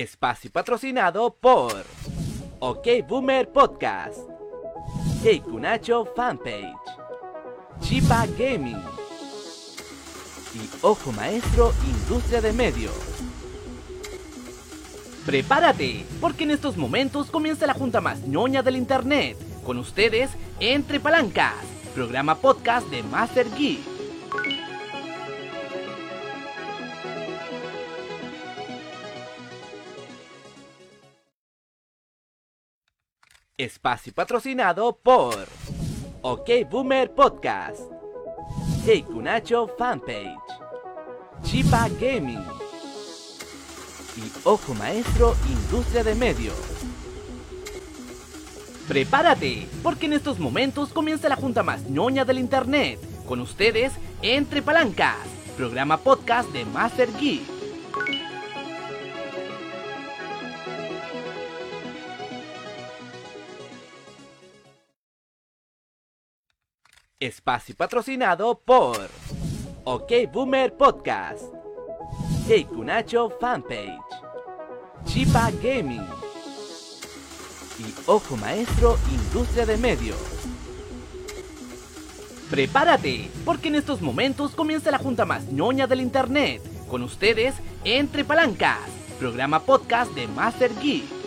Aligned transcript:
Espacio 0.00 0.50
patrocinado 0.50 1.34
por 1.34 1.84
OK 2.58 2.86
Boomer 3.06 3.50
Podcast, 3.50 4.18
Kunacho 5.44 6.06
Fanpage, 6.16 6.74
Chipa 7.80 8.26
Gaming 8.38 8.82
y 10.54 10.70
Ojo 10.80 11.12
Maestro 11.12 11.72
Industria 11.86 12.40
de 12.40 12.52
Medios. 12.54 12.94
Prepárate, 15.26 16.06
porque 16.20 16.44
en 16.44 16.52
estos 16.52 16.78
momentos 16.78 17.30
comienza 17.30 17.66
la 17.66 17.74
junta 17.74 18.00
más 18.00 18.20
ñoña 18.26 18.62
del 18.62 18.76
internet. 18.76 19.36
Con 19.64 19.76
ustedes, 19.76 20.30
Entre 20.60 20.98
Palancas, 20.98 21.54
programa 21.94 22.36
podcast 22.36 22.88
de 22.88 23.02
Master 23.02 23.46
Geek. 23.54 23.89
Espacio 33.64 34.14
patrocinado 34.14 34.96
por 34.96 35.46
OK 36.22 36.48
Boomer 36.70 37.12
Podcast, 37.12 37.80
Kunacho 39.06 39.68
Fanpage, 39.76 40.38
Chipa 41.42 41.88
Gaming 42.00 42.42
y 44.16 44.32
Ojo 44.44 44.72
Maestro 44.74 45.36
Industria 45.46 46.02
de 46.02 46.14
Medios. 46.14 46.56
Prepárate, 48.88 49.68
porque 49.82 50.06
en 50.06 50.14
estos 50.14 50.38
momentos 50.38 50.88
comienza 50.94 51.28
la 51.28 51.36
junta 51.36 51.62
más 51.62 51.82
ñoña 51.82 52.24
del 52.24 52.38
internet. 52.38 52.98
Con 53.28 53.40
ustedes, 53.40 53.92
Entre 54.22 54.62
Palancas, 54.62 55.18
programa 55.58 55.98
podcast 55.98 56.50
de 56.50 56.64
Master 56.64 57.10
Geek. 57.18 57.59
Espacio 67.20 67.76
patrocinado 67.76 68.58
por 68.60 68.96
OK 69.84 70.10
Boomer 70.32 70.72
Podcast, 70.72 71.42
Kunacho 72.74 73.28
Fanpage, 73.38 74.00
Chipa 75.04 75.50
Gaming 75.62 76.00
y 77.78 77.94
Ojo 78.06 78.38
Maestro 78.38 78.96
Industria 79.12 79.66
de 79.66 79.76
Medios. 79.76 80.16
Prepárate, 82.50 83.30
porque 83.44 83.68
en 83.68 83.74
estos 83.74 84.00
momentos 84.00 84.52
comienza 84.52 84.90
la 84.90 84.96
junta 84.98 85.26
más 85.26 85.44
ñoña 85.52 85.86
del 85.86 86.00
internet. 86.00 86.62
Con 86.88 87.02
ustedes, 87.02 87.54
Entre 87.84 88.24
Palancas, 88.24 88.80
programa 89.18 89.60
podcast 89.60 90.10
de 90.14 90.26
Master 90.26 90.72
Geek. 90.80 91.19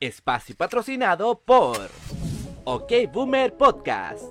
Espacio 0.00 0.54
patrocinado 0.54 1.40
por 1.44 1.90
OK 2.62 2.92
Boomer 3.12 3.56
Podcast, 3.56 4.22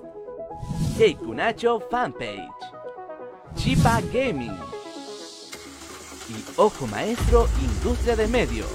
Kunacho 1.18 1.80
Fanpage, 1.90 2.48
Chipa 3.54 4.00
Gaming 4.10 4.56
y 6.30 6.44
Ojo 6.56 6.86
Maestro 6.86 7.46
Industria 7.60 8.16
de 8.16 8.28
Medios. 8.28 8.66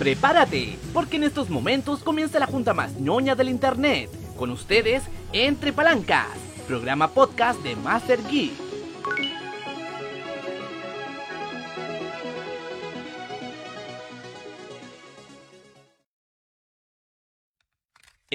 Prepárate, 0.00 0.76
porque 0.92 1.14
en 1.18 1.22
estos 1.22 1.48
momentos 1.48 2.02
comienza 2.02 2.40
la 2.40 2.48
junta 2.48 2.74
más 2.74 2.94
ñoña 2.94 3.36
del 3.36 3.50
internet. 3.50 4.10
Con 4.36 4.50
ustedes, 4.50 5.04
Entre 5.32 5.72
Palancas, 5.72 6.26
programa 6.66 7.06
podcast 7.12 7.62
de 7.62 7.76
Master 7.76 8.20
Geek. 8.28 8.65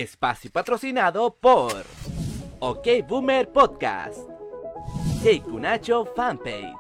Espacio 0.01 0.51
patrocinado 0.51 1.35
por 1.35 1.85
OK 2.59 2.88
Boomer 3.07 3.47
Podcast, 3.51 4.17
Kunacho 5.44 6.06
Fanpage, 6.16 6.73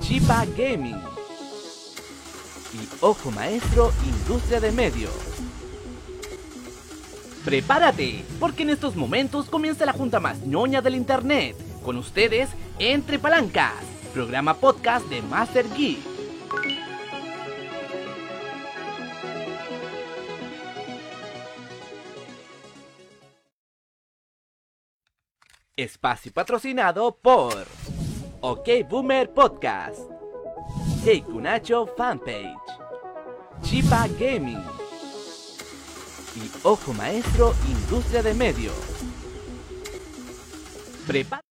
Chipa 0.00 0.44
Gaming 0.56 1.00
y 2.74 2.88
Ojo 3.00 3.30
Maestro 3.30 3.90
Industria 4.04 4.60
de 4.60 4.70
Medios. 4.70 5.14
Prepárate, 7.44 8.22
porque 8.38 8.64
en 8.64 8.70
estos 8.70 8.96
momentos 8.96 9.48
comienza 9.48 9.86
la 9.86 9.94
junta 9.94 10.20
más 10.20 10.40
ñoña 10.40 10.82
del 10.82 10.96
internet. 10.96 11.56
Con 11.82 11.96
ustedes, 11.96 12.50
Entre 12.78 13.18
Palancas, 13.18 13.82
programa 14.12 14.54
podcast 14.54 15.06
de 15.06 15.22
Master 15.22 15.66
Geek. 15.74 16.19
Espacio 25.82 26.32
patrocinado 26.32 27.16
por 27.16 27.66
OK 28.40 28.68
Boomer 28.88 29.32
Podcast, 29.32 30.00
Kunacho 31.24 31.86
Fanpage, 31.96 32.54
Chipa 33.62 34.06
Gaming 34.18 34.62
y 36.36 36.50
Ojo 36.64 36.92
Maestro 36.92 37.54
Industria 37.68 38.22
de 38.22 38.34
Medios. 38.34 38.74
Prepara 41.06 41.42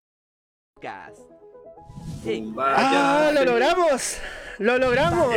¡Ah, 2.57 3.31
lo 3.33 3.43
logramos! 3.45 4.17
¡Lo 4.59 4.77
logramos! 4.77 5.35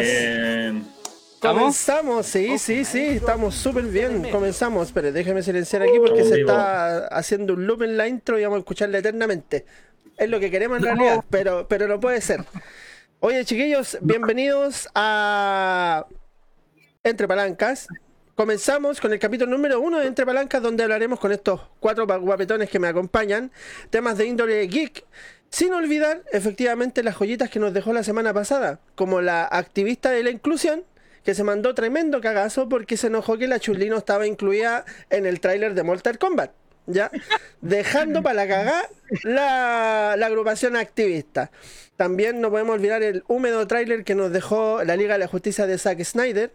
Comenzamos, 1.43 2.27
sí, 2.27 2.57
sí, 2.57 2.85
sí, 2.85 3.01
estamos 3.01 3.57
súper 3.57 3.85
bien. 3.87 4.31
Comenzamos, 4.31 4.93
pero 4.93 5.11
déjeme 5.11 5.43
silenciar 5.43 5.83
aquí 5.83 5.99
porque 5.99 6.23
se 6.23 6.41
está 6.41 7.09
haciendo 7.09 7.55
un 7.55 7.67
loop 7.67 7.83
en 7.83 7.97
la 7.97 8.07
intro 8.07 8.39
y 8.39 8.45
vamos 8.45 8.59
a 8.59 8.61
escucharla 8.61 8.99
eternamente. 8.99 9.67
Es 10.17 10.31
lo 10.31 10.39
que 10.39 10.53
queremos 10.53 10.79
en 10.79 10.85
realidad, 10.85 11.25
pero, 11.31 11.67
pero 11.67 11.89
no 11.89 11.99
puede 11.99 12.21
ser. 12.21 12.45
Oye, 13.19 13.45
chiquillos, 13.45 13.99
bienvenidos 14.01 14.89
a 14.95 16.07
Entre 17.03 17.27
Palancas. 17.27 17.89
Comenzamos 18.37 19.01
con 19.01 19.13
el 19.13 19.19
capítulo 19.19 19.51
número 19.51 19.81
uno 19.81 19.99
de 19.99 20.07
Entre 20.07 20.25
Palancas, 20.25 20.63
donde 20.63 20.85
hablaremos 20.85 21.19
con 21.19 21.33
estos 21.33 21.61
cuatro 21.81 22.07
guapetones 22.07 22.71
que 22.71 22.79
me 22.79 22.87
acompañan, 22.87 23.51
temas 23.91 24.17
de 24.17 24.27
índole 24.27 24.65
geek. 24.69 25.05
Sin 25.51 25.73
olvidar, 25.75 26.23
efectivamente, 26.31 27.03
las 27.03 27.17
joyitas 27.17 27.51
que 27.51 27.59
nos 27.59 27.75
dejó 27.75 27.93
la 27.93 28.05
semana 28.05 28.33
pasada, 28.33 28.79
como 28.95 29.21
la 29.21 29.45
activista 29.45 30.11
de 30.11 30.23
la 30.23 30.31
inclusión, 30.31 30.85
que 31.25 31.35
se 31.35 31.45
mandó 31.45 31.75
tremendo 31.75 32.21
cagazo 32.21 32.69
porque 32.69 32.97
se 32.97 33.09
enojó 33.09 33.39
que 33.39 33.49
la 33.49 33.61
Chulí 33.61 33.89
no 33.89 33.99
estaba 33.99 34.27
incluida 34.27 34.85
en 35.11 35.27
el 35.27 35.41
tráiler 35.41 35.75
de 35.75 35.83
Mortal 35.83 36.19
Kombat. 36.19 36.53
¿Ya? 36.87 37.13
Dejando 37.61 38.23
para 38.23 38.35
la 38.35 38.49
cagada 38.49 38.89
la, 39.23 40.17
la, 40.19 40.27
agrupación 40.27 40.75
activista. 40.75 41.53
También 41.97 42.41
no 42.41 42.51
podemos 42.51 42.75
olvidar 42.75 43.05
el 43.05 43.23
húmedo 43.29 43.67
tráiler 43.69 44.03
que 44.03 44.17
nos 44.17 44.33
dejó 44.33 44.83
la 44.83 44.97
Liga 44.97 45.15
de 45.15 45.21
la 45.21 45.29
Justicia 45.29 45.67
de 45.67 45.79
Zack 45.79 46.03
Snyder. 46.03 46.53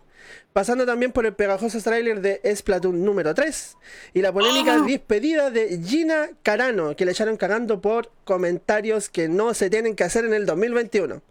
Pasando 0.52 0.86
también 0.86 1.14
por 1.14 1.26
el 1.26 1.34
pegajoso 1.34 1.80
tráiler 1.82 2.20
de 2.20 2.42
Splatoon 2.54 3.06
número 3.06 3.34
3. 3.34 3.78
Y 4.14 4.22
la 4.22 4.34
polémica 4.34 4.82
despedida 4.82 5.50
de 5.50 5.80
Gina 5.82 6.32
Carano, 6.44 6.98
que 6.98 7.06
le 7.06 7.12
echaron 7.12 7.38
cagando 7.38 7.80
por 7.80 8.12
comentarios 8.26 9.08
que 9.08 9.30
no 9.30 9.54
se 9.54 9.70
tienen 9.70 9.96
que 9.96 10.04
hacer 10.04 10.26
en 10.26 10.34
el 10.34 10.46
2021. 10.46 11.22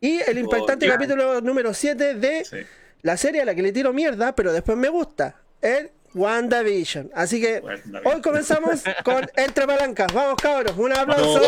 Y 0.00 0.20
el 0.28 0.36
impactante 0.36 0.88
capítulo 0.88 1.40
número 1.40 1.72
7 1.72 2.14
de 2.14 2.66
la 3.02 3.16
serie 3.16 3.42
a 3.42 3.44
la 3.44 3.54
que 3.54 3.62
le 3.62 3.72
tiro 3.72 3.92
mierda, 3.92 4.34
pero 4.34 4.52
después 4.52 4.78
me 4.78 4.88
gusta, 4.88 5.36
el 5.60 5.90
WandaVision. 6.14 7.10
Así 7.14 7.40
que 7.40 7.62
hoy 8.04 8.20
comenzamos 8.20 8.82
con 9.04 9.26
Entre 9.36 9.66
Palancas. 9.66 10.12
Vamos, 10.12 10.36
cabros, 10.40 10.76
un 10.76 10.92
aplauso. 10.92 11.40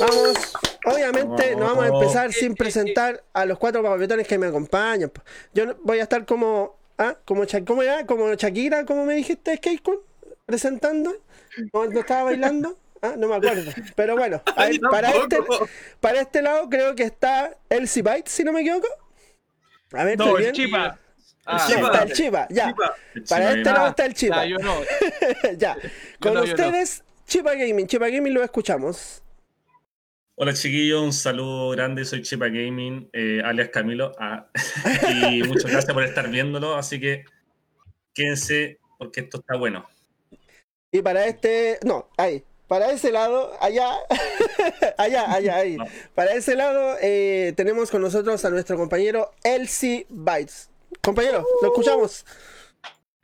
Vamos. 0.00 0.52
Obviamente 0.86 1.56
no 1.56 1.66
vamos 1.66 1.84
a 1.84 1.88
empezar 1.88 2.32
sin 2.32 2.54
presentar 2.54 3.22
a 3.32 3.46
los 3.46 3.58
cuatro 3.58 3.82
papetones 3.82 4.26
que 4.26 4.38
me 4.38 4.46
acompañan. 4.46 5.10
Yo 5.52 5.76
voy 5.82 5.98
a 5.98 6.02
estar 6.02 6.26
como, 6.26 6.76
¿ah? 6.98 7.16
como, 7.24 7.44
¿cómo 7.66 7.82
era? 7.82 8.04
como 8.06 8.34
Shakira, 8.34 8.84
como 8.84 9.04
me 9.04 9.14
dijiste, 9.14 9.56
Skate 9.56 9.82
presentando. 10.46 11.14
Cuando 11.70 12.00
estaba 12.00 12.24
bailando. 12.24 12.76
¿Ah? 13.00 13.14
No 13.16 13.28
me 13.28 13.36
acuerdo. 13.36 13.70
Pero 13.94 14.16
bueno, 14.16 14.42
para, 14.90 15.10
este, 15.10 15.38
para 16.00 16.20
este 16.20 16.42
lado 16.42 16.68
creo 16.70 16.94
que 16.94 17.02
está 17.02 17.54
Elsie 17.68 18.02
Byte, 18.02 18.28
si 18.28 18.44
no 18.44 18.52
me 18.52 18.62
equivoco. 18.62 18.88
A 19.96 20.04
ver, 20.04 20.18
no, 20.18 20.38
el 20.38 20.52
Chipa. 20.52 20.98
Ah, 21.46 21.66
está 21.68 22.02
el 22.04 22.12
Chipa, 22.12 22.46
ya. 22.50 22.74
Para 23.28 23.52
este 23.52 23.70
lado 23.70 23.88
está 23.88 24.06
el 24.06 24.14
yo 24.14 24.58
no. 24.58 24.80
ya. 25.58 25.76
Con 26.20 26.36
ustedes, 26.38 27.04
Chipa 27.26 27.54
Gaming. 27.54 27.86
Chipa 27.86 28.08
Gaming 28.08 28.34
lo 28.34 28.42
escuchamos. 28.42 29.22
Hola 30.36 30.52
chiquillos, 30.52 31.00
un 31.00 31.12
saludo 31.12 31.70
grande, 31.70 32.04
soy 32.04 32.22
Chipa 32.22 32.46
Gaming, 32.46 33.08
eh, 33.12 33.40
alias 33.44 33.68
Camilo, 33.68 34.10
ah, 34.18 34.48
y 35.08 35.44
muchas 35.44 35.70
gracias 35.70 35.94
por 35.94 36.02
estar 36.02 36.28
viéndolo, 36.28 36.74
así 36.74 36.98
que 36.98 37.24
quédense 38.12 38.80
porque 38.98 39.20
esto 39.20 39.38
está 39.38 39.56
bueno. 39.56 39.86
Y 40.90 41.02
para 41.02 41.26
este, 41.26 41.78
no, 41.84 42.10
ahí, 42.16 42.42
para 42.74 42.90
ese 42.90 43.12
lado, 43.12 43.52
allá, 43.60 43.94
allá, 44.98 45.32
allá, 45.32 45.54
ahí. 45.54 45.76
Para 46.12 46.34
ese 46.34 46.56
lado 46.56 46.96
eh, 47.00 47.52
tenemos 47.56 47.88
con 47.88 48.02
nosotros 48.02 48.44
a 48.44 48.50
nuestro 48.50 48.76
compañero 48.76 49.30
Elsie 49.44 50.08
Bites. 50.08 50.72
Compañero, 51.00 51.46
lo 51.62 51.68
escuchamos. 51.68 52.26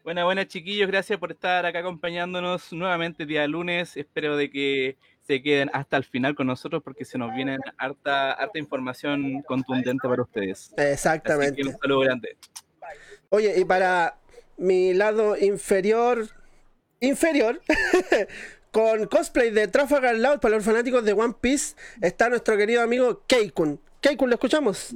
Buenas, 0.05 0.25
buenas 0.25 0.47
chiquillos, 0.47 0.87
gracias 0.87 1.19
por 1.19 1.33
estar 1.33 1.67
acá 1.67 1.81
acompañándonos 1.81 2.73
nuevamente 2.73 3.27
día 3.27 3.45
lunes. 3.49 3.97
Espero 3.97 4.37
de 4.37 4.53
que 4.53 4.99
se 5.23 5.43
queden 5.43 5.69
hasta 5.73 5.97
el 5.97 6.05
final 6.05 6.37
con 6.37 6.47
nosotros 6.47 6.81
porque 6.85 7.05
se 7.05 7.19
nos 7.19 7.35
viene 7.35 7.59
harta, 7.77 8.31
harta 8.31 8.57
información 8.57 9.43
contundente 9.43 10.07
para 10.09 10.23
ustedes. 10.23 10.73
Exactamente. 10.77 11.67
un 11.67 11.77
saludo 11.77 12.01
grande. 12.03 12.37
Oye, 13.31 13.59
y 13.59 13.65
para 13.65 14.17
mi 14.59 14.95
lado 14.95 15.37
inferior, 15.37 16.29
inferior, 17.01 17.61
con 18.71 19.07
cosplay 19.07 19.51
de 19.51 19.69
Trafalgar 19.69 20.17
Loud 20.17 20.41
para 20.41 20.57
los 20.57 20.65
fanáticos 20.65 21.05
de 21.05 21.13
One 21.13 21.35
Piece, 21.41 21.77
está 22.01 22.29
nuestro 22.29 22.57
querido 22.57 22.83
amigo 22.83 23.25
Keikun. 23.27 23.81
Keikun, 24.01 24.31
¿lo 24.31 24.35
escuchamos? 24.35 24.95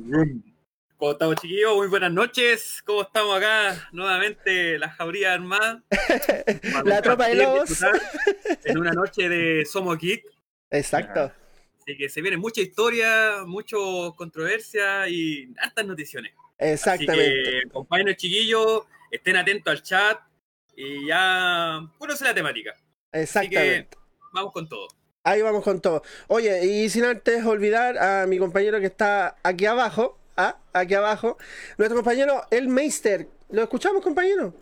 ¿Cómo 0.97 1.12
estamos, 1.12 1.37
chiquillos? 1.37 1.76
Muy 1.76 1.88
buenas 1.88 2.12
noches. 2.12 2.82
¿Cómo 2.85 3.03
estamos 3.03 3.37
acá? 3.37 3.88
Nuevamente, 3.93 4.79
la 4.79 4.91
jauría 4.91 5.35
armada. 5.35 5.82
la 6.85 7.03
tropa 7.03 7.26
de 7.26 7.35
lobos. 7.35 7.85
En 8.65 8.79
una 8.79 8.93
noche 8.93 9.29
de 9.29 9.65
Somos 9.67 9.99
Geek. 9.99 10.25
Exacto. 10.70 11.32
Así 11.81 11.97
que 11.97 12.09
se 12.09 12.23
viene 12.23 12.37
mucha 12.37 12.62
historia, 12.62 13.44
mucho 13.44 14.15
controversia 14.17 15.06
y 15.09 15.53
hartas 15.59 15.85
noticiones. 15.85 16.32
Exactamente. 16.56 17.41
Así 17.41 17.61
que, 17.61 17.69
compañeros 17.70 18.17
chiquillos, 18.17 18.85
estén 19.11 19.37
atentos 19.37 19.70
al 19.70 19.82
chat 19.82 20.19
y 20.77 21.09
ya. 21.09 21.81
Bueno, 21.99 22.15
la 22.19 22.35
temática. 22.35 22.75
Exactamente. 23.14 23.96
vamos 24.32 24.52
con 24.52 24.69
todo. 24.69 24.88
Ahí 25.22 25.40
vamos 25.40 25.64
con 25.64 25.81
todo. 25.81 26.02
Oye, 26.26 26.66
y 26.66 26.90
sin 26.90 27.05
antes 27.05 27.46
olvidar 27.46 27.96
a 27.96 28.26
mi 28.26 28.38
compañero 28.38 28.78
que 28.81 28.87
está 28.87 29.37
aquí 29.43 29.64
abajo, 29.64 30.19
¿ah? 30.37 30.58
aquí 30.75 30.94
abajo, 30.94 31.38
nuestro 31.78 31.96
compañero 31.96 32.43
El 32.50 32.69
Meister. 32.69 33.28
¿Lo 33.49 33.62
escuchamos, 33.62 34.02
compañero? 34.02 34.52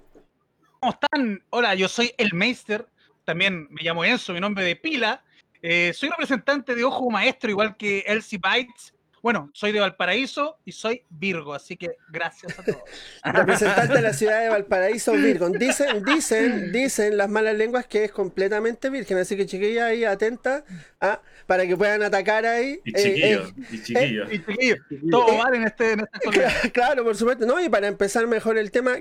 ¿Cómo 0.78 0.92
están? 0.92 1.42
Hola, 1.50 1.74
yo 1.74 1.88
soy 1.88 2.14
El 2.16 2.34
Meister. 2.34 2.86
También 3.24 3.66
me 3.70 3.82
llamo 3.82 4.04
Enzo, 4.04 4.32
mi 4.32 4.40
nombre 4.40 4.64
de 4.64 4.76
pila. 4.76 5.24
Eh, 5.62 5.92
soy 5.94 6.10
representante 6.10 6.74
de 6.74 6.84
Ojo 6.84 7.10
Maestro, 7.10 7.50
igual 7.50 7.76
que 7.76 8.00
Elsie 8.06 8.38
Bites. 8.38 8.94
Bueno, 9.22 9.50
soy 9.54 9.70
de 9.70 9.78
Valparaíso 9.78 10.58
y 10.64 10.72
soy 10.72 11.04
Virgo, 11.08 11.54
así 11.54 11.76
que 11.76 11.96
gracias 12.10 12.58
a 12.58 12.64
todos. 12.64 12.82
Representante 13.24 13.94
de 13.94 14.02
la 14.02 14.12
ciudad 14.12 14.42
de 14.42 14.48
Valparaíso, 14.48 15.12
Virgo. 15.12 15.48
Dicen, 15.48 16.04
dicen, 16.04 16.72
dicen 16.72 17.16
las 17.16 17.30
malas 17.30 17.56
lenguas 17.56 17.86
que 17.86 18.02
es 18.02 18.10
completamente 18.10 18.90
virgen, 18.90 19.18
así 19.18 19.36
que 19.36 19.46
chiquilla 19.46 19.86
ahí 19.86 20.04
atenta 20.04 20.64
¿ah? 21.00 21.20
para 21.46 21.68
que 21.68 21.76
puedan 21.76 22.02
atacar 22.02 22.44
ahí. 22.46 22.80
Y 22.84 22.92
chiquillos, 22.94 23.50
eh, 23.50 23.54
y 23.70 23.82
chiquillos. 23.82 24.32
Eh, 24.32 24.44
chiquillo. 24.44 24.76
Todo 25.08 25.38
mal 25.38 25.54
en 25.54 25.62
este, 25.68 25.92
en 25.92 26.00
este 26.00 26.72
Claro, 26.72 27.04
por 27.04 27.16
supuesto. 27.16 27.46
No, 27.46 27.60
y 27.60 27.68
para 27.68 27.86
empezar 27.86 28.26
mejor 28.26 28.58
el 28.58 28.72
tema, 28.72 28.96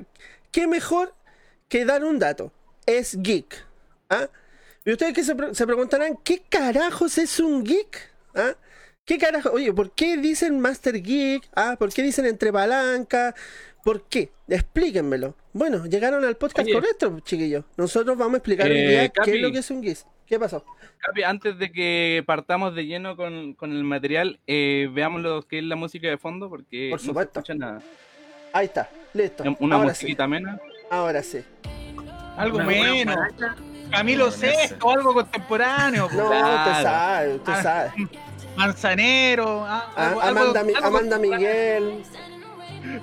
¿qué 0.51 0.68
mejor 0.68 1.15
que 1.68 1.83
dar 1.83 2.03
un 2.03 2.19
dato? 2.19 2.53
Es 2.85 3.18
geek. 3.19 3.65
¿ah? 4.12 4.29
Y 4.85 4.91
ustedes 4.91 5.15
que 5.15 5.23
se, 5.23 5.35
se 5.56 5.65
preguntarán, 5.65 6.19
¿qué 6.23 6.44
carajos 6.47 7.18
es 7.18 7.39
un 7.39 7.63
geek? 7.63 8.12
¿Ah? 8.35 8.53
¿Qué 9.06 9.18
carajo? 9.18 9.50
Oye, 9.51 9.74
¿por 9.74 9.92
qué 9.92 10.18
dicen 10.18 10.59
Master 10.59 11.01
Geek? 11.01 11.50
Ah, 11.56 11.75
¿por 11.77 11.92
qué 11.92 12.03
dicen 12.03 12.25
entre 12.25 12.53
palanca? 12.53 13.33
¿Por 13.83 14.03
qué? 14.03 14.31
Explíquenmelo. 14.48 15.36
Bueno, 15.53 15.86
llegaron 15.86 16.24
al 16.24 16.38
podcast 16.38 16.69
correcto, 16.71 17.19
chiquillos. 17.21 17.65
Nosotros 17.77 18.18
vamos 18.18 18.36
a 18.36 18.38
explicar 18.38 18.68
eh, 18.71 19.12
qué 19.24 19.36
es 19.36 19.42
lo 19.42 19.51
que 19.51 19.59
es 19.59 19.71
un 19.71 19.81
geek. 19.81 19.98
¿Qué 20.25 20.39
pasó? 20.39 20.63
Capi, 21.00 21.24
antes 21.24 21.57
de 21.57 21.71
que 21.71 22.24
partamos 22.25 22.75
de 22.75 22.86
lleno 22.86 23.18
con, 23.18 23.56
el 23.59 23.83
material, 23.83 24.39
eh, 24.48 24.88
veamos 24.94 25.21
lo 25.21 25.42
que 25.42 25.57
es 25.57 25.63
la 25.65 25.75
música 25.75 26.07
de 26.07 26.18
fondo, 26.18 26.47
porque 26.47 26.89
Por 26.92 27.00
supuesto. 27.00 27.39
no 27.39 27.45
se 27.45 27.51
escucha 27.51 27.65
nada. 27.65 27.81
Ahí 28.54 28.68
está, 28.68 28.89
listo. 29.13 29.44
Una 29.59 29.80
musiquita 29.80 30.25
amena. 30.25 30.59
Ahora 30.89 31.24
sí. 31.24 31.44
Algo 32.38 32.59
menos. 32.59 33.18
Camilo 33.89 34.30
o 34.81 34.89
algo 34.92 35.13
contemporáneo. 35.13 36.07
No, 36.13 36.24
usted 36.24 36.83
sabe, 36.83 37.36
usted 37.36 37.54
ah. 37.54 37.63
sabe. 37.63 37.92
Manzanero. 38.56 39.65
Ah, 39.65 39.92
ah, 39.95 40.30
Amanda, 40.30 40.65
Amanda 40.83 41.18
Miguel. 41.18 42.03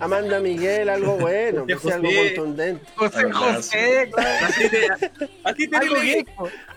Amanda 0.01 0.41
Miguel, 0.41 0.89
algo 0.89 1.17
bueno, 1.17 1.65
que 1.65 1.79
sea 1.79 1.95
algo 1.97 2.11
contundente. 2.11 2.85
José 2.97 3.33
José, 3.33 4.11
algo 5.73 5.95
geek. 6.01 6.29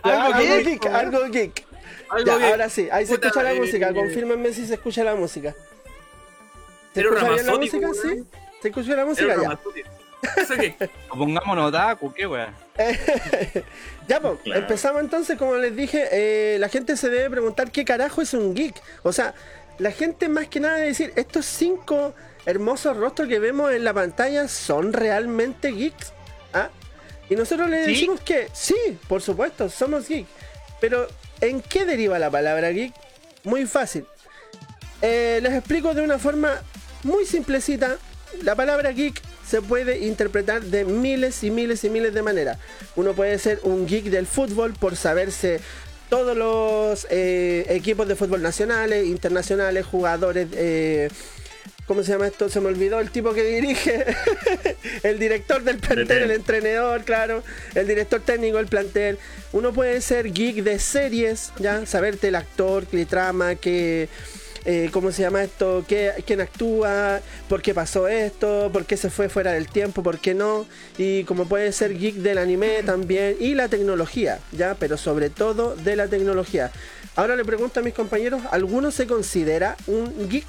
Algo 0.02 0.64
geek, 0.64 0.86
algo 0.86 1.26
geek. 1.26 1.66
Ahora 2.08 2.68
sí, 2.68 2.88
ahí 2.92 3.06
se 3.06 3.14
escucha 3.14 3.42
la 3.42 3.54
música. 3.54 3.92
Confírmenme 3.92 4.52
si 4.52 4.66
se 4.66 4.74
escucha 4.74 5.02
la 5.02 5.14
música. 5.14 5.54
¿Se 6.94 7.00
escucha 7.00 7.28
bien 7.30 7.46
la 7.46 7.56
música? 7.56 7.90
Sí. 7.94 8.24
¿Se 8.60 8.68
escucha 8.68 8.96
la 8.96 9.04
música 9.04 9.36
ya? 9.42 9.58
¿Eso 10.36 10.54
qué? 10.54 10.74
Pongámonos 11.08 11.68
otaku, 11.68 12.12
qué 12.12 12.26
weá. 12.26 12.54
ya, 14.08 14.20
pues, 14.20 14.38
empezamos 14.44 15.02
entonces, 15.02 15.36
como 15.36 15.56
les 15.56 15.74
dije, 15.74 16.08
eh, 16.12 16.58
la 16.58 16.68
gente 16.68 16.96
se 16.96 17.10
debe 17.10 17.28
preguntar 17.30 17.70
qué 17.70 17.84
carajo 17.84 18.22
es 18.22 18.32
un 18.32 18.54
geek. 18.54 18.80
O 19.02 19.12
sea, 19.12 19.34
la 19.78 19.90
gente 19.90 20.28
más 20.28 20.48
que 20.48 20.60
nada 20.60 20.76
debe 20.76 20.88
decir, 20.88 21.12
estos 21.16 21.44
cinco 21.44 22.14
hermosos 22.46 22.96
rostros 22.96 23.28
que 23.28 23.38
vemos 23.38 23.72
en 23.72 23.84
la 23.84 23.92
pantalla 23.92 24.48
son 24.48 24.92
realmente 24.92 25.72
geeks. 25.72 26.12
¿Ah? 26.52 26.68
Y 27.28 27.34
nosotros 27.34 27.68
le 27.68 27.78
decimos 27.78 28.20
que 28.20 28.48
sí, 28.52 28.76
por 29.08 29.22
supuesto, 29.22 29.68
somos 29.68 30.08
geeks. 30.08 30.28
Pero, 30.80 31.08
¿en 31.40 31.60
qué 31.62 31.84
deriva 31.84 32.18
la 32.18 32.30
palabra 32.30 32.70
geek? 32.70 32.92
Muy 33.44 33.66
fácil. 33.66 34.06
Eh, 35.00 35.40
les 35.42 35.52
explico 35.52 35.94
de 35.94 36.02
una 36.02 36.18
forma 36.18 36.62
muy 37.02 37.26
simplecita. 37.26 37.96
La 38.42 38.54
palabra 38.54 38.92
geek 38.92 39.20
se 39.52 39.60
puede 39.60 39.98
interpretar 39.98 40.62
de 40.62 40.86
miles 40.86 41.44
y 41.44 41.50
miles 41.50 41.84
y 41.84 41.90
miles 41.90 42.14
de 42.14 42.22
maneras. 42.22 42.56
Uno 42.96 43.12
puede 43.12 43.38
ser 43.38 43.60
un 43.64 43.86
geek 43.86 44.06
del 44.06 44.26
fútbol 44.26 44.72
por 44.72 44.96
saberse 44.96 45.60
todos 46.08 46.34
los 46.34 47.06
eh, 47.10 47.66
equipos 47.68 48.08
de 48.08 48.16
fútbol 48.16 48.40
nacionales, 48.40 49.06
internacionales, 49.06 49.84
jugadores. 49.84 50.48
Eh, 50.54 51.10
¿Cómo 51.84 52.02
se 52.02 52.12
llama 52.12 52.28
esto? 52.28 52.48
Se 52.48 52.62
me 52.62 52.68
olvidó 52.68 52.98
el 52.98 53.10
tipo 53.10 53.34
que 53.34 53.44
dirige. 53.44 54.06
el 55.02 55.18
director 55.18 55.62
del 55.62 55.76
plantel, 55.76 56.22
el 56.22 56.30
entrenador, 56.30 57.04
claro. 57.04 57.42
El 57.74 57.86
director 57.86 58.22
técnico 58.22 58.56
del 58.56 58.68
plantel. 58.68 59.18
Uno 59.52 59.74
puede 59.74 60.00
ser 60.00 60.32
geek 60.32 60.64
de 60.64 60.78
series, 60.78 61.52
ya, 61.58 61.84
saberte 61.84 62.28
el 62.28 62.36
actor, 62.36 62.86
qué 62.86 63.04
trama, 63.04 63.56
qué 63.56 64.08
eh, 64.64 64.90
¿cómo 64.92 65.10
se 65.10 65.22
llama 65.22 65.42
esto? 65.42 65.84
¿Qué, 65.88 66.12
¿Quién 66.24 66.40
actúa? 66.40 67.20
¿Por 67.48 67.62
qué 67.62 67.74
pasó 67.74 68.06
esto? 68.06 68.70
¿Por 68.72 68.84
qué 68.84 68.96
se 68.96 69.10
fue 69.10 69.28
fuera 69.28 69.52
del 69.52 69.68
tiempo? 69.68 70.02
¿Por 70.02 70.18
qué 70.18 70.34
no? 70.34 70.66
Y 70.98 71.24
como 71.24 71.46
puede 71.46 71.72
ser 71.72 71.98
geek 71.98 72.16
del 72.16 72.38
anime 72.38 72.82
también 72.84 73.36
y 73.40 73.54
la 73.54 73.68
tecnología, 73.68 74.38
¿ya? 74.52 74.76
Pero 74.78 74.96
sobre 74.96 75.30
todo 75.30 75.74
de 75.74 75.96
la 75.96 76.06
tecnología. 76.06 76.70
Ahora 77.16 77.34
le 77.34 77.44
pregunto 77.44 77.80
a 77.80 77.82
mis 77.82 77.94
compañeros, 77.94 78.42
¿alguno 78.50 78.90
se 78.90 79.06
considera 79.06 79.76
un 79.86 80.28
geek? 80.28 80.46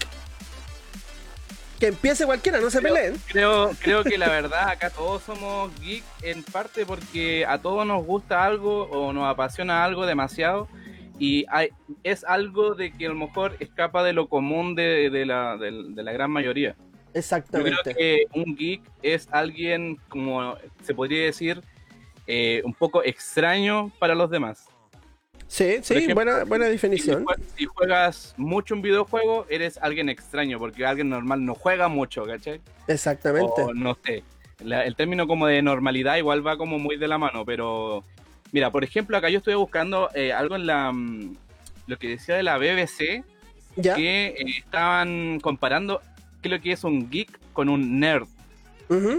Que 1.79 1.88
empiece 1.88 2.25
cualquiera, 2.25 2.62
no 2.62 2.70
se 2.70 2.82
peleen. 2.82 3.20
Creo, 3.27 3.72
creo 3.82 4.03
que 4.03 4.17
la 4.17 4.29
verdad 4.29 4.70
acá 4.70 4.89
todos 4.89 5.24
somos 5.24 5.72
geek 5.82 6.03
en 6.22 6.43
parte 6.43 6.86
porque 6.86 7.46
a 7.48 7.58
todos 7.58 7.86
nos 7.86 8.05
gusta 8.05 8.46
algo 8.46 8.84
o 8.84 9.12
nos 9.12 9.27
apasiona 9.27 9.84
algo 9.84 10.05
demasiado 10.05 10.70
y 11.20 11.46
hay, 11.50 11.70
es 12.03 12.24
algo 12.24 12.75
de 12.75 12.91
que 12.91 13.05
a 13.05 13.10
lo 13.10 13.15
mejor 13.15 13.55
escapa 13.60 14.03
de 14.03 14.13
lo 14.13 14.27
común 14.27 14.75
de, 14.75 15.10
la, 15.25 15.58
de, 15.58 15.72
la, 15.72 16.12
gran 16.12 16.32
mayoría. 16.32 16.75
Exactamente. 17.13 17.77
Yo 17.77 17.84
creo 17.84 17.96
que 17.96 18.25
un 18.34 18.55
geek 18.55 18.82
es 19.01 19.27
alguien, 19.32 19.98
como 20.10 20.58
se 20.84 20.96
podría 20.96 21.25
decir, 21.25 21.62
eh, 22.25 22.62
un 22.65 22.74
poco 22.74 23.03
extraño 23.03 23.91
para 24.00 24.15
los 24.15 24.29
demás. 24.29 24.67
Sí, 25.48 25.77
sí, 25.84 26.12
buena, 26.13 26.46
buena 26.46 26.65
definición. 26.65 27.25
Si, 27.55 27.65
juegas 27.65 28.34
mucho 28.38 28.74
un 28.74 28.82
videojuego, 28.82 29.46
eres 29.50 29.77
alguien 29.77 30.10
extraño, 30.10 30.58
porque 30.58 30.84
alguien 30.84 31.10
normal 31.10 31.46
no 31.46 31.53
juega 31.53 31.89
mucho, 31.89 32.25
¿cachai? 32.25 32.60
Exactamente. 32.88 33.62
O, 33.62 33.72
no 33.72 33.96
sé. 34.03 34.24
el 34.60 34.96
término 34.96 35.27
como 35.27 35.46
de 35.46 35.62
normalidad 35.62 36.17
igual 36.17 36.46
va 36.46 36.58
como 36.58 36.79
muy 36.79 36.98
de 36.98 37.08
la 37.08 37.20
mano, 37.20 37.46
pero 37.46 38.03
Mira, 38.53 38.72
por 38.72 38.83
ejemplo, 38.83 39.17
acá 39.17 39.29
yo 39.29 39.39
estoy 39.39 39.55
buscando 39.55 40.10
eh, 40.13 40.31
algo 40.31 40.55
en 40.55 40.67
la 40.67 40.91
mm, 40.91 41.36
lo 41.88 41.98
que 41.98 42.07
decía 42.07 42.36
de 42.36 42.43
la 42.43 42.57
BBC, 42.60 43.24
que 43.75 44.27
eh, 44.27 44.36
estaban 44.60 45.39
comparando 45.41 46.01
qué 46.41 46.50
lo 46.50 46.62
que 46.62 46.72
es 46.72 46.83
un 46.83 47.10
geek 47.10 47.39
con 47.51 47.67
un 47.67 48.00
nerd. 48.00 48.27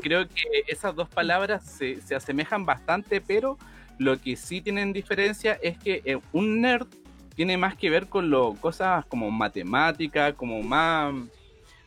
Creo 0.02 0.28
que 0.28 0.44
esas 0.68 0.94
dos 0.94 1.08
palabras 1.08 1.64
se, 1.64 2.00
se, 2.00 2.14
asemejan 2.14 2.64
bastante, 2.64 3.20
pero 3.20 3.58
lo 3.98 4.20
que 4.20 4.36
sí 4.36 4.60
tienen 4.60 4.92
diferencia 4.92 5.58
es 5.60 5.76
que 5.78 6.00
eh, 6.04 6.20
un 6.32 6.60
nerd 6.60 6.86
tiene 7.34 7.56
más 7.58 7.74
que 7.74 7.90
ver 7.90 8.06
con 8.06 8.30
lo, 8.30 8.54
cosas 8.54 9.04
como 9.06 9.32
matemática, 9.32 10.32
como 10.34 10.62
más, 10.62 11.12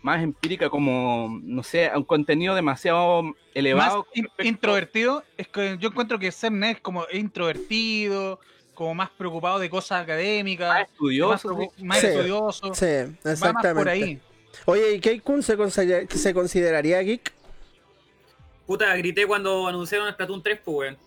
más 0.01 0.23
empírica, 0.23 0.69
como, 0.69 1.39
no 1.43 1.63
sé, 1.63 1.91
un 1.95 2.03
contenido 2.03 2.55
demasiado 2.55 3.35
elevado. 3.53 4.07
introvertido, 4.39 5.23
es 5.37 5.47
que 5.47 5.77
yo 5.79 5.89
encuentro 5.89 6.19
que 6.19 6.31
ser 6.31 6.51
nerd 6.51 6.77
es 6.77 6.81
como 6.81 7.05
introvertido, 7.11 8.39
como 8.73 8.93
más 8.93 9.09
preocupado 9.09 9.59
de 9.59 9.69
cosas 9.69 10.03
académicas. 10.03 10.69
Más 10.69 10.87
estudioso. 10.87 11.71
Más, 11.79 12.03
estudioso. 12.03 12.73
Sí, 12.73 13.15
exactamente. 13.25 13.73
por 13.73 13.89
ahí. 13.89 14.21
Oye, 14.65 14.93
¿y 14.93 14.99
Keikun 14.99 15.43
se, 15.43 15.57
se 16.07 16.33
consideraría 16.33 16.99
geek? 17.01 17.33
Puta, 18.65 18.95
grité 18.97 19.25
cuando 19.25 19.67
anunciaron 19.67 20.11
Splatoon 20.11 20.43
3, 20.43 20.59
pues, 20.63 20.77
weón. 20.77 20.97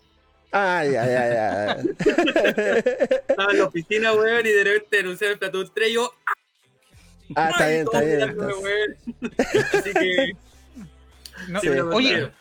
Ay, 0.51 0.95
ay, 0.95 1.15
ay, 1.15 1.37
ay. 1.37 1.89
Estaba 3.27 3.51
en 3.51 3.59
la 3.59 3.65
oficina, 3.65 4.13
weón, 4.13 4.45
y 4.45 4.49
de 4.49 4.63
repente 4.63 4.99
anunciaron 4.99 5.37
Splatoon 5.37 5.71
3 5.73 5.89
y 5.89 5.93
yo... 5.93 6.13
Ah, 6.25 6.33
está 7.35 7.67
bien, 7.67 7.81
está 7.81 8.01
bien. 8.01 8.37
Así 9.73 9.93
que... 9.93 10.35
Oye, 11.93 12.31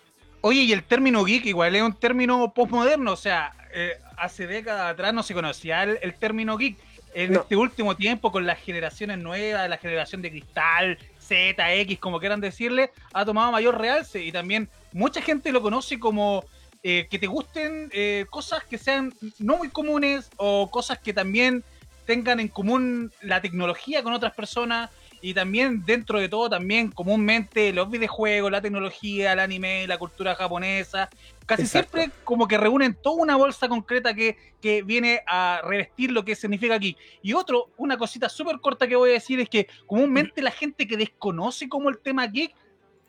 oye, 0.40 0.60
y 0.62 0.72
el 0.72 0.82
término 0.82 1.24
geek 1.24 1.46
igual 1.46 1.74
es 1.74 1.82
un 1.82 1.94
término 1.94 2.52
postmoderno, 2.52 3.12
o 3.12 3.16
sea, 3.16 3.52
eh, 3.72 3.98
hace 4.16 4.46
décadas 4.46 4.92
atrás 4.92 5.14
no 5.14 5.22
se 5.22 5.34
conocía 5.34 5.82
el, 5.82 6.14
término 6.14 6.56
geek. 6.56 6.76
En 7.12 7.34
este 7.34 7.56
último 7.56 7.96
tiempo, 7.96 8.30
con 8.30 8.46
las 8.46 8.60
generaciones 8.60 9.18
nuevas, 9.18 9.68
la 9.68 9.78
generación 9.78 10.22
de 10.22 10.30
cristal, 10.30 10.96
Z, 11.18 11.74
X, 11.74 11.98
como 11.98 12.20
quieran 12.20 12.40
decirle, 12.40 12.92
ha 13.12 13.24
tomado 13.24 13.50
mayor 13.50 13.80
realce 13.80 14.22
y 14.22 14.30
también 14.30 14.68
mucha 14.92 15.20
gente 15.20 15.50
lo 15.50 15.60
conoce 15.60 15.98
como 15.98 16.44
eh, 16.84 17.08
que 17.10 17.18
te 17.18 17.26
gusten 17.26 17.90
eh, 17.92 18.26
cosas 18.30 18.62
que 18.64 18.78
sean 18.78 19.12
no 19.38 19.56
muy 19.56 19.70
comunes 19.70 20.30
o 20.36 20.70
cosas 20.70 20.98
que 20.98 21.12
también 21.12 21.64
tengan 22.10 22.40
en 22.40 22.48
común 22.48 23.12
la 23.20 23.40
tecnología 23.40 24.02
con 24.02 24.12
otras 24.12 24.34
personas 24.34 24.90
y 25.20 25.32
también 25.32 25.84
dentro 25.86 26.18
de 26.18 26.28
todo 26.28 26.50
también 26.50 26.90
comúnmente 26.90 27.72
los 27.72 27.88
videojuegos, 27.88 28.50
la 28.50 28.60
tecnología, 28.60 29.32
el 29.32 29.38
anime, 29.38 29.86
la 29.86 29.96
cultura 29.96 30.34
japonesa, 30.34 31.08
casi 31.46 31.68
siempre 31.68 32.10
como 32.24 32.48
que 32.48 32.58
reúnen 32.58 32.94
toda 33.00 33.22
una 33.22 33.36
bolsa 33.36 33.68
concreta 33.68 34.12
que, 34.12 34.36
que, 34.60 34.82
viene 34.82 35.22
a 35.24 35.60
revestir 35.62 36.10
lo 36.10 36.24
que 36.24 36.34
significa 36.34 36.74
aquí. 36.74 36.96
Y 37.22 37.32
otro, 37.32 37.70
una 37.76 37.96
cosita 37.96 38.28
súper 38.28 38.58
corta 38.58 38.88
que 38.88 38.96
voy 38.96 39.10
a 39.10 39.12
decir 39.12 39.38
es 39.38 39.48
que 39.48 39.68
comúnmente 39.86 40.42
la 40.42 40.50
gente 40.50 40.88
que 40.88 40.96
desconoce 40.96 41.68
como 41.68 41.90
el 41.90 41.98
tema 41.98 42.26
geek, 42.26 42.52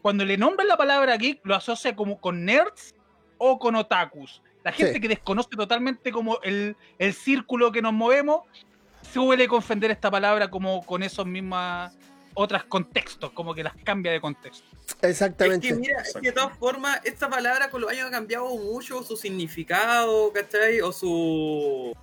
cuando 0.03 0.23
le 0.25 0.37
nombran 0.37 0.67
la 0.67 0.77
palabra 0.77 1.17
geek, 1.17 1.39
lo 1.43 1.55
asocia 1.55 1.95
como 1.95 2.21
con 2.21 2.45
nerds 2.45 2.93
o 3.39 3.57
con 3.57 3.73
otakus. 3.73 4.43
La 4.63 4.71
gente 4.71 5.01
que 5.01 5.07
desconoce 5.07 5.49
totalmente 5.49 6.11
como 6.11 6.39
el, 6.43 6.75
el 6.99 7.13
círculo 7.15 7.71
que 7.71 7.81
nos 7.81 7.93
movemos, 7.93 8.41
suele 9.11 9.47
confender 9.47 9.91
esta 9.91 10.09
palabra 10.09 10.49
como 10.49 10.85
con 10.85 11.03
esos 11.03 11.25
mismos 11.25 11.91
otros 12.33 12.63
contextos, 12.65 13.31
como 13.31 13.53
que 13.53 13.63
las 13.63 13.73
cambia 13.83 14.11
de 14.11 14.21
contexto. 14.21 14.65
Exactamente. 15.01 15.67
Es 15.67 15.73
que 15.73 15.79
mira, 15.79 16.01
es 16.01 16.13
que 16.13 16.21
de 16.21 16.31
todas 16.31 16.57
formas, 16.57 17.01
esta 17.03 17.29
palabra 17.29 17.69
con 17.69 17.81
los 17.81 17.91
años 17.91 18.07
ha 18.07 18.11
cambiado 18.11 18.47
mucho 18.57 19.03
su 19.03 19.17
significado, 19.17 20.31
¿cachai? 20.31 20.81
O 20.81 20.91
su, 20.91 21.95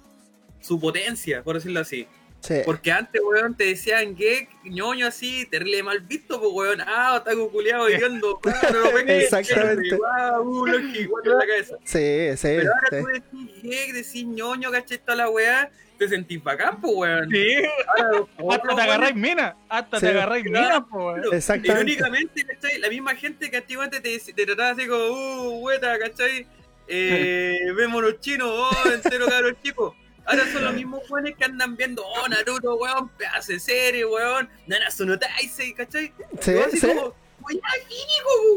su 0.60 0.80
potencia, 0.80 1.42
por 1.42 1.56
decirlo 1.56 1.80
así. 1.80 2.06
Sí. 2.40 2.60
Porque 2.64 2.92
antes, 2.92 3.20
weón, 3.20 3.56
te 3.56 3.64
decían 3.64 4.14
que 4.14 4.48
ñoño 4.64 5.08
así, 5.08 5.44
terrible 5.46 5.82
mal 5.82 6.00
visto, 6.00 6.38
pues 6.38 6.52
weón, 6.52 6.80
ah, 6.86 7.16
está 7.18 7.34
cuculeado 7.34 7.86
viendo, 7.86 8.38
claro, 8.38 8.92
no 8.92 8.98
Exactamente. 8.98 9.96
Wow, 9.96 10.62
uh, 10.62 10.66
la 10.66 11.46
cabeza. 11.46 11.76
Sí, 11.84 12.36
sí. 12.36 12.42
Pero 12.42 12.72
ahora 12.72 12.88
tú 12.90 13.06
decís 13.06 13.62
gay, 13.62 13.92
decís 13.92 14.24
ñoño, 14.24 14.70
¿cachai? 14.70 14.98
Toda 14.98 15.16
la 15.16 15.30
weá 15.30 15.70
te 15.98 16.08
sentís 16.08 16.42
bacán, 16.42 16.80
pues, 16.80 16.94
weón. 16.94 17.30
Sí, 17.30 17.56
hasta 18.50 18.74
te 18.74 18.82
agarráis 18.82 19.14
mina, 19.16 19.56
hasta 19.68 20.00
te 20.00 20.08
agarráis 20.08 20.44
mina, 20.44 20.86
pues, 20.86 21.22
weón. 21.22 21.34
Exactamente. 21.34 21.92
Irónicamente, 21.92 22.46
¿cachai? 22.46 22.78
La 22.78 22.88
misma 22.88 23.14
gente 23.16 23.50
que 23.50 23.56
antiguamente 23.56 24.00
te, 24.00 24.32
te 24.32 24.46
trataba 24.46 24.70
así 24.70 24.86
como, 24.86 25.04
uh, 25.04 25.58
hueta, 25.64 25.98
¿cachai? 25.98 26.46
Eh, 26.86 27.58
vemos 27.76 28.02
los 28.02 28.20
chinos, 28.20 28.48
oh, 28.48 28.90
entero 28.90 29.26
cabros 29.26 29.54
chicos. 29.62 29.94
Ahora 30.24 30.44
son 30.52 30.62
los 30.62 30.74
mismos 30.74 31.00
jóvenes 31.08 31.36
que 31.36 31.44
andan 31.44 31.74
viendo, 31.74 32.04
oh, 32.06 32.28
Naruto, 32.28 32.76
weón, 32.76 33.08
pedazo 33.10 33.52
de 33.52 33.60
serie, 33.60 34.04
weón, 34.04 34.48
Nanasu 34.66 35.06
no 35.06 35.18
Taisei, 35.18 35.72
¿cachai? 35.72 36.12
Sí, 36.40 36.54
sí. 36.72 36.86
Como, 36.86 37.14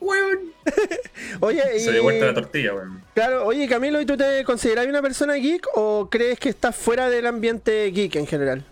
weón. 0.01 0.53
oye, 1.39 1.63
y... 1.75 1.79
Se 1.79 1.91
dio 1.91 2.03
vuelta 2.03 2.27
la 2.27 2.33
tortilla, 2.33 2.73
weón. 2.73 3.03
Claro, 3.13 3.45
oye, 3.45 3.67
Camilo, 3.67 4.01
¿y 4.01 4.05
tú 4.05 4.17
te 4.17 4.43
consideras 4.43 4.87
una 4.87 5.01
persona 5.01 5.35
geek 5.35 5.67
o 5.75 6.09
crees 6.09 6.39
que 6.39 6.49
estás 6.49 6.75
fuera 6.75 7.09
del 7.09 7.27
ambiente 7.27 7.91
geek 7.91 8.15
en 8.15 8.27
general? 8.27 8.63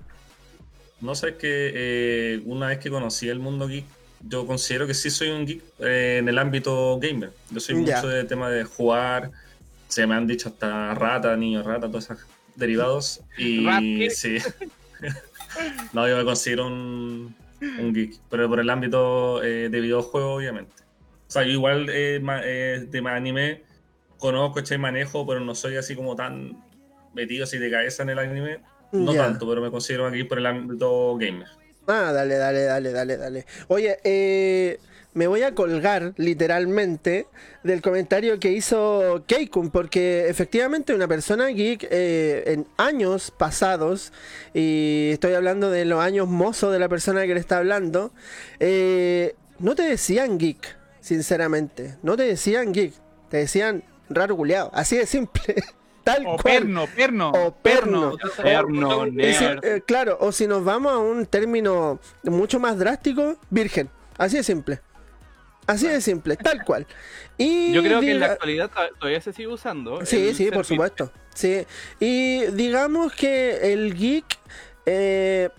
No 1.02 1.16
sé, 1.16 1.36
que 1.36 1.72
eh, 1.74 2.42
una 2.46 2.68
vez 2.68 2.80
que 2.80 2.90
conocí 2.90 3.30
el 3.30 3.40
mundo 3.40 3.68
geek, 3.68 3.86
yo 4.28 4.46
considero 4.46 4.86
que 4.86 4.94
sí 4.94 5.10
soy 5.10 5.30
un 5.30 5.46
geek 5.46 5.64
eh, 5.80 6.18
en 6.20 6.28
el 6.28 6.38
ámbito 6.38 7.00
gamer. 7.00 7.32
Yo 7.50 7.60
soy 7.60 7.76
mucho 7.76 8.08
de 8.08 8.24
tema 8.26 8.50
de 8.50 8.64
jugar, 8.64 9.32
se 9.88 10.06
me 10.06 10.16
han 10.16 10.28
dicho 10.28 10.50
hasta 10.50 10.94
rata, 10.94 11.36
niño 11.36 11.64
rata, 11.64 11.88
todos 11.88 12.06
esos 12.06 12.20
derivados. 12.56 13.22
Y 13.38 14.10
sí. 14.10 14.38
no, 15.94 16.08
yo 16.08 16.18
me 16.18 16.26
considero 16.26 16.68
un, 16.68 17.36
un 17.62 17.94
geek, 17.94 18.22
pero 18.30 18.48
por 18.48 18.60
el 18.60 18.70
ámbito 18.70 19.44
eh, 19.44 19.70
de 19.70 19.80
videojuegos, 19.80 20.38
obviamente. 20.38 20.76
O 21.28 21.32
sea, 21.32 21.44
yo 21.44 21.52
igual 21.52 21.90
eh, 21.90 22.22
eh, 22.44 22.86
de 22.90 23.10
anime 23.10 23.64
conozco, 24.18 24.60
este 24.60 24.78
manejo, 24.78 25.26
pero 25.26 25.40
no 25.40 25.56
soy 25.56 25.78
así 25.78 25.96
como 25.96 26.16
tan 26.16 26.64
metido 27.14 27.44
así 27.44 27.58
de 27.58 27.72
cabeza 27.72 28.04
en 28.04 28.10
el 28.10 28.20
anime. 28.20 28.60
No 28.92 29.14
tanto, 29.14 29.48
pero 29.48 29.62
me 29.62 29.70
considero 29.70 30.08
aquí 30.08 30.24
por 30.24 30.40
el 30.40 30.46
ámbito 30.48 31.16
gamer. 31.18 31.48
Ah, 31.88 32.12
dale, 32.12 32.36
dale, 32.36 32.64
dale, 32.64 32.92
dale, 32.92 33.18
dale. 33.18 33.46
Oye, 33.68 33.98
eh, 34.04 34.80
me 35.14 35.28
voy 35.28 35.42
a 35.44 35.56
colgar 35.56 36.14
literalmente 36.18 37.28
del 37.64 37.82
comentario 37.82 38.40
que 38.40 38.52
hizo 38.52 39.24
Keikun, 39.28 39.72
porque 39.72 40.30
efectivamente 40.30 40.94
una 40.94 41.08
persona 41.08 41.48
geek 41.48 41.88
eh, 41.90 42.44
en 42.48 42.68
años 42.78 43.32
pasados, 43.32 44.14
y 44.54 45.10
estoy 45.12 45.34
hablando 45.34 45.72
de 45.72 45.86
los 45.86 46.00
años 46.00 46.28
mozos 46.28 46.72
de 46.72 46.80
la 46.80 46.90
persona 46.90 47.26
que 47.26 47.34
le 47.34 47.40
está 47.40 47.58
hablando, 47.58 48.12
eh, 48.60 49.36
no 49.58 49.76
te 49.76 49.84
decían 49.84 50.38
geek, 50.38 50.78
sinceramente, 51.02 51.98
no 52.04 52.16
te 52.16 52.24
decían 52.24 52.72
geek, 52.72 52.94
te 53.30 53.38
decían 53.38 53.84
raro 54.10 54.38
culiado, 54.38 54.70
así 54.74 54.98
de 54.98 55.06
simple. 55.06 55.56
Tal 56.04 56.26
o 56.26 56.38
cual. 56.38 56.42
perno, 56.42 56.88
perno. 56.96 57.32
O 57.32 57.52
perno. 57.52 58.18
perno, 58.42 59.06
eh, 59.06 59.82
claro, 59.86 60.18
o 60.22 60.32
si 60.32 60.48
nos 60.48 60.64
vamos 60.64 60.94
a 60.94 60.98
un 60.98 61.26
término 61.26 62.00
mucho 62.24 62.60
más 62.60 62.78
drástico, 62.80 63.36
virgen. 63.50 63.90
Así 64.18 64.38
de 64.38 64.44
simple. 64.44 64.82
Así 65.70 65.88
de 65.88 66.02
simple, 66.02 66.36
tal 66.36 66.64
cual. 66.64 66.88
Y 67.38 67.72
Yo 67.72 67.84
creo 67.84 68.02
que 68.02 68.10
en 68.10 68.20
la 68.20 68.26
actualidad 68.26 68.72
todavía 68.98 69.22
se 69.22 69.34
sigue 69.34 69.50
usando. 69.50 70.04
Sí, 70.04 70.34
sí, 70.34 70.50
por 70.50 70.66
supuesto. 70.66 71.12
Sí. 71.36 71.64
Y 72.00 72.48
digamos 72.54 73.14
que 73.14 73.72
el 73.72 73.94
geek 73.94 74.26
eh, 74.88 75.50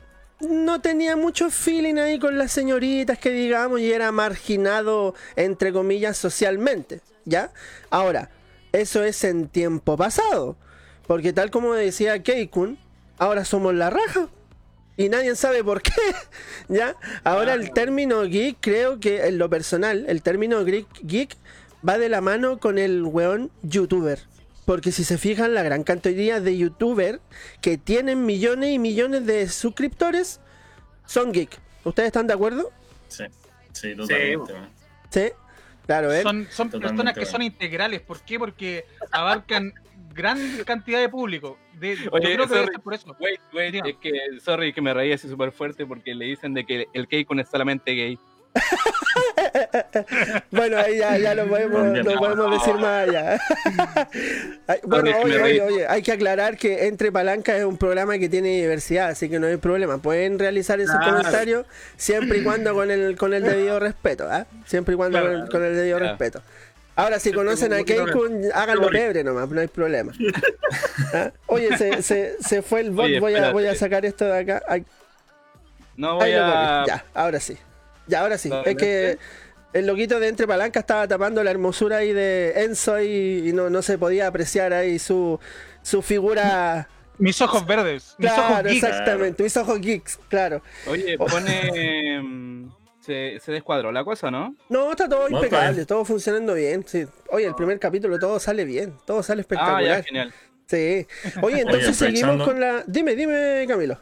no 0.41 0.81
tenía 0.81 1.15
mucho 1.15 1.49
feeling 1.49 1.95
ahí 1.99 2.19
con 2.19 2.37
las 2.39 2.51
señoritas 2.51 3.21
que 3.21 3.31
digamos 3.31 3.79
y 3.79 3.93
era 3.93 4.11
marginado 4.11 5.15
entre 5.37 5.73
comillas 5.73 6.17
socialmente, 6.17 7.03
¿ya? 7.25 7.53
Ahora, 7.89 8.31
eso 8.73 9.05
es 9.05 9.23
en 9.23 9.47
tiempo 9.47 9.97
pasado, 9.97 10.57
porque 11.07 11.33
tal 11.33 11.53
como 11.53 11.75
decía 11.75 12.21
Keikun, 12.21 12.81
ahora 13.17 13.45
somos 13.45 13.75
la 13.75 13.91
raja 13.91 14.29
y 15.01 15.09
nadie 15.09 15.35
sabe 15.35 15.65
por 15.65 15.81
qué. 15.81 15.93
¿Ya? 16.69 16.95
Ahora 17.25 17.55
el 17.55 17.73
término 17.73 18.23
geek, 18.25 18.59
creo 18.61 19.01
que 19.01 19.27
en 19.27 19.39
lo 19.39 19.49
personal, 19.49 20.05
el 20.09 20.21
término 20.21 20.63
geek, 20.63 20.87
geek 21.03 21.37
va 21.87 21.97
de 21.97 22.11
la 22.11 22.21
mano 22.21 22.59
con 22.59 22.77
el 22.77 23.03
weón 23.05 23.51
youtuber. 23.63 24.21
Porque 24.67 24.93
si 24.93 25.05
se 25.05 25.17
fijan, 25.17 25.55
la 25.55 25.63
gran 25.63 25.85
cantidad 25.85 26.43
de 26.43 26.59
youtubers 26.59 27.19
que 27.63 27.79
tienen 27.79 28.27
millones 28.27 28.73
y 28.73 28.79
millones 28.79 29.25
de 29.25 29.49
suscriptores 29.49 30.41
son 31.07 31.33
geek. 31.33 31.59
¿Ustedes 31.85 32.09
están 32.09 32.27
de 32.27 32.35
acuerdo? 32.35 32.71
Sí, 33.09 33.25
sí, 33.73 33.97
totalmente. 33.97 34.53
Sí, 35.09 35.33
claro, 35.87 36.13
¿eh? 36.13 36.23
Son, 36.23 36.47
son 36.51 36.69
personas 36.69 37.15
que 37.15 37.25
son 37.25 37.41
integrales. 37.41 38.03
¿Por 38.03 38.21
qué? 38.21 38.39
Porque 38.39 38.85
abarcan 39.11 39.73
gran 40.15 40.39
cantidad 40.65 41.01
de 41.01 41.09
público. 41.09 41.59
De, 41.75 41.97
Oye, 42.13 42.37
yo 42.37 42.47
creo 42.47 42.49
sorry, 42.49 42.73
que 42.73 42.79
por 42.79 42.95
eso. 42.95 43.17
Wait, 43.21 43.41
wait, 43.53 43.75
es 43.75 43.97
que, 43.97 44.13
sorry 44.41 44.73
que 44.73 44.81
me 44.81 44.93
reí 44.93 45.13
así 45.13 45.29
súper 45.29 45.53
fuerte 45.53 45.87
porque 45.87 46.15
le 46.15 46.27
dicen 46.27 46.55
de 46.55 46.65
que 46.65 46.87
el 46.93 47.09
Keikon 47.09 47.41
es 47.41 47.49
solamente 47.49 47.93
gay. 47.93 48.19
bueno, 50.51 50.77
ahí 50.79 50.99
ya, 50.99 51.17
ya 51.19 51.35
lo 51.35 51.47
podemos, 51.47 52.05
no 52.05 52.15
podemos 52.19 52.51
decir 52.51 52.75
más 52.75 53.09
allá. 53.09 53.41
bueno, 54.85 55.11
oye, 55.23 55.43
oye, 55.43 55.63
oye, 55.63 55.87
hay 55.87 56.03
que 56.03 56.13
aclarar 56.13 56.57
que 56.57 56.87
Entre 56.87 57.13
Palancas 57.13 57.59
es 57.59 57.65
un 57.65 57.77
programa 57.77 58.19
que 58.19 58.29
tiene 58.29 58.61
diversidad, 58.61 59.11
así 59.11 59.29
que 59.29 59.39
no 59.39 59.47
hay 59.47 59.57
problema. 59.57 59.99
Pueden 59.99 60.39
realizar 60.39 60.81
esos 60.81 60.97
comentarios 60.97 61.67
siempre 61.97 62.39
y 62.39 62.45
cuando 62.45 62.75
con 62.75 62.91
el, 62.91 63.17
con 63.17 63.35
el 63.35 63.43
debido 63.43 63.79
respeto, 63.79 64.27
¿ah? 64.29 64.47
Siempre 64.67 64.95
y 64.95 64.97
cuando 64.97 65.21
con, 65.21 65.31
el, 65.31 65.49
con 65.49 65.65
el 65.65 65.77
debido 65.77 65.99
respeto. 65.99 66.43
Ahora, 67.01 67.19
si 67.19 67.33
conocen 67.33 67.73
a 67.73 67.83
Keikun, 67.83 68.45
háganlo 68.55 68.91
libre 68.91 69.25
nomás, 69.25 69.49
no 69.49 69.61
hay 69.61 69.69
problema. 69.69 70.13
¿Ah? 71.15 71.33
Oye, 71.47 71.77
se, 71.77 72.03
se, 72.03 72.37
se, 72.41 72.63
fue 72.63 72.81
el 72.81 72.91
bot, 72.91 73.09
voy, 73.19 73.35
a, 73.35 73.53
voy 73.53 73.67
a 73.67 73.75
sacar 73.75 74.05
esto 74.05 74.25
de 74.25 74.39
acá. 74.39 74.63
No 75.97 76.17
voy 76.17 76.33
a... 76.33 76.85
Ya, 76.87 77.05
ahora 77.15 77.41
sí. 77.41 77.57
Ya, 78.07 78.21
ahora 78.21 78.39
sí. 78.39 78.51
Es 78.65 78.77
que 78.77 79.19
el 79.73 79.87
loquito 79.87 80.19
de 80.21 80.29
Entre 80.29 80.47
Palanca 80.47 80.81
estaba 80.81 81.07
tapando 81.07 81.43
la 81.45 81.51
hermosura 81.51 81.99
ahí 81.99 82.13
de 82.13 82.65
Enzo 82.65 83.01
y, 83.01 83.53
no, 83.53 83.71
no, 83.71 83.83
se 83.83 83.99
podía 83.99 84.27
apreciar 84.27 84.73
ahí 84.73 84.99
su, 84.99 85.39
su 85.83 86.03
figura. 86.03 86.89
Mis 87.19 87.41
ojos 87.41 87.67
verdes. 87.67 88.15
Mis 88.19 88.31
claro, 88.31 88.55
ojos 88.55 88.73
exactamente. 88.73 89.43
Mis 89.43 89.57
ojos 89.57 89.81
geeks, 89.81 90.19
claro. 90.29 90.63
Oye, 90.87 91.17
pone. 91.17 92.71
Se, 93.01 93.39
se, 93.41 93.53
descuadró 93.53 93.91
la 93.93 94.05
cosa, 94.05 94.31
¿no? 94.31 94.55
No, 94.69 94.91
está 94.91 95.09
todo 95.09 95.29
impecable, 95.29 95.87
todo 95.87 96.05
funcionando 96.05 96.55
bien. 96.55 96.85
Sí. 96.87 97.07
Oye, 97.31 97.47
el 97.47 97.55
primer 97.55 97.79
capítulo 97.79 98.19
todo 98.19 98.39
sale 98.39 98.65
bien, 98.65 98.95
todo 99.07 99.23
sale 99.23 99.41
espectacular. 99.41 99.83
Ah, 99.83 99.99
ya, 99.99 100.03
genial. 100.03 100.35
Sí. 100.67 101.07
Oye, 101.43 101.63
entonces 101.63 101.97
seguimos 101.97 102.47
con 102.47 102.61
la. 102.61 102.85
Dime, 102.87 103.17
dime, 103.17 103.65
Camilo. 103.67 103.99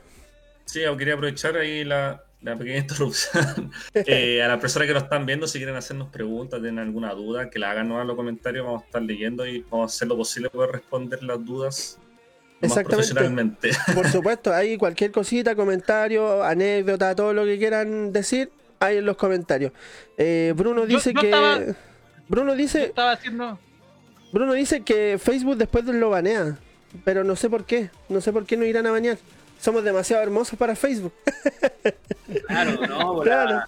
Sí, 0.64 0.80
quería 0.98 1.14
aprovechar 1.14 1.56
ahí 1.56 1.84
la, 1.84 2.22
la 2.42 2.56
pequeña 2.56 2.78
interrupción. 2.80 3.72
Eh, 3.94 4.42
a 4.42 4.48
las 4.48 4.60
personas 4.60 4.86
que 4.86 4.94
nos 4.94 5.04
están 5.04 5.26
viendo, 5.26 5.46
si 5.46 5.58
quieren 5.58 5.76
hacernos 5.76 6.08
preguntas, 6.08 6.60
tienen 6.60 6.78
alguna 6.78 7.14
duda, 7.14 7.50
que 7.50 7.58
la 7.58 7.70
hagan 7.70 7.90
en 7.90 8.06
los 8.06 8.16
comentarios, 8.16 8.66
vamos 8.66 8.82
a 8.82 8.86
estar 8.86 9.02
leyendo 9.02 9.46
y 9.46 9.64
vamos 9.70 9.92
a 9.92 9.94
hacer 9.94 10.08
lo 10.08 10.16
posible 10.16 10.50
para 10.50 10.72
responder 10.72 11.22
las 11.22 11.44
dudas. 11.44 11.98
Exactamente. 12.60 13.70
Por 13.94 14.08
supuesto, 14.10 14.52
hay 14.52 14.76
cualquier 14.76 15.12
cosita, 15.12 15.54
comentario, 15.54 16.42
anécdota, 16.42 17.14
todo 17.14 17.32
lo 17.32 17.44
que 17.44 17.58
quieran 17.58 18.12
decir, 18.12 18.50
hay 18.80 18.98
en 18.98 19.06
los 19.06 19.16
comentarios. 19.16 19.72
Eh, 20.16 20.52
Bruno 20.56 20.86
dice 20.86 21.14
que. 21.14 21.74
Bruno 22.28 22.54
dice. 22.54 22.84
Estaba 22.84 23.12
haciendo... 23.12 23.58
Bruno 24.32 24.52
dice 24.52 24.82
que 24.82 25.18
Facebook 25.18 25.56
después 25.56 25.84
lo 25.86 26.10
banea. 26.10 26.58
Pero 27.04 27.24
no 27.24 27.36
sé 27.36 27.48
por 27.48 27.64
qué. 27.64 27.90
No 28.08 28.20
sé 28.20 28.32
por 28.32 28.44
qué 28.46 28.56
no 28.56 28.64
irán 28.64 28.86
a 28.86 28.90
banear 28.90 29.18
somos 29.60 29.84
demasiado 29.84 30.22
hermosos 30.22 30.58
para 30.58 30.74
Facebook. 30.74 31.12
Claro, 32.46 32.86
no, 32.86 33.20
claro. 33.20 33.62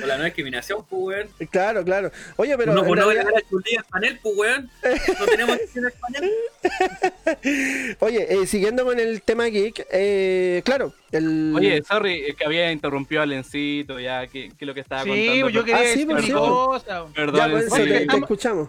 La, 0.00 0.06
la 0.06 0.18
no 0.18 0.24
discriminación, 0.24 0.84
pues, 0.88 1.28
Claro, 1.50 1.84
claro. 1.84 2.10
Oye, 2.36 2.56
pero. 2.56 2.74
No, 2.74 2.84
pues 2.84 3.00
no 3.00 3.06
voy 3.06 3.16
a 3.16 3.24
ver 3.24 3.34
el 3.36 3.84
panel, 3.84 4.18
pues, 4.22 4.36
weón. 4.36 4.70
No 5.18 5.26
tenemos 5.26 5.56
el 5.58 5.92
panel. 6.00 7.96
Oye, 8.00 8.26
eh, 8.34 8.46
siguiendo 8.46 8.84
con 8.84 8.98
el 8.98 9.22
tema 9.22 9.46
geek, 9.46 9.86
eh, 9.90 10.62
claro. 10.64 10.92
El... 11.10 11.52
Oye, 11.56 11.82
sorry, 11.82 12.34
que 12.36 12.44
había 12.44 12.70
interrumpido 12.70 13.22
a 13.22 13.26
Lencito, 13.26 13.98
ya, 13.98 14.26
que, 14.26 14.52
que 14.56 14.66
lo 14.66 14.74
que 14.74 14.80
estaba 14.80 15.02
contando. 15.02 15.48
Sí, 15.48 15.52
yo 15.52 15.64
quería 15.64 15.80
ah, 15.80 15.86
decir 15.86 16.08
una 16.08 16.22
cosa. 16.22 17.06
Perdón, 17.14 17.36
ya, 17.36 17.50
pues, 17.50 17.72
te, 17.72 18.06
te 18.06 18.16
escuchamos 18.16 18.68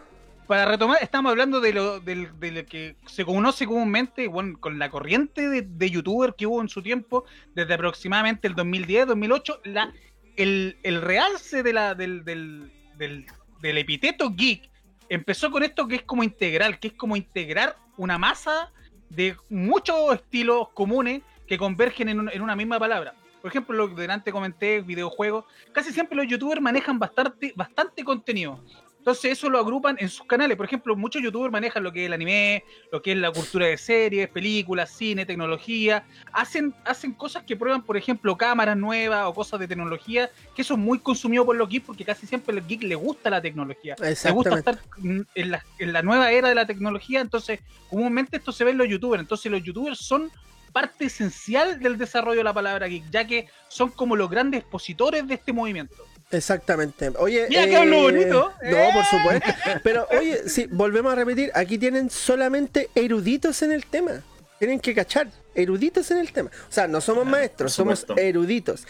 para 0.51 0.65
retomar, 0.65 0.97
estamos 1.01 1.29
hablando 1.29 1.61
de 1.61 1.71
lo, 1.71 2.01
de, 2.01 2.27
lo 2.51 2.65
que 2.65 2.97
se 3.05 3.23
conoce 3.23 3.65
comúnmente 3.65 4.27
bueno, 4.27 4.59
con 4.59 4.79
la 4.79 4.89
corriente 4.89 5.47
de, 5.47 5.61
de, 5.61 5.89
youtuber 5.89 6.35
que 6.35 6.45
hubo 6.45 6.59
en 6.59 6.67
su 6.67 6.81
tiempo, 6.81 7.23
desde 7.55 7.73
aproximadamente 7.73 8.49
el 8.49 8.55
2010, 8.55 9.07
2008, 9.07 9.61
la, 9.63 9.93
el, 10.35 11.01
realce 11.01 11.63
de 11.63 11.73
la, 11.73 11.95
del, 11.95 12.23
del, 12.23 12.71
del, 12.97 13.25
del, 13.61 13.77
epiteto 13.77 14.31
geek 14.31 14.69
empezó 15.09 15.51
con 15.51 15.63
esto 15.63 15.87
que 15.87 15.95
es 15.95 16.03
como 16.03 16.23
integral, 16.23 16.79
que 16.79 16.89
es 16.89 16.93
como 16.93 17.15
integrar 17.15 17.75
una 17.97 18.17
masa 18.17 18.71
de 19.09 19.35
muchos 19.49 20.13
estilos 20.13 20.69
comunes 20.69 21.21
que 21.47 21.57
convergen 21.57 22.09
en, 22.09 22.29
en 22.29 22.41
una 22.41 22.55
misma 22.55 22.79
palabra. 22.79 23.13
Por 23.41 23.49
ejemplo, 23.49 23.75
lo 23.75 23.93
que 23.93 24.01
delante 24.01 24.31
comenté, 24.31 24.81
videojuegos, 24.81 25.45
casi 25.73 25.91
siempre 25.91 26.15
los 26.15 26.27
youtubers 26.27 26.61
manejan 26.61 26.99
bastante, 26.99 27.53
bastante 27.55 28.03
contenido. 28.03 28.63
Entonces 29.01 29.31
eso 29.31 29.49
lo 29.49 29.57
agrupan 29.57 29.95
en 29.99 30.09
sus 30.09 30.27
canales. 30.27 30.55
Por 30.55 30.67
ejemplo, 30.67 30.95
muchos 30.95 31.23
youtubers 31.23 31.51
manejan 31.51 31.81
lo 31.81 31.91
que 31.91 32.03
es 32.03 32.05
el 32.05 32.13
anime, 32.13 32.63
lo 32.91 33.01
que 33.01 33.13
es 33.13 33.17
la 33.17 33.31
cultura 33.31 33.65
de 33.65 33.75
series, 33.75 34.29
películas, 34.29 34.91
cine, 34.95 35.25
tecnología. 35.25 36.05
Hacen, 36.31 36.75
hacen 36.85 37.13
cosas 37.13 37.41
que 37.41 37.55
prueban, 37.55 37.81
por 37.81 37.97
ejemplo, 37.97 38.37
cámaras 38.37 38.77
nuevas 38.77 39.25
o 39.25 39.33
cosas 39.33 39.59
de 39.59 39.67
tecnología, 39.67 40.29
que 40.55 40.61
eso 40.61 40.75
es 40.75 40.79
muy 40.79 40.99
consumido 40.99 41.43
por 41.43 41.55
los 41.55 41.67
geeks 41.67 41.87
porque 41.87 42.05
casi 42.05 42.27
siempre 42.27 42.53
los 42.53 42.67
geeks 42.67 42.83
les 42.83 42.97
gusta 42.97 43.31
la 43.31 43.41
tecnología. 43.41 43.95
Les 43.99 44.31
gusta 44.31 44.59
estar 44.59 44.77
en 44.93 45.25
la, 45.49 45.65
en 45.79 45.93
la 45.93 46.03
nueva 46.03 46.31
era 46.31 46.49
de 46.49 46.55
la 46.55 46.67
tecnología. 46.67 47.21
Entonces, 47.21 47.59
comúnmente 47.89 48.37
esto 48.37 48.51
se 48.51 48.63
ve 48.63 48.69
en 48.69 48.77
los 48.77 48.87
youtubers. 48.87 49.21
Entonces 49.21 49.51
los 49.51 49.63
youtubers 49.63 49.97
son 49.97 50.31
parte 50.71 51.05
esencial 51.05 51.79
del 51.79 51.97
desarrollo 51.97 52.37
de 52.37 52.43
la 52.43 52.53
palabra 52.53 52.87
geek, 52.87 53.09
ya 53.09 53.25
que 53.25 53.47
son 53.67 53.89
como 53.89 54.15
los 54.15 54.29
grandes 54.29 54.61
expositores 54.61 55.27
de 55.27 55.33
este 55.33 55.53
movimiento. 55.53 56.05
Exactamente. 56.31 57.11
Oye, 57.17 57.47
Mira 57.49 57.81
hablo 57.81 58.03
bonito. 58.03 58.53
No, 58.63 58.77
por 58.93 59.05
supuesto. 59.05 59.51
Pero 59.83 60.07
oye, 60.17 60.47
si 60.47 60.65
volvemos 60.67 61.11
a 61.11 61.15
repetir, 61.15 61.51
aquí 61.53 61.77
tienen 61.77 62.09
solamente 62.09 62.89
eruditos 62.95 63.61
en 63.61 63.71
el 63.71 63.85
tema. 63.85 64.23
Tienen 64.59 64.79
que 64.79 64.93
cachar, 64.93 65.27
eruditos 65.55 66.11
en 66.11 66.17
el 66.17 66.31
tema. 66.31 66.51
O 66.69 66.71
sea, 66.71 66.87
no 66.87 67.01
somos 67.01 67.25
maestros, 67.25 67.73
somos 67.73 68.05
eruditos. 68.15 68.85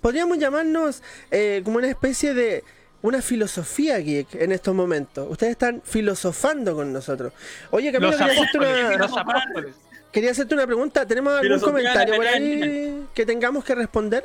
podríamos 0.00 0.38
llamarnos 0.38 1.02
eh, 1.30 1.60
como 1.64 1.78
una 1.78 1.88
especie 1.88 2.34
de 2.34 2.62
una 3.02 3.20
filosofía 3.20 3.98
geek 3.98 4.36
en 4.36 4.52
estos 4.52 4.74
momentos. 4.74 5.26
Ustedes 5.28 5.52
están 5.52 5.82
filosofando 5.84 6.74
con 6.76 6.92
nosotros. 6.92 7.32
Oye, 7.72 7.90
Camilo, 7.92 8.12
quería 8.12 8.32
hacerte, 8.32 8.58
una, 8.58 9.74
quería 10.12 10.30
hacerte 10.30 10.54
una 10.54 10.66
pregunta. 10.66 11.04
¿Tenemos 11.04 11.32
algún 11.34 11.60
comentario 11.60 12.14
por 12.14 12.26
ahí 12.26 13.04
que 13.12 13.26
tengamos 13.26 13.64
que 13.64 13.74
responder? 13.74 14.24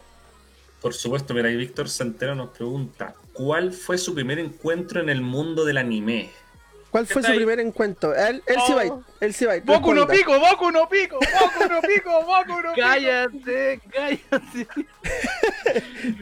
Por 0.82 0.94
supuesto, 0.94 1.34
mira, 1.34 1.50
y 1.50 1.56
Víctor 1.56 1.90
Santero 1.90 2.36
nos 2.36 2.50
pregunta, 2.50 3.16
¿cuál 3.34 3.72
fue 3.72 3.98
su 3.98 4.14
primer 4.14 4.40
encuentro 4.40 5.02
en 5.02 5.10
el 5.10 5.22
mundo 5.22 5.66
del 5.66 5.78
anime? 5.78 6.30
¿Cuál 6.92 7.06
fue 7.06 7.22
su 7.22 7.34
primer 7.34 7.60
encuentro? 7.60 8.16
Él, 8.16 8.42
él 8.46 8.58
sí 8.66 8.74
va, 8.74 8.86
oh. 8.86 9.04
él 9.20 9.34
sí 9.34 9.46
va. 9.46 9.56
Boku 9.64 9.94
no 9.94 10.08
pico, 10.08 10.40
Boku 10.40 10.72
no 10.72 10.88
pico, 10.88 11.20
Boku 11.20 11.70
no 11.70 11.82
pico, 11.82 12.12
Boku 12.24 12.62
no 12.62 12.74
pico. 12.74 12.82
Cállate, 12.82 13.82
cállate. 13.92 14.68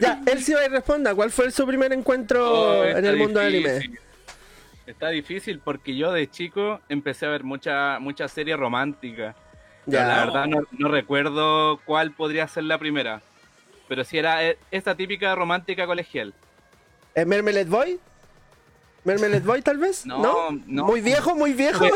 ya, 0.00 0.20
va 0.24 0.64
y 0.64 0.68
responda, 0.68 1.14
¿cuál 1.14 1.30
fue 1.30 1.50
su 1.50 1.66
primer 1.66 1.92
encuentro 1.92 2.80
oh, 2.80 2.84
en 2.84 3.06
el 3.06 3.16
mundo 3.16 3.40
del 3.40 3.54
anime? 3.54 3.98
Está 4.86 5.10
difícil 5.10 5.60
porque 5.60 5.96
yo 5.96 6.12
de 6.12 6.28
chico 6.28 6.80
empecé 6.88 7.26
a 7.26 7.30
ver 7.30 7.44
mucha, 7.44 7.98
mucha 8.00 8.26
serie 8.28 8.56
romántica. 8.56 9.36
Ya. 9.86 10.06
La 10.06 10.24
verdad 10.26 10.46
no, 10.46 10.62
no 10.72 10.88
recuerdo 10.88 11.80
cuál 11.84 12.12
podría 12.12 12.48
ser 12.48 12.64
la 12.64 12.78
primera. 12.78 13.22
Pero 13.88 14.04
si 14.04 14.18
era 14.18 14.44
eh, 14.44 14.58
esta 14.70 14.94
típica 14.94 15.34
romántica 15.34 15.86
colegial. 15.86 16.34
¿Es 17.14 17.26
¿Mermeled 17.26 17.68
Boy? 17.68 17.98
¿Mermeled 19.04 19.42
Boy 19.42 19.62
tal 19.62 19.78
vez? 19.78 20.04
No, 20.04 20.50
no. 20.66 20.84
Muy 20.84 21.00
viejo, 21.00 21.34
muy 21.34 21.52
viejo. 21.52 21.86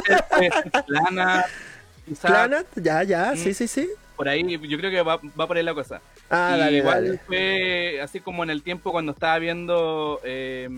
Plana. 0.86 1.44
Plana, 2.22 2.64
ya, 2.76 3.02
ya, 3.02 3.36
sí, 3.36 3.54
sí, 3.54 3.68
sí. 3.68 3.88
Por 4.16 4.28
ahí, 4.28 4.58
yo 4.68 4.78
creo 4.78 4.90
que 4.90 5.02
va, 5.02 5.20
va 5.38 5.46
por 5.46 5.56
ahí 5.56 5.62
la 5.62 5.74
cosa. 5.74 6.00
Ah, 6.28 6.56
dale, 6.58 6.78
igual 6.78 7.20
fue 7.26 8.00
así 8.02 8.20
como 8.20 8.42
en 8.44 8.50
el 8.50 8.62
tiempo 8.62 8.92
cuando 8.92 9.12
estaba 9.12 9.38
viendo 9.38 10.20
eh, 10.24 10.68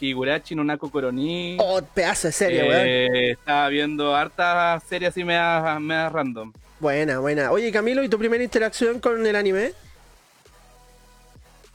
Higurashi 0.00 0.54
no 0.54 0.64
Nako 0.64 0.90
Koroni. 0.90 1.56
Oh, 1.60 1.80
pedazo 1.82 2.28
de 2.28 2.32
serie, 2.32 2.62
eh, 2.64 3.30
Estaba 3.32 3.68
viendo 3.68 4.14
hartas 4.14 4.82
series 4.84 5.10
así 5.10 5.24
me 5.24 5.34
da 5.34 6.08
random. 6.08 6.52
Buena, 6.80 7.18
buena. 7.18 7.50
Oye, 7.50 7.72
Camilo, 7.72 8.02
¿y 8.02 8.08
tu 8.08 8.18
primera 8.18 8.42
interacción 8.42 9.00
con 9.00 9.26
el 9.26 9.36
anime? 9.36 9.72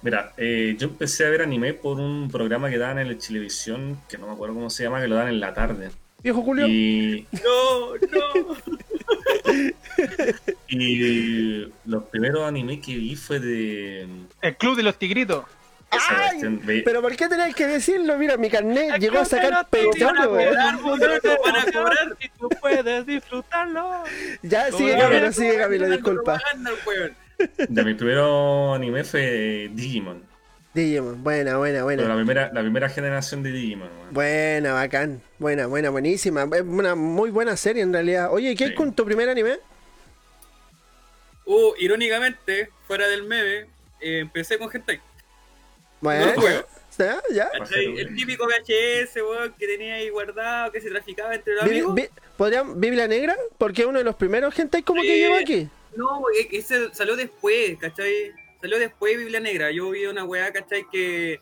Mira, 0.03 0.33
eh, 0.35 0.75
yo 0.77 0.87
empecé 0.87 1.25
a 1.25 1.29
ver 1.29 1.41
anime 1.41 1.73
por 1.73 1.97
un 1.97 2.29
programa 2.29 2.69
que 2.69 2.77
daban 2.77 2.99
en 2.99 3.07
la 3.07 3.17
televisión, 3.17 4.01
que 4.09 4.17
no 4.17 4.27
me 4.27 4.33
acuerdo 4.33 4.55
cómo 4.55 4.69
se 4.69 4.83
llama, 4.83 5.01
que 5.01 5.07
lo 5.07 5.15
dan 5.15 5.29
en 5.29 5.39
la 5.39 5.53
tarde. 5.53 5.91
Viejo 6.21 6.41
Julio. 6.41 6.67
Y... 6.67 7.25
No, 7.43 7.95
no. 7.95 8.57
y 10.67 11.71
los 11.85 12.03
primeros 12.05 12.47
anime 12.47 12.81
que 12.81 12.95
vi 12.95 13.15
fue 13.15 13.39
de... 13.39 14.07
El 14.41 14.57
Club 14.57 14.75
de 14.75 14.83
los 14.83 14.97
Tigritos. 14.97 15.45
Ay, 16.09 16.81
pero 16.83 17.01
¿por 17.01 17.15
qué 17.15 17.27
tenéis 17.27 17.55
que 17.55 17.67
decirlo? 17.67 18.17
Mira, 18.17 18.35
mi 18.37 18.49
carnet 18.49 18.99
llegó 18.99 19.19
a 19.19 19.25
sacar 19.25 19.67
petróleo, 19.69 20.31
van 20.31 20.75
a 20.75 20.81
cobrar 20.81 22.17
si 22.19 22.29
tú 22.29 22.49
puedes 22.59 23.05
disfrutarlo. 23.05 24.03
Ya, 24.41 24.71
sigue 24.71 24.97
Camilo, 24.97 25.31
sigue 25.31 25.57
Camilo, 25.57 25.89
disculpa. 25.89 26.41
De 27.67 27.83
mi 27.83 27.93
primer 27.93 28.19
anime 28.19 29.03
fue 29.03 29.69
Digimon. 29.73 30.23
Digimon, 30.73 31.23
buena, 31.23 31.57
buena, 31.57 31.83
buena. 31.83 32.03
la 32.03 32.15
primera, 32.15 32.51
la 32.53 32.61
primera 32.61 32.89
generación 32.89 33.43
de 33.43 33.51
Digimon. 33.51 33.89
Buena, 34.11 34.73
bacán. 34.73 35.21
Buena, 35.37 35.67
buena, 35.67 35.89
buenísima. 35.89 36.47
Es 36.53 36.61
una 36.61 36.95
muy 36.95 37.29
buena 37.29 37.55
serie 37.57 37.83
en 37.83 37.93
realidad. 37.93 38.31
Oye, 38.31 38.55
¿qué 38.55 38.65
es 38.65 38.71
con 38.73 38.93
tu 38.93 39.05
primer 39.05 39.29
anime? 39.29 39.59
Uh, 41.45 41.73
irónicamente, 41.77 42.69
fuera 42.87 43.07
del 43.07 43.23
meme, 43.23 43.67
eh, 43.99 44.19
empecé 44.19 44.57
con 44.57 44.69
Hentai. 44.73 45.01
Bueno, 46.01 46.33
¿Ya? 46.97 47.21
¿Ya? 47.33 47.49
El 47.75 48.15
típico 48.15 48.45
VHS, 48.45 49.15
weón, 49.15 49.53
que 49.57 49.65
tenía 49.65 49.95
ahí 49.95 50.09
guardado, 50.09 50.71
que 50.71 50.79
se 50.79 50.89
traficaba 50.89 51.33
entre 51.33 51.53
los 51.55 51.63
amigos. 51.63 51.99
¿Podrían 52.37 52.79
Biblia 52.79 53.07
Negra? 53.07 53.35
Porque 53.57 53.85
uno 53.85 53.97
de 53.97 54.03
los 54.03 54.15
primeros 54.15 54.57
hentai 54.57 54.83
como 54.83 55.01
que 55.01 55.17
llegó 55.17 55.35
aquí. 55.35 55.69
No, 55.95 56.23
ese 56.51 56.93
salió 56.93 57.15
después, 57.15 57.77
¿cachai? 57.79 58.31
Salió 58.61 58.79
después 58.79 59.17
Biblia 59.17 59.39
Negra. 59.39 59.71
Yo 59.71 59.89
vi 59.91 60.05
una 60.05 60.23
weá, 60.23 60.51
¿cachai? 60.51 60.85
Que 60.91 61.39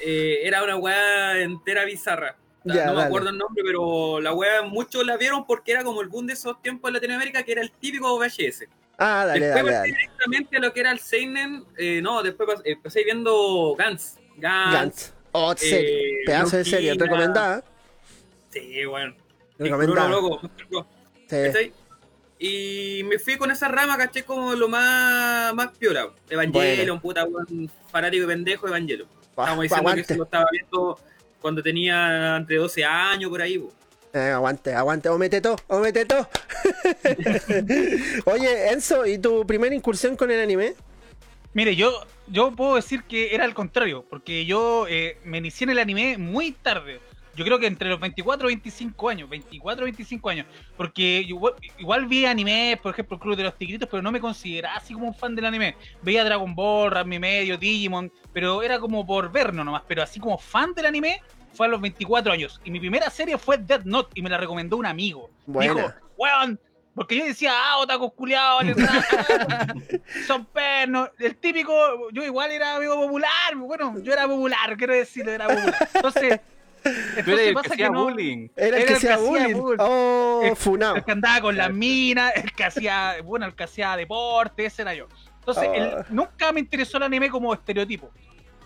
eh, 0.00 0.38
era 0.42 0.62
una 0.62 0.76
weá 0.76 1.40
entera 1.40 1.84
bizarra. 1.84 2.36
no 2.64 2.94
me 2.94 3.02
acuerdo 3.02 3.30
el 3.30 3.38
nombre, 3.38 3.62
pero 3.64 4.20
la 4.20 4.32
weá 4.32 4.62
muchos 4.62 5.04
la 5.04 5.16
vieron 5.16 5.46
porque 5.46 5.72
era 5.72 5.84
como 5.84 6.00
el 6.00 6.08
boom 6.08 6.26
de 6.26 6.32
esos 6.34 6.60
tiempos 6.62 6.88
en 6.88 6.94
Latinoamérica, 6.94 7.42
que 7.42 7.52
era 7.52 7.62
el 7.62 7.70
típico 7.72 8.18
VHS. 8.18 8.66
Ah, 8.98 9.24
dale, 9.26 9.46
después 9.46 9.64
dale, 9.64 9.76
dale. 9.76 9.92
directamente 9.92 10.56
a 10.56 10.60
lo 10.60 10.72
que 10.72 10.80
era 10.80 10.92
el 10.92 10.98
Seinen, 11.00 11.64
eh, 11.76 12.00
no, 12.02 12.22
después 12.22 12.60
empecé 12.64 13.04
viendo 13.04 13.74
Gans. 13.76 14.18
Gans. 14.36 14.72
Gans. 14.72 15.14
Oh, 15.32 15.54
serie. 15.56 16.22
Pedazo 16.26 16.58
de 16.58 16.64
serie, 16.64 16.94
recomendada. 16.94 17.64
Sí, 18.50 18.84
bueno. 18.84 19.14
Recomendada. 19.58 20.08
Loco, 20.08 20.40
sí. 21.28 21.72
Y 22.44 23.04
me 23.04 23.20
fui 23.20 23.36
con 23.36 23.52
esa 23.52 23.68
rama, 23.68 23.96
caché 23.96 24.24
como 24.24 24.52
lo 24.54 24.68
más, 24.68 25.54
más 25.54 25.68
piola. 25.78 26.08
Evangelion, 26.28 26.98
puta, 26.98 27.24
un 27.24 27.70
fanático 27.88 28.26
de 28.26 28.34
pendejo, 28.34 28.66
Evangelion. 28.66 29.06
Estamos 29.30 29.62
diciendo 29.62 29.94
que 29.94 30.02
se 30.02 30.16
lo 30.16 30.24
estaba 30.24 30.46
viendo 30.50 30.98
cuando 31.40 31.62
tenía 31.62 32.38
entre 32.38 32.56
12 32.56 32.84
años 32.84 33.30
por 33.30 33.42
ahí. 33.42 33.64
Eh, 34.12 34.30
aguante, 34.34 34.74
aguante, 34.74 35.08
o 35.08 35.18
mete 35.18 35.40
todo, 35.40 35.54
o 35.68 35.78
mete 35.78 36.04
todo. 36.04 36.28
Oye, 38.24 38.72
Enzo, 38.72 39.06
¿y 39.06 39.18
tu 39.18 39.46
primera 39.46 39.72
incursión 39.72 40.16
con 40.16 40.32
el 40.32 40.40
anime? 40.40 40.74
Mire, 41.54 41.76
yo, 41.76 41.92
yo 42.26 42.50
puedo 42.50 42.74
decir 42.74 43.04
que 43.04 43.36
era 43.36 43.44
al 43.44 43.54
contrario, 43.54 44.04
porque 44.10 44.46
yo 44.46 44.88
eh, 44.88 45.16
me 45.22 45.38
inicié 45.38 45.66
en 45.66 45.70
el 45.70 45.78
anime 45.78 46.18
muy 46.18 46.50
tarde. 46.50 46.98
Yo 47.34 47.44
creo 47.44 47.58
que 47.58 47.66
entre 47.66 47.88
los 47.88 47.98
24 47.98 48.50
y 48.50 48.54
25 48.54 49.08
años, 49.08 49.28
24 49.28 49.84
y 49.84 49.90
25 49.90 50.28
años, 50.28 50.46
porque 50.76 51.24
igual, 51.26 51.54
igual 51.78 52.06
vi 52.06 52.26
anime, 52.26 52.78
por 52.82 52.92
ejemplo, 52.92 53.16
el 53.16 53.20
Club 53.22 53.36
de 53.36 53.44
los 53.44 53.56
Tigritos, 53.56 53.88
pero 53.90 54.02
no 54.02 54.12
me 54.12 54.20
consideraba 54.20 54.76
así 54.76 54.92
como 54.92 55.08
un 55.08 55.14
fan 55.14 55.34
del 55.34 55.46
anime. 55.46 55.76
Veía 56.02 56.24
Dragon 56.24 56.54
Ball, 56.54 56.90
Rami 56.90 57.18
Medio, 57.18 57.56
Digimon, 57.56 58.12
pero 58.32 58.62
era 58.62 58.78
como 58.78 59.06
por 59.06 59.32
vernos 59.32 59.64
nomás, 59.64 59.82
pero 59.88 60.02
así 60.02 60.20
como 60.20 60.36
fan 60.36 60.74
del 60.74 60.86
anime, 60.86 61.22
fue 61.54 61.66
a 61.66 61.70
los 61.70 61.80
24 61.80 62.32
años. 62.32 62.60
Y 62.64 62.70
mi 62.70 62.80
primera 62.80 63.08
serie 63.10 63.38
fue 63.38 63.58
Dead 63.58 63.84
Note 63.84 64.10
y 64.14 64.22
me 64.22 64.30
la 64.30 64.38
recomendó 64.38 64.76
un 64.76 64.86
amigo. 64.86 65.30
Dijo, 65.46 65.92
weón, 66.16 66.58
porque 66.94 67.16
yo 67.16 67.24
decía, 67.24 67.52
ah, 67.54 67.78
otacos 67.78 68.12
culiados, 68.12 68.64
son 70.26 70.44
pernos. 70.46 71.10
El 71.18 71.36
típico, 71.36 72.10
yo 72.12 72.22
igual 72.22 72.50
era 72.50 72.76
amigo 72.76 72.94
popular, 72.96 73.56
bueno, 73.56 73.98
yo 74.02 74.12
era 74.12 74.26
popular, 74.26 74.76
quiero 74.76 74.94
decirlo, 74.94 75.32
era 75.32 75.48
popular. 75.48 75.88
Entonces, 75.94 76.40
entonces 77.16 77.52
pasa 77.52 77.76
que, 77.76 77.90
no, 77.90 78.04
bullying. 78.04 78.48
Era 78.56 78.78
el 78.78 78.86
que, 78.86 78.94
hacía 78.94 79.16
bullying. 79.16 79.54
Oh, 79.78 80.40
el, 80.44 80.56
funado. 80.56 80.96
El 80.96 81.04
que 81.04 81.12
andaba 81.12 81.40
con 81.40 81.56
las 81.56 81.72
minas, 81.72 82.32
el 82.36 82.52
que 82.52 82.64
hacía, 82.64 83.16
bueno, 83.24 83.46
el 83.46 83.54
que 83.54 83.64
hacía 83.64 83.96
deporte, 83.96 84.66
ese 84.66 84.82
era 84.82 84.94
yo. 84.94 85.06
Entonces, 85.38 85.68
ah. 85.80 86.04
nunca 86.10 86.52
me 86.52 86.60
interesó 86.60 86.98
el 86.98 87.04
anime 87.04 87.28
como 87.30 87.52
estereotipo. 87.52 88.10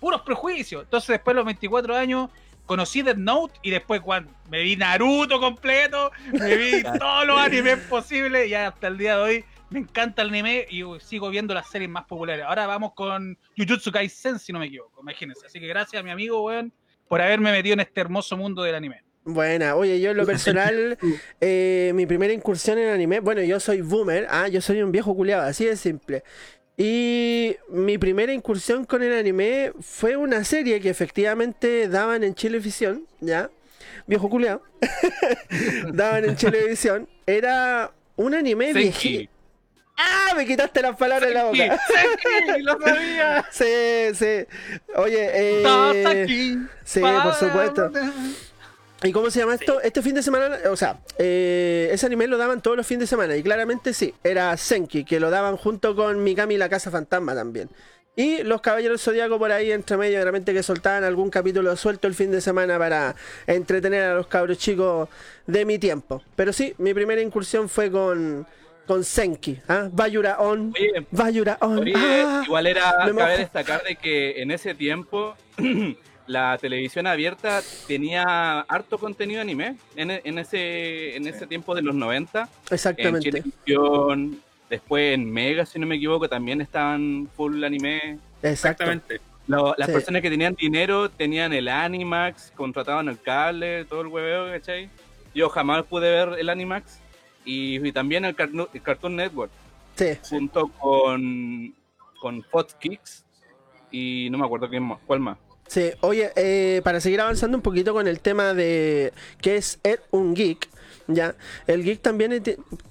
Puros 0.00 0.20
prejuicios. 0.22 0.84
Entonces, 0.84 1.08
después 1.08 1.34
de 1.34 1.36
los 1.36 1.46
24 1.46 1.96
años, 1.96 2.28
conocí 2.66 3.02
Death 3.02 3.16
Note 3.16 3.58
y 3.62 3.70
después 3.70 4.00
cuando 4.00 4.30
me 4.50 4.62
vi 4.62 4.76
Naruto 4.76 5.40
completo, 5.40 6.10
me 6.32 6.56
vi 6.56 6.82
todos 6.98 7.26
los 7.26 7.38
animes 7.38 7.78
posibles 7.88 8.48
y 8.48 8.54
hasta 8.54 8.88
el 8.88 8.98
día 8.98 9.16
de 9.16 9.22
hoy 9.22 9.44
me 9.70 9.80
encanta 9.80 10.22
el 10.22 10.28
anime 10.28 10.66
y 10.70 10.82
sigo 11.00 11.30
viendo 11.30 11.54
las 11.54 11.68
series 11.68 11.90
más 11.90 12.04
populares. 12.04 12.44
Ahora 12.44 12.66
vamos 12.66 12.92
con 12.94 13.38
Jujutsu 13.56 13.90
Kaisen, 13.90 14.38
si 14.38 14.52
no 14.52 14.58
me 14.58 14.66
equivoco, 14.66 15.00
imagínense. 15.00 15.46
Así 15.46 15.58
que 15.58 15.66
gracias 15.66 16.00
a 16.00 16.02
mi 16.02 16.10
amigo, 16.10 16.42
weón, 16.42 16.72
por 17.08 17.20
haberme 17.20 17.52
metido 17.52 17.74
en 17.74 17.80
este 17.80 18.00
hermoso 18.00 18.36
mundo 18.36 18.62
del 18.62 18.74
anime. 18.74 19.02
Buena, 19.24 19.74
oye, 19.74 20.00
yo 20.00 20.12
en 20.12 20.16
lo 20.16 20.26
personal, 20.26 20.98
eh, 21.40 21.92
mi 21.94 22.06
primera 22.06 22.32
incursión 22.32 22.78
en 22.78 22.88
anime, 22.88 23.20
bueno, 23.20 23.42
yo 23.42 23.58
soy 23.58 23.80
boomer, 23.80 24.26
ah, 24.30 24.48
yo 24.48 24.60
soy 24.60 24.82
un 24.82 24.92
viejo 24.92 25.14
culiado, 25.14 25.42
así 25.42 25.64
de 25.64 25.76
simple. 25.76 26.22
Y 26.76 27.56
mi 27.70 27.96
primera 27.96 28.32
incursión 28.32 28.84
con 28.84 29.02
el 29.02 29.12
anime 29.12 29.72
fue 29.80 30.16
una 30.16 30.44
serie 30.44 30.80
que 30.80 30.90
efectivamente 30.90 31.88
daban 31.88 32.22
en 32.22 32.34
Chilevisión, 32.34 33.06
¿ya? 33.20 33.50
Viejo 34.06 34.28
culiao. 34.28 34.62
daban 35.92 36.26
en 36.26 36.36
Chilevisión. 36.36 37.08
Era 37.26 37.92
un 38.16 38.34
anime 38.34 38.74
viejito. 38.74 39.32
¡Ah! 39.96 40.34
Me 40.36 40.46
quitaste 40.46 40.82
las 40.82 40.96
palabras 40.96 41.28
de 41.28 41.34
la 41.34 41.44
boca. 41.44 41.78
¡Sí! 41.88 42.62
¡Lo 42.62 42.78
sabía! 42.80 43.44
Sí, 43.52 44.14
sí. 44.14 44.46
Oye, 44.96 45.30
eh. 45.32 46.58
Sí, 46.84 47.00
por 47.00 47.34
supuesto. 47.34 47.90
¿Y 49.02 49.12
cómo 49.12 49.30
se 49.30 49.40
llama 49.40 49.54
esto? 49.54 49.80
Este 49.82 50.00
fin 50.02 50.14
de 50.14 50.22
semana, 50.22 50.56
o 50.70 50.76
sea, 50.76 50.98
eh, 51.18 51.90
ese 51.92 52.06
anime 52.06 52.26
lo 52.26 52.38
daban 52.38 52.62
todos 52.62 52.76
los 52.76 52.86
fines 52.86 53.00
de 53.00 53.06
semana 53.06 53.36
y 53.36 53.42
claramente 53.42 53.92
sí, 53.92 54.14
era 54.24 54.56
Senki, 54.56 55.04
que 55.04 55.20
lo 55.20 55.30
daban 55.30 55.56
junto 55.56 55.94
con 55.94 56.24
Mikami 56.24 56.54
y 56.54 56.58
la 56.58 56.68
Casa 56.68 56.90
Fantasma 56.90 57.34
también. 57.34 57.68
Y 58.16 58.42
los 58.42 58.62
Caballeros 58.62 59.02
Zodíaco 59.02 59.38
por 59.38 59.52
ahí 59.52 59.70
entre 59.70 59.98
medio, 59.98 60.18
realmente 60.22 60.54
que 60.54 60.62
soltaban 60.62 61.04
algún 61.04 61.28
capítulo 61.28 61.76
suelto 61.76 62.08
el 62.08 62.14
fin 62.14 62.30
de 62.30 62.40
semana 62.40 62.78
para 62.78 63.14
entretener 63.46 64.04
a 64.04 64.14
los 64.14 64.26
cabros 64.26 64.56
chicos 64.56 65.10
de 65.46 65.66
mi 65.66 65.78
tiempo. 65.78 66.22
Pero 66.34 66.54
sí, 66.54 66.74
mi 66.78 66.94
primera 66.94 67.20
incursión 67.20 67.68
fue 67.68 67.90
con, 67.90 68.46
con 68.86 69.04
Senki, 69.04 69.58
¿ah? 69.68 69.88
Bayura 69.92 70.38
On. 70.38 70.72
Bayura 71.10 71.58
On. 71.60 71.84
Ah, 71.94 72.42
igual 72.44 72.66
era, 72.66 72.94
cabe 73.16 73.38
destacar 73.38 73.82
de 73.82 73.96
que 73.96 74.40
en 74.40 74.50
ese 74.50 74.74
tiempo 74.74 75.34
la 76.26 76.56
televisión 76.58 77.06
abierta 77.06 77.62
tenía 77.86 78.60
harto 78.60 78.98
contenido 78.98 79.40
anime 79.40 79.76
en, 79.96 80.10
en, 80.10 80.38
ese, 80.38 81.16
en 81.16 81.26
ese 81.26 81.46
tiempo 81.46 81.74
de 81.74 81.82
los 81.82 81.94
90. 81.94 82.48
Exactamente. 82.70 83.42
En 83.66 84.40
después 84.68 85.14
en 85.14 85.30
Mega, 85.30 85.64
si 85.66 85.78
no 85.78 85.86
me 85.86 85.96
equivoco, 85.96 86.28
también 86.28 86.60
estaban 86.60 87.28
full 87.36 87.62
anime. 87.62 88.18
Exactamente. 88.42 89.20
las 89.46 89.90
personas 89.90 90.22
que 90.22 90.30
tenían 90.30 90.54
dinero 90.54 91.10
tenían 91.10 91.52
el 91.52 91.68
Animax, 91.68 92.52
contrataban 92.56 93.08
el 93.08 93.20
cable, 93.20 93.84
todo 93.84 94.00
el 94.02 94.08
hueveo, 94.08 94.50
¿cachai? 94.50 94.88
Yo 95.34 95.48
jamás 95.48 95.84
pude 95.84 96.10
ver 96.10 96.38
el 96.38 96.48
Animax 96.48 96.98
y, 97.46 97.92
también 97.92 98.26
el, 98.26 98.34
Cartoon 98.34 99.16
Network. 99.16 99.50
Sí. 99.94 100.18
Junto 100.28 100.68
con, 100.68 101.74
con 102.20 102.42
Fox 102.42 102.74
Kicks 102.74 103.24
y 103.90 104.28
no 104.30 104.36
me 104.36 104.44
acuerdo 104.44 104.68
quién 104.68 104.82
más, 104.82 104.98
cuál 105.06 105.20
más. 105.20 105.38
Sí, 105.68 105.90
oye, 106.00 106.30
eh, 106.36 106.80
para 106.84 107.00
seguir 107.00 107.20
avanzando 107.20 107.56
un 107.56 107.62
poquito 107.62 107.92
con 107.92 108.06
el 108.06 108.20
tema 108.20 108.54
de 108.54 109.12
qué 109.40 109.56
es 109.56 109.80
un 110.10 110.34
geek, 110.34 110.68
ya, 111.08 111.34
el 111.66 111.84
geek 111.84 112.02
también 112.02 112.42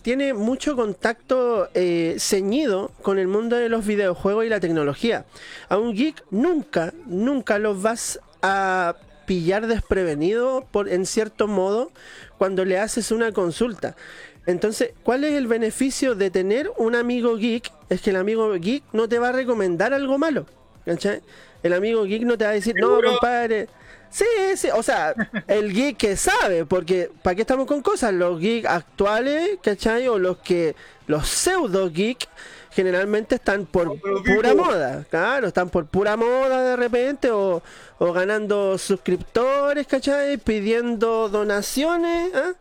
tiene 0.01 0.33
mucho 0.33 0.75
contacto 0.75 1.69
eh, 1.73 2.15
ceñido 2.17 2.91
con 3.01 3.19
el 3.19 3.27
mundo 3.27 3.57
de 3.57 3.69
los 3.69 3.85
videojuegos 3.85 4.45
y 4.45 4.49
la 4.49 4.59
tecnología. 4.59 5.25
A 5.69 5.77
un 5.77 5.93
geek 5.93 6.23
nunca, 6.31 6.93
nunca 7.05 7.59
lo 7.59 7.79
vas 7.79 8.19
a 8.41 8.95
pillar 9.25 9.67
desprevenido 9.67 10.65
por, 10.71 10.87
en 10.87 11.05
cierto 11.05 11.47
modo 11.47 11.91
cuando 12.37 12.63
le 12.63 12.79
haces 12.79 13.11
una 13.11 13.31
consulta. 13.31 13.95
Entonces, 14.45 14.91
¿cuál 15.03 15.23
es 15.23 15.33
el 15.33 15.47
beneficio 15.47 16.15
de 16.15 16.29
tener 16.29 16.71
un 16.77 16.95
amigo 16.95 17.35
geek? 17.37 17.71
Es 17.89 18.01
que 18.01 18.11
el 18.11 18.15
amigo 18.17 18.51
geek 18.53 18.83
no 18.93 19.09
te 19.09 19.19
va 19.19 19.29
a 19.29 19.31
recomendar 19.31 19.93
algo 19.93 20.17
malo. 20.17 20.45
¿Cachai? 20.85 21.21
el 21.65 21.73
amigo 21.73 22.03
geek 22.03 22.21
no 22.21 22.37
te 22.37 22.45
va 22.45 22.51
a 22.51 22.53
decir, 22.53 22.75
no, 22.79 23.01
compadre. 23.01 23.67
Sí, 24.11 24.25
sí, 24.55 24.69
o 24.71 24.83
sea, 24.83 25.15
el 25.47 25.73
geek 25.73 25.97
que 25.97 26.15
sabe, 26.15 26.63
porque 26.63 27.09
¿para 27.23 27.35
qué 27.35 27.41
estamos 27.41 27.65
con 27.65 27.81
cosas? 27.81 28.13
Los 28.13 28.39
geeks 28.39 28.67
actuales, 28.67 29.57
¿cachai? 29.63 30.07
O 30.07 30.19
los 30.19 30.37
que, 30.37 30.75
los 31.07 31.27
pseudo 31.27 31.89
geek, 31.89 32.27
generalmente 32.69 33.35
están 33.35 33.65
por 33.65 33.99
pura 33.99 34.53
moda, 34.53 35.05
claro, 35.09 35.47
están 35.47 35.69
por 35.69 35.87
pura 35.87 36.15
moda 36.15 36.61
de 36.61 36.75
repente, 36.75 37.31
o, 37.31 37.63
o 37.97 38.13
ganando 38.13 38.77
suscriptores, 38.77 39.87
¿cachai? 39.87 40.37
Pidiendo 40.37 41.29
donaciones, 41.29 42.31
¿ah? 42.35 42.53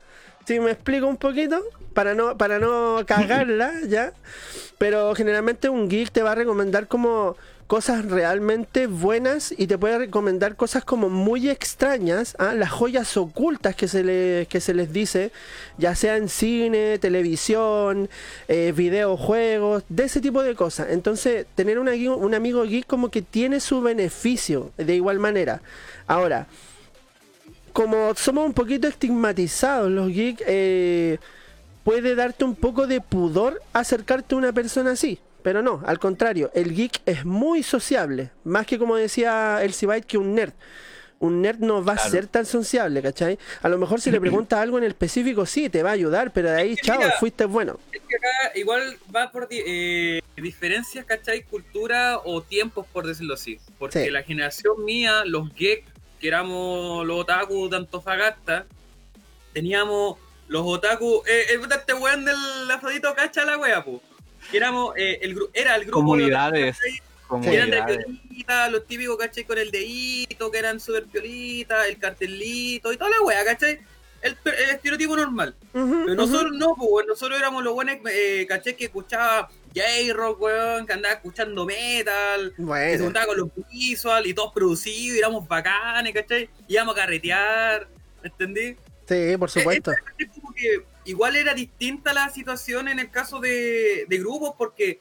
Si 0.46 0.60
me 0.60 0.70
explico 0.70 1.06
un 1.06 1.16
poquito, 1.16 1.62
para 1.94 2.14
no, 2.14 2.36
para 2.36 2.58
no 2.58 3.02
cagarla, 3.06 3.72
¿ya? 3.88 4.12
Pero 4.78 5.14
generalmente 5.14 5.68
un 5.68 5.88
geek 5.88 6.10
te 6.10 6.22
va 6.22 6.32
a 6.32 6.34
recomendar 6.34 6.88
como 6.88 7.36
cosas 7.66 8.04
realmente 8.04 8.86
buenas 8.86 9.54
y 9.56 9.66
te 9.66 9.78
puede 9.78 9.96
recomendar 9.98 10.54
cosas 10.54 10.84
como 10.84 11.08
muy 11.08 11.48
extrañas, 11.48 12.36
¿ah? 12.38 12.54
las 12.54 12.70
joyas 12.70 13.16
ocultas 13.16 13.74
que 13.74 13.88
se, 13.88 14.04
le, 14.04 14.46
que 14.50 14.60
se 14.60 14.74
les 14.74 14.92
dice, 14.92 15.32
ya 15.78 15.94
sea 15.94 16.16
en 16.16 16.28
cine, 16.28 16.98
televisión, 16.98 18.10
eh, 18.48 18.72
videojuegos, 18.76 19.84
de 19.88 20.04
ese 20.04 20.20
tipo 20.20 20.42
de 20.42 20.54
cosas. 20.54 20.88
Entonces, 20.90 21.46
tener 21.54 21.78
un, 21.78 21.88
un 21.88 22.34
amigo 22.34 22.64
geek 22.64 22.86
como 22.86 23.10
que 23.10 23.22
tiene 23.22 23.60
su 23.60 23.80
beneficio 23.80 24.70
de 24.76 24.94
igual 24.94 25.18
manera. 25.18 25.62
Ahora, 26.06 26.46
como 27.74 28.14
somos 28.14 28.46
un 28.46 28.54
poquito 28.54 28.86
estigmatizados 28.86 29.90
los 29.90 30.08
geeks, 30.08 30.42
eh, 30.46 31.18
puede 31.82 32.14
darte 32.14 32.44
un 32.44 32.54
poco 32.54 32.86
de 32.86 33.00
pudor 33.00 33.60
acercarte 33.72 34.36
a 34.36 34.38
una 34.38 34.52
persona 34.52 34.92
así. 34.92 35.18
Pero 35.42 35.60
no, 35.60 35.82
al 35.84 35.98
contrario, 35.98 36.50
el 36.54 36.72
geek 36.74 37.02
es 37.04 37.26
muy 37.26 37.62
sociable, 37.62 38.30
más 38.44 38.64
que 38.66 38.78
como 38.78 38.96
decía 38.96 39.58
el 39.62 39.74
Byte 39.78 40.06
que 40.06 40.16
un 40.16 40.34
nerd. 40.34 40.52
Un 41.18 41.42
nerd 41.42 41.58
no 41.58 41.84
va 41.84 41.94
a 41.94 41.98
ser 41.98 42.28
tan 42.28 42.46
sociable, 42.46 43.02
¿cachai? 43.02 43.38
A 43.60 43.68
lo 43.68 43.76
mejor 43.76 44.00
si 44.00 44.10
le 44.10 44.20
preguntas 44.20 44.60
algo 44.60 44.78
en 44.78 44.84
el 44.84 44.90
específico, 44.90 45.44
sí, 45.44 45.68
te 45.68 45.82
va 45.82 45.90
a 45.90 45.94
ayudar, 45.94 46.32
pero 46.32 46.50
de 46.50 46.56
ahí, 46.56 46.76
chao, 46.76 47.00
fuiste 47.18 47.44
bueno. 47.44 47.80
Es 47.92 48.00
que 48.02 48.16
acá 48.16 48.56
igual 48.58 48.96
va 49.14 49.32
por 49.32 49.48
eh, 49.50 50.20
diferencias, 50.36 51.04
¿cachai? 51.04 51.42
Cultura 51.42 52.20
o 52.24 52.40
tiempos, 52.40 52.86
por 52.92 53.04
decirlo 53.04 53.34
así. 53.34 53.58
Porque 53.78 54.10
la 54.12 54.22
generación 54.22 54.84
mía, 54.84 55.24
los 55.26 55.52
geeks, 55.54 55.93
que 56.24 56.28
éramos 56.28 57.06
los 57.06 57.20
otaku 57.20 57.68
de 57.68 57.76
Antofagasta, 57.76 58.64
teníamos 59.52 60.16
los 60.48 60.62
otaku. 60.64 61.22
Eh, 61.26 61.60
este 61.70 61.92
weón 61.92 62.24
del 62.24 62.70
Afrodito 62.70 63.14
cacha 63.14 63.44
la 63.44 63.58
wea, 63.58 63.84
pues 63.84 64.00
éramos, 64.50 64.94
eh, 64.96 65.18
el, 65.20 65.36
era 65.52 65.76
el 65.76 65.82
grupo 65.82 65.98
Comunidades. 65.98 66.78
De 67.42 67.54
eran 67.54 67.70
de 67.70 67.82
piolita, 67.82 68.70
los 68.70 68.86
típicos, 68.86 69.18
¿cachai? 69.18 69.44
Con 69.44 69.58
el 69.58 69.70
dedito, 69.70 70.50
que 70.50 70.58
eran 70.58 70.80
súper 70.80 71.04
piolita, 71.04 71.86
el 71.86 71.98
cartelito 71.98 72.90
y 72.90 72.96
toda 72.96 73.10
la 73.10 73.20
wea, 73.20 73.44
¿cachai? 73.44 73.80
El, 74.22 74.34
el 74.46 74.70
estereotipo 74.70 75.18
normal. 75.18 75.54
Pero 75.74 76.14
nosotros 76.14 76.52
no, 76.54 76.74
pues, 76.74 77.06
nosotros 77.06 77.38
éramos 77.38 77.62
los 77.62 77.74
buenos, 77.74 77.96
eh, 78.10 78.46
¿cachai? 78.48 78.74
Que 78.74 78.86
escuchaba 78.86 79.50
J-Rock, 79.74 80.40
weón, 80.40 80.86
que 80.86 80.92
andaba 80.92 81.14
escuchando 81.14 81.66
metal, 81.66 82.54
que 82.56 82.96
se 82.96 83.04
juntaba 83.04 83.26
con 83.26 83.38
los 83.38 83.48
visual 83.70 84.26
y 84.26 84.34
todos 84.34 84.52
producidos, 84.52 85.16
y 85.16 85.18
éramos 85.18 85.48
bacanes, 85.48 86.14
¿cachai? 86.14 86.48
Íbamos 86.68 86.94
a 86.94 87.00
carretear, 87.00 87.88
¿entendí? 88.22 88.76
Sí, 89.06 89.36
por 89.36 89.50
supuesto. 89.50 89.92
igual 91.04 91.36
era 91.36 91.54
distinta 91.54 92.12
la 92.12 92.30
situación 92.30 92.88
en 92.88 92.98
el 93.00 93.10
caso 93.10 93.40
de, 93.40 94.06
de 94.08 94.18
grupos, 94.18 94.54
porque, 94.56 95.00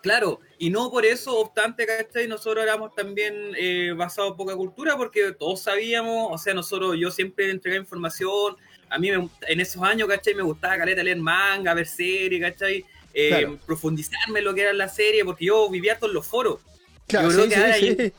claro, 0.00 0.38
y 0.58 0.70
no 0.70 0.90
por 0.90 1.04
eso, 1.04 1.36
obstante, 1.38 1.84
¿cachai? 1.84 2.28
Nosotros 2.28 2.62
éramos 2.62 2.94
también 2.94 3.34
eh, 3.58 3.92
basados 3.96 4.30
en 4.30 4.36
poca 4.36 4.54
cultura, 4.54 4.96
porque 4.96 5.32
todos 5.32 5.60
sabíamos, 5.60 6.28
o 6.30 6.38
sea, 6.38 6.54
nosotros, 6.54 6.96
yo 6.98 7.10
siempre 7.10 7.50
entregaba 7.50 7.82
información, 7.82 8.56
a 8.88 8.98
mí 8.98 9.08
en 9.08 9.60
esos 9.60 9.82
años, 9.82 10.06
¿cachai? 10.06 10.34
Me 10.34 10.42
gustaba 10.42 10.78
caleta 10.78 11.02
leer 11.02 11.16
manga, 11.16 11.74
ver 11.74 11.86
series, 11.86 12.40
¿cachai? 12.40 12.84
Eh, 13.14 13.58
profundizarme 13.66 14.40
en 14.40 14.44
lo 14.44 14.54
que 14.54 14.62
era 14.62 14.72
la 14.72 14.88
serie, 14.88 15.24
porque 15.24 15.46
yo 15.46 15.68
vivía 15.70 15.98
todos 15.98 16.12
los 16.12 16.26
foros. 16.26 16.60
Claro, 17.06 17.30
yo 17.30 17.46
creo 17.46 17.74
sí, 17.74 17.96
que 17.96 18.12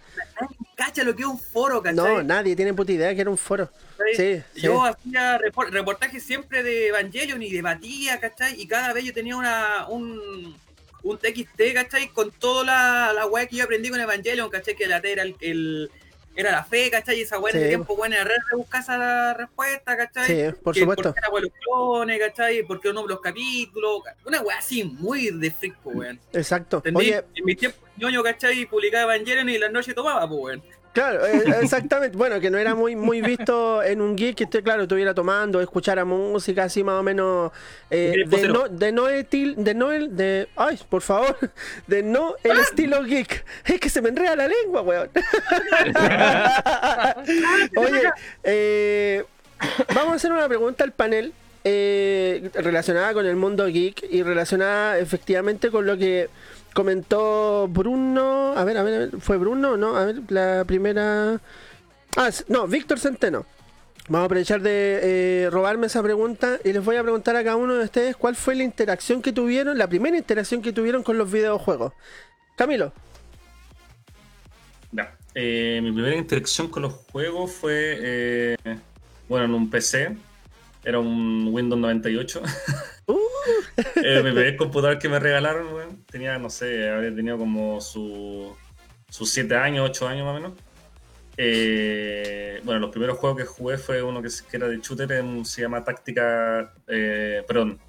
cacha 0.76 1.04
lo 1.04 1.16
que 1.16 1.24
es 1.24 1.28
un 1.28 1.40
foro, 1.40 1.82
¿cachai? 1.82 1.96
No, 1.96 2.24
nadie 2.24 2.56
tiene 2.56 2.74
puta 2.74 2.92
idea 2.92 3.16
que 3.16 3.22
era 3.22 3.30
un 3.30 3.38
foro. 3.38 3.70
Sí, 4.16 4.42
yo 4.56 4.84
hacía 4.84 5.38
reportajes 5.38 6.24
siempre 6.24 6.62
de 6.64 6.88
Evangelion 6.88 7.42
y 7.42 7.50
debatía, 7.50 8.20
¿cachai? 8.20 8.60
Y 8.62 8.68
cada 8.68 8.94
vez 8.94 9.06
yo 9.06 9.14
tenía 9.14 9.36
una, 9.36 9.88
un, 9.88 10.56
un 11.04 11.18
TXT, 11.18 11.74
¿cachai? 11.74 12.10
Con 12.10 12.32
toda 12.32 12.66
la, 12.66 13.14
la 13.14 13.26
weá 13.26 13.48
que 13.48 13.58
yo 13.58 13.64
aprendí 13.64 13.90
con 13.90 14.00
Evangelion, 14.00 14.50
¿cachai? 14.50 14.76
Que 14.76 14.88
la 14.88 14.98
era 14.98 15.24
el 15.24 15.90
era 16.36 16.52
la 16.52 16.64
fe, 16.64 16.90
¿cachai? 16.90 17.20
Y 17.20 17.22
esa 17.22 17.40
weá 17.40 17.54
de 17.54 17.68
tiempo 17.68 17.96
buena 17.96 18.18
de 18.24 18.32
buscar 18.56 18.82
esa 18.82 19.34
respuesta, 19.34 19.96
¿cachai? 19.98 20.26
Sí, 20.26 20.58
por 20.64 20.76
supuesto. 20.76 21.14
Porque 21.14 21.20
era 21.20 21.40
los 21.40 21.52
clones, 21.64 22.20
¿cachai? 22.20 22.64
Porque 22.64 22.94
no 22.94 23.06
los 23.06 23.22
capítulos. 23.22 24.02
Una 24.26 24.42
weá 24.42 24.58
así 24.58 24.84
muy 24.84 25.30
de 25.30 25.52
freak, 25.52 25.76
weón. 25.84 26.20
Exacto. 26.32 26.82
Oye, 26.94 27.24
en 27.36 27.46
mi 27.46 27.56
tiempo, 27.56 27.78
ñoño, 27.98 28.24
¿cachai? 28.24 28.66
Publicaba 28.66 29.16
Evangelion 29.16 29.50
y 29.50 29.58
la 29.58 29.70
noche 29.70 29.94
tomaba, 29.94 30.28
pues, 30.28 30.42
weón. 30.42 30.64
Claro, 30.94 31.26
eh, 31.26 31.44
exactamente. 31.62 32.16
Bueno, 32.16 32.40
que 32.40 32.50
no 32.52 32.58
era 32.58 32.76
muy 32.76 32.96
muy 32.96 33.22
visto 33.22 33.84
en 33.84 34.00
un 34.00 34.16
geek 34.16 34.38
que 34.38 34.44
usted, 34.46 34.64
claro, 34.64 34.84
estuviera 34.84 35.14
tomando, 35.14 35.60
escuchara 35.60 36.06
música 36.06 36.64
así 36.66 36.84
más 36.84 37.00
o 37.00 37.04
menos 37.04 37.52
eh, 37.90 38.24
de, 38.28 38.48
no, 38.48 38.70
de 38.70 38.92
no 38.92 39.06
de 39.08 39.74
no 39.76 39.92
el, 39.92 40.16
de, 40.16 40.48
ay, 40.56 40.80
por 40.88 41.02
favor, 41.02 41.36
de 41.88 42.04
no 42.04 42.36
el 42.44 42.60
estilo 42.60 43.04
geek. 43.04 43.44
Es 43.66 43.80
que 43.80 43.90
se 43.90 44.02
me 44.02 44.10
enreda 44.10 44.36
la 44.36 44.48
lengua, 44.48 44.84
weón. 44.84 45.10
Oye, 47.76 48.04
eh, 48.44 49.26
vamos 49.96 50.14
a 50.14 50.16
hacer 50.16 50.32
una 50.32 50.48
pregunta 50.48 50.84
al 50.84 50.92
panel 50.92 51.34
relacionada 51.64 53.14
con 53.14 53.26
el 53.26 53.38
mundo 53.38 53.66
geek 53.66 54.06
y 54.12 54.22
relacionada 54.22 55.00
efectivamente 55.00 55.72
con 55.72 55.88
lo 55.88 55.98
que 55.98 56.30
comentó 56.74 57.68
Bruno. 57.70 58.54
A 58.56 58.64
ver, 58.64 58.78
a 58.78 58.84
ver, 58.84 59.12
¿fue 59.20 59.38
Bruno? 59.38 59.78
No, 59.78 59.96
a 59.96 60.06
ver, 60.06 60.22
la 60.30 60.64
primera. 60.66 61.40
Ah, 62.18 62.30
no, 62.48 62.68
Víctor 62.68 63.00
Centeno. 63.00 63.46
Vamos 64.10 64.24
a 64.24 64.26
aprovechar 64.26 64.62
de 64.62 65.00
eh, 65.02 65.50
robarme 65.50 65.88
esa 65.88 66.04
pregunta 66.04 66.60
y 66.64 66.74
les 66.74 66.84
voy 66.84 66.98
a 66.98 67.04
preguntar 67.04 67.38
a 67.38 67.44
cada 67.44 67.56
uno 67.56 67.76
de 67.76 67.86
ustedes 67.86 68.18
cuál 68.18 68.36
fue 68.36 68.54
la 68.56 68.64
interacción 68.64 69.22
que 69.22 69.32
tuvieron, 69.32 69.78
la 69.78 69.88
primera 69.88 70.18
interacción 70.18 70.62
que 70.62 70.74
tuvieron 70.74 71.04
con 71.04 71.18
los 71.18 71.32
videojuegos. 71.32 71.94
Camilo. 72.58 72.92
Eh, 75.36 75.80
mi 75.82 75.92
primera 75.92 76.16
interacción 76.16 76.68
con 76.68 76.84
los 76.84 76.94
juegos 77.12 77.52
fue, 77.52 77.98
eh, 78.00 78.56
bueno, 79.28 79.46
en 79.46 79.54
un 79.54 79.70
PC 79.70 80.16
era 80.84 81.00
un 81.00 81.48
Windows 81.52 81.80
98. 81.80 82.42
Uh. 83.06 83.20
eh, 84.02 84.22
mi 84.24 84.32
primer 84.32 84.56
computador 84.56 84.98
que 84.98 85.10
me 85.10 85.20
regalaron, 85.20 86.06
tenía, 86.10 86.38
no 86.38 86.50
sé, 86.50 86.90
habría 86.90 87.14
tenido 87.14 87.38
como 87.38 87.82
sus 87.82 88.56
7 89.10 89.54
años, 89.58 89.90
8 89.90 90.08
años 90.08 90.26
más 90.26 90.32
o 90.32 90.36
menos. 90.36 90.54
Eh, 91.36 92.62
bueno, 92.64 92.80
los 92.80 92.92
primeros 92.92 93.18
juegos 93.18 93.40
que 93.40 93.46
jugué 93.46 93.78
fue 93.78 94.02
uno 94.02 94.22
que, 94.22 94.30
era 94.54 94.70
de 94.70 94.78
shooter, 94.78 95.24
se 95.44 95.62
llama 95.62 95.84
Táctica. 95.84 96.74
Eh, 96.88 97.44
perdón. 97.48 97.80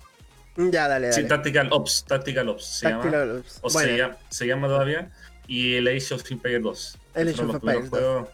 Ya, 0.56 0.88
dale, 0.88 1.08
dale. 1.08 1.12
Sí, 1.12 1.28
Tactical 1.28 1.68
Ops. 1.70 2.04
Tactical 2.06 2.48
Ops 2.48 2.64
se 2.64 2.88
llama. 2.88 3.36
Ops. 3.38 3.58
O 3.62 3.70
se, 3.70 3.96
llama, 3.96 4.16
se, 4.30 4.46
llama, 4.46 4.68
todavía. 4.68 5.10
Y 5.46 5.74
el 5.74 5.88
Age 5.88 6.14
of 6.14 6.30
Empires 6.30 6.62
2. 6.62 6.98
El 7.14 7.28
Age 7.28 7.42
of 7.42 7.54
Empires 7.54 7.90
2. 7.90 8.28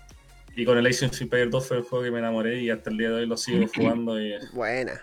Y 0.56 0.64
con 0.64 0.78
el 0.78 0.86
Age 0.86 1.06
of 1.06 1.20
Empires 1.20 1.50
2 1.50 1.66
fue 1.66 1.76
el 1.78 1.82
juego 1.84 2.04
que 2.04 2.10
me 2.10 2.18
enamoré 2.18 2.60
y 2.60 2.70
hasta 2.70 2.90
el 2.90 2.98
día 2.98 3.08
de 3.10 3.14
hoy 3.16 3.26
lo 3.26 3.36
sigo 3.36 3.66
jugando. 3.74 4.20
Y... 4.20 4.34
Buena. 4.52 5.00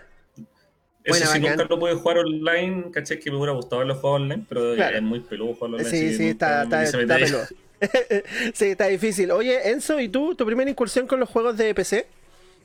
Eso 1.04 1.26
sí, 1.26 1.40
nunca 1.40 1.64
lo 1.64 1.78
pude 1.78 1.94
jugar 1.94 2.18
online, 2.18 2.90
caché 2.92 3.18
que 3.18 3.30
me 3.30 3.38
hubiera 3.38 3.52
gustado 3.52 3.82
los 3.84 3.98
juegos 3.98 4.20
online, 4.20 4.44
pero 4.46 4.74
es 4.74 5.02
muy 5.02 5.20
peludo 5.20 5.54
jugarlo 5.54 5.78
online. 5.78 5.90
Sí, 5.90 6.14
sí, 6.14 6.28
está, 6.28 6.64
está, 6.64 6.82
está 6.82 6.98
peludo. 6.98 7.46
sí, 8.54 8.66
está 8.66 8.86
difícil. 8.86 9.30
Oye, 9.30 9.70
Enzo, 9.70 9.98
¿y 10.00 10.08
tú? 10.08 10.34
¿Tu 10.34 10.44
primera 10.44 10.70
incursión 10.70 11.06
con 11.06 11.18
los 11.18 11.28
juegos 11.28 11.56
de 11.56 11.74
PC? 11.74 12.06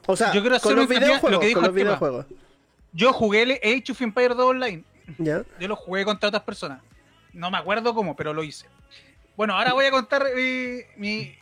O 0.05 0.17
sea, 0.17 0.33
Yo 0.33 0.41
con 0.59 0.75
los 0.75 0.87
videojuegos. 0.87 1.31
Lo 1.31 1.39
que 1.39 1.47
dijo 1.47 1.59
con 1.61 1.67
los 1.67 1.75
videojuegos. 1.75 2.25
Yo 2.91 3.13
jugué 3.13 3.43
el 3.43 3.51
Age 3.51 3.91
of 3.91 4.01
Empires 4.01 4.35
2 4.35 4.45
online. 4.45 4.83
¿Ya? 5.17 5.43
Yo 5.59 5.67
lo 5.67 5.75
jugué 5.75 6.03
contra 6.05 6.29
otras 6.29 6.43
personas. 6.43 6.81
No 7.31 7.49
me 7.49 7.57
acuerdo 7.57 7.93
cómo, 7.93 8.15
pero 8.15 8.33
lo 8.33 8.43
hice. 8.43 8.67
Bueno, 9.35 9.55
ahora 9.55 9.73
voy 9.73 9.85
a 9.85 9.91
contar 9.91 10.25
eh, 10.35 10.87
mi, 10.97 11.35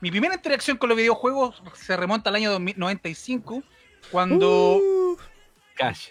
mi 0.00 0.10
primera 0.10 0.34
interacción 0.34 0.76
con 0.76 0.88
los 0.88 0.98
videojuegos 0.98 1.62
se 1.74 1.96
remonta 1.96 2.30
al 2.30 2.36
año 2.36 2.58
95, 2.58 3.62
cuando. 4.10 4.76
Uh, 4.76 5.16
Cash. 5.74 6.10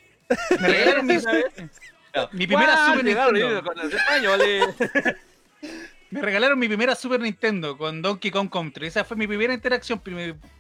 Me 0.60 0.67
regalaron 0.67 1.06
mi, 1.06 1.15
mi 2.34 2.47
primera 2.47 2.88
Super 2.88 3.06
Nintendo. 3.06 3.63
me 6.10 6.21
regalaron 6.21 6.60
mi 6.60 6.67
primera 6.67 6.95
Super 6.95 7.19
Nintendo 7.19 7.78
con 7.78 8.02
Donkey 8.02 8.32
Kong 8.32 8.50
Country. 8.50 8.88
Esa 8.88 9.04
fue 9.04 9.15
mi 9.17 9.28
primera 9.28 9.54
interacción, 9.54 10.02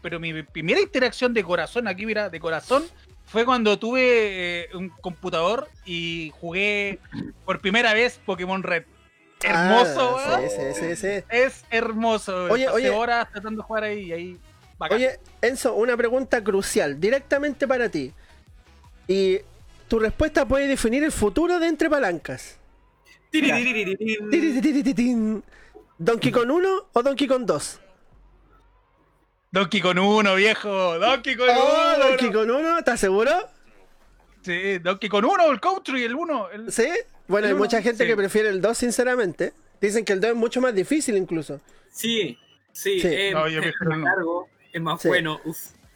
pero 0.01 0.19
mi 0.19 0.43
primera 0.43 0.79
interacción 0.79 1.33
de 1.33 1.43
corazón, 1.43 1.87
aquí 1.87 2.05
mira, 2.05 2.29
de 2.29 2.39
corazón, 2.39 2.85
fue 3.25 3.45
cuando 3.45 3.77
tuve 3.77 4.63
eh, 4.63 4.69
un 4.73 4.89
computador 4.89 5.69
y 5.85 6.31
jugué 6.39 6.99
por 7.45 7.59
primera 7.59 7.93
vez 7.93 8.19
Pokémon 8.25 8.63
Red. 8.63 8.85
Hermoso, 9.43 10.17
ah, 10.17 10.41
sí, 10.41 10.73
sí, 10.73 10.95
sí, 10.95 11.23
Es 11.29 11.63
hermoso. 11.69 12.45
Oye, 12.45 12.67
oye. 12.69 12.89
horas 12.89 13.29
tratando 13.31 13.61
de 13.61 13.67
jugar 13.67 13.83
ahí, 13.83 14.11
ahí 14.11 14.39
Oye, 14.91 15.19
Enzo, 15.41 15.73
una 15.73 15.97
pregunta 15.97 16.43
crucial, 16.43 16.99
directamente 16.99 17.67
para 17.67 17.89
ti. 17.89 18.13
Y 19.07 19.39
tu 19.87 19.99
respuesta 19.99 20.47
puede 20.47 20.67
definir 20.67 21.03
el 21.03 21.11
futuro 21.11 21.59
de 21.59 21.67
Entre 21.67 21.89
Palancas. 21.89 22.57
¿Donkey 25.99 26.31
Kong 26.31 26.51
1 26.51 26.69
o 26.93 27.03
Donkey 27.03 27.27
Kong 27.27 27.45
2? 27.45 27.79
Donkey 29.51 29.81
Kong 29.81 29.97
1, 29.99 30.35
viejo. 30.35 30.99
Donkey 30.99 31.35
Kong 31.35 31.49
1. 31.49 31.59
Oh, 31.59 31.97
Donkey 32.07 32.31
Kong 32.31 32.49
1, 32.49 32.77
¿estás 32.77 32.99
seguro? 32.99 33.31
Sí, 34.47 34.77
Donkey 34.77 35.09
Kong 35.09 35.25
1, 35.25 35.51
el 35.51 35.59
Country, 35.59 36.03
el 36.05 36.15
1. 36.15 36.47
¿Sí? 36.69 36.87
Bueno, 37.27 37.49
hay 37.49 37.53
mucha 37.53 37.81
gente 37.81 38.07
que 38.07 38.15
prefiere 38.15 38.47
el 38.47 38.61
2, 38.61 38.77
sinceramente. 38.77 39.51
Dicen 39.81 40.05
que 40.05 40.13
el 40.13 40.21
2 40.21 40.29
es 40.31 40.35
mucho 40.37 40.61
más 40.61 40.73
difícil, 40.73 41.17
incluso. 41.17 41.59
Sí, 41.91 42.39
sí. 42.71 43.01
Es, 43.03 43.33
no, 43.33 43.49
yo 43.49 43.59
es 43.59 43.73
más 43.85 43.99
largo, 43.99 44.47
es 44.71 44.81
más 44.81 45.03
bueno. 45.03 45.41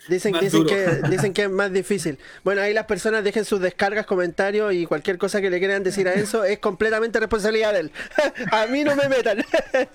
Dicen, 0.10 0.34
dicen, 0.42 0.66
que, 0.66 1.02
dicen 1.10 1.34
que 1.34 1.44
es 1.44 1.50
más 1.50 1.72
difícil. 1.72 2.18
Bueno, 2.44 2.62
ahí 2.62 2.74
las 2.74 2.88
personas 2.88 3.24
dejen 3.24 3.46
sus 3.46 3.62
descargas, 3.62 4.06
comentarios 4.06 4.74
y 4.74 4.86
cualquier 4.86 5.18
cosa 5.18 5.40
que 5.40 5.50
le 5.50 5.60
quieran 5.60 5.82
decir 5.82 6.10
a 6.10 6.14
Enzo 6.14 6.44
es 6.44 6.60
completamente 6.60 7.22
responsabilidad 7.22 7.72
de 7.72 7.80
él. 7.80 7.92
a 8.52 8.66
mí 8.66 8.84
no 8.84 8.98
me 8.98 9.08
metan. 9.08 9.46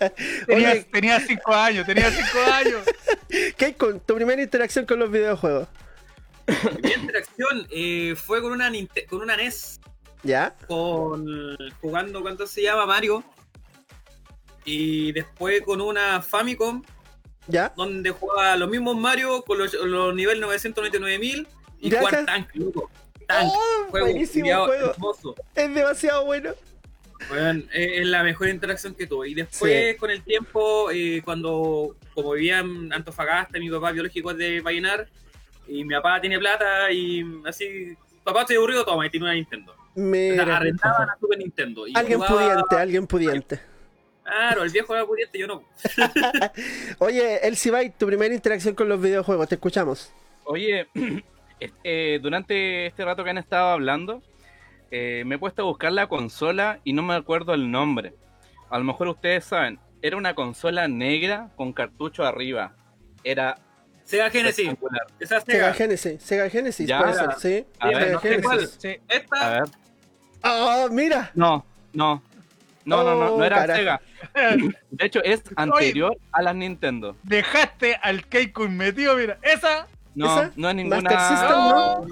tenía, 0.92 1.20
cinco 1.20 1.52
años, 1.52 1.84
tenía 1.84 2.10
cinco 2.10 2.38
años. 2.50 2.82
¿Qué 3.58 3.74
con 3.74 4.00
tu 4.00 4.14
primera 4.14 4.40
interacción 4.40 4.86
con 4.86 4.98
los 4.98 5.10
videojuegos? 5.10 5.68
Mi 6.82 6.92
interacción 6.92 7.66
eh, 7.70 8.14
fue 8.16 8.40
con 8.40 8.52
una, 8.52 8.70
con 9.08 9.22
una 9.22 9.36
NES. 9.36 9.80
¿Ya? 10.22 10.56
Con, 10.66 11.56
jugando, 11.80 12.22
¿cuánto 12.22 12.46
se 12.46 12.62
llama? 12.62 12.86
Mario. 12.86 13.24
Y 14.64 15.12
después 15.12 15.62
con 15.62 15.80
una 15.80 16.20
Famicom. 16.22 16.82
¿Ya? 17.48 17.72
Donde 17.76 18.10
jugaba 18.10 18.56
los 18.56 18.68
mismos 18.68 18.96
Mario 18.96 19.42
con 19.42 19.58
los, 19.58 19.72
los 19.74 20.14
nivel 20.14 20.42
999.000 20.42 21.46
y 21.78 21.90
jugar 21.90 22.24
Tank, 22.26 22.48
loco. 22.54 22.90
Tank. 23.28 23.50
Oh, 23.52 23.86
juego, 23.90 24.06
buenísimo 24.06 24.66
juego. 24.66 24.90
Hermoso. 24.90 25.34
Es 25.54 25.74
demasiado 25.74 26.24
bueno. 26.24 26.54
Bueno, 27.28 27.62
es 27.72 28.06
la 28.06 28.22
mejor 28.22 28.48
interacción 28.48 28.94
que 28.94 29.06
tuve. 29.06 29.30
Y 29.30 29.34
después, 29.34 29.96
con 29.96 30.10
el 30.10 30.22
tiempo, 30.22 30.90
eh, 30.90 31.22
cuando, 31.24 31.96
como 32.14 32.32
vivía 32.32 32.60
en 32.60 32.92
Antofagasta, 32.92 33.58
mi 33.58 33.70
papá 33.70 33.92
biológico 33.92 34.30
es 34.32 34.36
de 34.36 34.60
Vallenar, 34.60 35.08
y 35.68 35.84
mi 35.84 35.94
papá 35.94 36.20
tiene 36.20 36.38
plata 36.38 36.90
y 36.90 37.24
así, 37.44 37.96
papá 38.24 38.42
estoy 38.42 38.56
aburrido, 38.56 38.84
toma, 38.84 39.06
y 39.06 39.10
tiene 39.10 39.26
una 39.26 39.34
Nintendo. 39.34 39.74
Mira, 39.94 40.42
o 40.42 40.46
sea, 40.46 40.56
arrendaban 40.56 41.10
a 41.10 41.16
Super 41.18 41.38
Nintendo. 41.38 41.84
alguien 41.94 42.20
pudiente, 42.20 42.76
alguien 42.76 43.06
pudiente. 43.06 43.60
Claro, 44.22 44.64
el 44.64 44.70
viejo 44.70 44.94
era 44.94 45.06
pudiente, 45.06 45.38
yo 45.38 45.46
no. 45.46 45.62
Oye, 46.98 47.46
Elsie 47.46 47.70
Byte, 47.70 47.96
tu 47.96 48.06
primera 48.06 48.34
interacción 48.34 48.74
con 48.74 48.88
los 48.88 49.00
videojuegos, 49.00 49.48
te 49.48 49.54
escuchamos. 49.54 50.12
Oye, 50.44 50.88
eh, 51.84 52.18
durante 52.20 52.86
este 52.86 53.04
rato 53.04 53.24
que 53.24 53.30
han 53.30 53.38
estado 53.38 53.70
hablando, 53.70 54.22
eh, 54.90 55.22
me 55.26 55.36
he 55.36 55.38
puesto 55.38 55.62
a 55.62 55.64
buscar 55.66 55.92
la 55.92 56.08
consola 56.08 56.80
y 56.84 56.92
no 56.92 57.02
me 57.02 57.14
acuerdo 57.14 57.54
el 57.54 57.70
nombre. 57.70 58.14
A 58.68 58.78
lo 58.78 58.84
mejor 58.84 59.08
ustedes 59.08 59.44
saben, 59.44 59.78
era 60.02 60.16
una 60.16 60.34
consola 60.34 60.88
negra 60.88 61.50
con 61.56 61.72
cartucho 61.72 62.24
arriba. 62.24 62.74
Era 63.24 63.58
Sega 64.06 64.30
Genesis. 64.30 64.70
Esa 65.18 65.40
Sega. 65.40 65.74
Genesis. 65.74 66.22
Sega 66.22 66.48
Genesis, 66.48 66.90
puede 66.90 67.14
ser, 67.14 67.34
sí. 67.38 67.66
A 67.80 67.88
ver, 67.88 68.18
Genesis. 68.20 68.76
Sí. 68.78 68.96
Esta. 69.08 69.46
A 69.46 69.50
ver. 69.50 69.64
Oh, 70.44 70.88
mira. 70.90 71.30
No, 71.34 71.66
no. 71.92 72.22
No, 72.84 73.02
no, 73.02 73.16
no, 73.16 73.36
no 73.36 73.44
era 73.44 73.66
Sega. 73.66 74.00
De 74.90 75.06
hecho, 75.06 75.22
es 75.24 75.42
anterior 75.56 76.16
a 76.30 76.40
las 76.40 76.54
Nintendo. 76.54 77.16
Dejaste 77.24 77.96
al 77.96 78.24
Keiko 78.24 78.68
metido, 78.68 79.16
mira. 79.16 79.38
Esa. 79.42 79.88
No, 80.14 80.50
no 80.54 80.70
es 80.70 80.76
ninguna. 80.76 82.06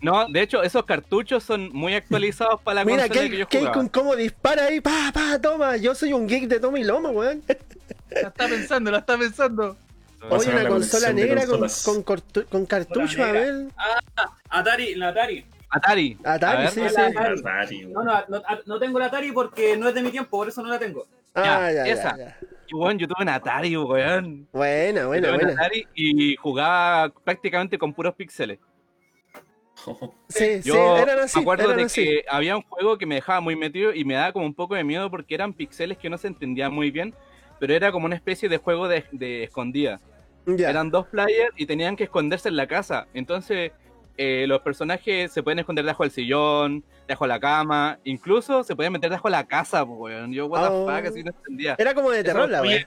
no. 0.00 0.26
de 0.28 0.40
hecho, 0.40 0.62
esos 0.62 0.86
cartuchos 0.86 1.44
son 1.44 1.68
muy 1.74 1.94
actualizados 1.94 2.62
para 2.62 2.76
la 2.76 2.84
Mira, 2.86 3.06
consola 3.06 3.28
que 3.28 3.36
yo 3.36 3.46
jugaba. 3.46 3.76
Mira, 3.76 3.92
cómo 3.92 4.16
dispara 4.16 4.64
ahí, 4.64 4.80
pa, 4.80 5.12
pa, 5.12 5.38
toma. 5.38 5.76
Yo 5.76 5.94
soy 5.94 6.14
un 6.14 6.26
geek 6.26 6.48
de 6.48 6.58
toma 6.58 6.80
y 6.80 6.84
lomo, 6.84 7.10
weón. 7.10 7.42
La 8.10 8.28
está 8.28 8.48
pensando, 8.48 8.90
la 8.90 8.98
está 8.98 9.18
pensando. 9.18 9.76
Oye, 10.30 10.50
una 10.50 10.68
consola 10.68 11.12
negra 11.12 11.46
con, 11.46 12.02
con, 12.02 12.22
con, 12.50 12.66
cartucho, 12.66 13.22
a 13.22 13.32
ver. 13.32 13.66
Ah, 13.76 14.00
Atari, 14.48 14.94
la 14.94 15.08
Atari. 15.08 15.44
Atari. 15.70 16.18
Atari, 16.24 16.68
sí, 16.68 16.88
sí. 16.88 17.00
Atari. 17.00 17.86
No, 17.86 18.02
no, 18.02 18.24
no, 18.66 18.78
tengo 18.78 18.98
la 18.98 19.06
Atari 19.06 19.32
porque 19.32 19.76
no 19.76 19.88
es 19.88 19.94
de 19.94 20.02
mi 20.02 20.10
tiempo, 20.10 20.30
por 20.30 20.48
eso 20.48 20.62
no 20.62 20.68
la 20.68 20.78
tengo. 20.78 21.06
Ah, 21.34 21.70
ya, 21.72 21.86
esa. 21.86 22.16
Ya, 22.16 22.38
Y 22.68 22.74
bueno, 22.74 23.00
yo 23.00 23.08
tuve 23.08 23.22
una 23.22 23.34
Atari, 23.34 23.76
weón. 23.76 24.46
Buena, 24.52 25.06
buena, 25.06 25.34
buena. 25.34 25.52
Atari 25.52 25.86
y 25.94 26.36
jugaba 26.36 27.10
prácticamente 27.24 27.76
con 27.78 27.92
puros 27.92 28.14
píxeles. 28.14 28.58
Sí, 30.28 30.60
yo 30.62 30.96
sí, 30.96 31.02
eran 31.02 31.18
así. 31.18 31.38
Me 31.38 31.42
acuerdo 31.42 31.74
de 31.74 31.86
que 31.86 32.24
había 32.28 32.56
un 32.56 32.62
juego 32.62 32.96
que 32.96 33.06
me 33.06 33.16
dejaba 33.16 33.40
muy 33.40 33.56
metido 33.56 33.92
y 33.92 34.04
me 34.04 34.14
daba 34.14 34.32
como 34.32 34.46
un 34.46 34.54
poco 34.54 34.74
de 34.74 34.84
miedo 34.84 35.10
porque 35.10 35.34
eran 35.34 35.52
píxeles 35.52 35.98
que 35.98 36.08
no 36.08 36.16
se 36.16 36.28
entendían 36.28 36.72
muy 36.72 36.90
bien, 36.90 37.14
pero 37.60 37.74
era 37.74 37.92
como 37.92 38.06
una 38.06 38.16
especie 38.16 38.48
de 38.48 38.56
juego 38.56 38.88
de, 38.88 39.04
de 39.12 39.44
escondida. 39.44 40.00
Eran 40.46 40.90
dos 40.90 41.06
players 41.06 41.54
y 41.56 41.66
tenían 41.66 41.96
que 41.96 42.04
esconderse 42.04 42.48
en 42.48 42.56
la 42.56 42.66
casa. 42.66 43.06
Entonces, 43.14 43.72
eh, 44.16 44.44
los 44.46 44.60
personajes 44.60 45.32
se 45.32 45.42
pueden 45.42 45.58
esconder 45.58 45.84
debajo 45.84 46.04
del 46.04 46.12
sillón, 46.12 46.84
debajo 47.08 47.24
de 47.24 47.28
la 47.28 47.40
cama, 47.40 47.98
incluso 48.04 48.62
se 48.62 48.76
pueden 48.76 48.92
meter 48.92 49.10
debajo 49.10 49.28
de 49.28 49.32
la 49.32 49.44
casa, 49.44 49.84
pues, 49.84 50.16
Yo, 50.30 50.46
what 50.46 50.62
the 50.62 50.68
oh. 50.70 50.86
fuck, 50.86 51.06
así 51.06 51.22
no 51.24 51.32
entendía. 51.32 51.74
Era 51.78 51.94
como 51.94 52.10
de 52.10 52.22
terror, 52.22 52.48
la 52.48 52.62
wey. 52.62 52.86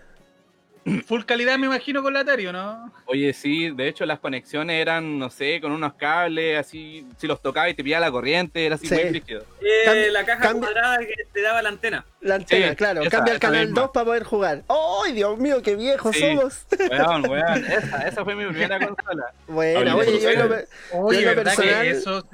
Full 1.05 1.23
calidad, 1.23 1.57
me 1.57 1.65
imagino, 1.65 2.01
con 2.01 2.13
la 2.13 2.21
Atari, 2.21 2.45
¿no? 2.45 2.91
Oye, 3.05 3.33
sí, 3.33 3.71
de 3.71 3.89
hecho 3.89 4.05
las 4.05 4.19
conexiones 4.19 4.81
eran, 4.81 5.19
no 5.19 5.29
sé, 5.29 5.59
con 5.59 5.71
unos 5.71 5.93
cables, 5.95 6.57
así, 6.57 7.05
si 7.17 7.27
los 7.27 7.41
tocaba 7.41 7.69
y 7.69 7.73
te 7.73 7.83
pillaba 7.83 8.05
la 8.05 8.11
corriente, 8.11 8.65
era 8.65 8.75
así 8.75 8.87
muy 8.93 9.03
rígido. 9.03 9.43
Eh, 9.61 10.09
la 10.11 10.25
caja 10.25 10.53
cuadrada 10.53 10.99
que 10.99 11.13
te 11.33 11.41
daba 11.41 11.61
la 11.61 11.69
antena. 11.69 12.05
La 12.21 12.35
antena, 12.35 12.73
claro. 12.75 13.01
Cambia 13.09 13.33
el 13.33 13.39
canal 13.39 13.73
2 13.73 13.89
para 13.93 14.05
poder 14.05 14.23
jugar. 14.23 14.63
¡Ay, 14.69 15.11
Dios 15.13 15.37
mío, 15.37 15.61
qué 15.61 15.75
viejos 15.75 16.15
somos! 16.15 16.65
Weón, 16.89 17.29
weón, 17.29 17.65
esa, 17.65 18.07
esa 18.07 18.23
fue 18.23 18.35
mi 18.35 18.45
primera 18.45 18.79
consola. 18.79 19.33
Bueno, 19.47 19.97
oye, 19.97 20.19
yo, 20.21 20.31
lo, 20.31 20.55
oye, 20.93 21.21
yo 21.21 21.27
¿verdad 21.27 21.55
personal... 21.55 21.83
que 21.83 21.89
eso... 21.89 22.29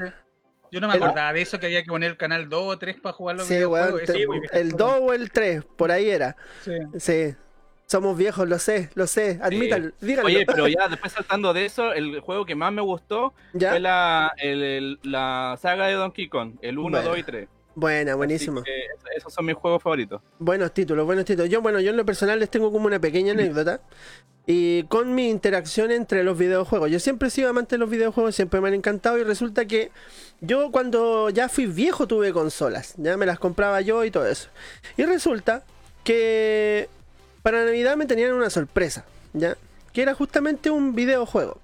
Yo 0.71 0.81
no 0.81 0.87
me 0.87 0.95
acordaba 0.95 1.31
de 1.33 1.41
eso, 1.41 1.59
que 1.59 1.67
había 1.67 1.83
que 1.83 1.89
poner 1.89 2.09
el 2.09 2.17
canal 2.17 2.49
2 2.49 2.63
o 2.63 2.79
3 2.79 2.99
para 2.99 3.13
jugar 3.13 3.35
los 3.35 3.45
sí, 3.45 3.53
videojuegos. 3.53 4.01
el 4.53 4.71
2 4.71 4.99
o 5.01 5.13
el 5.13 5.29
3, 5.29 5.63
por 5.77 5.91
ahí 5.91 6.09
era. 6.09 6.35
Sí. 6.63 6.71
Sí. 6.97 7.35
Somos 7.87 8.17
viejos, 8.17 8.47
lo 8.47 8.57
sé, 8.59 8.89
lo 8.95 9.05
sé, 9.07 9.39
admítalo, 9.41 9.91
díganlo. 10.01 10.27
Oye, 10.27 10.45
pero 10.45 10.67
ya 10.67 10.87
después 10.89 11.11
saltando 11.11 11.53
de 11.53 11.65
eso, 11.65 11.93
el 11.93 12.19
juego 12.21 12.45
que 12.45 12.55
más 12.55 12.71
me 12.73 12.81
gustó 12.81 13.33
fue 13.51 13.79
la, 13.79 14.33
la 15.03 15.57
saga 15.61 15.87
de 15.87 15.93
Donkey 15.93 16.27
Kong, 16.27 16.53
el 16.61 16.79
1, 16.79 17.01
2 17.03 17.17
y 17.17 17.23
3. 17.23 17.47
Buena, 17.75 18.15
buenísimo. 18.15 18.61
esos 19.15 19.33
son 19.33 19.45
mis 19.45 19.55
juegos 19.55 19.81
favoritos. 19.81 20.21
Buenos 20.37 20.73
títulos, 20.73 21.05
buenos 21.05 21.25
títulos. 21.25 21.49
Yo, 21.49 21.61
bueno, 21.61 21.79
yo 21.79 21.89
en 21.89 21.97
lo 21.97 22.05
personal 22.05 22.39
les 22.39 22.49
tengo 22.49 22.71
como 22.71 22.85
una 22.85 22.99
pequeña 22.99 23.33
anécdota. 23.33 23.81
Y 24.45 24.83
con 24.83 25.15
mi 25.15 25.29
interacción 25.29 25.89
entre 25.91 26.23
los 26.23 26.37
videojuegos. 26.37 26.91
Yo 26.91 26.99
siempre 26.99 27.29
he 27.29 27.31
sido 27.31 27.49
amante 27.49 27.75
de 27.75 27.79
los 27.79 27.89
videojuegos, 27.89 28.35
siempre 28.35 28.59
me 28.61 28.67
han 28.67 28.73
encantado. 28.75 29.17
Y 29.17 29.23
resulta 29.23 29.65
que 29.65 29.89
yo 30.41 30.71
cuando 30.71 31.29
ya 31.29 31.49
fui 31.49 31.65
viejo 31.65 32.07
tuve 32.07 32.31
consolas. 32.31 32.93
Ya 32.97 33.17
me 33.17 33.25
las 33.25 33.39
compraba 33.39 33.81
yo 33.81 34.03
y 34.03 34.11
todo 34.11 34.27
eso. 34.27 34.49
Y 34.97 35.03
resulta 35.03 35.63
que 36.03 36.89
para 37.43 37.65
Navidad 37.65 37.97
me 37.97 38.06
tenían 38.06 38.34
una 38.34 38.49
sorpresa, 38.49 39.06
¿ya? 39.34 39.58
Que 39.91 40.01
era 40.01 40.15
justamente 40.15 40.71
un 40.71 40.95
videojuego. 40.95 41.60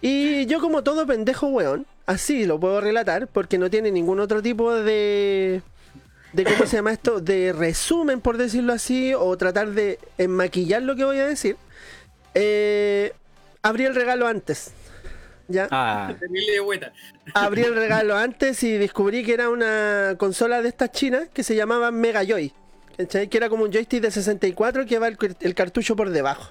Y 0.00 0.46
yo 0.46 0.60
como 0.60 0.82
todo 0.82 1.06
pendejo 1.06 1.48
weón, 1.48 1.86
así 2.06 2.46
lo 2.46 2.58
puedo 2.60 2.80
relatar, 2.80 3.26
porque 3.26 3.58
no 3.58 3.68
tiene 3.68 3.90
ningún 3.90 4.20
otro 4.20 4.40
tipo 4.42 4.72
de... 4.74 5.60
de 6.32 6.44
¿Cómo 6.44 6.66
se 6.66 6.76
llama 6.76 6.92
esto? 6.92 7.20
De 7.20 7.52
resumen, 7.52 8.20
por 8.20 8.36
decirlo 8.36 8.72
así, 8.72 9.12
o 9.12 9.36
tratar 9.36 9.72
de 9.72 9.98
enmaquillar 10.18 10.82
lo 10.82 10.94
que 10.94 11.04
voy 11.04 11.18
a 11.18 11.26
decir. 11.26 11.56
Eh, 12.34 13.12
abrí 13.62 13.84
el 13.84 13.94
regalo 13.94 14.28
antes. 14.28 14.70
¿Ya? 15.48 15.68
Ah. 15.70 16.14
Abrí 17.34 17.62
el 17.62 17.74
regalo 17.74 18.16
antes 18.16 18.62
y 18.62 18.78
descubrí 18.78 19.24
que 19.24 19.34
era 19.34 19.48
una 19.48 20.14
consola 20.18 20.62
de 20.62 20.68
estas 20.68 20.92
chinas 20.92 21.28
que 21.32 21.42
se 21.42 21.56
llamaba 21.56 21.90
Mega 21.90 22.24
Joy. 22.24 22.52
Que 22.96 23.28
era 23.36 23.48
como 23.48 23.64
un 23.64 23.72
joystick 23.72 24.02
de 24.02 24.10
64 24.10 24.86
que 24.86 24.98
va 24.98 25.08
el, 25.08 25.54
cartucho 25.54 25.96
por 25.96 26.10
debajo. 26.10 26.48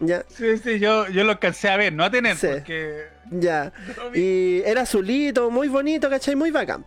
¿Ya? 0.00 0.24
Sí, 0.28 0.58
sí, 0.58 0.78
yo, 0.78 1.08
yo 1.08 1.24
lo 1.24 1.32
alcancé 1.32 1.68
a 1.68 1.76
ver, 1.76 1.92
no 1.92 2.04
a 2.04 2.10
tener, 2.10 2.36
porque... 2.36 3.04
Ya. 3.30 3.72
Y 4.12 4.60
era 4.64 4.82
azulito, 4.82 5.50
muy 5.50 5.68
bonito, 5.68 6.10
¿cachai? 6.10 6.34
Muy 6.34 6.50
bacán. 6.50 6.84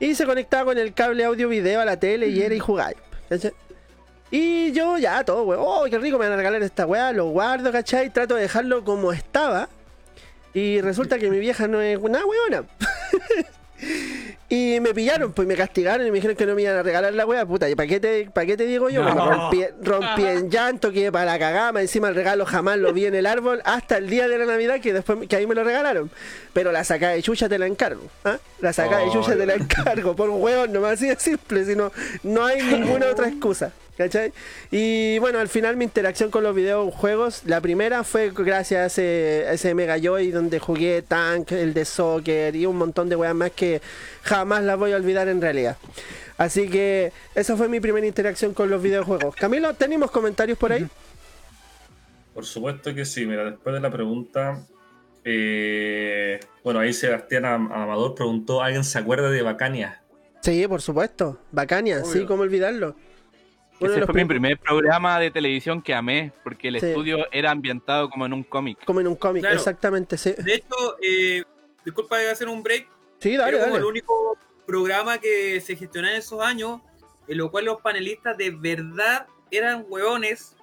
Y 0.00 0.14
se 0.14 0.24
conectaba 0.24 0.64
con 0.64 0.78
el 0.78 0.94
cable 0.94 1.24
audio-video 1.24 1.80
a 1.80 1.84
la 1.84 1.98
tele 1.98 2.28
y 2.28 2.40
era 2.40 2.54
y. 2.54 2.60
¿cachai? 3.28 3.52
Y 4.30 4.72
yo 4.72 4.98
ya, 4.98 5.24
todo, 5.24 5.44
weón. 5.44 5.62
Oh, 5.64 5.84
qué 5.88 5.98
rico, 5.98 6.18
me 6.18 6.24
van 6.24 6.34
a 6.34 6.36
regalar 6.36 6.62
esta 6.62 6.86
weá, 6.86 7.12
lo 7.12 7.26
guardo, 7.26 7.72
¿cachai? 7.72 8.10
Trato 8.10 8.34
de 8.34 8.42
dejarlo 8.42 8.84
como 8.84 9.12
estaba. 9.12 9.68
Y 10.54 10.80
resulta 10.80 11.18
que 11.18 11.30
mi 11.30 11.38
vieja 11.38 11.68
no 11.68 11.80
es 11.80 11.98
una 11.98 12.24
weona. 12.24 12.64
Y 14.50 14.80
me 14.80 14.94
pillaron, 14.94 15.32
pues 15.34 15.46
me 15.46 15.54
castigaron 15.54 16.06
y 16.06 16.10
me 16.10 16.16
dijeron 16.16 16.34
que 16.34 16.46
no 16.46 16.54
me 16.54 16.62
iban 16.62 16.76
a 16.76 16.82
regalar 16.82 17.12
la 17.12 17.26
wea, 17.26 17.44
puta. 17.44 17.68
¿Y 17.68 17.74
para 17.74 17.86
qué 17.86 18.00
te, 18.00 18.30
qué 18.46 18.56
te 18.56 18.64
digo 18.64 18.88
yo? 18.88 19.02
rompí, 19.82 20.24
en 20.24 20.50
llanto, 20.50 20.90
que 20.90 21.12
para 21.12 21.26
la 21.26 21.38
cagama, 21.38 21.82
encima 21.82 22.08
el 22.08 22.14
regalo 22.14 22.46
jamás 22.46 22.78
lo 22.78 22.94
vi 22.94 23.04
en 23.04 23.14
el 23.14 23.26
árbol 23.26 23.60
hasta 23.66 23.98
el 23.98 24.08
día 24.08 24.26
de 24.26 24.38
la 24.38 24.46
Navidad 24.46 24.80
que 24.80 24.94
después 24.94 25.28
que 25.28 25.36
ahí 25.36 25.46
me 25.46 25.54
lo 25.54 25.64
regalaron. 25.64 26.10
Pero 26.54 26.72
la 26.72 26.82
saca 26.82 27.10
de 27.10 27.22
chucha 27.22 27.46
te 27.46 27.58
la 27.58 27.66
encargo. 27.66 28.04
¿ah? 28.24 28.38
La 28.60 28.72
saca 28.72 29.00
de 29.00 29.10
chucha 29.10 29.36
te 29.36 29.44
la 29.44 29.52
encargo. 29.52 30.16
Por 30.16 30.30
un 30.30 30.40
hueón, 30.40 30.72
no 30.72 30.86
así 30.86 31.08
de 31.08 31.16
simple, 31.16 31.66
sino 31.66 31.92
no 32.22 32.46
hay 32.46 32.62
ninguna 32.62 33.08
otra 33.08 33.28
excusa. 33.28 33.72
¿Cachai? 33.98 34.32
Y 34.70 35.18
bueno, 35.18 35.40
al 35.40 35.48
final 35.48 35.76
mi 35.76 35.82
interacción 35.82 36.30
con 36.30 36.44
los 36.44 36.54
videojuegos, 36.54 37.42
la 37.46 37.60
primera 37.60 38.04
fue 38.04 38.30
gracias 38.30 38.80
a 38.80 38.86
ese, 38.86 39.52
ese 39.52 39.74
Mega 39.74 39.98
Joy 39.98 40.30
donde 40.30 40.60
jugué 40.60 41.02
Tank, 41.02 41.50
el 41.50 41.74
de 41.74 41.84
Soccer 41.84 42.54
y 42.54 42.64
un 42.64 42.76
montón 42.76 43.08
de 43.08 43.16
weas 43.16 43.34
más 43.34 43.50
que 43.50 43.82
jamás 44.22 44.62
las 44.62 44.78
voy 44.78 44.92
a 44.92 44.96
olvidar 44.96 45.26
en 45.26 45.40
realidad. 45.40 45.76
Así 46.36 46.68
que 46.68 47.12
esa 47.34 47.56
fue 47.56 47.68
mi 47.68 47.80
primera 47.80 48.06
interacción 48.06 48.54
con 48.54 48.70
los 48.70 48.80
videojuegos. 48.80 49.34
Camilo, 49.34 49.74
¿tenemos 49.74 50.12
comentarios 50.12 50.56
por 50.56 50.70
ahí? 50.70 50.86
Por 52.32 52.46
supuesto 52.46 52.94
que 52.94 53.04
sí. 53.04 53.26
Mira, 53.26 53.50
después 53.50 53.74
de 53.74 53.80
la 53.80 53.90
pregunta, 53.90 54.64
eh, 55.24 56.38
bueno, 56.62 56.78
ahí 56.78 56.92
Sebastián 56.92 57.46
Amador 57.46 58.14
preguntó, 58.14 58.62
¿alguien 58.62 58.84
se 58.84 58.96
acuerda 58.96 59.28
de 59.28 59.42
Bacania? 59.42 60.02
Sí, 60.40 60.68
por 60.68 60.82
supuesto. 60.82 61.40
Bacania, 61.50 62.04
sí, 62.04 62.24
¿cómo 62.26 62.44
olvidarlo? 62.44 62.94
Ese 63.80 64.06
fue 64.06 64.14
mi 64.14 64.24
primer 64.24 64.58
programa 64.58 65.18
de 65.20 65.30
televisión 65.30 65.82
que 65.82 65.94
amé, 65.94 66.32
porque 66.42 66.68
el 66.68 66.76
estudio 66.76 67.26
era 67.30 67.50
ambientado 67.50 68.10
como 68.10 68.26
en 68.26 68.32
un 68.32 68.42
cómic. 68.42 68.84
Como 68.84 69.00
en 69.00 69.08
un 69.08 69.16
cómic, 69.16 69.44
exactamente, 69.44 70.18
sí. 70.18 70.34
De 70.38 70.54
hecho, 70.54 70.96
eh, 71.00 71.44
disculpa 71.84 72.18
de 72.18 72.30
hacer 72.30 72.48
un 72.48 72.62
break. 72.62 72.88
Sí, 73.18 73.36
dale, 73.36 73.56
era 73.56 73.64
como 73.64 73.76
el 73.76 73.84
único 73.84 74.36
programa 74.66 75.18
que 75.18 75.60
se 75.60 75.76
gestionaba 75.76 76.14
en 76.14 76.20
esos 76.20 76.42
años, 76.42 76.80
en 77.26 77.38
lo 77.38 77.50
cual 77.50 77.64
los 77.66 77.80
panelistas 77.80 78.36
de 78.36 78.50
verdad 78.50 79.26
eran 79.50 79.84
hueones, 79.88 80.56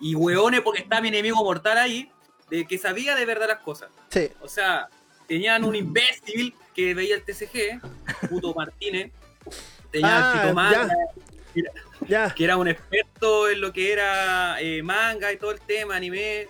y 0.00 0.14
hueones 0.14 0.60
porque 0.60 0.82
está 0.82 1.00
mi 1.00 1.08
enemigo 1.08 1.36
mortal 1.42 1.78
ahí, 1.78 2.10
de 2.50 2.66
que 2.66 2.78
sabía 2.78 3.14
de 3.14 3.24
verdad 3.24 3.48
las 3.48 3.60
cosas. 3.60 3.90
Sí. 4.08 4.30
O 4.40 4.48
sea, 4.48 4.88
tenían 5.26 5.64
un 5.64 5.74
imbécil 5.74 6.54
que 6.74 6.94
veía 6.94 7.14
el 7.14 7.22
TCG, 7.22 7.80
puto 8.28 8.54
Martínez, 8.54 9.10
tenía 9.90 10.32
ah, 10.32 10.52
que 12.34 12.44
era 12.44 12.56
un 12.56 12.68
experto 12.68 13.48
en 13.48 13.60
lo 13.60 13.72
que 13.72 13.92
era 13.92 14.60
eh, 14.60 14.82
manga 14.82 15.32
y 15.32 15.36
todo 15.36 15.52
el 15.52 15.60
tema, 15.60 15.96
anime. 15.96 16.48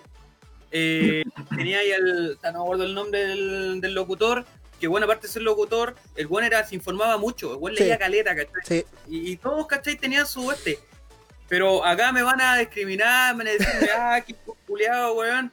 eh, 0.71 1.23
tenía 1.55 1.79
ahí 1.79 1.91
el, 1.91 2.37
no 2.43 2.51
me 2.51 2.59
acuerdo 2.59 2.83
el 2.83 2.93
nombre 2.93 3.19
del, 3.25 3.93
locutor, 3.93 4.45
que 4.79 4.87
bueno, 4.87 5.05
aparte 5.05 5.27
de 5.27 5.33
ser 5.33 5.41
locutor, 5.41 5.95
el 6.15 6.27
buen 6.27 6.45
era, 6.45 6.63
se 6.65 6.75
informaba 6.75 7.17
mucho, 7.17 7.53
el 7.53 7.57
buen 7.57 7.73
leía 7.73 7.97
caleta, 7.97 8.35
¿cachai? 8.35 8.85
Y, 9.07 9.31
y, 9.31 9.37
todos, 9.37 9.65
¿cachai? 9.67 9.95
Tenían 9.95 10.27
su 10.27 10.51
este. 10.51 10.79
Pero 11.47 11.85
acá 11.85 12.11
me 12.11 12.21
van 12.21 12.41
a 12.41 12.57
discriminar, 12.57 13.35
me 13.35 13.45
van 13.45 13.47
a 13.47 13.51
decir, 13.51 13.89
ah, 13.97 14.21
qué 14.25 14.35
culiado, 14.67 15.13
weón. 15.13 15.51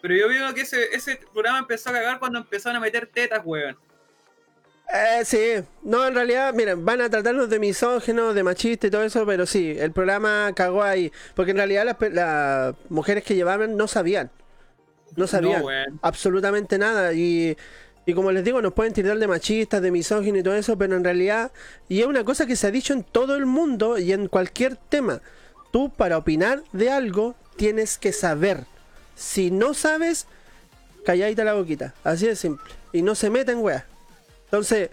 Pero 0.00 0.16
yo 0.16 0.28
veo 0.28 0.54
que 0.54 0.62
ese, 0.62 0.94
ese 0.94 1.16
programa 1.32 1.58
empezó 1.58 1.90
a 1.90 1.94
cagar 1.94 2.18
cuando 2.18 2.38
empezaron 2.38 2.76
a 2.76 2.80
meter 2.80 3.06
tetas, 3.06 3.40
weón. 3.44 3.76
Eh, 4.92 5.24
sí, 5.24 5.64
no, 5.82 6.06
en 6.06 6.14
realidad, 6.14 6.52
miren, 6.54 6.84
van 6.84 7.00
a 7.00 7.10
tratarnos 7.10 7.48
de 7.48 7.58
misógenos, 7.58 8.34
de 8.34 8.42
machistas 8.42 8.88
y 8.88 8.90
todo 8.90 9.02
eso, 9.02 9.24
pero 9.26 9.46
sí, 9.46 9.74
el 9.78 9.92
programa 9.92 10.52
cagó 10.54 10.82
ahí. 10.82 11.10
Porque 11.34 11.52
en 11.52 11.56
realidad 11.56 11.96
las, 12.12 12.74
mujeres 12.88 13.24
que 13.24 13.34
llevaban 13.34 13.76
no 13.76 13.88
sabían. 13.88 14.30
No 15.16 15.26
sabían 15.26 15.62
absolutamente 16.02 16.78
nada. 16.78 17.12
Y, 17.12 17.56
y 18.06 18.14
como 18.14 18.32
les 18.32 18.44
digo, 18.44 18.60
nos 18.60 18.74
pueden 18.74 18.92
tirar 18.92 19.18
de 19.18 19.26
machistas, 19.26 19.80
de 19.80 19.90
misóginos 19.90 20.40
y 20.40 20.42
todo 20.42 20.54
eso, 20.54 20.76
pero 20.76 20.96
en 20.96 21.04
realidad, 21.04 21.52
y 21.88 22.00
es 22.00 22.06
una 22.06 22.24
cosa 22.24 22.46
que 22.46 22.56
se 22.56 22.66
ha 22.66 22.70
dicho 22.70 22.92
en 22.92 23.02
todo 23.02 23.36
el 23.36 23.46
mundo 23.46 23.98
y 23.98 24.12
en 24.12 24.28
cualquier 24.28 24.76
tema. 24.76 25.22
Tú 25.72 25.90
para 25.90 26.18
opinar 26.18 26.62
de 26.72 26.90
algo 26.90 27.34
tienes 27.56 27.98
que 27.98 28.12
saber. 28.12 28.64
Si 29.16 29.50
no 29.50 29.74
sabes, 29.74 30.26
calladita 31.04 31.44
la 31.44 31.54
boquita. 31.54 31.94
Así 32.04 32.26
de 32.26 32.36
simple. 32.36 32.72
Y 32.92 33.02
no 33.02 33.14
se 33.14 33.30
meten, 33.30 33.58
weas. 33.58 33.84
Entonces, 34.54 34.90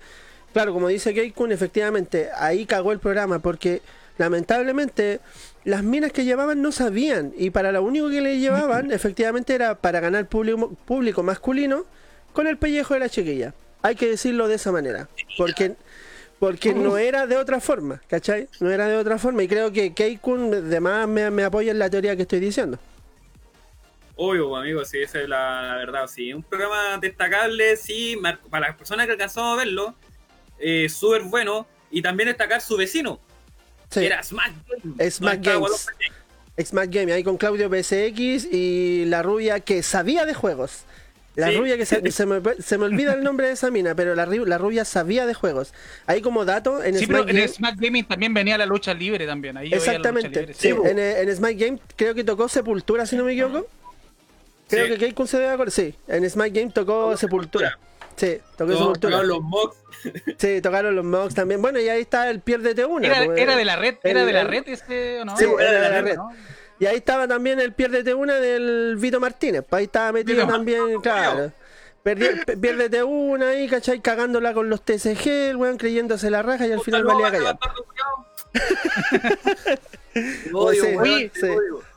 claro, 0.53 0.73
como 0.73 0.87
dice 0.87 1.13
Keikun, 1.13 1.51
efectivamente, 1.51 2.29
ahí 2.35 2.65
cagó 2.65 2.91
el 2.93 2.99
programa 2.99 3.37
porque 3.37 3.83
lamentablemente 4.17 5.19
las 5.65 5.83
minas 5.83 6.11
que 6.11 6.25
llevaban 6.25 6.63
no 6.63 6.71
sabían 6.71 7.31
y 7.37 7.51
para 7.51 7.71
lo 7.71 7.83
único 7.83 8.09
que 8.09 8.21
le 8.21 8.39
llevaban 8.39 8.91
efectivamente 8.91 9.53
era 9.53 9.75
para 9.75 9.99
ganar 9.99 10.27
público, 10.27 10.71
público 10.85 11.21
masculino 11.21 11.85
con 12.33 12.47
el 12.47 12.57
pellejo 12.57 12.95
de 12.95 13.01
la 13.01 13.09
chiquilla. 13.09 13.53
Hay 13.83 13.93
que 13.93 14.07
decirlo 14.07 14.47
de 14.47 14.55
esa 14.55 14.71
manera, 14.71 15.07
porque 15.37 15.75
porque 16.39 16.73
no 16.73 16.97
era 16.97 17.27
de 17.27 17.37
otra 17.37 17.59
forma, 17.59 18.01
¿cachai? 18.07 18.47
No 18.59 18.71
era 18.71 18.87
de 18.87 18.97
otra 18.97 19.19
forma 19.19 19.43
y 19.43 19.47
creo 19.47 19.71
que 19.71 19.93
Keikun 19.93 20.51
además 20.55 21.07
me, 21.07 21.29
me 21.29 21.43
apoya 21.43 21.69
en 21.69 21.77
la 21.77 21.87
teoría 21.87 22.15
que 22.15 22.23
estoy 22.23 22.39
diciendo. 22.39 22.79
Obvio, 24.15 24.55
amigo, 24.55 24.83
sí, 24.85 24.99
esa 24.99 25.21
es 25.21 25.29
la, 25.29 25.75
verdad. 25.77 26.07
Sí, 26.07 26.33
un 26.33 26.43
programa 26.43 26.97
destacable, 26.99 27.75
sí, 27.75 28.19
para 28.49 28.67
las 28.67 28.77
personas 28.77 29.05
que 29.05 29.13
alcanzamos 29.13 29.53
a 29.53 29.57
verlo, 29.57 29.95
eh, 30.59 30.89
súper 30.89 31.23
bueno. 31.23 31.67
Y 31.89 32.01
también 32.01 32.27
destacar 32.27 32.61
su 32.61 32.77
vecino, 32.77 33.19
sí. 33.89 34.05
era 34.05 34.23
Smack 34.23 34.53
Game. 34.67 35.11
Smack 35.11 35.43
Games. 35.43 35.87
Smack 36.63 36.89
Game, 36.89 37.11
ahí 37.11 37.23
con 37.23 37.37
Claudio 37.37 37.69
PSX 37.69 38.45
y 38.51 39.05
la 39.05 39.23
rubia 39.23 39.59
que 39.59 39.83
sabía 39.83 40.25
de 40.25 40.33
juegos. 40.33 40.85
La 41.35 41.49
rubia 41.49 41.77
que 41.77 41.85
se, 41.85 42.25
me, 42.25 42.85
olvida 42.85 43.13
el 43.13 43.23
nombre 43.23 43.47
de 43.47 43.53
esa 43.53 43.71
mina, 43.71 43.95
pero 43.95 44.15
la, 44.15 44.25
la, 44.25 44.57
rubia 44.57 44.83
sabía 44.83 45.25
de 45.25 45.33
juegos. 45.33 45.73
Ahí 46.05 46.21
como 46.21 46.43
dato, 46.43 46.83
en 46.83 46.97
Smack 46.97 47.27
Game, 47.27 47.43
en 47.43 47.49
Smack 47.49 47.75
Gaming 47.79 48.05
también 48.05 48.33
venía 48.33 48.57
la 48.57 48.65
lucha 48.65 48.93
libre 48.93 49.25
también. 49.25 49.55
Ahí 49.55 49.73
exactamente. 49.73 50.53
Sí, 50.53 50.69
en, 50.69 50.99
en 50.99 51.35
Smack 51.35 51.57
Game 51.57 51.79
creo 51.95 52.13
que 52.13 52.25
tocó 52.25 52.49
Sepultura, 52.49 53.05
si 53.05 53.15
no 53.15 53.23
me 53.23 53.31
equivoco. 53.31 53.65
Creo 54.71 54.87
que 54.87 54.97
Keikun 54.97 55.27
se 55.27 55.37
debe 55.37 55.51
acordar. 55.51 55.71
Sí, 55.71 55.93
en 56.07 56.29
Smite 56.29 56.59
Game 56.59 56.71
tocó 56.71 57.15
Sepultura. 57.17 57.77
Sí, 58.15 58.39
tocó 58.57 58.71
Sepultura. 58.71 59.11
Tocaron 59.11 59.27
los 59.27 59.41
mocks. 59.41 59.77
Sí, 60.37 60.61
tocaron 60.61 60.95
los 60.95 61.05
mocks 61.05 61.35
también. 61.35 61.61
Bueno, 61.61 61.79
y 61.79 61.89
ahí 61.89 62.01
está 62.01 62.29
el 62.29 62.39
Piérdete 62.39 62.85
Una. 62.85 63.07
Era, 63.07 63.25
pues, 63.25 63.39
era 63.39 63.55
de 63.55 63.65
la 63.65 63.75
red, 63.75 63.95
era 64.03 64.25
de 64.25 64.33
la 64.33 64.43
red 64.45 64.67
ese, 64.67 65.21
¿o 65.21 65.25
no? 65.25 65.37
Sí, 65.37 65.45
era, 65.59 65.71
de 65.71 65.89
la, 65.89 66.01
red. 66.01 66.17
Y 66.79 66.85
ahí 66.85 66.95
estaba 66.95 67.27
también 67.27 67.59
el 67.59 67.73
Piérdete 67.73 68.13
Una 68.13 68.35
del 68.35 68.95
Vito 68.97 69.19
Martínez. 69.19 69.63
Pues 69.67 69.79
ahí 69.79 69.85
estaba 69.85 70.11
metido 70.11 70.47
también, 70.47 71.01
claro. 71.01 71.51
piérdete 72.03 73.03
una 73.03 73.49
ahí, 73.49 73.67
¿cachai? 73.67 73.99
Cagándola 73.99 74.53
con 74.53 74.69
los 74.69 74.81
TCG, 74.81 75.27
el 75.27 75.57
weón 75.57 75.77
creyéndose 75.77 76.31
la 76.31 76.41
raja 76.41 76.65
y 76.65 76.71
al 76.71 76.81
final 76.81 77.03
valía 77.03 77.31
callar. 77.31 77.59
Oye, 80.53 81.31
sí, 81.33 81.47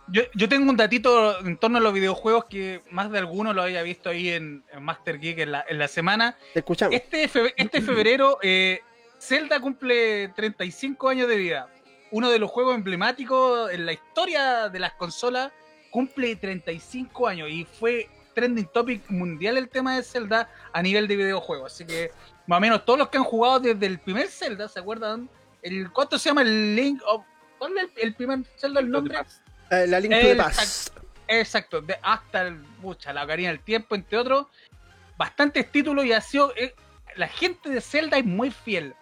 yo, 0.09 0.49
tengo 0.49 0.71
un 0.71 0.77
datito 0.77 1.41
en 1.41 1.57
torno 1.57 1.79
a 1.79 1.81
los 1.81 1.93
videojuegos 1.93 2.47
que 2.47 2.83
más 2.91 3.11
de 3.11 3.19
alguno 3.19 3.53
lo 3.53 3.63
había 3.63 3.83
visto 3.83 4.11
ahí 4.11 4.31
en, 4.31 4.65
Master 4.81 5.19
Geek 5.19 5.39
en 5.39 5.53
la, 5.53 5.89
semana. 5.89 6.37
escuchamos. 6.55 6.95
Este, 6.95 7.31
este 7.57 7.81
febrero, 7.81 8.39
eh, 8.43 8.81
Zelda 9.19 9.61
cumple 9.61 10.29
35 10.29 11.09
años 11.09 11.29
de 11.29 11.37
vida. 11.37 11.69
Uno 12.11 12.31
de 12.31 12.39
los 12.39 12.51
juegos 12.51 12.75
emblemáticos 12.75 13.71
en 13.71 13.87
la 13.87 13.93
historia 13.93 14.69
de 14.69 14.79
las 14.79 14.93
consolas 14.95 15.51
cumple 15.91 16.37
35 16.37 17.29
años 17.29 17.49
y 17.51 17.65
fue 17.65 18.09
trending 18.35 18.67
topic 18.67 19.09
mundial 19.11 19.57
el 19.57 19.69
tema 19.69 19.97
de 19.97 20.03
Zelda 20.03 20.51
a 20.73 20.83
nivel 20.83 21.09
de 21.09 21.17
videojuegos. 21.17 21.73
Así 21.73 21.87
que 21.87 22.11
más 22.47 22.59
o 22.59 22.61
menos 22.61 22.85
todos 22.85 22.99
los 22.99 23.09
que 23.09 23.19
han 23.19 23.25
jugado 23.25 23.61
desde 23.61 23.87
el 23.87 23.99
primer 23.99 24.29
Zelda, 24.29 24.69
¿se 24.69 24.81
acuerdan? 24.81 25.31
El, 25.63 25.91
¿Cuánto 25.93 26.19
se 26.19 26.29
llama 26.29 26.43
el 26.43 26.77
Link 26.77 27.01
of... 27.07 27.25
¿Cuál 27.59 27.79
es 27.79 27.91
el, 27.97 28.15
primer 28.15 28.41
Zelda? 28.59 28.81
¿El 28.81 28.91
nombre? 28.91 29.19
Eh, 29.71 29.87
la 29.87 30.01
Link 30.01 30.15
to 30.15 30.29
the 30.29 30.37
Past. 30.37 30.91
Exacto, 31.27 31.81
de, 31.81 31.97
hasta 32.03 32.43
el, 32.43 32.63
la 33.13 33.25
Ocarina 33.25 33.49
del 33.49 33.61
Tiempo, 33.61 33.95
entre 33.95 34.19
otros. 34.19 34.47
Bastantes 35.17 35.71
títulos 35.71 36.05
y 36.05 36.13
ha 36.13 36.21
sido. 36.21 36.53
Eh, 36.57 36.75
la 37.17 37.29
gente 37.29 37.71
de 37.71 37.81
Zelda 37.81 38.19
es 38.19 38.25
muy 38.25 38.51
fiel. 38.51 38.95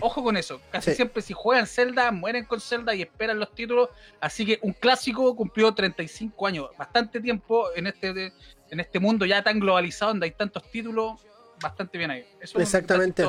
Ojo 0.00 0.24
con 0.24 0.36
eso. 0.36 0.60
Casi 0.72 0.94
siempre 0.94 1.22
si 1.22 1.32
juegan 1.32 1.66
Zelda, 1.66 2.10
mueren 2.10 2.44
con 2.44 2.60
Zelda 2.60 2.94
y 2.94 3.02
esperan 3.02 3.38
los 3.38 3.54
títulos. 3.54 3.90
Así 4.20 4.44
que 4.44 4.58
un 4.62 4.72
clásico 4.72 5.34
cumplió 5.36 5.72
35 5.72 6.46
años. 6.46 6.70
Bastante 6.76 7.20
tiempo 7.20 7.68
en 7.76 7.86
este, 7.86 8.32
en 8.70 8.80
este 8.80 8.98
mundo 8.98 9.24
ya 9.24 9.42
tan 9.42 9.60
globalizado 9.60 10.12
donde 10.12 10.26
hay 10.26 10.32
tantos 10.32 10.68
títulos. 10.70 11.20
Bastante 11.60 11.98
bien 11.98 12.10
ahí. 12.10 12.26
Exactamente. 12.40 13.24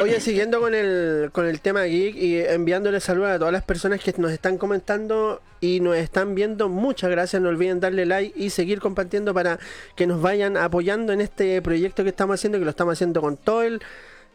Oye, 0.00 0.20
siguiendo 0.20 0.60
con 0.60 0.74
el, 0.74 1.30
con 1.32 1.46
el 1.46 1.60
tema 1.60 1.84
geek 1.84 2.16
y 2.16 2.40
enviándole 2.40 3.00
saludos 3.00 3.30
a 3.30 3.38
todas 3.38 3.52
las 3.52 3.64
personas 3.64 4.00
que 4.00 4.14
nos 4.16 4.32
están 4.32 4.56
comentando 4.56 5.42
y 5.60 5.80
nos 5.80 5.96
están 5.96 6.34
viendo, 6.34 6.68
muchas 6.68 7.10
gracias. 7.10 7.40
No 7.42 7.50
olviden 7.50 7.80
darle 7.80 8.06
like 8.06 8.32
y 8.38 8.50
seguir 8.50 8.80
compartiendo 8.80 9.34
para 9.34 9.58
que 9.94 10.06
nos 10.06 10.22
vayan 10.22 10.56
apoyando 10.56 11.12
en 11.12 11.20
este 11.20 11.60
proyecto 11.62 12.02
que 12.02 12.10
estamos 12.10 12.34
haciendo, 12.34 12.58
que 12.58 12.64
lo 12.64 12.70
estamos 12.70 12.92
haciendo 12.92 13.20
con 13.20 13.36
todo 13.36 13.62
el 13.62 13.82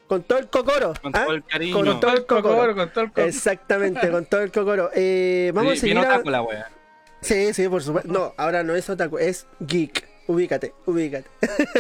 con 0.07 0.23
todo 0.23 0.39
el 0.39 0.47
cocoro. 0.47 0.93
Con 1.01 1.11
todo 1.11 1.29
¿ah? 1.29 1.35
el 1.35 1.43
cariño. 1.43 1.75
Con 1.75 1.99
todo 1.99 2.13
el 2.13 2.25
cocoro. 2.25 2.75
Con 2.75 2.91
todo 2.91 3.03
el 3.03 3.09
cocoro. 3.09 3.27
Exactamente, 3.27 4.09
con 4.09 4.25
todo 4.25 4.41
el 4.41 4.51
cocoro. 4.51 4.89
Eh, 4.95 5.51
vamos 5.53 5.73
a 5.73 5.75
seguir. 5.75 5.97
A... 5.97 6.21
La 6.25 6.69
Sí, 7.21 7.53
sí, 7.53 7.67
por 7.67 7.83
supuesto. 7.83 8.11
No, 8.11 8.33
ahora 8.37 8.63
no 8.63 8.75
es 8.75 8.89
otaku, 8.89 9.17
es 9.17 9.45
geek. 9.59 10.07
Ubícate, 10.29 10.75
ubícate. 10.85 11.27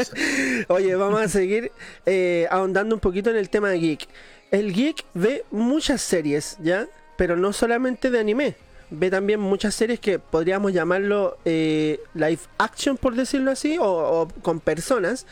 Oye, 0.69 0.95
vamos 0.95 1.21
a 1.21 1.27
seguir 1.27 1.71
eh, 2.07 2.47
ahondando 2.49 2.95
un 2.95 2.99
poquito 2.99 3.29
en 3.29 3.35
el 3.35 3.47
tema 3.47 3.69
de 3.69 3.77
geek. 3.79 4.07
El 4.49 4.73
geek 4.73 5.05
ve 5.13 5.45
muchas 5.51 6.01
series, 6.01 6.57
¿ya? 6.59 6.87
Pero 7.15 7.37
no 7.37 7.53
solamente 7.53 8.09
de 8.09 8.19
anime 8.19 8.55
ve 8.91 9.09
también 9.09 9.39
muchas 9.39 9.75
series 9.75 9.99
que 9.99 10.19
podríamos 10.19 10.73
llamarlo 10.73 11.37
eh, 11.45 11.99
live 12.13 12.39
action, 12.57 12.97
por 12.97 13.15
decirlo 13.15 13.51
así, 13.51 13.77
o, 13.79 14.27
con 14.41 14.59
personas, 14.59 15.25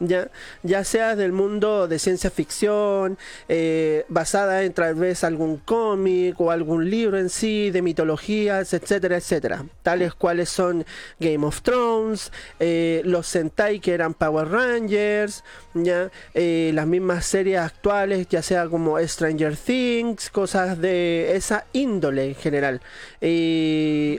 ya, 0.00 0.30
ya 0.62 0.84
sea 0.84 1.16
del 1.16 1.32
mundo 1.32 1.88
de 1.88 1.98
ciencia 1.98 2.30
ficción, 2.30 3.18
eh, 3.48 4.04
basada 4.08 4.62
en 4.62 4.72
tal 4.72 4.94
vez 4.94 5.24
algún 5.24 5.58
cómic 5.58 6.40
o 6.40 6.50
algún 6.50 6.90
libro 6.90 7.18
en 7.18 7.28
sí, 7.28 7.70
de 7.70 7.82
mitologías, 7.82 8.72
etcétera, 8.74 9.16
etcétera. 9.16 9.64
Tales 9.82 10.14
cuales 10.14 10.48
son 10.48 10.84
Game 11.20 11.46
of 11.46 11.62
Thrones, 11.62 12.32
eh, 12.60 13.02
los 13.04 13.26
Sentai 13.26 13.80
que 13.80 13.94
eran 13.94 14.14
Power 14.14 14.48
Rangers, 14.48 15.44
ya, 15.74 16.10
las 16.34 16.86
mismas 16.86 17.26
series 17.26 17.58
actuales, 17.58 18.28
ya 18.28 18.42
sea 18.42 18.68
como 18.68 18.98
Stranger 19.00 19.56
Things, 19.56 20.30
cosas 20.30 20.80
de 20.80 21.36
esa 21.36 21.66
índole 21.72 22.28
en 22.28 22.34
general. 22.34 22.80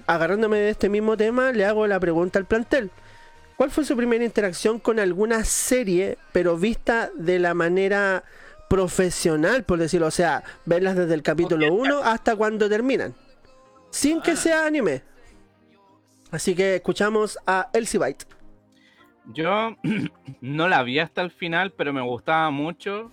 Agarrándome 0.07 0.57
de 0.57 0.69
este 0.69 0.89
mismo 0.89 1.15
tema, 1.17 1.51
le 1.51 1.65
hago 1.65 1.87
la 1.87 1.99
pregunta 1.99 2.39
al 2.39 2.45
plantel. 2.45 2.91
¿Cuál 3.57 3.71
fue 3.71 3.85
su 3.85 3.95
primera 3.95 4.23
interacción 4.23 4.79
con 4.79 4.99
alguna 4.99 5.45
serie, 5.45 6.17
pero 6.33 6.57
vista 6.57 7.09
de 7.15 7.39
la 7.39 7.53
manera 7.53 8.23
profesional, 8.69 9.63
por 9.63 9.79
decirlo? 9.79 10.07
O 10.07 10.11
sea, 10.11 10.43
verlas 10.65 10.95
desde 10.97 11.13
el 11.13 11.23
capítulo 11.23 11.73
1 11.73 11.99
hasta 12.03 12.35
cuando 12.35 12.67
terminan. 12.67 13.15
Sin 13.91 14.21
que 14.21 14.31
ah. 14.31 14.35
sea 14.35 14.65
anime. 14.65 15.03
Así 16.31 16.53
que 16.53 16.75
escuchamos 16.75 17.39
a 17.47 17.69
Elsie 17.71 17.97
Byte. 17.97 18.25
Yo 19.33 19.77
no 20.41 20.67
la 20.67 20.83
vi 20.83 20.99
hasta 20.99 21.21
el 21.21 21.31
final, 21.31 21.71
pero 21.71 21.93
me 21.93 22.01
gustaba 22.01 22.51
mucho 22.51 23.09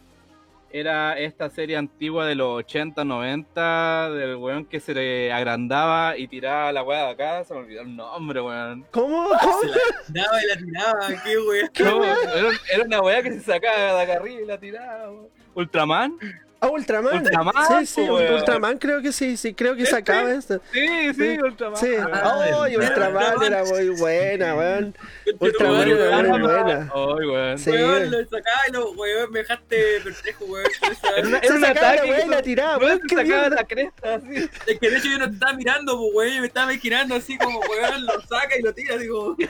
era 0.73 1.19
esta 1.19 1.51
serie 1.51 1.77
antigua 1.77 2.27
de 2.27 2.35
los 2.35 2.59
80, 2.59 3.05
90, 3.05 4.11
del 4.11 4.37
weón 4.37 4.65
que 4.65 4.81
se 4.81 4.95
le 4.95 5.33
agrandaba 5.33 6.17
y 6.17 6.29
tiraba 6.29 6.73
la 6.73 6.83
weá 6.83 7.07
de 7.07 7.11
acá, 7.11 7.45
se 7.45 7.53
me 7.55 7.61
olvidó 7.61 7.83
el 7.83 7.95
nombre, 7.95 8.41
weón. 8.41 8.87
¿Cómo? 8.91 9.29
Se 9.61 9.67
la 9.69 9.77
agrandaba 9.77 10.43
y 10.43 10.47
la 10.47 10.57
tiraba, 10.57 11.09
qué 11.25 11.85
weón. 11.85 12.57
era, 12.73 12.85
una 12.85 13.03
weá 13.03 13.23
que 13.23 13.33
se 13.33 13.41
sacaba 13.41 13.95
de 13.97 14.03
acá 14.03 14.15
arriba 14.15 14.41
y 14.41 14.47
la 14.47 14.59
tiraba, 14.59 15.13
Ultraman. 15.55 16.19
Ah, 16.63 16.69
Ultraman. 16.69 17.25
Ultraman. 17.25 17.55
Sí, 17.81 17.87
sí, 17.87 18.01
Ultraman 18.03 18.79
creo 18.79 19.03
que 19.03 19.11
sí, 19.11 19.37
sí, 19.37 19.53
creo 19.53 19.75
que 19.75 19.85
se 19.85 19.97
acaba 19.97 20.33
esto. 20.33 20.61
Sí, 20.73 21.13
sí, 21.13 21.39
Ultraman. 21.43 21.77
Sí. 21.77 21.89
Ay, 22.13 22.77
Ultraman 22.77 23.43
era 23.43 23.65
muy 23.65 23.89
buena, 23.89 24.55
weón. 24.55 24.95
Ultraman 25.41 25.89
era 25.89 26.23
muy 26.23 26.41
buena. 26.41 26.93
Ay, 26.95 27.27
weón. 27.27 27.59
Sí. 27.59 27.71
Weón, 27.71 28.13
lo 28.13 28.19
sacaba 28.27 28.61
y 28.69 28.73
lo, 28.73 28.93
weón, 28.93 29.33
me 29.33 29.41
dejaste 29.41 30.01
perplejo, 30.05 30.45
weón. 30.45 30.67
Se 31.43 31.61
sacaba 31.61 31.97
la 31.97 32.05
weón 32.05 32.31
la 32.31 32.43
tiraba, 32.43 32.79
weón. 32.79 33.01
Se 33.09 33.17
sacaba 33.17 33.49
la 33.49 33.65
cresta, 33.65 34.15
así. 34.15 34.49
Es 34.69 34.79
que 34.79 34.89
de 34.89 34.97
hecho 34.99 35.09
yo 35.09 35.19
no 35.19 35.27
te 35.27 35.35
estaba 35.35 35.55
mirando, 35.55 35.99
pues, 35.99 36.15
weón, 36.15 36.41
me 36.43 36.47
estaba 36.47 36.73
imaginando 36.73 37.17
así 37.17 37.37
como, 37.39 37.59
weón, 37.59 38.07
lo 38.07 38.21
saca 38.21 38.57
y 38.57 38.63
lo 38.63 38.73
tira, 38.73 38.97
digo. 38.99 39.37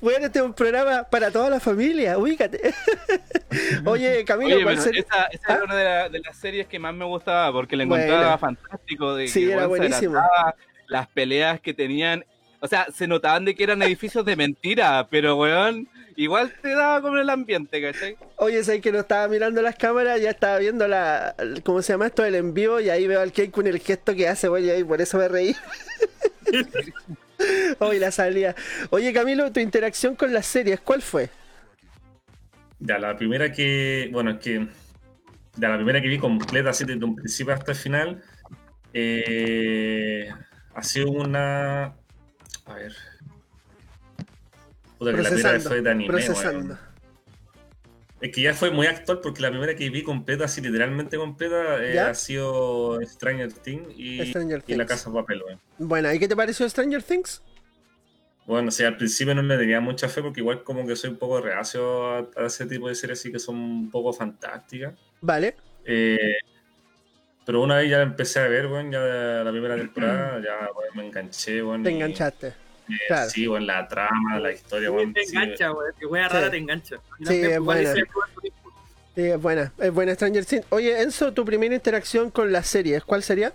Bueno, 0.00 0.26
este 0.26 0.38
es 0.38 0.44
un 0.44 0.54
programa 0.54 1.04
para 1.04 1.30
toda 1.30 1.50
la 1.50 1.58
familia, 1.58 2.18
ubícate. 2.18 2.74
Oye, 3.84 4.24
Camilo, 4.24 4.56
Oye, 4.56 5.03
esa, 5.04 5.24
esa 5.26 5.44
¿Ah? 5.48 5.54
era 5.54 5.64
una 5.64 5.74
de, 6.08 6.20
las 6.20 6.36
series 6.36 6.66
que 6.66 6.78
más 6.78 6.94
me 6.94 7.04
gustaba 7.04 7.52
porque 7.52 7.76
la 7.76 7.84
encontraba 7.84 8.38
fantástico. 8.38 9.14
De 9.14 9.28
sí, 9.28 9.50
era 9.50 9.66
buenísimo. 9.66 10.20
Las 10.86 11.08
peleas 11.08 11.60
que 11.60 11.74
tenían, 11.74 12.24
o 12.60 12.68
sea, 12.68 12.86
se 12.92 13.06
notaban 13.06 13.44
de 13.44 13.54
que 13.54 13.64
eran 13.64 13.82
edificios 13.82 14.24
de 14.24 14.36
mentira, 14.36 15.06
pero 15.10 15.36
weón, 15.36 15.88
igual 16.16 16.52
te 16.60 16.74
daba 16.74 17.00
como 17.00 17.16
el 17.18 17.30
ambiente, 17.30 17.80
¿cachai? 17.80 18.16
Oye, 18.36 18.62
sé 18.64 18.80
que 18.80 18.92
no 18.92 19.00
estaba 19.00 19.26
mirando 19.28 19.62
las 19.62 19.76
cámaras, 19.76 20.20
ya 20.20 20.30
estaba 20.30 20.58
viendo 20.58 20.86
la, 20.86 21.34
¿cómo 21.64 21.82
se 21.82 21.92
llama 21.92 22.06
esto? 22.06 22.24
El 22.24 22.34
en 22.34 22.54
vivo 22.54 22.80
y 22.80 22.90
ahí 22.90 23.06
veo 23.06 23.20
al 23.20 23.32
Cake 23.32 23.50
con 23.50 23.66
el 23.66 23.78
gesto 23.80 24.14
que 24.14 24.28
hace, 24.28 24.48
güey, 24.48 24.70
y 24.78 24.84
por 24.84 25.00
eso 25.00 25.18
me 25.18 25.28
reí. 25.28 25.56
Hoy 27.78 27.98
la 27.98 28.10
salía. 28.10 28.54
Oye, 28.90 29.12
Camilo, 29.12 29.50
tu 29.52 29.60
interacción 29.60 30.14
con 30.14 30.32
las 30.32 30.46
series, 30.46 30.80
¿cuál 30.80 31.02
fue? 31.02 31.30
Ya, 32.78 32.98
la 32.98 33.16
primera 33.16 33.50
que. 33.52 34.08
Bueno, 34.12 34.32
es 34.32 34.38
que. 34.38 34.66
Ya, 35.56 35.68
la 35.68 35.76
primera 35.76 36.00
que 36.00 36.08
vi 36.08 36.18
completa, 36.18 36.70
así 36.70 36.84
desde 36.84 37.04
un 37.04 37.14
principio 37.14 37.54
hasta 37.54 37.72
el 37.72 37.78
final. 37.78 38.22
Eh, 38.92 40.28
ha 40.74 40.82
sido 40.82 41.10
una. 41.10 41.94
A 42.66 42.74
ver. 42.74 42.92
Puta, 44.98 45.12
que 45.12 45.22
la 45.22 45.30
primera 45.30 45.60
fue 45.60 45.80
de 45.82 45.90
anime. 45.90 46.08
Procesando. 46.08 46.78
Es 48.20 48.32
que 48.32 48.40
ya 48.40 48.54
fue 48.54 48.70
muy 48.70 48.86
actual 48.86 49.20
porque 49.20 49.42
la 49.42 49.50
primera 49.50 49.76
que 49.76 49.90
vi 49.90 50.02
completa, 50.02 50.46
así 50.46 50.62
literalmente 50.62 51.18
completa, 51.18 51.84
eh, 51.84 52.00
ha 52.00 52.14
sido 52.14 52.98
Stranger 53.02 53.52
Things 53.52 53.88
y, 53.96 54.32
La 54.74 54.86
Casa 54.86 55.10
de 55.10 55.16
Papel. 55.16 55.42
Bueno, 55.78 56.10
¿y 56.10 56.18
qué 56.18 56.26
te 56.26 56.34
pareció 56.34 56.66
Stranger 56.66 57.02
Things? 57.02 57.42
Bueno, 58.46 58.68
o 58.68 58.70
sea, 58.70 58.88
al 58.88 58.96
principio 58.96 59.34
no 59.34 59.42
le 59.42 59.56
tenía 59.56 59.80
mucha 59.80 60.08
fe 60.08 60.20
porque 60.20 60.40
igual 60.40 60.62
como 60.62 60.86
que 60.86 60.96
soy 60.96 61.10
un 61.10 61.16
poco 61.16 61.40
reacio 61.40 62.14
a, 62.14 62.26
ese 62.46 62.66
tipo 62.66 62.88
de 62.88 62.94
series 62.94 63.18
así 63.18 63.32
que 63.32 63.38
son 63.38 63.56
un 63.56 63.90
poco 63.90 64.12
fantásticas. 64.12 64.94
Vale. 65.20 65.56
Eh, 65.84 66.36
pero 67.46 67.62
una 67.62 67.76
vez 67.76 67.90
ya 67.90 67.98
la 67.98 68.04
empecé 68.04 68.40
a 68.40 68.48
ver, 68.48 68.68
bueno, 68.68 68.92
ya 68.92 69.44
la 69.44 69.50
primera 69.50 69.76
temporada, 69.76 70.40
ya 70.44 70.68
me 70.94 71.06
enganché, 71.06 71.62
bueno. 71.62 71.84
Te 71.84 71.90
enganchaste. 71.90 72.48
Eh, 72.48 73.14
sí, 73.28 73.46
bueno, 73.46 73.66
la 73.66 73.88
trama, 73.88 74.38
la 74.38 74.52
historia, 74.52 74.90
bueno. 74.90 75.12
Te 75.14 75.22
engancha, 75.22 75.68
güey. 75.68 75.92
Que 75.98 76.06
wea 76.06 76.28
rara 76.28 76.50
te 76.50 76.58
engancha. 76.58 76.96
Sí, 77.26 77.40
es 77.40 77.60
buena. 77.60 77.94
Sí, 77.94 79.22
es 79.22 79.40
buena. 79.40 79.72
Es 79.78 79.92
buena 79.92 80.14
Stranger 80.14 80.44
Things. 80.44 80.66
Oye, 80.70 81.00
Enzo, 81.00 81.32
tu 81.32 81.44
primera 81.44 81.74
interacción 81.74 82.30
con 82.30 82.52
las 82.52 82.66
series, 82.66 83.04
¿cuál 83.04 83.22
sería? 83.22 83.52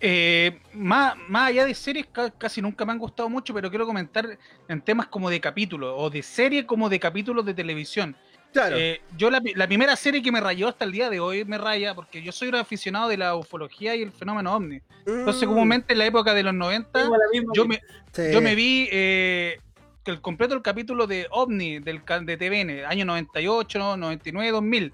Eh, 0.00 0.60
más, 0.74 1.16
más 1.28 1.48
allá 1.48 1.64
de 1.64 1.74
series, 1.74 2.06
casi 2.38 2.62
nunca 2.62 2.84
me 2.84 2.92
han 2.92 2.98
gustado 2.98 3.28
mucho, 3.28 3.52
pero 3.52 3.68
quiero 3.68 3.86
comentar 3.86 4.38
en 4.68 4.80
temas 4.80 5.08
como 5.08 5.28
de 5.28 5.40
capítulos, 5.40 5.94
o 5.96 6.08
de 6.08 6.22
series 6.22 6.64
como 6.64 6.88
de 6.88 7.00
capítulos 7.00 7.44
de 7.44 7.54
televisión. 7.54 8.16
Claro. 8.52 8.76
Eh, 8.78 9.02
yo 9.16 9.30
la, 9.30 9.40
primera 9.66 9.94
serie 9.94 10.22
que 10.22 10.32
me 10.32 10.40
rayó 10.40 10.68
hasta 10.68 10.84
el 10.84 10.92
día 10.92 11.10
de 11.10 11.20
hoy 11.20 11.44
me 11.44 11.58
raya 11.58 11.94
porque 11.94 12.22
yo 12.22 12.32
soy 12.32 12.48
un 12.48 12.54
aficionado 12.54 13.08
de 13.08 13.18
la 13.18 13.36
ufología 13.36 13.94
y 13.94 14.02
el 14.02 14.12
fenómeno 14.12 14.54
ovni. 14.54 14.80
Entonces, 15.06 15.46
mm. 15.46 15.50
comúnmente 15.50 15.92
en 15.92 15.98
la 15.98 16.06
época 16.06 16.32
de 16.32 16.42
los 16.42 16.54
90, 16.54 17.10
yo 17.52 17.66
me, 17.66 17.82
yo 18.32 18.40
me 18.40 18.54
vi 18.54 18.88
eh, 18.90 19.58
el 20.06 20.20
completo 20.20 20.54
el 20.54 20.62
capítulo 20.62 21.06
de 21.06 21.26
ovni 21.30 21.78
del 21.78 22.02
de 22.22 22.36
TVN, 22.36 22.86
año 22.86 23.04
98, 23.04 23.96
99, 23.96 24.50
2000. 24.50 24.92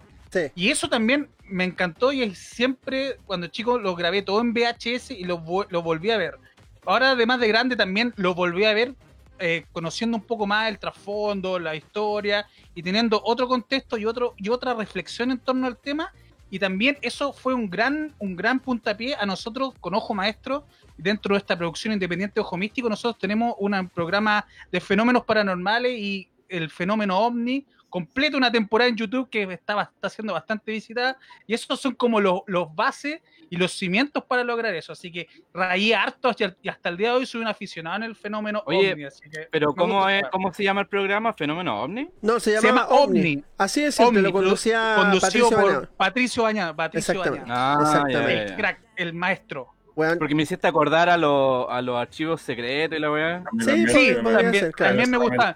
Y 0.55 0.71
eso 0.71 0.89
también 0.89 1.29
me 1.49 1.65
encantó 1.65 2.13
y 2.13 2.35
siempre, 2.35 3.19
cuando 3.27 3.47
chico, 3.49 3.79
lo 3.79 3.95
grabé 3.95 4.23
todo 4.23 4.41
en 4.41 4.53
VHS 4.53 5.11
y 5.13 5.25
lo, 5.25 5.43
lo 5.69 5.83
volví 5.83 6.11
a 6.11 6.17
ver. 6.17 6.39
Ahora, 6.87 7.13
además 7.13 7.41
de 7.41 7.49
grande, 7.49 7.77
también 7.77 8.13
lo 8.17 8.35
volví 8.35 8.65
a 8.65 8.75
ver 8.75 8.95
eh, 9.41 9.65
conociendo 9.73 10.17
un 10.17 10.23
poco 10.23 10.47
más 10.47 10.69
el 10.69 10.79
trasfondo, 10.79 11.59
la 11.59 11.75
historia 11.75 12.47
y 12.75 12.83
teniendo 12.83 13.21
otro 13.25 13.49
contexto 13.49 13.99
y, 13.99 14.07
otro, 14.07 14.35
y 14.37 14.49
otra 14.49 14.75
reflexión 14.75 15.31
en 15.31 15.39
torno 15.39 15.67
al 15.67 15.77
tema. 15.77 16.13
Y 16.51 16.59
también 16.59 16.99
eso 17.03 17.33
fue 17.33 17.53
un 17.53 17.69
gran, 17.69 18.15
un 18.21 18.37
gran 18.37 18.61
puntapié 18.61 19.17
a 19.17 19.27
nosotros 19.27 19.75
con 19.81 19.95
Ojo 19.95 20.15
Maestro. 20.15 20.65
Dentro 20.97 21.35
de 21.35 21.41
esta 21.41 21.59
producción 21.59 21.93
independiente 21.93 22.39
Ojo 22.39 22.57
Místico, 22.57 22.89
nosotros 22.89 23.19
tenemos 23.19 23.55
un 23.59 23.89
programa 23.89 24.47
de 24.71 24.81
fenómenos 24.81 25.25
paranormales 25.25 25.99
y 25.99 26.29
el 26.49 26.71
fenómeno 26.71 27.19
ovni 27.19 27.67
completo 27.95 28.37
una 28.37 28.51
temporada 28.51 28.91
en 28.91 28.97
YouTube 28.97 29.31
que 29.31 29.45
está, 29.45 29.81
está 29.83 30.11
siendo 30.11 30.33
bastante 30.33 30.73
visitada. 30.73 31.17
Y 31.47 31.55
esos 31.55 31.81
son 31.81 31.95
como 31.95 32.21
los, 32.21 32.41
los 32.49 32.75
bases 32.75 33.21
y 33.49 33.57
los 33.57 33.71
cimientos 33.71 34.25
para 34.25 34.43
lograr 34.43 34.75
eso. 34.75 34.91
Así 34.91 35.13
que 35.13 35.29
raí 35.53 35.93
harto 35.93 36.33
y 36.61 36.69
hasta 36.69 36.89
el 36.89 36.97
día 36.97 37.11
de 37.11 37.19
hoy 37.19 37.27
soy 37.27 37.43
un 37.43 37.47
aficionado 37.47 37.95
en 37.99 38.03
el 38.03 38.17
fenómeno 38.17 38.65
OVNI. 38.67 39.07
pero 39.49 39.73
¿cómo, 39.77 40.09
es, 40.09 40.25
¿cómo 40.33 40.53
se 40.53 40.65
llama 40.65 40.81
el 40.81 40.89
programa? 40.89 41.35
¿Fenómeno 41.35 41.85
OVNI? 41.85 42.11
No, 42.21 42.41
se 42.41 42.61
llama, 42.61 42.89
OVNI. 42.89 43.45
Así 43.59 43.85
es, 43.85 44.01
lo 44.01 44.33
conducía 44.33 44.97
Patricio 44.97 45.51
por 45.51 45.89
Patricio 45.91 46.43
Bañada. 46.43 46.75
Patricio 46.75 47.15
Exactamente. 47.15 47.47
Ah, 47.49 47.79
Exactamente. 47.81 48.43
El 48.43 48.57
crack, 48.57 48.81
el 48.97 49.13
maestro. 49.13 49.74
Porque 49.95 50.35
me 50.35 50.43
hiciste 50.43 50.67
acordar 50.67 51.09
a, 51.09 51.17
los 51.17 51.67
a 51.71 51.81
los 51.81 51.97
archivos 51.97 52.41
secretos 52.41 52.99
y 52.99 53.01
la 53.01 53.13
weá. 53.13 53.45
Sí, 53.61 53.87
sí, 53.87 54.17
también, 54.23 54.73
también 54.73 55.11
me 55.11 55.19
gustaba. 55.19 55.55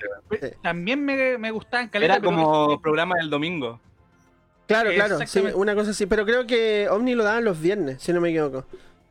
También 0.63 1.05
me, 1.05 1.39
me 1.39 1.51
gustaban 1.51 1.91
Era 1.93 2.21
como 2.21 2.81
programa 2.81 3.17
del 3.17 3.31
domingo. 3.31 3.81
Claro, 4.69 4.91
claro, 4.95 5.19
sí, 5.27 5.41
una 5.55 5.75
cosa 5.75 5.91
así. 5.91 6.07
Pero 6.07 6.25
creo 6.25 6.47
que 6.47 6.89
Omni 6.91 7.15
lo 7.15 7.25
daban 7.25 7.45
los 7.45 7.61
viernes, 7.61 8.03
si 8.03 8.13
no 8.13 8.21
me 8.21 8.29
equivoco. 8.29 8.65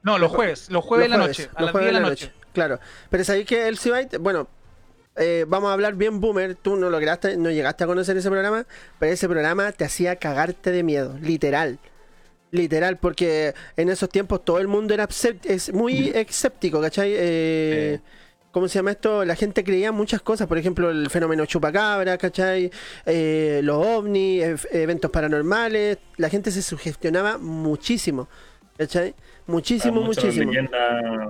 No, 0.03 0.17
los 0.17 0.31
jueves, 0.31 0.69
los 0.69 0.85
jueves 0.85 1.05
de 1.05 1.17
la 1.17 1.17
noche, 1.17 1.49
a 1.53 1.63
las 1.63 1.73
10 1.73 1.85
de 1.85 1.91
la 1.91 1.99
noche. 1.99 2.31
Claro, 2.53 2.79
pero 3.09 3.23
sabéis 3.23 3.45
que 3.45 3.67
el 3.67 3.77
Cibite, 3.77 4.17
bueno, 4.19 4.47
eh, 5.17 5.45
vamos 5.47 5.69
a 5.69 5.73
hablar 5.73 5.95
bien 5.95 6.21
boomer, 6.21 6.55
tú 6.55 6.75
no 6.75 6.89
lograste, 6.89 7.35
no 7.37 7.49
llegaste 7.49 7.83
a 7.83 7.87
conocer 7.87 8.15
ese 8.15 8.29
programa, 8.29 8.65
pero 8.99 9.11
ese 9.11 9.27
programa 9.27 9.71
te 9.71 9.83
hacía 9.83 10.15
cagarte 10.15 10.71
de 10.71 10.83
miedo, 10.83 11.17
literal. 11.21 11.79
Literal, 12.51 12.97
porque 12.97 13.53
en 13.75 13.89
esos 13.89 14.09
tiempos 14.09 14.45
todo 14.45 14.59
el 14.59 14.67
mundo 14.67 14.93
era 14.93 15.07
es 15.43 15.73
muy 15.73 16.09
escéptico, 16.15 16.79
¿cachai? 16.79 17.13
Eh, 17.15 17.99
¿Cómo 18.51 18.67
se 18.67 18.79
llama 18.79 18.91
esto? 18.91 19.25
La 19.25 19.35
gente 19.35 19.63
creía 19.63 19.91
muchas 19.91 20.21
cosas, 20.21 20.47
por 20.47 20.57
ejemplo, 20.57 20.89
el 20.89 21.09
fenómeno 21.09 21.45
chupacabra, 21.45 22.17
¿cachai? 22.17 22.71
Eh, 23.05 23.59
los 23.63 23.85
ovnis, 23.85 24.65
eventos 24.71 25.11
paranormales, 25.11 25.97
la 26.15 26.29
gente 26.29 26.49
se 26.51 26.61
sugestionaba 26.61 27.37
muchísimo, 27.37 28.29
¿cachai? 28.77 29.13
Muchísimo, 29.45 30.01
muchísimo. 30.01 30.51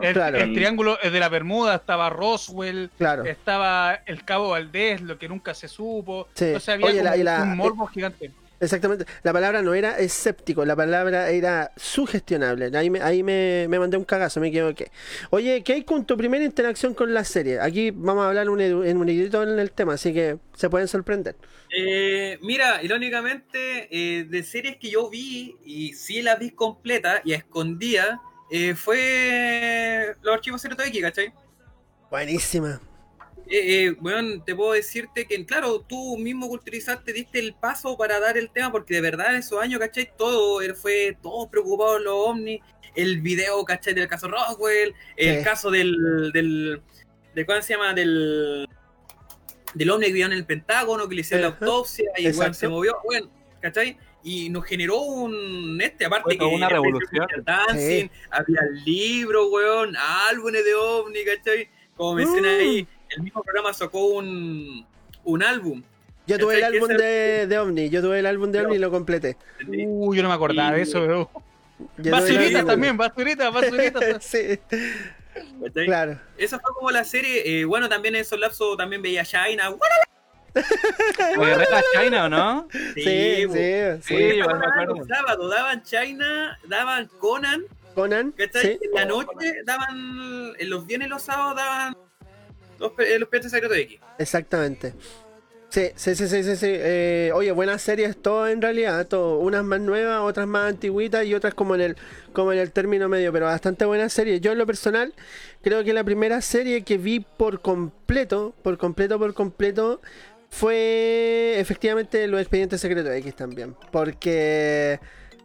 El, 0.02 0.54
triángulo 0.54 0.98
de 1.04 1.20
la 1.20 1.30
Bermuda, 1.30 1.76
estaba 1.76 2.10
Roswell, 2.10 2.92
claro. 2.98 3.26
estaba 3.26 3.96
el 4.06 4.24
Cabo 4.24 4.50
Valdés, 4.50 5.02
lo 5.02 5.18
que 5.18 5.28
nunca 5.28 5.54
se 5.54 5.68
supo. 5.68 6.28
Entonces 6.40 6.70
había 6.70 7.44
un 7.44 7.58
morbo 7.58 7.88
gigante. 7.88 8.32
Exactamente. 8.60 9.06
La 9.24 9.34
palabra 9.34 9.62
no 9.62 9.74
era 9.74 10.00
escéptico, 10.00 10.66
la 10.66 10.76
palabra 10.76 11.30
era 11.30 11.72
sugestionable. 11.76 12.76
Ahí 12.76 12.90
me, 12.90 13.02
ahí 13.02 13.22
me, 13.22 13.68
mandé 13.70 13.98
un 13.98 14.04
cagazo, 14.04 14.40
me 14.40 14.48
equivoqué. 14.48 14.92
Oye, 15.30 15.64
¿qué 15.64 15.74
hay 15.74 15.84
con 15.84 16.06
tu 16.06 16.18
primera 16.18 16.44
interacción 16.44 16.94
con 16.94 17.14
la 17.14 17.24
serie? 17.24 17.60
Aquí 17.60 17.92
vamos 17.92 18.24
a 18.24 18.30
hablar 18.30 18.50
un 18.50 18.60
en 18.62 18.98
un 18.98 19.10
en 19.10 19.60
el 19.60 19.72
tema, 19.72 19.94
así 19.94 20.14
que 20.14 20.38
se 20.56 20.70
pueden 20.70 20.88
sorprender. 20.88 21.36
Eh, 21.76 22.40
mira, 22.42 22.82
irónicamente, 22.82 23.88
eh, 23.92 24.24
de 24.24 24.44
series 24.44 24.78
que 24.78 24.90
yo 24.90 25.10
vi 25.10 25.56
y 25.64 25.94
sí 25.94 26.22
las 26.22 26.40
vi 26.40 26.52
completa 26.52 27.22
y 27.24 27.34
a 27.34 27.38
escondida, 27.38 28.22
eh, 28.50 28.74
fue 28.74 30.16
Los 30.22 30.34
Archivos 30.34 30.62
Secretos 30.62 30.88
X, 30.88 31.02
¿cachai? 31.02 31.34
Buenísima 32.10 32.82
eh, 33.50 33.96
bueno, 34.00 34.36
eh, 34.36 34.42
te 34.46 34.56
puedo 34.56 34.74
decirte 34.74 35.26
que, 35.26 35.46
claro, 35.46 35.82
tú 35.82 36.18
mismo 36.18 36.48
culturizaste, 36.48 37.14
diste 37.14 37.40
el 37.40 37.54
paso 37.54 37.98
para 37.98 38.20
dar 38.20 38.38
el 38.38 38.50
tema, 38.50 38.72
porque 38.72 38.96
de 38.96 39.02
verdad 39.02 39.32
en 39.32 39.38
esos 39.38 39.62
años, 39.62 39.80
¿cachai? 39.80 40.12
Todo 40.18 40.60
fue 40.76 41.18
todo 41.22 41.50
preocupado 41.50 42.00
los 42.00 42.14
ovnis, 42.14 42.62
el 42.96 43.22
video, 43.22 43.64
¿cachai? 43.64 43.94
Del 43.94 44.08
caso 44.08 44.28
Roswell, 44.28 44.94
el 45.16 45.44
caso 45.44 45.72
del, 45.72 46.32
del, 46.34 46.82
de 47.36 47.46
¿cuál 47.46 47.64
se 47.64 47.74
llama? 47.74 47.94
Del, 47.94 48.68
del 49.74 49.90
ovni 49.90 50.08
que 50.08 50.14
vio 50.14 50.26
en 50.26 50.34
el 50.34 50.46
Pentágono, 50.46 51.08
que 51.08 51.16
le 51.16 51.22
hicieron 51.22 51.42
la 51.42 51.48
autopsia 51.58 52.12
y 52.18 52.32
bueno, 52.32 52.54
se 52.54 52.68
movió, 52.68 52.98
bueno, 53.04 53.30
¿cachai? 53.62 53.98
Y 54.24 54.50
nos 54.50 54.66
generó 54.66 55.00
un, 55.00 55.80
este, 55.82 56.06
aparte 56.06 56.38
que 56.38 56.44
una 56.44 56.68
revolución. 56.68 57.28
Dancing, 57.44 58.10
había 58.32 58.62
libros, 58.86 59.48
weón, 59.52 59.96
álbumes 60.30 60.66
de 60.66 60.74
ovni, 60.74 61.24
¿cachai? 61.24 61.70
Como 61.96 62.16
mencioné 62.16 62.50
ahí, 62.50 62.82
uh 62.82 62.97
el 63.16 63.24
mismo 63.24 63.44
programa 63.44 63.74
sacó 63.74 64.06
un, 64.06 64.86
un 65.24 65.44
álbum 65.44 65.84
Yo 66.26 66.38
tuve 66.38 66.58
el 66.58 66.64
álbum 66.64 66.90
de, 66.90 67.48
de, 67.48 67.60
Omni, 67.60 67.90
yo 67.90 68.02
tuve 68.02 68.20
el 68.20 68.26
álbum 68.26 68.52
de 68.52 68.62
Omni 68.62 68.76
y 68.76 68.80
lo 68.80 68.92
completé. 68.92 69.38
Uh, 69.68 70.14
yo 70.14 70.24
no 70.24 70.30
me 70.30 70.36
acordaba 70.36 70.74
de 70.74 70.82
eso, 70.82 71.30
Basurita 71.98 72.66
también, 72.66 72.98
basurita, 72.98 73.50
basurita. 73.50 74.00
sí. 74.20 74.60
Claro. 75.86 76.20
Esa 76.38 76.60
fue 76.60 76.74
como 76.74 76.92
la 76.92 77.04
serie. 77.04 77.62
Eh, 77.62 77.66
bueno, 77.66 77.88
también 77.88 78.16
en 78.16 78.22
esos 78.22 78.40
lapsos 78.40 78.78
también 78.78 79.02
veía 79.02 79.24
China. 79.24 79.76
¿Era 80.56 81.84
China 81.94 82.26
o 82.26 82.30
no? 82.30 82.68
Sí, 82.96 83.04
sí, 83.04 83.48
sí. 83.52 84.02
sí 84.02 84.38
Los 84.38 85.08
sábados 85.08 85.52
daban 85.52 85.84
China, 85.84 86.58
daban 86.68 87.08
Conan. 87.20 87.64
Conan. 87.94 88.32
¿Cachai? 88.32 88.80
En 88.82 88.92
la 88.94 89.06
noche 89.06 89.62
daban. 89.66 90.56
En 90.58 90.70
los 90.70 90.86
viernes 90.88 91.08
y 91.08 91.10
los 91.10 91.22
sábados 91.22 91.56
daban 91.56 91.96
los, 92.80 92.92
los 92.98 93.52
secretos 93.52 93.76
de 93.76 93.82
X. 93.82 94.00
Exactamente. 94.20 94.94
Sí, 95.70 95.92
sí, 95.96 96.16
sí, 96.16 96.28
sí, 96.28 96.56
sí. 96.56 96.68
Eh, 96.70 97.32
oye, 97.34 97.52
buenas 97.52 97.82
series, 97.82 98.16
todo 98.18 98.48
en 98.48 98.62
realidad, 98.62 99.06
todo. 99.06 99.40
Unas 99.40 99.66
más 99.66 99.82
nuevas, 99.82 100.22
otras 100.22 100.48
más 100.48 100.70
antiguitas 100.70 101.26
y 101.26 101.36
otras 101.36 101.54
como 101.54 101.76
en 101.76 101.82
el, 101.82 101.98
como 102.32 102.54
en 102.54 102.60
el 102.60 102.72
término 102.72 103.10
medio, 103.10 103.34
pero 103.34 103.48
bastante 103.48 103.84
buenas 103.84 104.14
series. 104.14 104.40
Yo 104.40 104.54
en 104.54 104.60
lo 104.60 104.66
personal, 104.66 105.14
creo 105.62 105.84
que 105.84 105.94
la 105.94 106.06
primera 106.06 106.40
serie 106.42 106.84
que 106.84 106.98
vi 106.98 107.20
por 107.20 107.62
completo, 107.62 108.56
por 108.64 108.78
completo, 108.78 109.20
por 109.20 109.34
completo, 109.34 110.02
fue 110.50 111.56
efectivamente 111.60 112.26
Los 112.28 112.40
Expedientes 112.40 112.80
Secretos 112.80 113.14
X 113.14 113.36
también. 113.36 113.76
Porque 113.92 115.02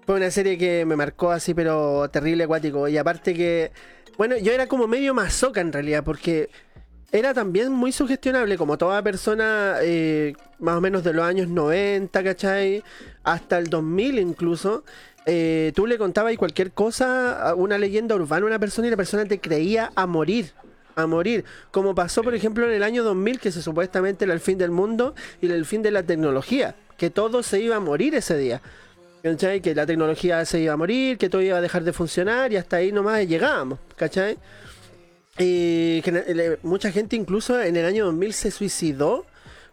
fue 0.07 0.15
una 0.15 0.31
serie 0.31 0.57
que 0.57 0.85
me 0.85 0.95
marcó 0.95 1.33
así, 1.33 1.53
pero 1.53 2.09
terrible 2.11 2.45
acuático. 2.45 2.87
Y 2.87 2.97
aparte 2.97 3.35
que, 3.35 3.73
bueno, 4.17 4.37
yo 4.39 4.53
era 4.53 4.69
como 4.69 4.87
medio 4.87 5.15
masoca 5.15 5.61
en 5.61 5.73
realidad, 5.73 6.05
porque 6.05 6.49
era 7.13 7.35
también 7.35 7.71
muy 7.71 7.93
sugestionable, 7.93 8.57
como 8.57 8.79
toda 8.79 9.03
persona 9.03 9.77
eh, 9.83 10.33
más 10.59 10.79
o 10.79 10.81
menos 10.81 11.05
de 11.05 11.13
los 11.13 11.25
años 11.25 11.47
90, 11.49 12.25
¿cachai? 12.25 12.83
Hasta 13.23 13.59
el 13.59 13.69
2000 13.69 14.19
incluso. 14.19 14.83
Eh, 15.27 15.73
tú 15.77 15.87
le 15.87 15.99
contabas 15.99 16.35
cualquier 16.37 16.73
cosa, 16.73 17.55
una 17.55 17.77
leyenda 17.77 18.15
urbana 18.15 18.45
a 18.45 18.47
una 18.47 18.59
persona 18.59 18.89
y 18.89 18.91
la 18.91 18.97
persona 18.97 19.27
te 19.27 19.39
creía 19.39 19.93
a 19.95 20.07
morir. 20.07 20.53
A 20.97 21.07
morir. 21.07 21.45
Como 21.71 21.95
pasó, 21.95 22.23
por 22.23 22.35
ejemplo, 22.35 22.67
en 22.67 22.73
el 22.73 22.83
año 22.83 23.05
2000, 23.05 23.41
que 23.41 23.53
se 23.53 23.61
supuestamente 23.61 24.25
era 24.25 24.33
el 24.33 24.41
fin 24.41 24.57
del 24.57 24.71
mundo 24.71 25.15
y 25.43 25.51
el 25.51 25.67
fin 25.67 25.83
de 25.83 25.91
la 25.91 26.03
tecnología. 26.03 26.75
Que 26.97 27.11
todo 27.11 27.43
se 27.43 27.61
iba 27.61 27.77
a 27.77 27.81
morir 27.81 28.15
ese 28.15 28.39
día. 28.39 28.63
¿Cachai? 29.23 29.61
Que 29.61 29.75
la 29.75 29.85
tecnología 29.87 30.45
se 30.47 30.61
iba 30.61 30.73
a 30.73 30.77
morir, 30.77 31.19
que 31.19 31.29
todo 31.29 31.43
iba 31.43 31.59
a 31.59 31.61
dejar 31.61 31.85
de 31.85 31.93
funcionar 31.93 32.53
y 32.53 32.57
hasta 32.57 32.77
ahí 32.77 32.91
nomás 32.91 33.27
llegábamos. 33.27 33.79
¿Cachai? 33.97 34.39
Y 35.39 36.03
mucha 36.63 36.93
gente 36.93 37.17
incluso 37.17 37.61
en 37.61 37.77
el 37.77 37.87
año 37.87 38.05
2000 38.07 38.33
se 38.33 38.51
suicidó 38.51 39.25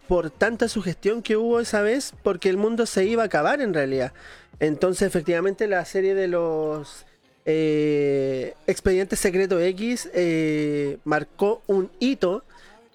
por 0.07 0.32
tanta 0.32 0.68
sugestión 0.68 1.22
que 1.22 1.38
hubo 1.38 1.60
esa 1.60 1.82
vez 1.82 2.14
porque 2.24 2.49
el 2.49 2.57
mundo 2.57 2.86
se 2.86 3.05
iba 3.05 3.24
a 3.24 3.26
acabar 3.28 3.62
en 3.62 3.74
realidad. 3.74 4.14
Entonces 4.60 5.07
efectivamente 5.07 5.68
la 5.68 5.86
serie 5.86 6.16
de 6.16 6.28
los 6.28 7.05
eh, 7.45 8.53
Expedientes 8.68 9.20
Secreto 9.20 9.60
X 9.60 10.10
eh, 10.14 10.97
marcó 11.03 11.62
un 11.68 11.91
hito 11.99 12.43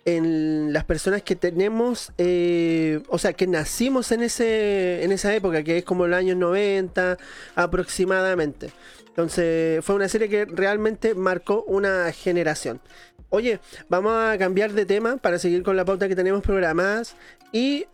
en 0.05 0.73
las 0.73 0.85
personas 0.85 1.23
que 1.23 1.35
tenemos, 1.35 2.12
eh, 2.19 3.01
o 3.09 3.19
sea, 3.19 3.33
que 3.33 3.47
nacimos 3.47 4.12
en, 4.12 4.23
ese, 4.23 5.03
en 5.03 5.12
esa 5.12 5.35
época, 5.35 5.62
que 5.62 5.79
es 5.79 5.85
como 5.85 6.05
el 6.05 6.15
año 6.15 6.35
90 6.35 7.17
aproximadamente. 7.55 8.71
Entonces 9.15 9.85
fue 9.85 9.95
una 9.95 10.09
serie 10.09 10.29
que 10.29 10.45
realmente 10.45 11.15
marcó 11.15 11.62
una 11.69 12.11
generación. 12.11 12.81
Oye, 13.29 13.61
vamos 13.89 14.12
a 14.12 14.37
cambiar 14.39 14.73
de 14.73 14.87
tema 14.87 15.19
para 15.19 15.39
seguir 15.39 15.62
con 15.62 15.77
la 15.77 15.85
pauta 15.85 16.09
que 16.09 16.17
tenemos 16.17 16.43
programadas 16.43 17.15
y 17.53 17.87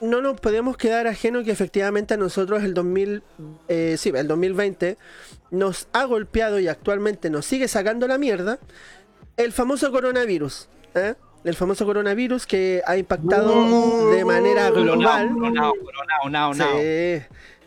no 0.00 0.22
nos 0.22 0.40
podemos 0.40 0.76
quedar 0.76 1.08
ajeno 1.08 1.42
que 1.42 1.50
efectivamente 1.50 2.14
a 2.14 2.16
nosotros 2.16 2.62
el 2.62 2.74
2000, 2.74 3.22
eh, 3.66 3.96
sí, 3.98 4.12
el 4.14 4.28
2020 4.28 4.96
nos 5.50 5.88
ha 5.92 6.04
golpeado 6.04 6.60
y 6.60 6.68
actualmente 6.68 7.28
nos 7.28 7.44
sigue 7.44 7.66
sacando 7.66 8.06
la 8.06 8.16
mierda 8.16 8.60
el 9.36 9.52
famoso 9.52 9.90
coronavirus. 9.90 10.68
¿eh? 10.94 11.14
El 11.44 11.56
famoso 11.56 11.86
coronavirus 11.86 12.46
que 12.46 12.82
ha 12.86 12.96
impactado 12.96 14.10
de 14.10 14.24
manera 14.24 14.70
global. 14.70 15.30
Sí, 16.54 17.22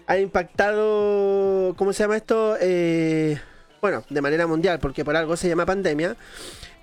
ha 0.07 0.17
impactado, 0.17 1.73
¿cómo 1.77 1.93
se 1.93 2.03
llama 2.03 2.17
esto? 2.17 2.57
Eh, 2.59 3.39
bueno, 3.81 4.03
de 4.09 4.21
manera 4.21 4.47
mundial, 4.47 4.79
porque 4.79 5.05
por 5.05 5.15
algo 5.15 5.35
se 5.37 5.47
llama 5.47 5.65
pandemia. 5.65 6.15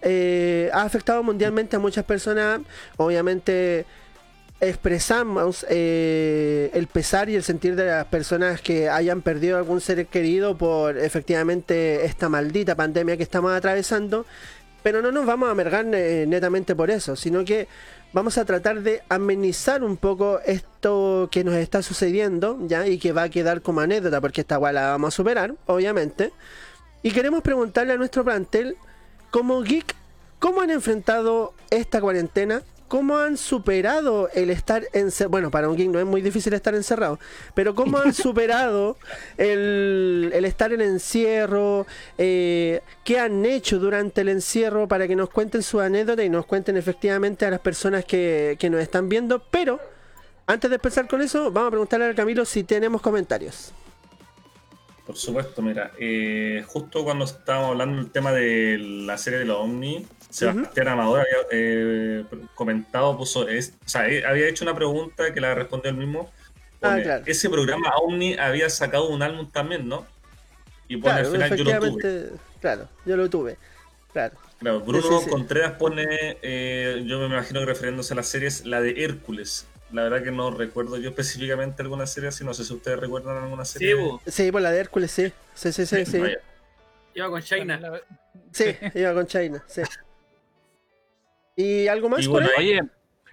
Eh, 0.03 0.71
ha 0.73 0.83
afectado 0.83 1.23
mundialmente 1.23 1.77
a 1.77 1.79
muchas 1.79 2.05
personas. 2.05 2.61
Obviamente 2.97 3.87
expresamos 4.61 5.65
eh, 5.69 6.71
el 6.75 6.89
pesar 6.89 7.29
y 7.29 7.37
el 7.37 7.45
sentir 7.45 7.77
de 7.77 7.87
las 7.87 8.07
personas 8.07 8.61
que 8.61 8.89
hayan 8.89 9.23
perdido 9.23 9.57
algún 9.57 9.81
ser 9.81 10.07
querido 10.07 10.59
por 10.59 10.99
efectivamente 10.99 12.05
esta 12.05 12.29
maldita 12.29 12.75
pandemia 12.75 13.17
que 13.17 13.23
estamos 13.23 13.53
atravesando. 13.53 14.27
Pero 14.83 15.03
no 15.03 15.13
nos 15.13 15.27
vamos 15.27 15.49
a 15.49 15.53
amargar 15.53 15.85
netamente 15.85 16.75
por 16.75 16.91
eso, 16.91 17.17
sino 17.17 17.45
que 17.45 17.69
vamos 18.13 18.39
a 18.39 18.45
tratar 18.45 18.83
de 18.83 19.03
amenizar 19.09 19.83
un 19.83 19.97
poco 19.97 20.41
esto 20.45 21.29
que 21.31 21.45
nos 21.45 21.55
está 21.55 21.83
sucediendo, 21.83 22.59
¿ya? 22.63 22.87
Y 22.87 22.99
que 22.99 23.13
va 23.13 23.25
a 23.25 23.29
quedar 23.29 23.63
como 23.63 23.81
anécdota, 23.81 24.21
porque 24.21 24.41
esta 24.41 24.57
guay 24.57 24.75
la 24.75 24.91
vamos 24.91 25.15
a 25.15 25.17
superar, 25.17 25.55
obviamente. 25.67 26.33
Y 27.03 27.11
queremos 27.13 27.43
preguntarle 27.43 27.93
a 27.93 27.97
nuestro 27.97 28.25
plantel, 28.25 28.77
como 29.31 29.63
geek, 29.63 29.95
¿cómo 30.39 30.61
han 30.61 30.71
enfrentado 30.71 31.55
esta 31.71 32.01
cuarentena? 32.01 32.63
¿Cómo 32.89 33.19
han 33.19 33.37
superado 33.37 34.31
el 34.35 34.51
estar 34.51 34.83
encerrado? 34.95 35.31
Bueno, 35.31 35.51
para 35.51 35.69
un 35.69 35.77
geek 35.77 35.91
no 35.91 35.99
es 35.99 36.07
muy 36.07 36.23
difícil 36.23 36.55
estar 36.55 36.75
encerrado, 36.75 37.19
pero 37.55 37.75
¿cómo 37.75 37.99
han 37.99 38.15
superado 38.15 38.97
el, 39.37 40.33
estar 40.45 40.73
en 40.73 40.81
encierro? 40.81 41.87
Eh, 42.17 42.81
¿Qué 43.05 43.19
han 43.19 43.45
hecho 43.45 43.79
durante 43.79 44.23
el 44.23 44.31
encierro 44.31 44.89
para 44.89 45.07
que 45.07 45.15
nos 45.15 45.29
cuenten 45.29 45.63
su 45.63 45.81
anécdota 45.81 46.25
y 46.25 46.31
nos 46.31 46.47
cuenten 46.47 46.79
efectivamente 46.79 47.45
a 47.45 47.51
las 47.51 47.61
personas 47.61 48.07
que, 48.07 48.57
que 48.59 48.71
nos 48.71 48.81
están 48.81 49.09
viendo? 49.09 49.39
Pero 49.51 49.79
antes 50.47 50.71
de 50.71 50.77
empezar 50.77 51.07
con 51.07 51.21
eso, 51.21 51.53
vamos 51.53 51.69
a 51.69 51.71
preguntarle 51.73 52.07
a 52.07 52.15
Camilo 52.15 52.47
si 52.47 52.65
tenemos 52.65 53.03
comentarios. 53.03 53.75
Por 55.09 55.17
supuesto, 55.17 55.63
mira, 55.63 55.93
eh, 55.99 56.65
justo 56.67 57.03
cuando 57.05 57.25
estábamos 57.27 57.71
hablando 57.71 57.97
del 58.03 58.11
tema 58.11 58.33
de 58.33 58.79
la 58.79 59.17
serie 59.17 59.39
de 59.39 59.47
los 59.47 59.59
Omni, 59.59 60.07
Sebastián 60.31 60.89
Amador 60.89 61.21
había 61.21 61.49
eh, 61.53 62.25
comentado, 62.55 63.17
puso, 63.17 63.49
es, 63.49 63.75
o 63.85 63.89
sea, 63.89 64.03
había 64.03 64.49
hecho 64.49 64.65
una 64.65 64.75
pregunta 64.75 65.33
que 65.33 65.41
la 65.41 65.55
respondió 65.55 65.91
él 65.91 65.97
mismo. 65.97 66.31
Ah, 66.83 66.99
ese 67.27 67.51
programa 67.51 67.91
Omni 68.03 68.35
había 68.35 68.71
sacado 68.71 69.09
un 69.09 69.23
álbum 69.23 69.51
también, 69.51 69.89
¿no? 69.89 70.07
Y 70.87 70.97
pone 70.97 71.15
al 71.15 71.27
final 71.27 71.57
yo 71.57 71.65
lo 71.65 71.81
tuve. 71.81 72.31
Claro, 72.61 72.89
yo 73.05 73.17
lo 73.17 73.29
tuve. 73.29 73.57
Claro. 74.13 74.37
Claro, 74.59 74.81
Bruno 74.81 75.21
Contreras 75.29 75.73
pone, 75.73 76.39
eh, 76.43 77.03
yo 77.07 77.21
me 77.21 77.27
imagino 77.27 77.61
que 77.61 77.67
refiriéndose 77.67 78.13
a 78.15 78.17
las 78.17 78.29
series, 78.29 78.65
la 78.65 78.81
de 78.81 79.05
Hércules. 79.05 79.67
La 79.93 80.03
verdad 80.03 80.23
que 80.23 80.31
no 80.31 80.51
recuerdo 80.51 80.99
yo 80.99 81.11
específicamente 81.11 81.83
alguna 81.83 82.07
serie 82.07 82.29
así, 82.29 82.45
no 82.45 82.53
sé 82.53 82.65
si 82.65 82.75
ustedes 82.75 82.99
recuerdan 82.99 83.43
alguna 83.43 83.65
serie. 83.65 83.97
Sí, 84.25 84.31
sí 84.31 84.53
pues 84.53 84.63
la 84.63 84.71
de 84.71 84.81
Hércules, 84.81 85.11
sí. 85.11 85.33
Sí, 85.55 85.73
sí, 85.73 85.87
sí. 85.87 86.05
sí. 86.05 86.23
Iba 87.15 87.31
con 87.31 87.43
China. 87.43 87.81
Sí, 88.53 88.77
iba 88.95 89.13
con 89.13 89.27
China, 89.27 89.65
sí. 89.67 89.83
¿Y 91.59 91.89
algo 91.89 92.09
más? 92.09 92.25
oye, 92.29 92.81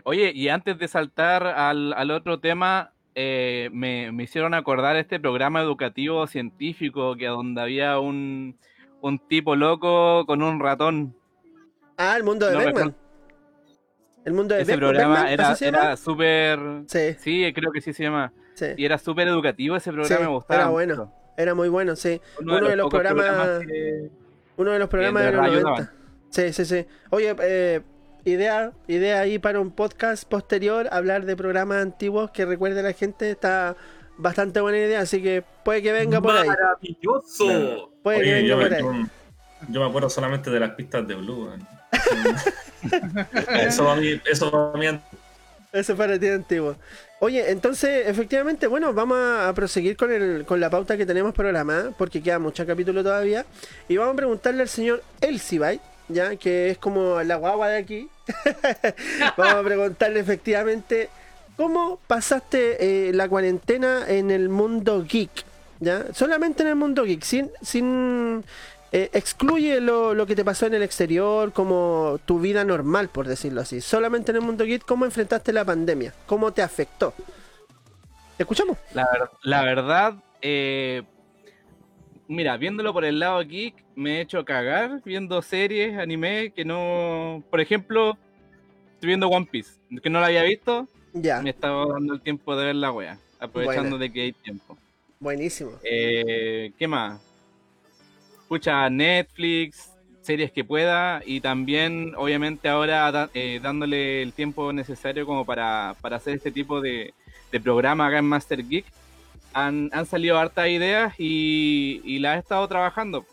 oye, 0.04 0.32
y 0.34 0.50
antes 0.50 0.80
de 0.80 0.88
saltar 0.88 1.46
al, 1.46 1.94
al 1.94 2.10
otro 2.10 2.40
tema, 2.40 2.92
eh, 3.14 3.70
me, 3.72 4.12
me, 4.12 4.24
hicieron 4.24 4.56
acordar 4.56 4.96
este 4.96 5.20
programa 5.20 5.62
educativo 5.62 6.26
científico 6.26 7.16
que 7.18 7.28
donde 7.28 7.62
había 7.62 8.00
un, 8.00 8.58
un 9.02 9.20
tipo 9.20 9.56
loco 9.56 10.26
con 10.26 10.42
un 10.42 10.60
ratón. 10.60 11.16
Ah, 11.98 12.18
el 12.18 12.24
mundo 12.24 12.48
de 12.50 12.74
no 12.74 12.96
El 14.26 14.34
mundo 14.34 14.56
de 14.56 14.64
Ese 14.64 14.76
programa 14.76 15.32
era, 15.32 15.56
era 15.62 15.96
súper... 15.96 16.60
Sí. 16.88 17.14
sí. 17.20 17.54
creo 17.54 17.72
que 17.72 17.80
sí 17.80 17.94
se 17.94 18.06
llama. 18.06 18.34
Sí. 18.56 18.66
Y 18.76 18.86
era 18.86 18.98
súper 18.98 19.28
educativo 19.28 19.76
ese 19.76 19.92
programa, 19.92 20.26
me 20.26 20.32
gustaba. 20.32 20.62
Era 20.62 20.70
bueno, 20.72 21.14
era 21.38 21.54
muy 21.54 21.70
bueno, 21.70 21.96
sí. 21.96 22.20
Uno, 22.42 22.60
de, 22.60 22.76
los 22.76 22.90
programas... 22.90 23.62
uno 24.58 24.72
de 24.72 24.80
los 24.80 24.90
programas 24.90 25.26
de, 25.26 25.32
los 25.32 25.64
90. 25.64 25.94
Sí, 26.32 26.54
sí, 26.54 26.66
sí. 26.66 26.86
Oye, 27.12 27.36
eh, 27.40 27.82
idea, 28.26 28.72
idea 28.88 29.22
ahí 29.22 29.40
para 29.40 29.62
un 29.62 29.72
podcast 29.72 30.28
posterior, 30.28 30.88
hablar 30.92 31.26
de 31.26 31.36
programas 31.36 31.82
antiguos 31.82 32.32
que 32.32 32.46
recuerde 32.46 32.82
a 32.82 32.84
la 32.84 32.94
gente, 32.94 33.32
está 33.32 33.76
bastante 34.18 34.60
buena 34.60 34.80
idea, 34.80 35.02
así 35.02 35.22
que 35.22 35.44
puede 35.64 35.82
que 35.82 35.92
venga 35.92 36.20
por 36.20 36.36
ahí. 36.36 36.48
Maravilloso. 36.48 37.92
Puede 38.04 38.24
que 38.24 38.34
venga 38.34 38.56
por 38.56 38.74
ahí. 38.74 39.06
Yo, 39.70 39.80
me 39.80 39.88
acuerdo 39.88 40.10
solamente 40.10 40.50
de 40.50 40.60
las 40.60 40.72
pistas 40.72 41.08
de 41.08 41.16
Blue. 41.16 41.50
eso 43.62 43.86
va 43.86 43.96
mí, 43.96 44.22
eso 44.30 44.52
va 44.52 44.78
mí 44.78 44.88
Eso 45.72 45.96
para 45.96 46.20
ti 46.20 46.28
antiguo. 46.28 46.76
Oye, 47.20 47.50
entonces, 47.50 48.08
efectivamente, 48.08 48.68
bueno, 48.68 48.94
vamos 48.94 49.18
a 49.18 49.52
proseguir 49.56 49.96
con, 49.96 50.12
el, 50.12 50.46
con 50.46 50.60
la 50.60 50.70
pauta 50.70 50.98
que 50.98 51.06
tenemos 51.06 51.34
programada, 51.34 51.92
porque 51.98 52.22
queda 52.22 52.40
mucho 52.40 52.66
capítulo 52.66 53.04
todavía. 53.04 53.46
Y 53.88 53.98
vamos 53.98 54.14
a 54.14 54.18
preguntarle 54.18 54.64
al 54.64 54.70
señor 54.70 55.02
Elsibite, 55.22 55.82
ya 56.10 56.36
que 56.36 56.70
es 56.70 56.78
como 56.78 57.22
la 57.24 57.38
guagua 57.38 57.70
de 57.70 57.78
aquí, 57.78 58.10
Vamos 59.38 59.54
a 59.54 59.64
preguntarle 59.64 60.20
efectivamente 60.20 61.10
¿Cómo 61.58 62.00
pasaste 62.08 63.08
eh, 63.10 63.14
la 63.14 63.30
cuarentena 63.30 64.04
en 64.08 64.30
el 64.30 64.50
mundo 64.50 65.06
geek? 65.08 65.32
¿Ya? 65.80 66.14
Solamente 66.14 66.64
en 66.64 66.70
el 66.70 66.76
mundo 66.76 67.04
geek, 67.06 67.24
sin, 67.24 67.50
sin 67.62 68.44
eh, 68.92 69.10
excluye 69.14 69.80
lo, 69.80 70.26
que 70.26 70.36
te 70.36 70.44
pasó 70.44 70.66
en 70.66 70.74
el 70.74 70.84
exterior, 70.84 71.54
como 71.54 72.20
tu 72.26 72.40
vida 72.40 72.66
normal, 72.66 73.08
por 73.08 73.28
decirlo 73.28 73.62
así. 73.62 73.80
Solamente 73.80 74.32
en 74.32 74.38
el 74.38 74.42
mundo 74.42 74.66
geek, 74.66 74.84
¿cómo 74.86 75.06
enfrentaste 75.06 75.54
la 75.54 75.64
pandemia? 75.64 76.14
¿Cómo 76.26 76.52
te 76.52 76.62
afectó? 76.62 77.14
¿Te 78.36 78.44
escuchamos? 78.44 78.78
La, 79.44 79.62
verdad, 79.62 80.16
eh, 80.42 81.04
mira, 82.28 82.58
viéndolo 82.58 82.94
por 82.94 83.06
el 83.06 83.20
lado 83.20 83.42
geek, 83.42 83.76
me 83.96 84.18
he 84.18 84.22
hecho 84.22 84.44
cagar 84.46 85.02
viendo 85.04 85.42
series, 85.42 85.98
anime, 85.98 86.52
que 86.56 86.66
no... 86.66 87.44
Por 87.50 87.62
ejemplo, 87.62 88.18
estoy 88.94 89.08
viendo 89.08 89.28
One 89.28 89.48
Piece, 89.50 89.80
que 90.02 90.10
no 90.10 90.20
lo 90.20 90.26
había 90.26 90.44
visto. 90.44 90.88
Ya. 91.14 91.42
Me 91.42 91.52
estaba 91.52 91.86
dando 91.86 92.14
el 92.14 92.22
tiempo 92.22 92.56
de 92.56 92.66
ver 92.66 92.76
la 92.76 92.92
wea, 92.92 93.20
aprovechando 93.40 93.98
de 93.98 94.12
que 94.12 94.22
hay 94.22 94.32
tiempo. 94.34 94.78
Buenísimo. 95.20 95.72
Eh, 95.84 96.72
¿Qué 96.78 96.88
más? 96.88 97.22
Escucha 98.42 98.90
Netflix, 98.90 99.92
series 100.22 100.52
que 100.52 100.64
pueda 100.64 101.22
y 101.26 101.40
también, 101.40 102.14
obviamente, 102.18 102.68
ahora 102.68 103.30
eh, 103.34 103.60
dándole 103.62 104.22
el 104.22 104.34
tiempo 104.34 104.74
necesario 104.74 105.26
como 105.26 105.46
para, 105.46 105.96
para 106.02 106.18
hacer 106.18 106.36
este 106.36 106.52
tipo 106.52 106.82
de, 106.82 107.14
de 107.52 107.60
programa 107.60 108.08
acá 108.08 108.20
en 108.20 108.26
Master 108.26 108.68
Geek. 108.68 108.86
Han, 109.56 109.90
han 109.94 110.06
salido 110.06 110.38
hartas 110.38 110.68
ideas 110.68 111.14
y, 111.18 112.02
y 112.04 112.20
las 112.20 112.36
he 112.36 112.40
estado 112.40 112.68
trabajando. 112.68 113.26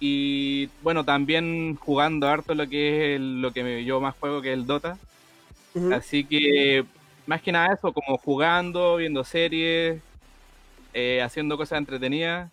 Y 0.00 0.68
bueno, 0.82 1.04
también 1.04 1.76
jugando 1.76 2.28
harto 2.28 2.54
lo 2.54 2.68
que 2.68 3.14
es 3.14 3.20
lo 3.20 3.52
que 3.52 3.84
yo 3.84 4.00
más 4.00 4.16
juego, 4.16 4.42
que 4.42 4.52
es 4.52 4.58
el 4.58 4.66
Dota. 4.66 4.98
Así 5.88 6.24
que 6.24 6.84
más 7.26 7.42
que 7.42 7.52
nada 7.52 7.74
eso, 7.74 7.92
como 7.92 8.18
jugando, 8.18 8.96
viendo 8.96 9.24
series, 9.24 10.02
eh, 10.94 11.22
haciendo 11.22 11.56
cosas 11.56 11.78
entretenidas. 11.78 12.50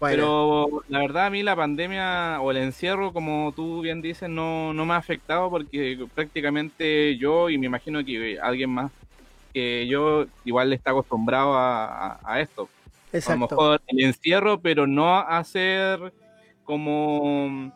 Pero 0.00 0.82
la 0.88 0.98
verdad 1.00 1.26
a 1.26 1.30
mí 1.30 1.42
la 1.42 1.56
pandemia 1.56 2.40
o 2.40 2.50
el 2.50 2.58
encierro, 2.58 3.12
como 3.12 3.52
tú 3.56 3.80
bien 3.80 4.02
dices, 4.02 4.28
no, 4.28 4.74
no 4.74 4.84
me 4.86 4.94
ha 4.94 4.98
afectado 4.98 5.50
porque 5.50 6.06
prácticamente 6.14 7.16
yo 7.16 7.48
y 7.48 7.58
me 7.58 7.66
imagino 7.66 8.04
que 8.04 8.38
alguien 8.40 8.70
más 8.70 8.92
que 9.54 9.86
yo 9.86 10.26
igual 10.44 10.72
está 10.72 10.90
acostumbrado 10.90 11.54
a, 11.56 12.40
esto. 12.40 12.68
A 13.26 13.32
lo 13.32 13.38
mejor 13.38 13.80
el 13.86 14.00
encierro, 14.00 14.60
pero 14.60 14.86
no 14.86 15.16
a 15.16 15.42
ser 15.44 16.12
como 16.64 17.72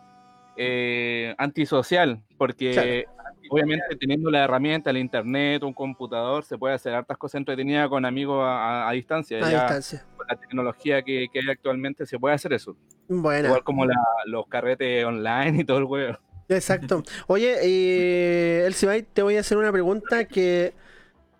eh, 0.56 1.34
antisocial, 1.38 2.20
porque 2.36 3.06
obviamente 3.48 3.96
teniendo 3.96 4.30
la 4.30 4.44
herramienta, 4.44 4.90
el 4.90 4.98
internet, 4.98 5.62
un 5.62 5.72
computador, 5.72 6.44
se 6.44 6.58
puede 6.58 6.74
hacer 6.74 6.94
hartas 6.94 7.16
cosas 7.16 7.36
entretenidas 7.36 7.88
con 7.88 8.04
amigos 8.04 8.42
a, 8.44 8.90
distancia. 8.92 9.38
A 9.38 9.48
distancia. 9.48 10.04
Con 10.16 10.26
la 10.28 10.36
tecnología 10.36 11.02
que, 11.02 11.28
hay 11.32 11.50
actualmente 11.50 12.06
se 12.06 12.18
puede 12.18 12.34
hacer 12.34 12.52
eso. 12.52 12.76
Bueno. 13.08 13.48
Igual 13.48 13.62
como 13.62 13.86
los 14.26 14.46
carretes 14.48 15.04
online 15.04 15.60
y 15.60 15.64
todo 15.64 15.78
el 15.78 15.84
juego. 15.84 16.18
Exacto. 16.48 17.02
Oye, 17.26 17.56
eh, 17.62 18.66
Elsie 18.66 19.02
te 19.02 19.22
voy 19.22 19.36
a 19.36 19.40
hacer 19.40 19.58
una 19.58 19.70
pregunta 19.70 20.24
que 20.24 20.72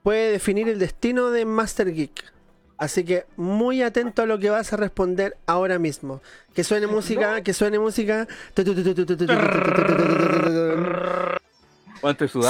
puede 0.02 0.32
definir 0.32 0.68
el 0.68 0.78
destino 0.78 1.30
de 1.30 1.44
Master 1.44 1.92
Geek. 1.92 2.32
Así 2.78 3.04
que 3.04 3.26
muy 3.36 3.82
atento 3.82 4.22
a 4.22 4.26
lo 4.26 4.38
que 4.38 4.50
vas 4.50 4.72
a 4.72 4.76
responder 4.76 5.36
ahora 5.46 5.78
mismo. 5.80 6.22
Que 6.54 6.62
suene 6.62 6.86
música, 6.86 7.42
que 7.42 7.52
suene 7.52 7.78
música. 7.78 8.28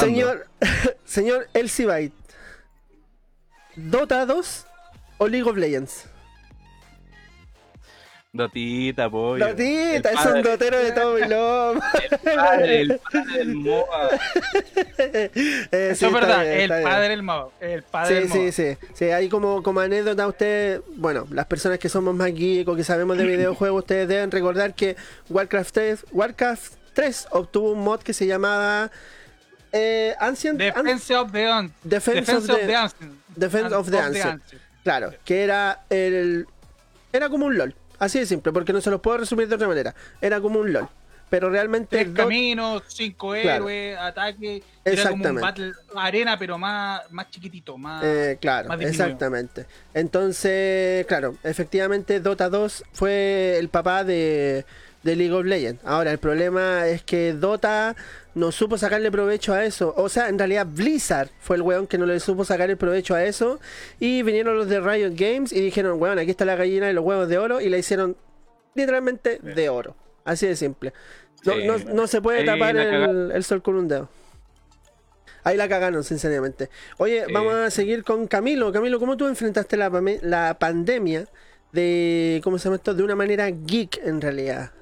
Señor, 0.01 0.47
señor 1.07 1.49
Elsie 1.55 1.87
Byte. 1.87 2.15
¿Dota 3.77 4.27
2 4.27 4.67
o 5.19 5.29
League 5.29 5.49
of 5.49 5.57
Legends? 5.57 6.05
Dotita, 8.31 9.09
pollo. 9.09 9.47
Dotita, 9.47 10.11
es 10.11 10.27
un 10.27 10.43
dotero 10.43 10.79
de 10.79 10.93
todo 10.93 11.17
El 11.17 11.29
padre, 12.37 12.81
el 12.83 12.99
padre 12.99 13.39
del 13.39 13.55
MOA. 13.55 14.11
Eh, 15.01 15.91
Eso 15.93 16.09
es 16.09 16.13
verdad, 16.13 16.47
el 16.47 16.69
padre 16.69 17.09
del 17.09 17.23
MOA. 17.23 17.51
El 17.59 17.83
padre 17.85 18.29
sí, 18.29 18.39
del 18.39 18.53
sí, 18.53 18.77
sí, 18.77 18.87
sí. 18.93 19.05
Ahí 19.07 19.31
como, 19.31 19.63
como 19.63 19.81
anécdota, 19.81 20.27
ustedes, 20.27 20.83
bueno, 20.97 21.27
las 21.31 21.47
personas 21.47 21.79
que 21.79 21.89
somos 21.89 22.15
más 22.15 22.35
geek 22.35 22.69
o 22.69 22.77
que 22.77 22.85
sabemos 22.85 23.17
de 23.17 23.25
videojuegos, 23.25 23.81
ustedes 23.85 24.07
deben 24.09 24.31
recordar 24.31 24.75
que 24.75 24.97
Warcraft 25.31 25.73
3, 25.73 26.07
Warcraft 26.13 26.75
3 26.93 27.29
obtuvo 27.31 27.73
un 27.73 27.81
mod 27.81 28.01
que 28.01 28.13
se 28.13 28.27
llamaba 28.27 28.91
eh, 29.73 30.15
Ancient, 30.21 30.59
Defense 30.59 31.17
of 31.17 31.33
the 31.33 31.47
Ancient. 31.47 31.83
Defense, 31.83 32.33
of, 32.33 32.47
the, 32.47 32.77
Ancient. 32.77 33.13
Defense 33.37 33.75
of 33.75 33.91
the 33.91 33.99
Ancient. 33.99 34.43
Claro, 34.85 35.15
que 35.25 35.45
era 35.45 35.85
el. 35.89 36.47
Era 37.11 37.31
como 37.31 37.47
un 37.47 37.57
LOL. 37.57 37.75
Así 37.99 38.19
de 38.19 38.27
simple, 38.27 38.53
porque 38.53 38.73
no 38.73 38.81
se 38.81 38.91
los 38.91 39.01
puedo 39.01 39.19
resumir 39.19 39.49
de 39.49 39.55
otra 39.55 39.69
manera. 39.69 39.95
Era 40.21 40.41
como 40.41 40.61
un 40.61 40.73
LOL. 40.73 40.89
Pero 41.31 41.51
realmente. 41.51 42.05
Tres 42.05 42.09
caminos, 42.15 42.83
cinco 42.89 43.35
héroes, 43.35 43.99
ataque. 43.99 44.63
Exactamente. 44.85 45.01
Era 45.01 45.11
como 45.11 45.29
un 45.29 45.41
battle 45.41 45.73
arena, 45.95 46.39
pero 46.39 46.57
más, 46.57 47.03
más 47.11 47.31
chiquitito, 47.31 47.77
más. 47.77 48.03
Eh, 48.03 48.39
claro, 48.41 48.73
exactamente. 48.81 49.67
Entonces, 49.93 51.05
claro, 51.07 51.37
efectivamente, 51.45 52.21
Dota 52.21 52.49
2 52.49 52.85
fue 52.93 53.59
el 53.59 53.69
papá 53.69 54.05
de, 54.05 54.65
de 55.03 55.17
League 55.17 55.35
of 55.35 55.45
Legends. 55.45 55.85
Ahora, 55.85 56.13
el 56.13 56.19
problema 56.19 56.87
es 56.89 57.03
que 57.03 57.35
Dota 57.35 57.95
no 58.39 58.53
supo 58.53 58.79
sacarle 58.79 59.11
provecho 59.11 59.53
a 59.53 59.65
eso. 59.65 59.93
O 59.97 60.09
sea, 60.09 60.29
en 60.29 60.39
realidad 60.39 60.67
Blizzard 60.67 61.31
fue 61.41 61.57
el 61.57 61.63
weón 61.63 61.87
que 61.87 61.99
no 61.99 62.07
le 62.07 62.21
supo 62.21 62.45
sacar 62.45 62.71
el 62.71 62.77
provecho 62.77 63.15
a 63.15 63.25
eso. 63.25 63.61
Y 63.99 64.23
vinieron 64.23 64.57
los 64.57 64.69
de 64.69 64.81
Riot 64.81 65.13
Games 65.15 65.53
y 65.53 65.61
dijeron, 65.61 66.01
weón, 66.01 66.19
aquí 66.19 66.31
está 66.31 66.45
la 66.45 66.57
gallina 66.57 66.87
de 66.87 66.93
los 66.93 67.05
huevos 67.05 67.29
de 67.29 67.39
oro. 67.39 67.61
Y 67.61 67.69
la 67.69 67.79
hicieron 67.79 68.17
literalmente 68.75 69.39
de 69.43 69.69
oro. 69.69 69.97
Así 70.25 70.47
de 70.47 70.57
simple. 70.57 70.93
No, 71.95 72.07
se 72.07 72.21
puede 72.21 72.45
tapar 72.45 72.77
el, 72.77 73.45
sol 73.45 73.63
con 73.63 73.77
un 73.77 73.89
dedo. 73.89 74.09
Ahí 75.45 75.57
la 75.57 75.69
cagaron, 75.69 76.05
sinceramente. 76.05 76.69
Oye, 76.99 77.27
vamos 77.33 77.55
a 77.55 77.71
seguir 77.71 78.05
con 78.05 78.27
Camilo. 78.27 78.73
Camilo, 78.73 78.99
¿cómo 78.99 79.17
tú 79.17 79.27
enfrentaste 79.27 79.77
la, 79.77 79.91
la 80.23 80.59
pandemia 80.59 81.27
de, 81.73 82.41
¿cómo 82.45 82.59
se 82.59 82.65
llama 82.65 82.77
esto? 82.77 82.95
De 82.95 83.03
una 83.03 83.15
manera 83.15 83.49
geek 83.51 84.01
en 84.05 84.21
realidad. 84.21 84.73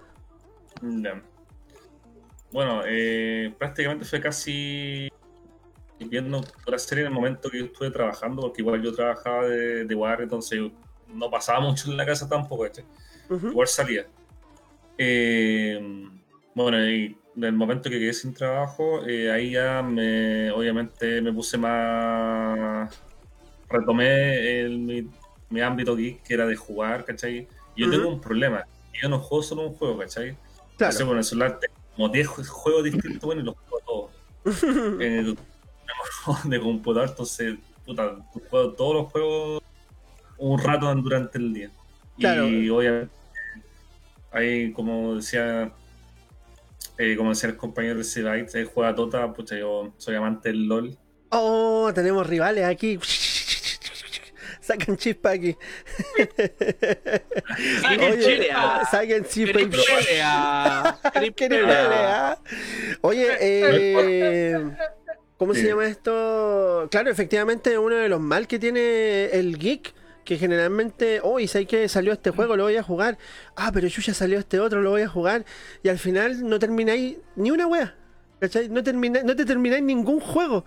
Bueno, 2.56 2.80
eh, 2.86 3.52
prácticamente 3.58 4.06
fue 4.06 4.18
casi 4.18 5.10
viendo 6.00 6.42
la 6.66 6.78
serie 6.78 7.04
en 7.04 7.08
el 7.08 7.12
momento 7.12 7.50
que 7.50 7.58
yo 7.58 7.64
estuve 7.66 7.90
trabajando, 7.90 8.40
porque 8.40 8.62
igual 8.62 8.80
yo 8.80 8.94
trabajaba 8.94 9.44
de, 9.44 9.84
de 9.84 9.94
guardia, 9.94 10.24
entonces 10.24 10.62
no 11.06 11.30
pasaba 11.30 11.60
mucho 11.60 11.90
en 11.90 11.98
la 11.98 12.06
casa 12.06 12.26
tampoco, 12.26 12.64
este. 12.64 12.82
igual 13.28 13.68
salía. 13.68 14.06
Eh, 14.96 16.08
bueno, 16.54 16.82
y 16.82 17.18
en 17.36 17.44
el 17.44 17.52
momento 17.52 17.90
que 17.90 17.98
quedé 17.98 18.14
sin 18.14 18.32
trabajo, 18.32 19.06
eh, 19.06 19.30
ahí 19.30 19.50
ya 19.50 19.82
me, 19.82 20.50
obviamente 20.50 21.20
me 21.20 21.34
puse 21.34 21.58
más, 21.58 22.98
retomé 23.68 24.60
el, 24.60 25.10
mi, 25.50 25.60
ámbito 25.60 25.94
geek, 25.94 26.22
que 26.22 26.32
era 26.32 26.46
de 26.46 26.56
jugar, 26.56 27.04
¿cachai? 27.04 27.46
Yo 27.76 27.90
tengo 27.90 28.08
un 28.08 28.18
problema, 28.22 28.64
yo 29.02 29.10
no 29.10 29.18
juego 29.18 29.42
solo 29.42 29.66
un 29.68 29.74
juego, 29.74 29.98
¿cachai? 29.98 30.30
Claro. 30.30 30.92
Entonces, 30.92 31.04
bueno, 31.04 31.18
el 31.18 31.24
celular 31.26 31.58
como 31.96 32.08
10 32.10 32.26
juegos 32.28 32.84
distintos, 32.84 33.22
bueno, 33.22 33.40
y 33.40 33.44
los 33.44 33.56
juego 33.56 34.10
todos. 34.44 34.62
en 35.00 35.12
el 35.12 35.38
de 36.44 36.60
computador, 36.60 37.08
entonces, 37.08 37.56
puta, 37.84 38.16
juego 38.50 38.72
todos 38.72 38.94
los 38.94 39.12
juegos 39.12 39.62
un 40.38 40.58
rato 40.58 40.94
durante 40.94 41.38
el 41.38 41.52
día. 41.52 41.70
Y 42.18 42.68
obviamente, 42.68 43.12
ahí, 44.30 44.72
como 44.72 45.16
decía, 45.16 45.72
eh, 46.98 47.16
como 47.16 47.30
decía 47.30 47.50
el 47.50 47.56
compañero 47.56 47.98
de 47.98 48.04
Cyberite, 48.04 48.58
ahí 48.58 48.68
juega 48.72 48.94
Tota, 48.94 49.32
pucha, 49.32 49.56
yo 49.56 49.92
soy 49.98 50.14
amante 50.14 50.50
del 50.50 50.66
LOL. 50.66 50.96
Oh, 51.30 51.90
tenemos 51.94 52.26
rivales 52.26 52.64
aquí. 52.64 52.98
Sacan 54.66 54.96
chispa 54.96 55.30
aquí. 55.30 55.56
Saquen 57.82 58.20
chispa. 58.20 58.84
Saquen 58.90 59.24
chispa. 59.24 59.60
Oye, 63.02 63.28
eh, 63.40 64.58
¿cómo 65.36 65.54
se 65.54 65.68
llama 65.68 65.86
esto? 65.86 66.88
Claro, 66.90 67.10
efectivamente, 67.10 67.78
uno 67.78 67.94
de 67.94 68.08
los 68.08 68.20
mal 68.20 68.48
que 68.48 68.58
tiene 68.58 69.26
el 69.26 69.56
geek 69.56 69.94
que 70.24 70.36
generalmente, 70.36 71.20
hoy 71.22 71.44
oh, 71.44 71.48
sé 71.48 71.66
que 71.66 71.88
salió 71.88 72.12
este 72.12 72.30
juego, 72.30 72.56
lo 72.56 72.64
voy 72.64 72.76
a 72.76 72.82
jugar. 72.82 73.16
Ah, 73.54 73.70
pero 73.72 73.86
yo 73.86 74.02
ya 74.02 74.12
salió 74.12 74.40
este 74.40 74.58
otro, 74.58 74.82
lo 74.82 74.90
voy 74.90 75.02
a 75.02 75.08
jugar. 75.08 75.44
Y 75.84 75.88
al 75.88 76.00
final 76.00 76.48
no 76.48 76.58
termináis 76.58 77.18
ni 77.36 77.52
una 77.52 77.68
wea. 77.68 77.94
No, 78.70 78.82
termina, 78.82 79.22
no 79.22 79.36
te 79.36 79.44
termináis 79.44 79.84
ningún 79.84 80.18
juego. 80.18 80.64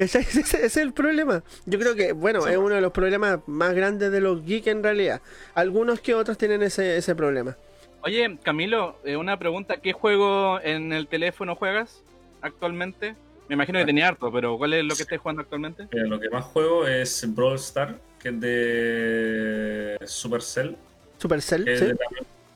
Ese, 0.00 0.20
es 0.20 0.76
el 0.78 0.94
problema. 0.94 1.42
Yo 1.66 1.78
creo 1.78 1.94
que, 1.94 2.12
bueno, 2.12 2.46
es 2.46 2.56
uno 2.56 2.74
de 2.74 2.80
los 2.80 2.90
problemas 2.90 3.40
más 3.46 3.74
grandes 3.74 4.10
de 4.10 4.20
los 4.20 4.44
geeks 4.44 4.68
en 4.68 4.82
realidad. 4.82 5.20
Algunos 5.54 6.00
que 6.00 6.14
otros 6.14 6.38
tienen 6.38 6.62
ese, 6.62 6.96
ese 6.96 7.14
problema. 7.14 7.56
Oye, 8.02 8.38
Camilo, 8.42 8.96
eh, 9.04 9.16
una 9.16 9.38
pregunta. 9.38 9.76
¿Qué 9.76 9.92
juego 9.92 10.58
en 10.62 10.94
el 10.94 11.06
teléfono 11.06 11.54
juegas 11.54 12.02
actualmente? 12.40 13.14
Me 13.46 13.54
imagino 13.54 13.78
que 13.78 13.84
tenía 13.84 14.08
harto, 14.08 14.32
pero 14.32 14.56
¿cuál 14.56 14.72
es 14.72 14.84
lo 14.84 14.94
que 14.94 15.02
estáis 15.02 15.20
jugando 15.20 15.42
actualmente? 15.42 15.86
lo 15.92 16.18
que 16.18 16.30
más 16.30 16.46
juego 16.46 16.86
es 16.86 17.22
Brawl 17.34 17.56
Star, 17.56 17.96
que 18.18 18.30
es 18.30 18.40
de 18.40 19.98
Supercell. 20.06 20.76
Supercell, 21.18 21.64
sí. 21.76 21.84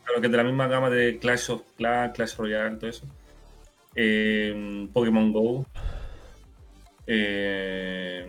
claro, 0.04 0.20
que 0.20 0.26
es 0.26 0.32
de 0.32 0.36
la 0.38 0.44
misma 0.44 0.66
gama 0.66 0.88
de 0.88 1.18
Clash 1.18 1.50
of 1.50 1.62
Clans, 1.76 2.14
Clash 2.14 2.36
Royale, 2.36 2.76
todo 2.76 2.88
eso. 2.88 3.04
Eh, 3.94 4.88
Pokémon 4.94 5.30
Go. 5.30 5.66
Eh, 7.06 8.26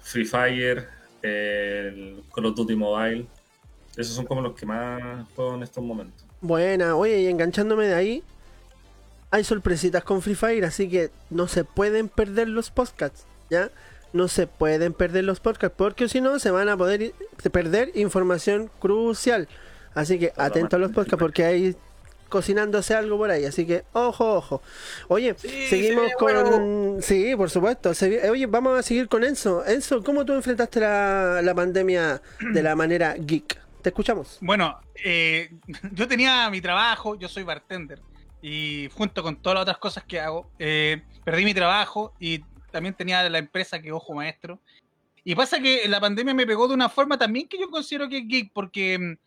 Free 0.00 0.24
Fire. 0.24 0.88
El 1.22 2.22
Call 2.34 2.46
of 2.46 2.56
Duty 2.56 2.74
Mobile. 2.74 3.26
Esos 3.96 4.14
son 4.14 4.26
como 4.26 4.40
los 4.40 4.54
que 4.54 4.66
más 4.66 5.26
juego 5.34 5.54
en 5.54 5.62
estos 5.62 5.84
momentos. 5.84 6.24
Buena, 6.40 6.96
oye, 6.96 7.20
y 7.20 7.26
enganchándome 7.28 7.86
de 7.86 7.94
ahí, 7.94 8.22
hay 9.30 9.44
sorpresitas 9.44 10.02
con 10.02 10.22
Free 10.22 10.34
Fire, 10.34 10.64
así 10.64 10.88
que 10.88 11.10
no 11.30 11.46
se 11.46 11.64
pueden 11.64 12.08
perder 12.08 12.48
los 12.48 12.70
podcasts, 12.70 13.26
¿ya? 13.48 13.70
No 14.12 14.28
se 14.28 14.46
pueden 14.46 14.92
perder 14.92 15.24
los 15.24 15.40
podcasts, 15.40 15.76
porque 15.76 16.08
si 16.08 16.20
no 16.20 16.38
se 16.38 16.50
van 16.50 16.68
a 16.68 16.76
poder 16.76 17.12
perder 17.52 17.92
información 17.94 18.70
crucial. 18.80 19.48
Así 19.94 20.18
que 20.18 20.32
atento 20.36 20.76
a 20.76 20.78
los 20.78 20.90
podcasts, 20.90 21.18
porque 21.18 21.44
hay 21.44 21.76
cocinándose 22.32 22.94
algo 22.94 23.18
por 23.18 23.30
ahí, 23.30 23.44
así 23.44 23.66
que 23.66 23.84
ojo, 23.92 24.36
ojo. 24.36 24.62
Oye, 25.08 25.34
seguimos 25.36 26.10
con... 26.18 27.02
Sí, 27.02 27.36
por 27.36 27.50
supuesto. 27.50 27.92
Oye, 28.30 28.46
vamos 28.46 28.78
a 28.78 28.82
seguir 28.82 29.06
con 29.06 29.22
Enzo. 29.22 29.62
Enzo, 29.66 30.02
¿cómo 30.02 30.24
tú 30.24 30.32
enfrentaste 30.32 30.80
la, 30.80 31.42
la 31.42 31.54
pandemia 31.54 32.22
de 32.40 32.62
la 32.62 32.74
manera 32.74 33.14
geek? 33.18 33.60
Te 33.82 33.90
escuchamos. 33.90 34.38
Bueno, 34.40 34.80
eh, 35.04 35.50
yo 35.92 36.08
tenía 36.08 36.48
mi 36.48 36.62
trabajo, 36.62 37.18
yo 37.18 37.28
soy 37.28 37.42
bartender 37.42 38.00
y 38.40 38.88
junto 38.94 39.22
con 39.22 39.36
todas 39.36 39.56
las 39.56 39.62
otras 39.62 39.78
cosas 39.78 40.04
que 40.04 40.18
hago, 40.18 40.50
eh, 40.58 41.02
perdí 41.24 41.44
mi 41.44 41.52
trabajo 41.52 42.14
y 42.18 42.42
también 42.70 42.94
tenía 42.94 43.28
la 43.28 43.38
empresa 43.38 43.82
que 43.82 43.92
Ojo 43.92 44.14
Maestro. 44.14 44.58
Y 45.22 45.34
pasa 45.34 45.60
que 45.60 45.86
la 45.86 46.00
pandemia 46.00 46.32
me 46.32 46.46
pegó 46.46 46.66
de 46.66 46.74
una 46.74 46.88
forma 46.88 47.18
también 47.18 47.46
que 47.46 47.58
yo 47.58 47.68
considero 47.68 48.08
que 48.08 48.18
es 48.18 48.26
geek, 48.26 48.52
porque 48.54 49.18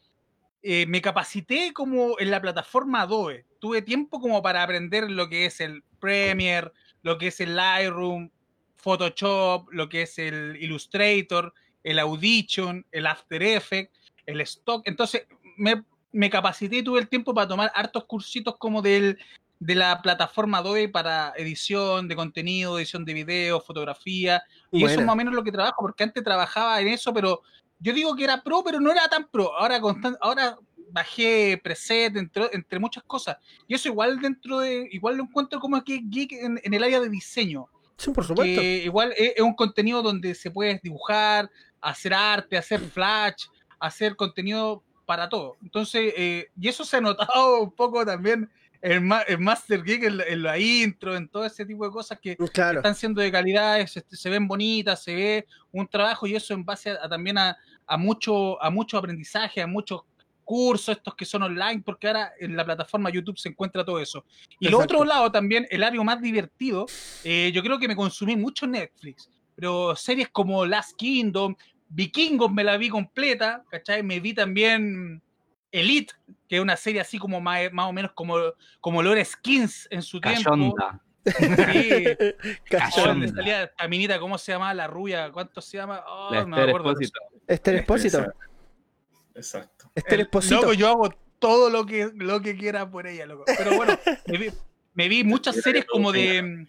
eh, 0.68 0.86
me 0.88 1.02
capacité 1.02 1.72
como 1.74 2.20
en 2.20 2.32
la 2.32 2.42
plataforma 2.42 3.02
Adobe. 3.02 3.46
Tuve 3.60 3.82
tiempo 3.82 4.20
como 4.20 4.42
para 4.42 4.64
aprender 4.64 5.10
lo 5.12 5.30
que 5.30 5.46
es 5.46 5.62
el 5.62 5.84
Premiere, 6.00 6.72
lo 7.04 7.18
que 7.18 7.28
es 7.28 7.40
el 7.40 7.56
Lightroom, 7.56 8.32
Photoshop, 8.76 9.72
lo 9.72 9.88
que 9.88 10.02
es 10.04 10.18
el 10.18 10.58
Illustrator, 10.60 11.54
el 11.84 12.00
Audition, 12.00 12.86
el 12.92 13.06
After 13.06 13.44
Effects, 13.44 14.12
el 14.26 14.42
Stock. 14.42 14.82
Entonces 14.88 15.28
me 15.56 15.84
me 16.16 16.30
capacité 16.30 16.78
y 16.78 16.84
tuve 16.84 17.02
el 17.02 17.10
tiempo 17.10 17.34
para 17.34 17.48
tomar 17.48 17.72
hartos 17.76 18.06
cursitos 18.06 18.56
como 18.58 18.82
del, 18.82 19.20
de 19.60 19.76
la 19.76 20.02
plataforma 20.02 20.60
Adobe 20.60 20.88
para 20.88 21.34
edición 21.36 22.08
de 22.08 22.16
contenido, 22.16 22.80
edición 22.80 23.04
de 23.04 23.14
video, 23.14 23.60
fotografía. 23.60 24.42
Y 24.72 24.86
eso 24.86 25.02
es 25.02 25.06
más 25.06 25.14
o 25.14 25.18
menos 25.18 25.34
lo 25.34 25.44
que 25.44 25.52
trabajo, 25.52 25.76
porque 25.82 26.06
antes 26.06 26.24
trabajaba 26.24 26.80
en 26.80 26.88
eso, 26.88 27.14
pero 27.14 27.42
yo 27.80 27.94
digo 27.94 28.16
que 28.16 28.24
era 28.24 28.44
pro, 28.44 28.64
pero 28.64 28.80
no 28.80 28.92
era 28.92 29.08
tan 29.08 29.28
pro. 29.28 29.56
Ahora, 29.58 29.80
ahora 30.22 30.58
bajé 30.92 31.60
preset, 31.64 32.16
entre, 32.16 32.50
entre 32.54 32.80
muchas 32.80 33.04
cosas. 33.04 33.38
Y 33.68 33.76
eso 33.76 33.90
igual 33.90 34.20
dentro 34.20 34.60
de, 34.60 34.88
igual 34.92 35.18
lo 35.18 35.24
encuentro 35.24 35.60
como 35.60 35.84
que 35.84 36.02
geek 36.04 36.32
en, 36.34 36.60
el 36.64 36.84
área 36.84 37.00
de 37.00 37.10
diseño. 37.10 37.68
Sí, 37.98 38.12
por 38.12 38.26
supuesto. 38.26 38.62
igual 38.62 39.14
es, 39.18 39.34
es, 39.36 39.42
un 39.42 39.54
contenido 39.54 40.02
donde 40.02 40.36
se 40.36 40.52
puede 40.52 40.80
dibujar, 40.84 41.50
hacer 41.82 42.14
arte, 42.14 42.58
hacer 42.58 42.82
flash, 42.82 43.46
hacer 43.80 44.16
contenido 44.16 44.84
para 45.06 45.30
todo. 45.30 45.58
Entonces, 45.62 46.14
eh, 46.18 46.50
y 46.60 46.68
eso 46.68 46.84
se 46.84 46.98
ha 46.98 47.02
notado 47.02 47.62
un 47.62 47.72
poco 47.72 48.06
también 48.06 48.50
en, 48.82 49.08
Master 49.44 49.84
Geek, 49.84 50.04
en, 50.04 50.44
la 50.44 50.58
intro, 50.58 51.16
en 51.16 51.28
todo 51.28 51.46
ese 51.46 51.66
tipo 51.66 51.86
de 51.86 51.92
cosas 51.92 52.20
que, 52.20 52.38
están 52.40 52.96
siendo 52.96 53.22
de 53.22 53.32
calidad, 53.32 53.86
se, 53.86 54.30
ven 54.30 54.48
bonitas, 54.48 55.04
se 55.04 55.16
ve 55.16 55.48
un 55.72 55.88
trabajo 55.88 56.28
y 56.28 56.36
eso 56.36 56.54
en 56.54 56.64
base 56.64 56.92
a, 56.92 57.10
también 57.10 57.38
a, 57.38 57.58
mucho, 57.98 58.62
a 58.62 58.70
mucho 58.70 58.98
aprendizaje, 58.98 59.62
a 59.62 59.68
muchos 59.68 60.02
cursos 60.44 60.96
estos 60.96 61.16
que 61.16 61.26
son 61.26 61.44
online, 61.44 61.82
porque 61.84 62.08
ahora 62.08 62.32
en 62.40 62.56
la 62.56 62.64
plataforma 62.64 63.10
YouTube 63.10 63.38
se 63.38 63.50
encuentra 63.50 63.84
todo 63.84 64.00
eso. 64.00 64.24
Y 64.60 64.70
lo 64.70 64.80
otro 64.80 65.04
lado 65.04 65.32
también, 65.32 65.68
el 65.72 65.84
área 65.84 66.02
más 66.04 66.22
divertido, 66.22 66.86
eh, 67.24 67.52
yo 67.54 67.64
creo 67.64 67.80
que 67.80 67.88
me 67.88 67.96
consumí 67.96 68.36
mucho 68.36 68.68
Netflix, 68.68 69.30
pero 69.56 69.96
series 69.96 70.30
como 70.30 70.66
Last 70.66 70.96
Kingdom, 70.96 71.56
Vikingos 71.90 72.52
me 72.52 72.64
la 72.64 72.78
vi 72.78 72.90
completa, 72.90 73.64
¿cachai? 73.70 74.04
Me 74.04 74.20
vi 74.20 74.34
también 74.34 75.22
Elite, 75.80 76.14
que 76.48 76.58
es 76.58 76.62
una 76.62 76.78
serie 76.78 77.02
así 77.02 77.18
como 77.18 77.42
más, 77.42 77.70
o 77.76 77.94
menos 77.94 78.12
como, 78.14 78.36
como 78.80 79.04
Lore 79.04 79.24
Skins 79.24 79.88
en 79.92 80.02
su 80.02 80.20
tiempo. 80.20 80.76
Sí, 81.26 82.04
Cachonda. 82.70 83.28
salía 83.28 83.64
esta 83.64 83.88
minita, 83.88 84.20
¿cómo 84.20 84.38
se 84.38 84.52
llama? 84.52 84.74
La 84.74 84.88
rubia, 84.88 85.32
¿cuánto 85.32 85.62
se 85.62 85.78
llama? 85.78 86.04
Oh, 86.08 86.34
no 86.34 86.48
me 86.48 86.62
acuerdo. 86.62 86.94
Esther 87.48 87.76
Espósito. 87.76 88.26
Exacto. 89.34 89.92
Esther 89.96 90.22
Espósito. 90.22 90.62
Loco, 90.62 90.74
yo 90.74 90.88
hago 90.88 91.10
todo 91.40 91.70
lo 91.70 91.86
que, 91.86 92.12
lo 92.16 92.42
que 92.42 92.56
quiera 92.56 92.90
por 92.90 93.08
ella, 93.08 93.26
loco. 93.26 93.44
Pero 93.46 93.76
bueno, 93.76 93.98
me 94.94 95.10
vi 95.10 95.24
muchas 95.24 95.56
series 95.58 95.86
como 95.86 96.12
de 96.12 96.68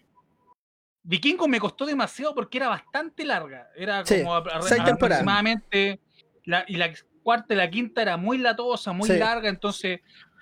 Vikingo 1.07 1.47
me 1.47 1.57
costó 1.57 1.85
demasiado 1.85 2.35
porque 2.35 2.57
era 2.57 2.67
bastante 2.67 3.23
larga. 3.23 3.69
Era 3.77 4.03
como 4.03 4.35
aproximadamente. 4.35 6.01
La, 6.43 6.65
y 6.67 6.75
la 6.75 6.93
cuarta 7.27 7.53
y 7.53 7.57
la 7.57 7.69
quinta 7.69 8.01
era 8.01 8.15
muy 8.15 8.37
latosa, 8.37 8.93
muy 8.93 9.09
larga, 9.09 9.49
entonces 9.49 9.99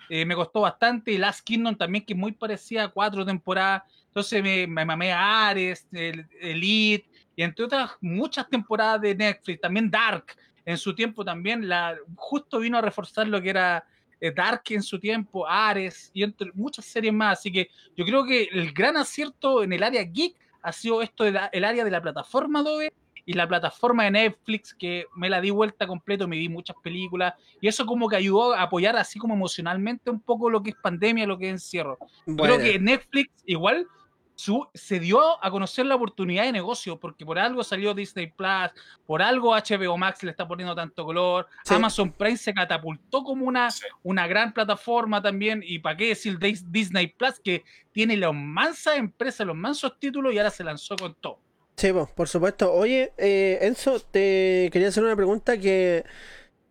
eh, 0.08 0.24
me 0.24 0.36
costó 0.36 0.62
bastante. 0.62 1.18
Last 1.18 1.44
Kingdom 1.44 1.76
también, 1.76 2.06
que 2.06 2.14
es 2.14 2.20
muy 2.20 2.32
parecida 2.32 2.84
a 2.84 2.88
cuatro 2.90 3.26
temporadas. 3.26 3.82
Entonces 4.06 4.44
me, 4.44 4.68
me 4.68 4.86
mamé 4.86 5.12
a 5.12 5.48
Ares, 5.48 5.88
el, 5.92 6.28
Elite, 6.40 7.10
y 7.36 7.42
entre 7.42 7.66
otras 7.66 7.94
muchas 8.02 8.48
temporadas 8.48 9.02
de 9.02 9.16
Netflix. 9.16 9.62
También 9.62 9.90
Dark, 9.90 10.26
en 10.64 10.78
su 10.78 10.94
tiempo 10.94 11.26
también. 11.26 11.68
La, 11.68 11.98
justo 12.18 12.60
vino 12.60 12.78
a 12.78 12.82
reforzar 12.82 13.28
lo 13.28 13.42
que 13.42 13.50
era 13.50 13.84
eh, 14.22 14.30
Dark 14.30 14.62
en 14.70 14.84
su 14.84 15.00
tiempo, 15.00 15.48
Ares, 15.48 16.12
y 16.14 16.22
entre 16.22 16.52
muchas 16.54 16.86
series 16.86 17.16
más. 17.16 17.40
Así 17.40 17.52
que 17.52 17.68
yo 17.98 18.06
creo 18.06 18.24
que 18.24 18.44
el 18.44 18.72
gran 18.74 18.96
acierto 18.96 19.64
en 19.64 19.74
el 19.74 19.82
área 19.82 20.04
geek 20.04 20.36
ha 20.62 20.72
sido 20.72 21.02
esto 21.02 21.24
del 21.24 21.40
el 21.52 21.64
área 21.64 21.84
de 21.84 21.90
la 21.90 22.00
plataforma 22.00 22.60
Adobe 22.60 22.94
y 23.26 23.34
la 23.34 23.48
plataforma 23.48 24.04
de 24.04 24.12
Netflix 24.12 24.74
que 24.74 25.06
me 25.16 25.30
la 25.30 25.42
di 25.42 25.50
vuelta 25.50 25.88
completo, 25.88 26.28
me 26.28 26.38
vi 26.38 26.50
muchas 26.50 26.76
películas 26.84 27.34
y 27.60 27.68
eso 27.68 27.86
como 27.86 28.08
que 28.08 28.16
ayudó 28.16 28.54
a 28.54 28.62
apoyar 28.64 28.96
así 28.96 29.20
como 29.20 29.34
emocionalmente 29.34 30.10
un 30.10 30.22
poco 30.22 30.50
lo 30.50 30.62
que 30.62 30.72
es 30.72 30.76
pandemia, 30.76 31.26
lo 31.26 31.38
que 31.38 31.48
es 31.48 31.54
encierro. 31.54 31.98
Creo 32.26 32.58
que 32.58 32.80
Netflix 32.80 33.32
igual 33.46 33.88
su, 34.36 34.68
se 34.74 35.00
dio 35.00 35.44
a 35.44 35.50
conocer 35.50 35.86
la 35.86 35.96
oportunidad 35.96 36.44
de 36.44 36.52
negocio, 36.52 37.00
porque 37.00 37.26
por 37.26 37.40
algo 37.40 37.64
salió 37.64 37.94
Disney 37.94 38.28
Plus, 38.28 38.72
por 39.06 39.22
algo 39.22 39.56
HBO 39.56 39.98
Max 39.98 40.24
le 40.24 40.32
está 40.32 40.48
poniendo 40.48 40.76
tanto 40.76 41.06
color, 41.06 41.48
Amazon 41.70 42.12
Prime 42.12 42.38
se 42.38 42.54
catapultó 42.54 43.24
como 43.24 43.46
una, 43.46 43.70
una 44.04 44.28
gran 44.28 44.54
plataforma 44.54 45.22
también, 45.22 45.64
y 45.66 45.80
para 45.80 45.96
qué 45.96 46.10
decir 46.10 46.38
Disney 46.38 47.08
Plus, 47.08 47.40
que 47.40 47.64
tiene 47.92 48.18
las 48.18 48.34
mansas 48.34 48.98
empresas, 48.98 49.48
los 49.48 49.56
mansos 49.56 49.98
títulos, 50.00 50.34
y 50.34 50.38
ahora 50.38 50.52
se 50.52 50.64
lanzó 50.64 50.96
con 50.98 51.16
todo. 51.16 51.40
Sí, 51.78 51.92
por 52.16 52.30
supuesto. 52.30 52.72
Oye, 52.74 53.12
eh, 53.18 53.60
Enzo, 53.62 54.00
te 54.00 54.70
quería 54.72 54.88
hacer 54.88 55.04
una 55.04 55.16
pregunta 55.16 55.58
que 55.58 56.06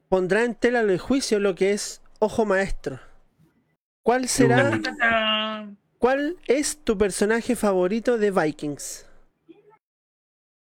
pondrá 0.09 0.45
en 0.45 0.55
tela 0.55 0.85
de 0.85 0.99
juicio 0.99 1.39
lo 1.41 1.55
que 1.55 1.73
es 1.73 2.01
Ojo 2.21 2.47
Maestro. 2.47 3.01
¿Cuál 4.03 4.29
será? 4.29 4.81
¿Cuál 5.99 6.37
es 6.47 6.79
tu 6.85 6.97
personaje 6.97 7.57
favorito 7.57 8.19
de 8.19 8.31
Vikings? 8.31 9.07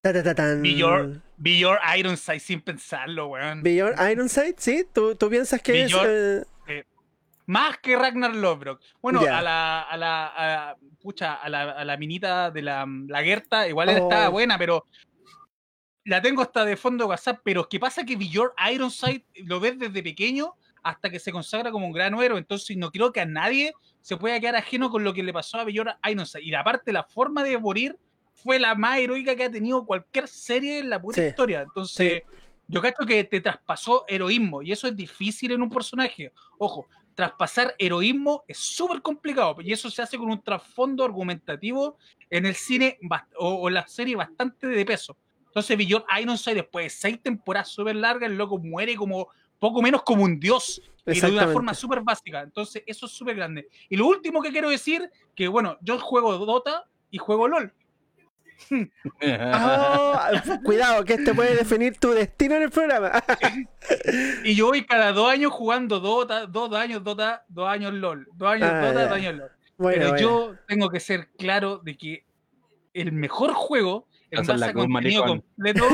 Ta, 0.01 0.13
ta, 0.13 0.35
ta, 0.35 0.55
be, 0.55 0.75
your, 0.75 1.21
be 1.37 1.57
your 1.57 1.79
Ironside 1.97 2.39
sin 2.39 2.61
pensarlo, 2.61 3.27
weón. 3.27 3.63
Be 3.63 3.75
your 3.75 3.95
Ironside, 3.99 4.55
¿sí? 4.57 4.85
¿Tú, 4.93 5.15
tú 5.15 5.29
piensas 5.29 5.61
que 5.61 5.83
es...? 5.83 5.93
Eh, 6.05 6.43
más 7.45 7.77
que 7.79 7.95
Ragnar 7.95 8.35
Lodbrok. 8.35 8.81
Bueno, 9.01 9.21
a 9.21 9.41
la, 9.41 9.81
a 9.81 9.97
la, 9.97 10.33
a, 10.35 10.75
pucha, 11.01 11.35
a 11.35 11.49
la, 11.49 11.71
a 11.71 11.85
la 11.85 11.97
minita 11.97 12.51
de 12.51 12.61
la, 12.61 12.85
la 13.07 13.23
Gerta, 13.23 13.67
igual 13.67 13.89
oh. 13.89 13.91
estaba 13.91 14.29
buena, 14.29 14.57
pero 14.57 14.85
la 16.05 16.21
tengo 16.21 16.41
hasta 16.41 16.65
de 16.65 16.77
fondo 16.77 17.07
WhatsApp, 17.07 17.39
pero 17.43 17.67
¿qué 17.67 17.79
pasa 17.79 18.05
que 18.05 18.15
Your 18.17 18.53
Ironside 18.71 19.25
lo 19.45 19.59
ves 19.59 19.77
desde 19.79 20.03
pequeño 20.03 20.55
hasta 20.85 21.09
que 21.09 21.19
se 21.19 21.31
consagra 21.31 21.71
como 21.71 21.87
un 21.87 21.91
gran 21.91 22.13
héroe, 22.21 22.37
entonces 22.37 22.77
no 22.77 22.91
creo 22.91 23.11
que 23.11 23.19
a 23.19 23.25
nadie 23.25 23.73
se 24.01 24.17
pueda 24.17 24.39
quedar 24.39 24.55
ajeno 24.55 24.91
con 24.91 25.03
lo 25.03 25.15
que 25.15 25.23
le 25.23 25.33
pasó 25.33 25.57
a 25.57 25.63
Bellora 25.63 25.97
Ironside. 26.07 26.43
Y 26.43 26.53
aparte, 26.53 26.93
la 26.93 27.03
forma 27.03 27.43
de 27.43 27.57
morir 27.57 27.97
fue 28.35 28.59
la 28.59 28.75
más 28.75 28.99
heroica 28.99 29.35
que 29.35 29.45
ha 29.45 29.49
tenido 29.49 29.83
cualquier 29.83 30.27
serie 30.27 30.77
en 30.77 30.91
la 30.91 31.01
pura 31.01 31.25
historia. 31.25 31.61
Entonces, 31.61 32.21
yo 32.67 32.81
creo 32.81 32.93
que 33.07 33.23
te 33.23 33.41
traspasó 33.41 34.05
heroísmo 34.07 34.61
y 34.61 34.71
eso 34.71 34.87
es 34.87 34.95
difícil 34.95 35.53
en 35.53 35.63
un 35.63 35.71
personaje. 35.71 36.31
Ojo, 36.59 36.85
traspasar 37.15 37.73
heroísmo 37.79 38.43
es 38.47 38.57
súper 38.57 39.01
complicado 39.01 39.55
y 39.61 39.71
eso 39.71 39.89
se 39.89 40.01
hace 40.01 40.17
con 40.17 40.29
un 40.29 40.41
trasfondo 40.41 41.03
argumentativo 41.03 41.97
en 42.29 42.45
el 42.45 42.55
cine 42.55 42.99
o, 43.39 43.67
en 43.67 43.73
la 43.73 43.87
serie 43.87 44.15
bastante 44.15 44.67
de 44.67 44.85
peso. 44.85 45.17
Entonces, 45.47 45.77
Beyond 45.77 46.05
Ironside, 46.21 46.55
después 46.55 46.85
de 46.85 46.89
seis 46.89 47.21
temporadas 47.21 47.69
súper 47.69 47.95
largas, 47.95 48.29
el 48.29 48.37
loco 48.37 48.57
muere 48.57 48.95
como 48.95 49.29
poco 49.57 49.81
menos 49.81 50.03
como 50.03 50.23
un 50.23 50.37
dios 50.37 50.81
y 51.05 51.19
de 51.19 51.31
una 51.31 51.47
forma 51.47 51.73
súper 51.73 52.01
básica. 52.01 52.41
Entonces, 52.41 52.83
eso 52.85 53.05
es 53.05 53.13
súper 53.13 53.37
grande. 53.37 53.69
Y 53.87 53.95
lo 53.95 54.05
último 54.07 54.41
que 54.41 54.51
quiero 54.51 54.69
decir, 54.69 55.09
que 55.33 55.47
bueno, 55.47 55.77
yo 55.81 55.97
juego 55.99 56.37
Dota 56.45 56.85
y 57.09 57.17
juego 57.17 57.47
LOL. 57.47 57.73
Oh, 58.71 60.19
cuidado, 60.63 61.03
que 61.05 61.13
este 61.13 61.33
puede 61.33 61.55
definir 61.55 61.97
tu 61.97 62.11
destino 62.11 62.55
en 62.55 62.63
el 62.63 62.71
programa. 62.71 63.11
y 64.43 64.55
yo 64.55 64.67
voy 64.67 64.85
cada 64.85 65.11
dos 65.11 65.31
años 65.31 65.51
jugando 65.51 65.99
Dota, 65.99 66.45
dos 66.45 66.73
años 66.73 67.03
Dota, 67.03 67.45
dos 67.47 67.67
años 67.69 67.93
LOL, 67.93 68.27
dos 68.33 68.49
años 68.49 68.69
ah, 68.71 68.81
Dota, 68.81 69.03
dos 69.03 69.17
años 69.17 69.35
LOL. 69.35 69.51
Pero 69.77 70.17
yo 70.17 70.55
tengo 70.67 70.89
que 70.89 70.99
ser 70.99 71.27
claro 71.37 71.77
de 71.77 71.97
que 71.97 72.23
el 72.93 73.11
mejor 73.11 73.53
juego 73.53 74.07
en 74.31 74.45
base 74.45 74.65
a 74.65 74.73
contenido 74.73 75.25
completo 75.25 75.85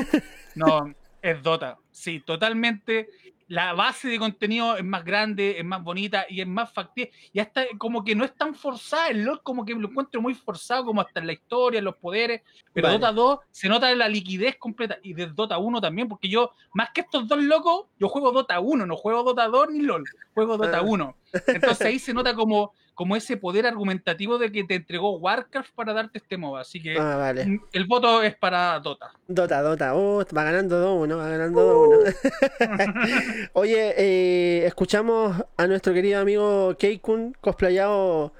no, 0.55 0.93
es 1.21 1.41
Dota. 1.41 1.77
Sí, 1.91 2.19
totalmente 2.19 3.09
la 3.51 3.73
base 3.73 4.07
de 4.07 4.17
contenido 4.17 4.77
es 4.77 4.83
más 4.85 5.03
grande, 5.03 5.59
es 5.59 5.65
más 5.65 5.83
bonita 5.83 6.25
y 6.29 6.39
es 6.39 6.47
más 6.47 6.71
factible. 6.71 7.11
Y 7.33 7.39
hasta 7.41 7.65
como 7.77 8.01
que 8.01 8.15
no 8.15 8.23
es 8.23 8.33
tan 8.33 8.55
forzada. 8.55 9.09
El 9.09 9.25
LOL 9.25 9.43
como 9.43 9.65
que 9.65 9.73
lo 9.73 9.89
encuentro 9.89 10.21
muy 10.21 10.33
forzado, 10.33 10.85
como 10.85 11.01
hasta 11.01 11.19
en 11.19 11.27
la 11.27 11.33
historia, 11.33 11.79
en 11.79 11.83
los 11.83 11.97
poderes. 11.97 12.43
Pero 12.71 12.89
Dota 12.89 13.11
2 13.11 13.39
se 13.51 13.67
nota 13.67 13.93
la 13.93 14.07
liquidez 14.07 14.55
completa. 14.55 14.99
Y 15.03 15.13
de 15.13 15.27
Dota 15.27 15.57
1 15.57 15.81
también, 15.81 16.07
porque 16.07 16.29
yo, 16.29 16.53
más 16.71 16.91
que 16.93 17.01
estos 17.01 17.27
dos 17.27 17.43
locos, 17.43 17.87
yo 17.99 18.07
juego 18.07 18.31
Dota 18.31 18.57
1, 18.57 18.85
no 18.85 18.95
juego 18.95 19.21
Dota 19.21 19.49
2 19.49 19.71
ni 19.71 19.81
LOL. 19.81 20.05
Juego 20.33 20.55
Dota 20.55 20.81
1. 20.81 21.15
Ah. 21.33 21.39
Entonces 21.47 21.87
ahí 21.87 21.99
se 21.99 22.13
nota 22.13 22.33
como 22.33 22.73
como 23.01 23.15
ese 23.15 23.35
poder 23.35 23.65
argumentativo 23.65 24.37
de 24.37 24.51
que 24.51 24.63
te 24.63 24.75
entregó 24.75 25.17
Warcraft 25.17 25.73
para 25.73 25.91
darte 25.91 26.19
este 26.19 26.37
MOBA. 26.37 26.61
Así 26.61 26.79
que 26.79 26.99
ah, 26.99 27.33
el 27.73 27.85
voto 27.87 28.21
es 28.21 28.35
para 28.35 28.79
Dota. 28.79 29.11
Dota, 29.27 29.59
Dota. 29.63 29.95
Oh, 29.95 30.23
va 30.37 30.43
ganando 30.43 31.03
2-1, 31.07 31.17
va 31.17 31.27
ganando 31.27 32.03
2-1. 32.03 33.49
Oye, 33.53 33.95
eh, 33.97 34.67
escuchamos 34.67 35.35
a 35.57 35.65
nuestro 35.65 35.95
querido 35.95 36.21
amigo 36.21 36.77
Keikun 36.77 37.35
cosplayado 37.41 38.33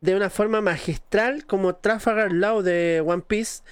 de 0.00 0.14
una 0.14 0.30
forma 0.30 0.60
magistral 0.60 1.44
como 1.44 1.74
Trafalgar 1.74 2.30
Law 2.30 2.62
de 2.62 3.02
One 3.04 3.24
Piece. 3.26 3.64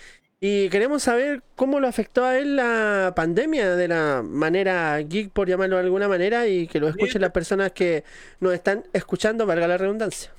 Y 0.47 0.69
queremos 0.69 1.03
saber 1.03 1.43
cómo 1.57 1.81
lo 1.81 1.89
afectó 1.89 2.23
a 2.27 2.39
él 2.39 2.57
la 2.57 3.15
pandemia 3.17 3.77
de 3.77 3.89
la 3.89 4.23
manera 4.23 5.01
geek, 5.01 5.31
por 5.31 5.49
llamarlo 5.49 5.77
de 5.77 5.85
alguna 5.85 6.07
manera, 6.07 6.47
y 6.47 6.67
que 6.67 6.81
lo 6.81 6.89
escuchen 6.89 7.23
las 7.23 7.31
personas 7.31 7.73
que 7.73 8.05
nos 8.41 8.53
están 8.53 8.85
escuchando, 8.93 9.47
valga 9.47 9.67
la 9.67 9.79
redundancia. 9.79 10.35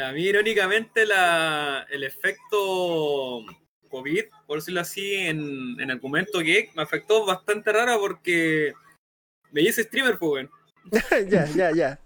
A 0.00 0.12
mí, 0.12 0.22
irónicamente, 0.22 1.04
la, 1.04 1.84
el 1.90 2.04
efecto 2.04 3.44
COVID, 3.90 4.22
por 4.46 4.58
decirlo 4.58 4.82
así, 4.82 5.14
en, 5.14 5.80
el 5.80 6.00
momento 6.00 6.38
geek, 6.38 6.76
me 6.76 6.84
afectó 6.84 7.26
bastante 7.26 7.72
raro 7.72 7.98
porque 7.98 8.72
me 9.50 9.62
hice 9.62 9.82
streamer, 9.82 10.16
pues, 10.16 10.48
ya, 11.28 11.46
ya, 11.46 11.70
ya. 11.72 12.00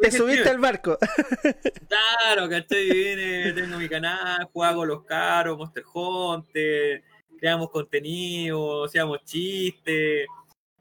Te 0.00 0.10
subiste 0.10 0.48
al 0.48 0.58
barco. 0.58 0.98
claro, 1.88 2.48
¿cachai? 2.48 2.90
Vine, 2.90 3.52
tengo 3.52 3.78
mi 3.78 3.88
canal, 3.88 4.44
juego 4.52 4.84
los 4.84 5.04
caros, 5.04 5.56
Monster 5.56 5.84
Hunter, 5.92 7.02
creamos 7.38 7.70
contenido, 7.70 8.84
hacíamos 8.84 9.24
chistes. 9.24 10.26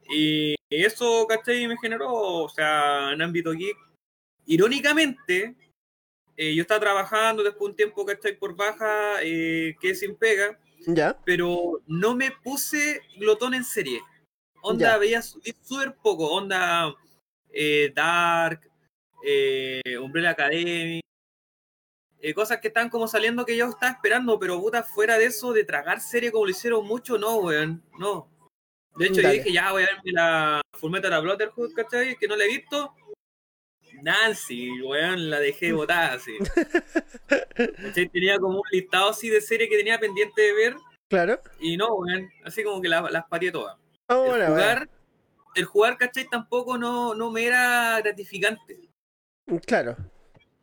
Y 0.10 0.56
eso, 0.70 1.26
¿cachai? 1.28 1.68
Me 1.68 1.78
generó, 1.78 2.12
o 2.12 2.50
sea, 2.50 3.12
en 3.14 3.22
ámbito 3.22 3.52
geek. 3.52 3.78
Irónicamente, 4.46 5.56
eh, 6.38 6.54
yo 6.54 6.62
estaba 6.62 6.80
trabajando 6.80 7.44
después 7.44 7.62
de 7.62 7.72
un 7.72 7.76
tiempo, 7.76 8.06
¿cachai? 8.06 8.38
Por 8.38 8.56
baja, 8.56 9.22
eh, 9.24 9.76
que 9.80 9.96
sin 9.96 10.16
pega. 10.16 10.60
Ya. 10.88 11.18
Pero 11.26 11.82
no 11.88 12.16
me 12.16 12.32
puse 12.32 13.02
glotón 13.18 13.54
en 13.54 13.64
serie. 13.64 14.02
Onda 14.68 14.98
veía 14.98 15.22
súper 15.22 15.94
poco, 16.02 16.28
onda 16.28 16.92
eh, 17.52 17.92
Dark, 17.94 18.68
eh, 19.24 19.80
Umbrella 20.02 20.32
Academy, 20.32 21.02
eh, 22.20 22.34
cosas 22.34 22.60
que 22.60 22.70
están 22.70 22.90
como 22.90 23.08
saliendo 23.08 23.46
que 23.46 23.56
yo 23.56 23.70
estaba 23.70 23.92
esperando, 23.92 24.40
pero 24.40 24.60
puta, 24.60 24.82
fuera 24.82 25.20
de 25.20 25.26
eso, 25.26 25.54
de 25.54 25.66
tragar 25.66 26.02
serie 26.02 26.32
como 26.32 26.46
lo 26.46 26.52
hicieron 26.52 26.84
mucho, 26.88 27.20
no, 27.20 27.38
weón, 27.38 27.84
no. 28.00 28.28
De 28.98 29.06
hecho, 29.06 29.22
yo 29.22 29.30
dije, 29.30 29.54
ya 29.54 29.72
voy 29.72 29.84
a 29.84 29.88
verme 29.88 30.12
la 30.12 30.62
Fullmetal 30.74 31.22
Brotherhood, 31.22 31.74
¿cachai? 31.76 32.16
Que 32.16 32.28
no 32.28 32.36
la 32.36 32.46
he 32.46 32.48
visto. 32.48 32.96
Nancy, 34.02 34.82
weón, 34.82 35.30
la 35.30 35.40
dejé 35.42 35.74
botada 35.74 36.14
así. 36.14 36.36
Tenía 38.12 38.40
como 38.40 38.62
un 38.62 38.68
listado 38.72 39.10
así 39.12 39.30
de 39.30 39.42
serie 39.42 39.70
que 39.70 39.78
tenía 39.78 40.00
pendiente 40.00 40.42
de 40.42 40.54
ver. 40.54 40.76
Claro. 41.08 41.40
Y 41.60 41.78
no, 41.78 41.94
weón, 41.98 42.32
así 42.44 42.64
como 42.64 42.82
que 42.82 42.90
las, 42.90 43.12
las 43.12 43.28
pateé 43.28 43.52
todas 43.52 43.85
el, 44.08 44.48
jugar, 44.48 44.90
el 45.56 45.66
jugar, 45.66 45.98
¿cachai? 45.98 46.28
Tampoco 46.28 46.78
no, 46.78 47.16
no 47.16 47.32
me 47.32 47.46
era 47.46 48.00
gratificante. 48.02 48.90
Claro. 49.66 49.96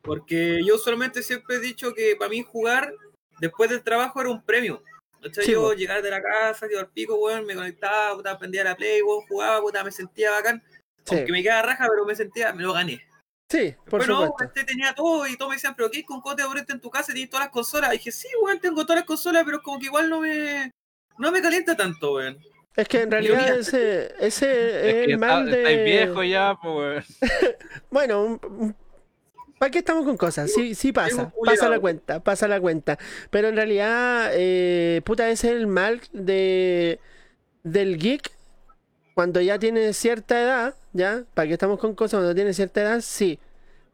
Porque 0.02 0.60
yo 0.64 0.78
solamente 0.78 1.22
siempre 1.22 1.56
he 1.56 1.60
dicho 1.60 1.94
que 1.94 2.16
para 2.16 2.28
mí 2.28 2.42
jugar 2.42 2.92
después 3.40 3.70
del 3.70 3.82
trabajo 3.82 4.20
era 4.20 4.30
un 4.30 4.42
premio. 4.42 4.82
yo 5.46 5.72
llegar 5.74 6.02
de 6.02 6.10
la 6.10 6.22
casa, 6.22 6.66
iba 6.70 6.80
al 6.80 6.90
pico, 6.90 7.14
weón, 7.16 7.46
me 7.46 7.54
conectaba, 7.54 8.16
puta, 8.16 8.32
aprendía 8.32 8.64
la 8.64 8.76
play, 8.76 9.02
weón, 9.02 9.26
jugaba, 9.28 9.60
puta, 9.60 9.84
me 9.84 9.92
sentía 9.92 10.32
bacán. 10.32 10.62
Aunque 11.08 11.32
me 11.32 11.42
quedaba 11.42 11.62
raja, 11.62 11.86
pero 11.88 12.04
me 12.04 12.14
sentía, 12.14 12.52
me 12.52 12.62
lo 12.62 12.72
gané. 12.72 13.04
Sí, 13.50 13.74
por 13.84 14.02
supuesto. 14.02 14.34
no, 14.38 14.46
este 14.46 14.64
tenía 14.64 14.94
todo 14.94 15.26
y 15.26 15.36
todos 15.36 15.50
me 15.50 15.56
decían, 15.56 15.74
pero 15.76 15.90
¿qué? 15.90 16.04
¿Con 16.04 16.20
cómo 16.20 16.34
te 16.34 16.42
en 16.72 16.80
tu 16.80 16.90
casa 16.90 17.12
tienes 17.12 17.30
todas 17.30 17.46
las 17.46 17.52
consolas? 17.52 17.90
Y 17.90 17.98
dije, 17.98 18.10
sí, 18.10 18.28
weón, 18.40 18.60
tengo 18.60 18.82
todas 18.82 19.00
las 19.00 19.06
consolas, 19.06 19.44
pero 19.44 19.60
como 19.60 19.78
que 19.78 19.86
igual 19.86 20.08
no 20.08 20.20
me, 20.20 20.70
no 21.18 21.30
me 21.30 21.42
calienta 21.42 21.76
tanto, 21.76 22.14
weón. 22.14 22.38
Es 22.76 22.88
que 22.88 23.02
en 23.02 23.10
realidad 23.10 23.58
ese, 23.58 24.14
ese 24.18 24.90
es, 25.02 25.08
el 25.08 25.18
mal 25.18 25.50
de. 25.50 25.84
viejo 25.84 26.22
ya, 26.22 26.56
pues. 26.62 27.06
bueno, 27.90 28.40
¿para 29.58 29.70
qué 29.70 29.78
estamos 29.78 30.04
con 30.04 30.16
cosas? 30.16 30.50
Sí, 30.52 30.74
sí 30.74 30.92
pasa, 30.92 31.32
pasa 31.44 31.68
la 31.68 31.78
cuenta, 31.80 32.20
pasa 32.20 32.48
la 32.48 32.60
cuenta. 32.60 32.98
Pero 33.30 33.48
en 33.48 33.56
realidad, 33.56 34.30
eh, 34.32 35.02
puta, 35.04 35.28
ese 35.28 35.50
es 35.50 35.56
el 35.56 35.66
mal 35.66 36.00
de 36.12 36.98
del 37.62 37.98
geek 37.98 38.32
cuando 39.14 39.40
ya 39.40 39.58
tiene 39.58 39.92
cierta 39.92 40.40
edad, 40.40 40.74
¿ya? 40.92 41.24
¿Para 41.34 41.46
qué 41.46 41.52
estamos 41.52 41.78
con 41.78 41.94
cosas 41.94 42.18
cuando 42.18 42.34
tiene 42.34 42.54
cierta 42.54 42.80
edad? 42.80 43.00
Sí, 43.02 43.38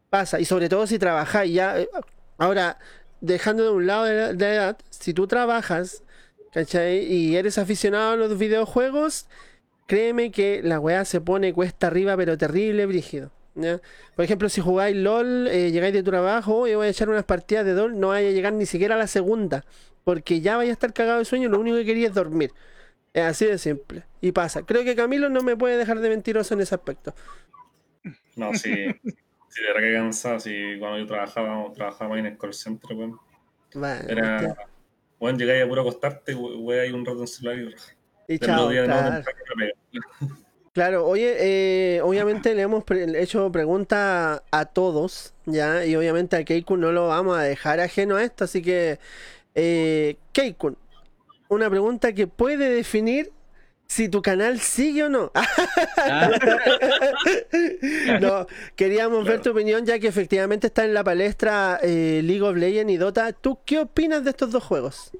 pasa. 0.09 0.39
Y 0.39 0.45
sobre 0.45 0.69
todo 0.69 0.87
si 0.87 0.99
trabajas 0.99 1.49
ya. 1.51 1.81
Eh, 1.81 1.89
ahora, 2.39 2.79
dejando 3.21 3.65
de 3.65 3.71
un 3.71 3.87
lado 3.87 4.05
de 4.05 4.35
la 4.35 4.55
edad, 4.55 4.79
si 4.91 5.13
tú 5.13 5.27
trabajas 5.27 6.05
¿cachai? 6.53 7.05
Y 7.05 7.37
eres 7.37 7.59
aficionado 7.59 8.13
a 8.13 8.17
los 8.17 8.39
videojuegos, 8.39 9.27
créeme 9.87 10.31
que 10.31 10.61
la 10.63 10.81
weá 10.81 11.05
se 11.05 11.21
pone 11.21 11.53
cuesta 11.53 11.89
arriba, 11.89 12.17
pero 12.17 12.39
terrible, 12.39 12.87
brígido. 12.87 13.31
Por 14.15 14.25
ejemplo, 14.25 14.49
si 14.49 14.61
jugáis 14.61 14.97
LOL, 14.97 15.49
eh, 15.49 15.73
llegáis 15.73 15.93
de 15.93 16.03
tu 16.03 16.11
trabajo 16.11 16.69
y 16.69 16.75
voy 16.75 16.87
a 16.87 16.91
echar 16.91 17.09
unas 17.09 17.25
partidas 17.25 17.67
de 17.67 17.75
LOL, 17.75 17.99
no 17.99 18.09
vaya 18.09 18.29
a 18.29 18.33
llegar 18.33 18.53
ni 18.53 18.67
siquiera 18.67 18.95
a 18.95 18.99
la 18.99 19.09
segunda, 19.09 19.65
porque 20.05 20.41
ya 20.41 20.57
vaya 20.57 20.71
a 20.71 20.73
estar 20.73 20.93
cagado 20.93 21.19
de 21.19 21.25
sueño, 21.25 21.49
lo 21.49 21.59
único 21.59 21.77
que 21.77 21.85
quería 21.85 22.09
es 22.09 22.15
dormir. 22.15 22.53
Es 23.13 23.25
así 23.25 23.47
de 23.47 23.59
simple. 23.59 24.05
Y 24.21 24.33
pasa. 24.33 24.63
Creo 24.63 24.85
que 24.85 24.95
Camilo 24.95 25.29
no 25.29 25.43
me 25.43 25.57
puede 25.57 25.77
dejar 25.77 25.99
de 25.99 26.09
mentiroso 26.09 26.55
en 26.55 26.61
ese 26.61 26.75
aspecto. 26.75 27.15
No, 28.37 28.55
sí. 28.55 28.71
sí, 29.49 29.63
de 29.63 29.73
verdad 29.73 29.81
que 29.81 29.93
cansado. 29.95 30.41
Sí, 30.41 30.77
cuando 30.79 30.99
yo 30.99 31.07
trabajaba, 31.07 31.73
trabajaba 31.73 32.19
en 32.19 32.27
el 32.27 32.39
call 32.39 32.55
center, 32.55 32.95
bueno, 32.95 33.21
era, 34.07 34.57
bueno, 35.19 35.39
llegáis 35.39 35.65
a 35.65 35.69
puro 35.69 35.83
acostarte, 35.83 36.35
voy 36.35 36.77
a 36.77 36.87
ir 36.87 36.95
un 36.95 37.05
rato 37.05 37.21
en 37.21 37.27
celular 37.27 37.59
y, 38.29 38.35
y 38.35 38.39
chao, 38.39 38.69
claro. 38.69 39.25
claro, 40.73 41.07
oye, 41.07 41.37
eh, 41.39 42.01
obviamente 42.03 42.55
le 42.55 42.63
hemos 42.63 42.85
hecho 43.17 43.51
pregunta 43.51 44.43
a 44.51 44.65
todos, 44.67 45.35
¿ya? 45.47 45.85
Y 45.85 45.97
obviamente 45.97 46.37
a 46.37 46.45
Keikun 46.45 46.81
no 46.81 46.93
lo 46.93 47.09
vamos 47.09 47.37
a 47.37 47.43
dejar 47.43 47.81
ajeno 47.81 48.17
a 48.17 48.23
esto, 48.23 48.45
así 48.45 48.63
que, 48.63 48.99
eh, 49.55 50.17
Keikun, 50.33 50.77
una 51.49 51.69
pregunta 51.69 52.13
que 52.13 52.27
puede 52.27 52.71
definir 52.71 53.33
si 53.89 54.09
tu 54.09 54.23
canal 54.23 54.61
sigue 54.61 55.03
o 55.05 55.09
no. 55.09 55.33
no, 58.21 58.47
queríamos 58.77 59.25
ver 59.25 59.41
tu 59.41 59.51
opinión 59.51 59.87
ya 59.87 59.99
que 59.99 60.07
efectivamente 60.07 60.69
está 60.69 60.85
en 60.85 60.95
la 60.95 61.03
palestra 61.03 61.81
eh, 61.83 62.21
League 62.23 62.43
of 62.43 62.57
Legends 62.57 62.93
y 62.93 62.99
Dota. 62.99 63.33
¿Tú 63.33 63.59
qué 63.65 63.79
opinas 63.79 64.23
de 64.25 64.31
estos 64.31 64.53
dos 64.53 64.63
juegos? 64.63 65.11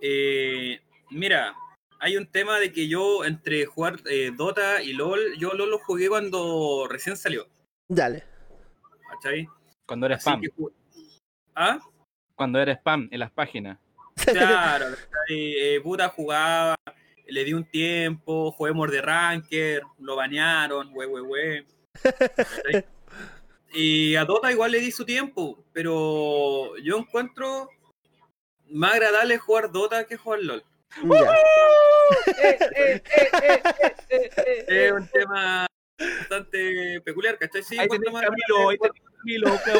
Eh, 0.00 0.80
mira, 1.10 1.54
hay 1.98 2.16
un 2.16 2.26
tema 2.26 2.58
de 2.58 2.72
que 2.72 2.88
yo 2.88 3.24
entre 3.24 3.66
jugar 3.66 4.00
eh, 4.06 4.32
Dota 4.34 4.82
y 4.82 4.94
LOL, 4.94 5.36
yo 5.36 5.52
LOL 5.52 5.70
lo 5.70 5.78
jugué 5.78 6.08
cuando 6.08 6.86
recién 6.88 7.18
salió. 7.18 7.46
Dale. 7.86 8.24
¿Cachai? 9.10 9.46
Cuando 9.86 10.06
era 10.06 10.16
spam. 10.16 10.40
¿Ah? 11.54 11.80
Cuando 12.34 12.58
era 12.58 12.72
spam 12.72 13.08
en 13.10 13.20
las 13.20 13.30
páginas. 13.30 13.78
Claro, 14.20 14.86
puta 15.82 16.08
jugaba 16.08 16.76
le 17.30 17.44
di 17.44 17.52
un 17.52 17.64
tiempo, 17.64 18.52
juguemos 18.52 18.90
de 18.90 19.00
Ranker, 19.00 19.82
lo 19.98 20.16
bañaron, 20.16 20.90
we, 20.92 21.06
we, 21.06 21.22
we. 21.22 21.64
y 23.72 24.16
a 24.16 24.24
Dota 24.24 24.50
igual 24.50 24.72
le 24.72 24.80
di 24.80 24.90
su 24.90 25.04
tiempo, 25.04 25.64
pero 25.72 26.76
yo 26.78 26.98
encuentro 26.98 27.70
más 28.70 28.94
agradable 28.94 29.38
jugar 29.38 29.70
Dota 29.70 30.04
que 30.04 30.16
jugar 30.16 30.40
LOL. 30.42 30.64
es 34.66 34.92
un 34.92 35.06
tema 35.08 35.66
bastante 35.98 37.00
peculiar, 37.02 37.38
¿cachai? 37.38 37.62
Sí, 37.62 37.78
ahí 37.78 37.86
Camilo, 37.88 38.70
ahí 38.70 38.78
Camilo, 39.18 39.60
qué 39.64 39.72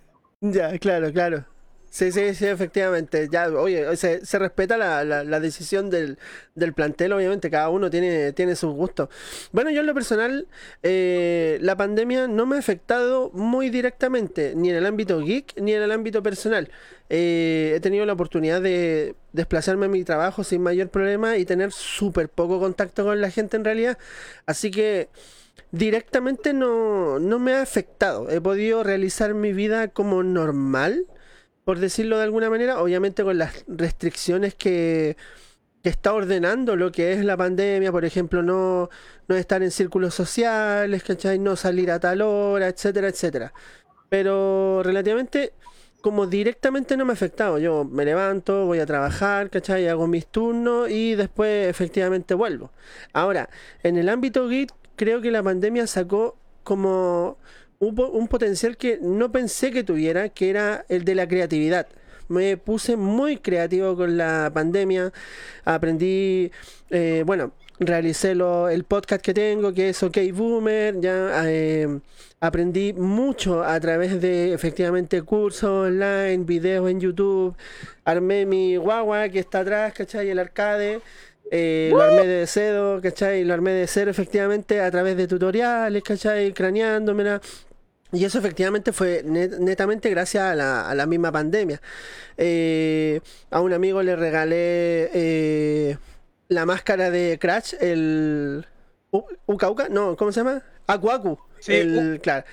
Ya, 0.40 0.78
claro, 0.78 1.12
claro. 1.12 1.44
Sí, 1.98 2.12
sí, 2.12 2.32
sí, 2.32 2.46
efectivamente. 2.46 3.28
Ya, 3.28 3.48
oye, 3.48 3.96
se, 3.96 4.24
se 4.24 4.38
respeta 4.38 4.76
la, 4.76 5.02
la, 5.04 5.40
decisión 5.40 5.90
del, 5.90 6.16
del, 6.54 6.72
plantel, 6.72 7.12
obviamente, 7.12 7.50
cada 7.50 7.70
uno 7.70 7.90
tiene, 7.90 8.32
tiene 8.34 8.54
sus 8.54 8.72
gustos. 8.72 9.08
Bueno, 9.50 9.70
yo 9.70 9.80
en 9.80 9.86
lo 9.86 9.94
personal, 9.94 10.46
eh, 10.84 11.58
la 11.60 11.76
pandemia 11.76 12.28
no 12.28 12.46
me 12.46 12.54
ha 12.54 12.60
afectado 12.60 13.32
muy 13.34 13.68
directamente, 13.68 14.52
ni 14.54 14.70
en 14.70 14.76
el 14.76 14.86
ámbito 14.86 15.18
geek, 15.18 15.60
ni 15.60 15.72
en 15.72 15.82
el 15.82 15.90
ámbito 15.90 16.22
personal. 16.22 16.70
Eh, 17.10 17.72
he 17.74 17.80
tenido 17.80 18.06
la 18.06 18.12
oportunidad 18.12 18.62
de 18.62 19.16
desplazarme 19.32 19.86
a 19.86 19.88
mi 19.88 20.04
trabajo 20.04 20.44
sin 20.44 20.62
mayor 20.62 20.90
problema 20.90 21.36
y 21.36 21.44
tener 21.46 21.72
súper 21.72 22.28
poco 22.28 22.60
contacto 22.60 23.02
con 23.02 23.20
la 23.20 23.32
gente 23.32 23.56
en 23.56 23.64
realidad. 23.64 23.98
Así 24.46 24.70
que 24.70 25.08
directamente 25.72 26.52
no, 26.52 27.18
no 27.18 27.40
me 27.40 27.54
ha 27.54 27.62
afectado. 27.62 28.30
He 28.30 28.40
podido 28.40 28.84
realizar 28.84 29.34
mi 29.34 29.52
vida 29.52 29.88
como 29.88 30.22
normal 30.22 31.04
por 31.68 31.80
decirlo 31.80 32.16
de 32.16 32.22
alguna 32.22 32.48
manera, 32.48 32.80
obviamente 32.80 33.22
con 33.22 33.36
las 33.36 33.62
restricciones 33.68 34.54
que, 34.54 35.18
está 35.82 36.14
ordenando 36.14 36.76
lo 36.76 36.90
que 36.90 37.12
es 37.12 37.22
la 37.22 37.36
pandemia, 37.36 37.92
por 37.92 38.06
ejemplo, 38.06 38.42
no, 38.42 38.88
no 39.28 39.36
estar 39.36 39.62
en 39.62 39.70
círculos 39.70 40.14
sociales, 40.14 41.02
¿cachai? 41.02 41.38
No 41.38 41.56
salir 41.56 41.90
a 41.90 42.00
tal 42.00 42.22
hora, 42.22 42.68
etcétera, 42.68 43.08
etcétera. 43.08 43.52
Pero 44.08 44.82
relativamente, 44.82 45.52
como 46.00 46.26
directamente 46.26 46.96
no 46.96 47.04
me 47.04 47.12
ha 47.12 47.14
afectado, 47.14 47.58
yo 47.58 47.84
me 47.84 48.06
levanto, 48.06 48.64
voy 48.64 48.78
a 48.78 48.86
trabajar, 48.86 49.50
¿cachai? 49.50 49.88
Hago 49.88 50.06
mis 50.06 50.26
turnos 50.26 50.88
y 50.90 51.16
después 51.16 51.68
efectivamente 51.68 52.32
vuelvo. 52.32 52.70
Ahora, 53.12 53.50
en 53.82 53.98
el 53.98 54.08
ámbito 54.08 54.48
geek, 54.48 54.72
creo 54.96 55.20
que 55.20 55.30
la 55.30 55.42
pandemia 55.42 55.86
sacó 55.86 56.38
como 56.64 57.36
un, 57.80 58.28
potencial 58.28 58.76
que 58.76 58.98
no 59.00 59.30
pensé 59.30 59.70
que 59.70 59.84
tuviera, 59.84 60.28
que 60.28 60.50
era 60.50 60.84
el 60.88 61.04
de 61.04 61.14
la 61.14 61.28
creatividad. 61.28 61.86
Me 62.28 62.56
puse 62.56 62.96
muy 62.96 63.38
creativo 63.38 63.96
con 63.96 64.16
la 64.16 64.50
pandemia, 64.52 65.12
aprendí, 65.64 66.50
eh, 66.90 67.22
bueno, 67.24 67.52
realicé 67.80 68.34
lo, 68.34 68.68
el 68.68 68.84
podcast 68.84 69.22
que 69.22 69.32
tengo, 69.32 69.72
que 69.72 69.90
es 69.90 70.02
OK 70.02 70.18
Boomer, 70.34 71.00
ya 71.00 71.44
eh, 71.46 72.00
aprendí 72.40 72.92
mucho 72.92 73.62
a 73.62 73.78
través 73.80 74.20
de 74.20 74.52
efectivamente 74.52 75.22
cursos 75.22 75.70
online, 75.88 76.38
videos 76.38 76.90
en 76.90 77.00
YouTube, 77.00 77.56
armé 78.04 78.44
mi 78.44 78.76
guagua 78.76 79.28
que 79.28 79.38
está 79.38 79.60
atrás, 79.60 79.94
¿cachai? 79.94 80.28
El 80.30 80.38
arcade. 80.38 81.00
Eh, 81.50 81.88
lo 81.90 82.02
armé 82.02 82.26
de 82.26 82.46
cedo, 82.46 83.00
¿cachai? 83.00 83.42
Lo 83.42 83.54
armé 83.54 83.70
de 83.70 83.86
cero 83.86 84.10
efectivamente 84.10 84.82
a 84.82 84.90
través 84.90 85.16
de 85.16 85.26
tutoriales, 85.26 86.02
¿cachai? 86.02 86.52
Craneándomela, 86.52 87.40
y 88.12 88.24
eso 88.24 88.38
efectivamente 88.38 88.92
fue 88.92 89.22
netamente 89.24 90.08
gracias 90.08 90.44
a 90.44 90.94
la, 90.94 91.06
misma 91.06 91.30
pandemia. 91.30 91.80
Eh, 92.36 93.20
a 93.50 93.60
un 93.60 93.72
amigo 93.72 94.02
le 94.02 94.16
regalé 94.16 95.10
eh, 95.12 95.98
la 96.48 96.64
máscara 96.66 97.10
de 97.10 97.38
Crash, 97.40 97.74
el... 97.80 98.66
¿Uka 99.10 99.70
Uka? 99.70 99.88
No, 99.88 100.16
¿cómo 100.16 100.32
se 100.32 100.40
llama? 100.40 100.62
Aku 100.86 101.38
Sí, 101.60 101.74
el, 101.74 102.20
claro. 102.22 102.44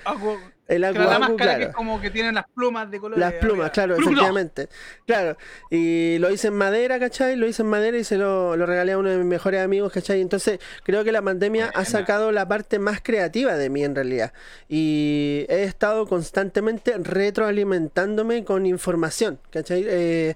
El 0.68 0.80
la 0.80 0.92
máscara 0.92 1.58
que 1.58 1.64
es 1.64 1.74
como 1.74 2.00
que 2.00 2.10
tienen 2.10 2.34
las 2.34 2.46
plumas 2.48 2.90
de 2.90 2.98
color. 2.98 3.18
Las 3.18 3.34
plumas, 3.34 3.70
claro, 3.70 3.94
efectivamente. 3.94 4.68
Claro. 5.06 5.36
Y 5.70 6.18
lo 6.18 6.30
hice 6.30 6.48
en 6.48 6.54
madera, 6.54 6.98
¿cachai? 6.98 7.36
Lo 7.36 7.46
hice 7.46 7.62
en 7.62 7.68
madera 7.68 7.96
y 7.96 8.02
se 8.02 8.16
lo, 8.16 8.56
regalé 8.56 8.92
a 8.92 8.98
uno 8.98 9.10
de 9.10 9.18
mis 9.18 9.26
mejores 9.26 9.62
amigos, 9.62 9.92
¿cachai? 9.92 10.20
Entonces, 10.20 10.58
creo 10.82 11.04
que 11.04 11.12
la 11.12 11.22
pandemia 11.22 11.70
ha 11.72 11.84
sacado 11.84 12.32
la 12.32 12.48
parte 12.48 12.80
más 12.80 13.00
creativa 13.00 13.54
de 13.54 13.70
mí 13.70 13.84
en 13.84 13.94
realidad. 13.94 14.32
Y 14.68 15.46
he 15.48 15.62
estado 15.62 16.06
constantemente 16.06 16.94
retroalimentándome 16.98 18.44
con 18.44 18.66
información, 18.66 19.38
¿cachai? 19.50 19.84
Eh, 19.86 20.34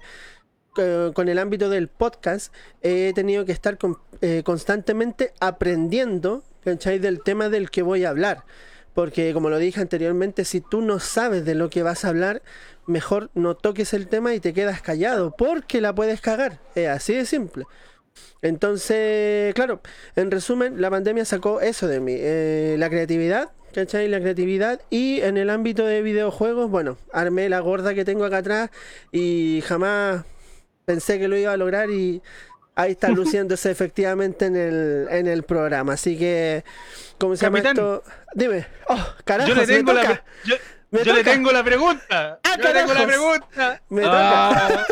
con 0.73 1.27
el 1.27 1.39
ámbito 1.39 1.69
del 1.69 1.89
podcast, 1.89 2.53
he 2.81 3.11
tenido 3.13 3.43
que 3.43 3.51
estar 3.51 3.77
eh, 4.21 4.43
constantemente 4.45 5.33
aprendiendo, 5.41 6.43
¿cachai? 6.63 6.99
Del 6.99 7.21
tema 7.21 7.49
del 7.49 7.69
que 7.69 7.81
voy 7.81 8.05
a 8.05 8.09
hablar. 8.09 8.45
Porque 8.93 9.33
como 9.33 9.49
lo 9.49 9.57
dije 9.57 9.79
anteriormente, 9.79 10.45
si 10.45 10.61
tú 10.61 10.81
no 10.81 10.99
sabes 10.99 11.45
de 11.45 11.55
lo 11.55 11.69
que 11.69 11.83
vas 11.83 12.03
a 12.03 12.09
hablar, 12.09 12.41
mejor 12.85 13.29
no 13.33 13.55
toques 13.55 13.93
el 13.93 14.07
tema 14.07 14.33
y 14.33 14.39
te 14.39 14.53
quedas 14.53 14.81
callado, 14.81 15.35
porque 15.37 15.81
la 15.81 15.95
puedes 15.95 16.21
cagar. 16.21 16.59
Es 16.75 16.89
así 16.89 17.13
de 17.13 17.25
simple. 17.25 17.65
Entonces, 18.41 19.53
claro, 19.53 19.81
en 20.15 20.31
resumen, 20.31 20.81
la 20.81 20.89
pandemia 20.89 21.25
sacó 21.25 21.61
eso 21.61 21.87
de 21.87 21.99
mí, 21.99 22.15
eh, 22.17 22.75
la 22.77 22.89
creatividad, 22.89 23.51
¿cachai? 23.73 24.07
La 24.07 24.19
creatividad 24.19 24.81
y 24.89 25.21
en 25.21 25.37
el 25.37 25.49
ámbito 25.49 25.85
de 25.85 26.01
videojuegos, 26.01 26.69
bueno, 26.69 26.97
armé 27.13 27.49
la 27.49 27.59
gorda 27.59 27.93
que 27.93 28.03
tengo 28.03 28.25
acá 28.25 28.37
atrás 28.37 28.69
y 29.11 29.61
jamás 29.65 30.25
pensé 30.85 31.19
que 31.19 31.27
lo 31.27 31.37
iba 31.37 31.53
a 31.53 31.57
lograr 31.57 31.89
y 31.89 32.21
ahí 32.75 32.91
está 32.91 33.09
luciéndose 33.09 33.71
efectivamente 33.71 34.45
en 34.45 34.55
el, 34.55 35.07
en 35.09 35.27
el 35.27 35.43
programa. 35.43 35.93
Así 35.93 36.17
que, 36.17 36.63
¿cómo 37.17 37.35
se 37.35 37.45
llama 37.45 37.59
esto? 37.59 38.03
Dime. 38.33 38.65
Oh, 38.87 39.07
carajo, 39.23 39.49
yo 39.49 39.55
le 39.55 39.67
tengo, 39.67 39.93
la, 39.93 40.23
yo, 40.43 41.13
le 41.13 41.23
tengo 41.23 41.51
la 41.51 41.63
pregunta. 41.63 42.39
Ah, 42.43 42.57
yo 42.57 42.63
le 42.63 42.73
tengo 42.73 42.93
la 42.93 43.07
pregunta. 43.07 43.81
Me 43.89 44.03
ah. 44.05 44.85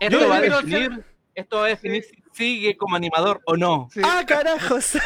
esto, 0.00 0.28
va 0.28 0.36
a 0.36 0.40
definir, 0.40 1.04
esto 1.34 1.56
va 1.58 1.64
a 1.66 1.68
definir 1.68 2.04
si 2.04 2.22
sigue 2.32 2.76
como 2.76 2.96
animador 2.96 3.40
o 3.44 3.56
no. 3.56 3.88
Ah, 4.02 4.24
carajos. 4.26 4.98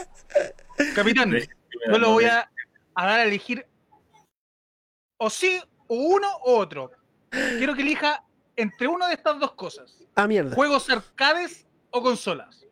Capitán, 0.94 1.32
yo 1.32 1.98
lo 1.98 2.12
voy 2.12 2.24
a, 2.24 2.50
a 2.94 3.06
dar 3.06 3.20
a 3.20 3.24
elegir 3.24 3.66
o 5.18 5.30
sí, 5.30 5.60
o 5.86 5.94
uno 5.94 6.28
o 6.44 6.58
otro. 6.58 6.90
Quiero 7.30 7.74
que 7.74 7.82
elija 7.82 8.23
entre 8.56 8.88
una 8.88 9.08
de 9.08 9.14
estas 9.14 9.38
dos 9.38 9.52
cosas. 9.52 9.98
Ah, 10.14 10.26
mierda. 10.26 10.54
¿Juegos 10.54 10.88
arcades 10.90 11.66
o 11.90 12.02
consolas? 12.02 12.64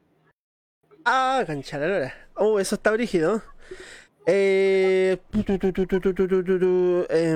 Ah, 1.05 1.43
canchaladora. 1.47 2.15
Oh, 2.35 2.59
eso 2.61 2.77
está 2.77 2.91
brígido. 2.91 3.43
Eh, 4.25 5.19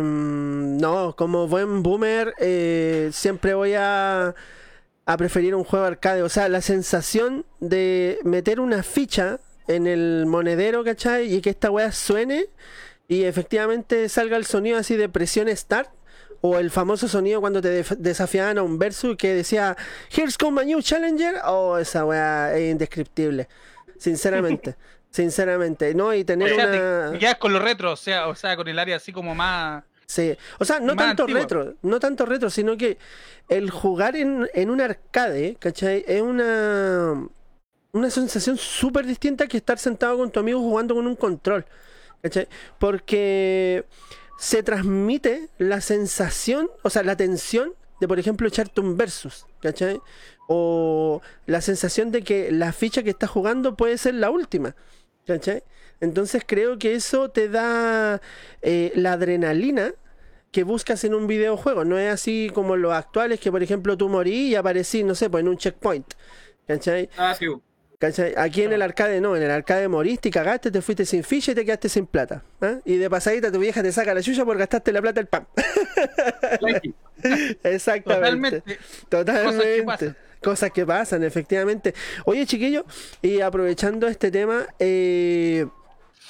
no, 0.00 1.16
como 1.16 1.48
buen 1.48 1.82
boomer, 1.82 2.32
eh, 2.38 3.10
siempre 3.12 3.54
voy 3.54 3.74
a, 3.74 4.34
a 5.04 5.16
preferir 5.16 5.54
un 5.54 5.64
juego 5.64 5.84
arcade. 5.84 6.22
O 6.22 6.28
sea, 6.28 6.48
la 6.48 6.60
sensación 6.60 7.44
de 7.60 8.20
meter 8.24 8.60
una 8.60 8.82
ficha 8.82 9.40
en 9.66 9.86
el 9.88 10.26
monedero, 10.26 10.84
¿cachai? 10.84 11.34
Y 11.34 11.40
que 11.40 11.50
esta 11.50 11.70
weá 11.70 11.90
suene 11.90 12.46
y 13.08 13.24
efectivamente 13.24 14.08
salga 14.08 14.36
el 14.36 14.44
sonido 14.46 14.78
así 14.78 14.96
de 14.96 15.08
presión 15.08 15.48
start 15.56 15.90
o 16.40 16.58
el 16.58 16.70
famoso 16.70 17.08
sonido 17.08 17.40
cuando 17.40 17.60
te 17.60 17.84
desafiaban 17.98 18.58
a 18.58 18.62
un 18.62 18.78
versus 18.78 19.16
que 19.16 19.34
decía 19.34 19.76
Here's 20.14 20.36
come 20.38 20.62
my 20.62 20.66
new 20.66 20.82
challenger. 20.82 21.36
Oh, 21.44 21.78
esa 21.78 22.04
weá 22.04 22.56
es 22.56 22.70
indescriptible. 22.70 23.48
Sinceramente. 23.98 24.76
sinceramente. 25.10 25.94
No, 25.94 26.14
y 26.14 26.24
tener 26.24 26.52
una. 26.52 27.18
ya 27.18 27.38
con 27.38 27.52
los 27.52 27.62
retro, 27.62 27.92
o 27.92 27.96
sea, 27.96 28.28
o 28.28 28.34
sea, 28.34 28.56
con 28.56 28.68
el 28.68 28.78
área 28.78 28.96
así 28.96 29.12
como 29.12 29.34
más. 29.34 29.84
Sí, 30.06 30.36
o 30.58 30.64
sea, 30.64 30.78
no 30.78 30.94
tanto 30.94 31.26
retro, 31.26 31.74
no 31.82 31.98
tanto 31.98 32.26
retro, 32.26 32.48
sino 32.48 32.76
que 32.76 32.96
el 33.48 33.70
jugar 33.70 34.14
en, 34.14 34.48
en 34.54 34.70
un 34.70 34.80
arcade, 34.80 35.56
¿cachai? 35.58 36.04
Es 36.06 36.22
una, 36.22 37.26
una 37.90 38.10
sensación 38.10 38.56
súper 38.56 39.04
distinta 39.04 39.48
que 39.48 39.56
estar 39.56 39.78
sentado 39.78 40.16
con 40.18 40.30
tu 40.30 40.38
amigo 40.38 40.60
jugando 40.60 40.94
con 40.94 41.08
un 41.08 41.16
control, 41.16 41.66
¿cachai? 42.22 42.46
Porque 42.78 43.84
se 44.38 44.62
transmite 44.62 45.48
la 45.58 45.80
sensación, 45.80 46.70
o 46.82 46.90
sea, 46.90 47.02
la 47.02 47.16
tensión 47.16 47.74
de, 48.00 48.08
por 48.08 48.18
ejemplo, 48.18 48.46
echarte 48.46 48.80
un 48.80 48.96
versus, 48.96 49.46
¿cachai? 49.60 50.00
O 50.48 51.22
la 51.46 51.60
sensación 51.60 52.12
de 52.12 52.22
que 52.22 52.52
la 52.52 52.72
ficha 52.72 53.02
que 53.02 53.10
estás 53.10 53.30
jugando 53.30 53.76
puede 53.76 53.98
ser 53.98 54.14
la 54.14 54.30
última, 54.30 54.76
¿cachai? 55.26 55.62
Entonces 56.00 56.42
creo 56.46 56.78
que 56.78 56.94
eso 56.94 57.30
te 57.30 57.48
da 57.48 58.20
eh, 58.62 58.92
la 58.94 59.12
adrenalina 59.12 59.94
que 60.52 60.62
buscas 60.62 61.04
en 61.04 61.14
un 61.14 61.26
videojuego. 61.26 61.84
No 61.84 61.98
es 61.98 62.12
así 62.12 62.50
como 62.54 62.76
los 62.76 62.92
actuales 62.92 63.40
que, 63.40 63.50
por 63.50 63.62
ejemplo, 63.62 63.96
tú 63.96 64.08
morí 64.08 64.48
y 64.48 64.54
aparecí, 64.54 65.04
no 65.04 65.14
sé, 65.14 65.30
pues 65.30 65.42
en 65.42 65.48
un 65.48 65.56
checkpoint. 65.56 66.14
¿Cachai? 66.66 67.08
Ah, 67.16 67.34
sí. 67.38 67.46
Aquí 68.36 68.62
en 68.62 68.72
el 68.72 68.82
arcade 68.82 69.20
no, 69.20 69.36
en 69.36 69.42
el 69.42 69.50
arcade 69.50 69.88
moriste 69.88 70.28
y 70.28 70.32
cagaste, 70.32 70.70
te 70.70 70.82
fuiste 70.82 71.06
sin 71.06 71.24
ficha 71.24 71.52
y 71.52 71.54
te 71.54 71.64
quedaste 71.64 71.88
sin 71.88 72.06
plata. 72.06 72.42
¿ah? 72.60 72.78
Y 72.84 72.96
de 72.96 73.08
pasadita 73.08 73.50
tu 73.50 73.58
vieja 73.58 73.82
te 73.82 73.90
saca 73.90 74.12
la 74.12 74.22
chucha 74.22 74.44
por 74.44 74.58
gastaste 74.58 74.92
la 74.92 75.00
plata 75.00 75.20
del 75.20 75.26
pan. 75.26 75.46
Exactamente. 77.62 78.62
Totalmente. 79.08 80.14
Cosas 80.42 80.70
que, 80.70 80.84
pasan. 80.84 81.24
efectivamente. 81.24 81.94
Oye, 82.26 82.44
chiquillo, 82.44 82.84
y 83.22 83.40
aprovechando 83.40 84.06
este 84.08 84.30
tema, 84.30 84.66
eh, 84.78 85.66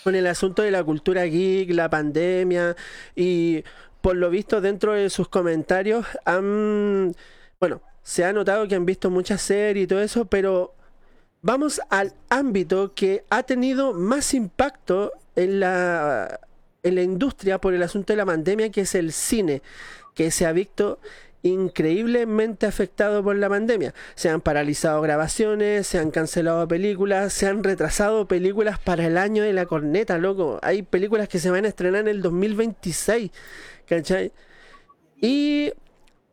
con 0.04 0.14
el 0.14 0.26
asunto 0.28 0.62
de 0.62 0.70
la 0.70 0.84
cultura 0.84 1.24
geek, 1.24 1.70
la 1.72 1.90
pandemia, 1.90 2.76
y 3.16 3.64
por 4.00 4.14
lo 4.14 4.30
visto 4.30 4.60
dentro 4.60 4.92
de 4.92 5.10
sus 5.10 5.28
comentarios 5.28 6.06
han, 6.24 7.12
bueno, 7.58 7.82
se 8.04 8.24
ha 8.24 8.32
notado 8.32 8.68
que 8.68 8.76
han 8.76 8.86
visto 8.86 9.10
muchas 9.10 9.42
series 9.42 9.84
y 9.84 9.86
todo 9.88 10.00
eso, 10.00 10.26
pero 10.26 10.75
vamos 11.46 11.80
al 11.90 12.12
ámbito 12.28 12.92
que 12.92 13.24
ha 13.30 13.44
tenido 13.44 13.92
más 13.92 14.34
impacto 14.34 15.12
en 15.36 15.60
la 15.60 16.40
en 16.82 16.94
la 16.96 17.02
industria 17.02 17.60
por 17.60 17.72
el 17.72 17.82
asunto 17.82 18.12
de 18.12 18.16
la 18.16 18.26
pandemia, 18.26 18.70
que 18.70 18.82
es 18.82 18.94
el 18.94 19.12
cine, 19.12 19.62
que 20.14 20.30
se 20.30 20.46
ha 20.46 20.52
visto 20.52 21.00
increíblemente 21.42 22.66
afectado 22.66 23.22
por 23.24 23.36
la 23.36 23.48
pandemia. 23.48 23.92
Se 24.14 24.28
han 24.28 24.40
paralizado 24.40 25.00
grabaciones, 25.00 25.86
se 25.86 25.98
han 25.98 26.10
cancelado 26.10 26.66
películas, 26.68 27.32
se 27.32 27.46
han 27.46 27.64
retrasado 27.64 28.28
películas 28.28 28.78
para 28.78 29.06
el 29.06 29.16
año 29.16 29.42
de 29.42 29.52
la 29.52 29.66
corneta, 29.66 30.18
loco. 30.18 30.60
Hay 30.62 30.82
películas 30.82 31.28
que 31.28 31.40
se 31.40 31.50
van 31.50 31.64
a 31.64 31.68
estrenar 31.68 32.02
en 32.02 32.08
el 32.08 32.22
2026, 32.22 33.30
¿cachai? 33.86 34.32
Y 35.20 35.72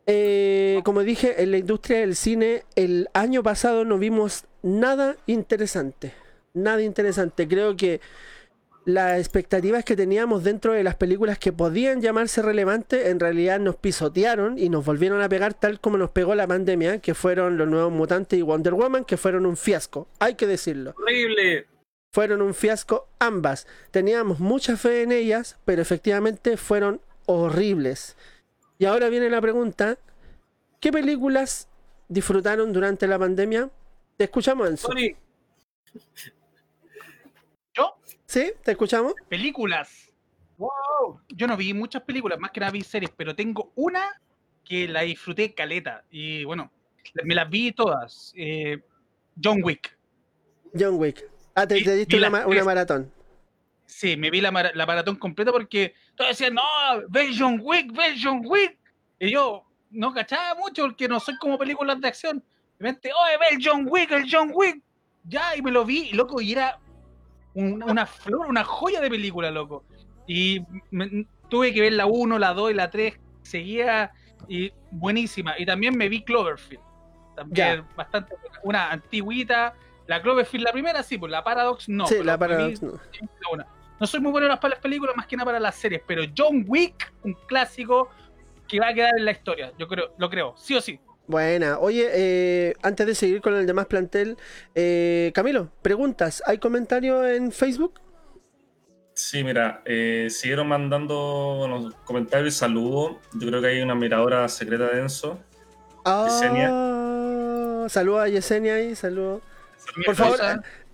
eh, 0.06 0.82
como 0.84 1.02
dije, 1.02 1.42
en 1.42 1.50
la 1.50 1.58
industria 1.58 2.00
del 2.00 2.14
cine, 2.14 2.64
el 2.76 3.08
año 3.12 3.42
pasado 3.42 3.84
no 3.84 3.98
vimos 3.98 4.44
nada 4.64 5.16
interesante. 5.26 6.14
Nada 6.54 6.82
interesante. 6.82 7.46
Creo 7.46 7.76
que 7.76 8.00
las 8.86 9.18
expectativas 9.18 9.84
que 9.84 9.96
teníamos 9.96 10.42
dentro 10.42 10.72
de 10.72 10.82
las 10.82 10.96
películas 10.96 11.38
que 11.38 11.52
podían 11.52 12.00
llamarse 12.00 12.42
relevantes 12.42 13.06
en 13.06 13.20
realidad 13.20 13.60
nos 13.60 13.76
pisotearon 13.76 14.58
y 14.58 14.68
nos 14.68 14.84
volvieron 14.84 15.22
a 15.22 15.28
pegar 15.28 15.54
tal 15.54 15.80
como 15.80 15.98
nos 15.98 16.10
pegó 16.10 16.34
la 16.34 16.46
pandemia, 16.46 16.98
que 16.98 17.14
fueron 17.14 17.56
los 17.56 17.68
nuevos 17.68 17.92
mutantes 17.92 18.38
y 18.38 18.42
Wonder 18.42 18.74
Woman, 18.74 19.04
que 19.04 19.16
fueron 19.16 19.46
un 19.46 19.56
fiasco, 19.56 20.08
hay 20.18 20.34
que 20.34 20.46
decirlo. 20.46 20.94
Horrible. 20.98 21.66
Fueron 22.12 22.42
un 22.42 22.54
fiasco 22.54 23.08
ambas. 23.18 23.66
Teníamos 23.90 24.38
mucha 24.38 24.76
fe 24.76 25.02
en 25.02 25.12
ellas, 25.12 25.58
pero 25.64 25.82
efectivamente 25.82 26.56
fueron 26.56 27.00
horribles. 27.26 28.16
Y 28.78 28.86
ahora 28.86 29.08
viene 29.08 29.30
la 29.30 29.40
pregunta, 29.40 29.98
¿qué 30.80 30.92
películas 30.92 31.68
disfrutaron 32.08 32.72
durante 32.72 33.06
la 33.06 33.18
pandemia? 33.18 33.70
Te 34.16 34.24
escuchamos, 34.24 34.68
Enzo. 34.68 34.88
¿Sí? 38.26 38.52
¿Te 38.64 38.72
escuchamos? 38.72 39.14
Películas. 39.28 40.10
Wow. 40.56 41.20
Yo 41.28 41.46
no 41.46 41.56
vi 41.56 41.72
muchas 41.72 42.02
películas, 42.02 42.38
más 42.38 42.50
que 42.50 42.58
nada 42.58 42.72
vi 42.72 42.82
series, 42.82 43.12
pero 43.16 43.34
tengo 43.36 43.70
una 43.76 44.20
que 44.64 44.88
la 44.88 45.02
disfruté 45.02 45.54
caleta. 45.54 46.04
Y 46.10 46.42
bueno, 46.44 46.72
me 47.22 47.34
las 47.34 47.48
vi 47.48 47.72
todas. 47.72 48.32
Eh, 48.34 48.82
John 49.40 49.60
Wick. 49.62 49.96
John 50.76 50.96
Wick. 50.96 51.24
Ah, 51.54 51.66
te, 51.66 51.74
diste 51.76 52.16
una, 52.16 52.64
maratón. 52.64 53.12
Sí, 53.86 54.16
me 54.16 54.30
vi 54.30 54.40
la, 54.40 54.50
maratón 54.50 55.16
completa 55.16 55.52
porque 55.52 55.94
todos 56.16 56.30
decían, 56.30 56.54
no, 56.54 56.62
ve 57.08 57.30
John 57.38 57.60
Wick, 57.62 57.92
ve 57.92 58.16
John 58.20 58.42
Wick. 58.44 58.76
Y 59.20 59.30
yo 59.30 59.64
no 59.90 60.12
cachaba 60.12 60.56
mucho 60.56 60.82
porque 60.82 61.06
no 61.06 61.20
soy 61.20 61.36
como 61.38 61.56
películas 61.58 62.00
de 62.00 62.08
acción. 62.08 62.44
Repente, 62.84 63.10
oye, 63.12 63.38
ve 63.38 63.56
el 63.56 63.66
John 63.66 63.86
Wick, 63.88 64.10
el 64.10 64.26
John 64.30 64.50
Wick. 64.52 64.82
Ya, 65.24 65.56
y 65.56 65.62
me 65.62 65.70
lo 65.70 65.86
vi, 65.86 66.10
y 66.10 66.12
loco, 66.12 66.38
y 66.42 66.52
era 66.52 66.78
una 67.54 68.04
flor, 68.04 68.46
una 68.46 68.62
joya 68.62 69.00
de 69.00 69.08
película, 69.08 69.50
loco. 69.50 69.84
Y 70.26 70.60
tuve 71.48 71.72
que 71.72 71.80
ver 71.80 71.94
la 71.94 72.04
1, 72.04 72.38
la 72.38 72.52
2 72.52 72.72
y 72.72 72.74
la 72.74 72.90
3, 72.90 73.18
seguía 73.40 74.12
y 74.48 74.70
buenísima. 74.90 75.58
Y 75.58 75.64
también 75.64 75.96
me 75.96 76.10
vi 76.10 76.22
Cloverfield, 76.24 76.82
también 77.34 77.86
bastante 77.96 78.36
una 78.62 78.90
antigüita. 78.90 79.74
La 80.06 80.20
Cloverfield, 80.20 80.66
la 80.66 80.72
primera 80.72 81.02
sí, 81.02 81.16
pues 81.16 81.32
la 81.32 81.42
Paradox 81.42 81.88
no. 81.88 82.06
Sí, 82.06 82.22
la 82.22 82.36
Paradox 82.36 82.82
no. 82.82 83.00
No 83.98 84.06
soy 84.06 84.20
muy 84.20 84.30
bueno 84.30 84.48
para 84.60 84.74
las 84.74 84.80
películas, 84.80 85.16
más 85.16 85.26
que 85.26 85.38
nada 85.38 85.46
para 85.46 85.60
las 85.60 85.74
series, 85.76 86.02
pero 86.06 86.22
John 86.36 86.66
Wick, 86.66 87.14
un 87.22 87.32
clásico 87.46 88.10
que 88.68 88.78
va 88.78 88.88
a 88.88 88.94
quedar 88.94 89.16
en 89.16 89.24
la 89.24 89.30
historia, 89.30 89.72
yo 89.78 89.88
creo, 89.88 90.12
lo 90.18 90.28
creo, 90.28 90.54
sí 90.58 90.74
o 90.74 90.82
sí. 90.82 91.00
Buena. 91.26 91.78
Oye, 91.78 92.10
eh, 92.12 92.74
antes 92.82 93.06
de 93.06 93.14
seguir 93.14 93.40
con 93.40 93.54
el 93.54 93.66
demás 93.66 93.86
plantel, 93.86 94.36
eh, 94.74 95.32
Camilo, 95.34 95.70
preguntas. 95.80 96.42
¿Hay 96.46 96.58
comentarios 96.58 97.24
en 97.26 97.50
Facebook? 97.50 98.00
Sí, 99.14 99.42
mira, 99.44 99.80
eh, 99.84 100.26
siguieron 100.28 100.68
mandando 100.68 101.94
comentarios 102.04 102.54
y 102.54 102.58
saludos. 102.58 103.16
Yo 103.34 103.48
creo 103.48 103.62
que 103.62 103.68
hay 103.68 103.80
una 103.80 103.94
miradora 103.94 104.48
secreta 104.48 104.88
de 104.88 105.00
Enzo. 105.00 105.38
Ah, 106.04 107.86
saludos 107.88 108.20
a 108.20 108.28
Yesenia 108.28 108.74
ahí, 108.74 108.94
saludos. 108.94 109.40
Por 110.04 110.16
favor, 110.16 110.40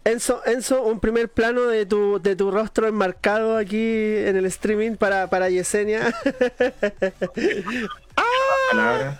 Enzo, 0.04 0.42
Enzo, 0.46 0.82
un 0.84 1.00
primer 1.00 1.28
plano 1.28 1.62
de 1.66 1.86
tu, 1.86 2.20
de 2.20 2.36
tu 2.36 2.50
rostro 2.50 2.86
enmarcado 2.86 3.56
aquí 3.56 4.16
en 4.16 4.36
el 4.36 4.46
streaming 4.46 4.96
para, 4.96 5.28
para 5.28 5.50
Yesenia. 5.50 6.14
¡Ah! 8.16 8.29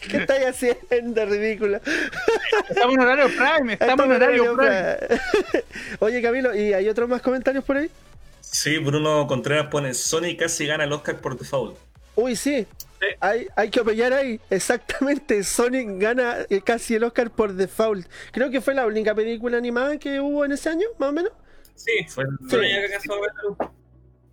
¿Qué 0.00 0.16
estáis 0.18 0.46
haciendo, 0.46 1.24
ridículo? 1.26 1.80
Estamos 2.68 2.94
en 2.94 3.00
horario 3.00 3.26
prime, 3.28 3.72
estamos, 3.74 4.06
en 4.06 4.12
horario, 4.12 4.56
prime. 4.56 4.96
Oye, 6.00 6.20
Camilo, 6.22 6.54
¿y 6.54 6.72
hay 6.72 6.88
otros 6.88 7.08
más 7.08 7.22
comentarios 7.22 7.64
por 7.64 7.76
ahí? 7.76 7.90
Sí, 8.40 8.78
Bruno 8.78 9.26
Contreras 9.26 9.68
pone 9.68 9.94
Sony 9.94 10.36
casi 10.38 10.66
gana 10.66 10.84
el 10.84 10.92
Oscar 10.92 11.20
por 11.20 11.38
default. 11.38 11.78
Uy, 12.14 12.36
sí. 12.36 12.66
Hay, 13.20 13.48
hay, 13.56 13.70
que 13.70 13.80
opinar 13.80 14.12
ahí. 14.12 14.40
Exactamente, 14.50 15.42
Sonic 15.42 15.88
gana 15.98 16.46
casi 16.64 16.94
el 16.94 17.04
Oscar 17.04 17.30
por 17.30 17.52
default. 17.54 18.06
Creo 18.30 18.50
que 18.50 18.60
fue 18.60 18.74
la 18.74 18.86
única 18.86 19.14
película 19.14 19.56
animada 19.56 19.98
que 19.98 20.20
hubo 20.20 20.44
en 20.44 20.52
ese 20.52 20.68
año, 20.68 20.86
más 20.98 21.08
o 21.08 21.12
menos. 21.12 21.32
Sí, 21.74 21.92
fue 22.08 22.24
sí. 22.48 22.56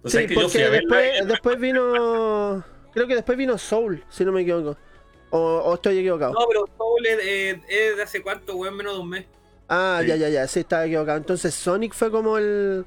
Sí, 0.06 0.28
porque 0.34 0.70
después, 0.70 1.28
después 1.28 1.60
vino 1.60 2.64
Creo 2.94 3.08
que 3.08 3.16
después 3.16 3.38
vino 3.38 3.58
Soul, 3.58 4.04
si 4.10 4.26
no 4.26 4.32
me 4.32 4.42
equivoco. 4.42 4.78
O, 5.32 5.76
estoy 5.76 6.00
equivocado. 6.00 6.34
No, 6.34 6.46
pero 6.48 6.68
Soul 6.78 7.06
es, 7.06 7.68
de 7.68 8.04
hace 8.04 8.22
cuánto, 8.22 8.56
weón, 8.56 8.76
menos 8.76 8.96
de 8.96 9.00
un 9.00 9.10
mes. 9.10 9.26
Ah, 9.68 10.02
ya, 10.06 10.16
ya, 10.16 10.30
ya, 10.30 10.48
sí, 10.48 10.62
estaba 10.62 10.86
equivocado. 10.86 11.18
Entonces 11.18 11.54
Sonic 11.54 11.94
fue 11.94 12.10
como 12.10 12.38
el. 12.38 12.86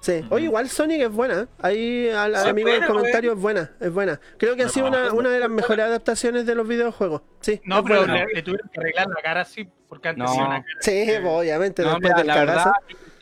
Sí. 0.00 0.24
Oye, 0.30 0.46
igual 0.46 0.68
Sonic 0.70 1.02
es 1.02 1.10
buena. 1.10 1.46
Ahí 1.58 2.08
al, 2.08 2.34
amigo 2.34 2.70
del 2.70 2.86
comentario 2.86 3.32
es 3.32 3.38
buena, 3.38 3.72
es 3.80 3.92
buena. 3.92 4.18
Creo 4.38 4.56
que 4.56 4.62
ha 4.62 4.68
sido 4.68 4.88
una, 4.88 5.12
una, 5.12 5.30
de 5.30 5.40
las 5.40 5.50
mejores 5.50 5.84
adaptaciones 5.84 6.46
de 6.46 6.54
los 6.54 6.66
videojuegos. 6.66 7.22
Sí. 7.40 7.60
No, 7.64 7.84
pero 7.84 8.06
le, 8.06 8.42
tuvieron 8.42 8.68
que 8.70 8.80
arreglar 8.80 9.08
la 9.08 9.22
cara 9.22 9.40
así, 9.42 9.68
porque 9.88 10.08
antes 10.08 10.24
no. 10.24 10.34
una 10.34 10.62
cara. 10.62 10.64
Sí, 10.80 11.06
obviamente, 11.22 11.82
no, 11.82 11.90
después 11.90 12.16
del 12.16 12.26
la 12.26 12.36
verdad, 12.36 12.72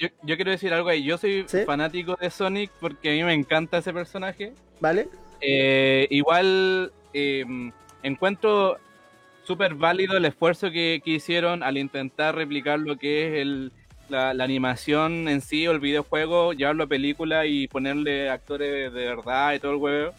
yo, 0.02 0.08
yo, 0.22 0.36
quiero 0.36 0.50
decir 0.50 0.72
algo 0.72 0.88
ahí. 0.88 1.04
Yo 1.04 1.16
soy 1.16 1.46
fanático 1.64 2.16
de 2.20 2.30
Sonic 2.30 2.70
porque 2.80 3.10
a 3.10 3.12
mí 3.12 3.22
me 3.22 3.34
encanta 3.34 3.78
ese 3.78 3.92
personaje. 3.92 4.52
¿Vale? 4.80 5.08
Eh, 5.40 6.08
igual 6.10 6.92
eh, 7.14 7.44
encuentro 8.02 8.78
súper 9.44 9.74
válido 9.74 10.16
el 10.16 10.24
esfuerzo 10.24 10.70
que, 10.70 11.00
hicieron 11.04 11.62
al 11.62 11.78
intentar 11.78 12.34
replicar 12.34 12.80
lo 12.80 12.96
que 12.96 13.26
es 13.26 13.42
el, 13.42 13.72
la, 14.08 14.30
animación 14.30 15.28
en 15.28 15.40
sí 15.40 15.66
o 15.68 15.72
el 15.72 15.80
videojuego, 15.80 16.52
llevarlo 16.52 16.84
a 16.84 16.88
película 16.88 17.46
y 17.46 17.68
ponerle 17.68 18.28
actores 18.28 18.92
de 18.92 19.06
verdad 19.06 19.54
y 19.54 19.60
todo 19.60 19.72
el 19.72 19.78
huevo. 19.78 20.12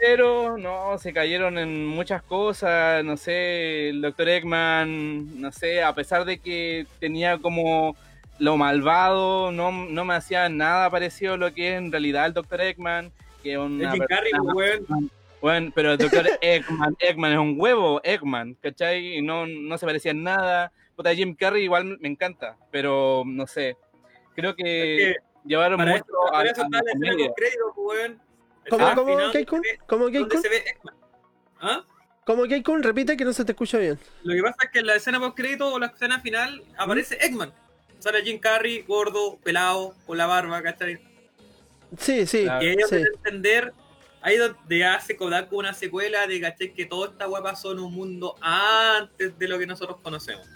Pero 0.00 0.58
no, 0.58 0.98
se 0.98 1.12
cayeron 1.12 1.58
en 1.58 1.86
muchas 1.86 2.22
cosas, 2.22 3.04
no 3.04 3.16
sé, 3.16 3.90
el 3.90 4.02
Dr. 4.02 4.28
Eggman, 4.28 5.40
no 5.40 5.52
sé, 5.52 5.82
a 5.82 5.94
pesar 5.94 6.24
de 6.24 6.38
que 6.38 6.86
tenía 6.98 7.38
como 7.38 7.96
lo 8.38 8.56
malvado, 8.56 9.52
no, 9.52 9.70
no 9.70 10.04
me 10.04 10.14
hacía 10.14 10.48
nada 10.48 10.90
parecido 10.90 11.34
a 11.34 11.36
lo 11.36 11.52
que 11.54 11.72
es 11.72 11.78
en 11.78 11.92
realidad 11.92 12.26
el 12.26 12.34
Dr. 12.34 12.60
Eggman 12.60 13.12
que 13.42 13.58
una 13.58 13.94
Bueno, 15.40 15.72
pero 15.74 15.92
el 15.92 15.98
doctor 15.98 16.26
Eggman, 16.40 16.96
Eggman 16.98 17.32
es 17.32 17.38
un 17.38 17.54
huevo, 17.58 18.00
Eggman, 18.02 18.54
¿cachai? 18.54 19.18
Y 19.18 19.22
no, 19.22 19.46
no 19.46 19.78
se 19.78 19.86
parecía 19.86 20.12
en 20.12 20.22
nada. 20.22 20.72
Puta, 20.96 21.14
Jim 21.14 21.34
Carrey 21.34 21.64
igual 21.64 21.98
me 22.00 22.08
encanta, 22.08 22.56
pero 22.70 23.22
no 23.26 23.46
sé. 23.46 23.76
Creo 24.34 24.56
que, 24.56 25.16
llevaron 25.44 25.80
mucho 25.80 26.04
a, 26.32 26.40
a, 26.40 26.44
la 26.44 26.54
¿Cómo, 28.70 28.94
cómo, 28.94 29.30
Keikun? 29.30 29.62
¿Cómo 29.86 30.06
Keikun? 30.06 30.42
¿Ah? 31.60 31.84
Como 32.24 32.44
Keikun, 32.44 32.82
repite 32.82 33.16
que 33.16 33.24
no 33.24 33.32
se 33.34 33.44
te 33.44 33.52
escucha 33.52 33.76
bien. 33.78 33.98
Lo 34.22 34.34
que 34.34 34.42
pasa 34.42 34.56
es 34.64 34.70
que 34.70 34.78
en 34.78 34.86
la 34.86 34.94
escena 34.94 35.20
post 35.20 35.36
crédito 35.36 35.72
o 35.72 35.78
la 35.78 35.86
escena 35.86 36.20
final 36.20 36.62
aparece 36.78 37.18
Eggman. 37.20 37.52
Sale 38.04 38.22
Jim 38.22 38.38
Carrey, 38.38 38.84
gordo, 38.86 39.38
pelado, 39.42 39.94
con 40.06 40.18
la 40.18 40.26
barba, 40.26 40.60
¿cachai? 40.60 41.00
Sí, 41.98 42.26
sí. 42.26 42.46
Y 42.60 42.66
ellos 42.66 42.90
sí. 42.90 42.96
entender, 42.96 43.72
ahí 44.20 44.36
donde 44.36 44.84
hace 44.84 45.16
Kodaku 45.16 45.58
una 45.58 45.72
secuela 45.72 46.26
de 46.26 46.38
caché 46.38 46.74
que 46.74 46.84
toda 46.84 47.08
esta 47.08 47.30
pasó 47.42 47.72
en 47.72 47.78
un 47.78 47.94
mundo 47.94 48.36
antes 48.42 49.38
de 49.38 49.48
lo 49.48 49.58
que 49.58 49.66
nosotros 49.66 49.96
conocemos. 50.02 50.46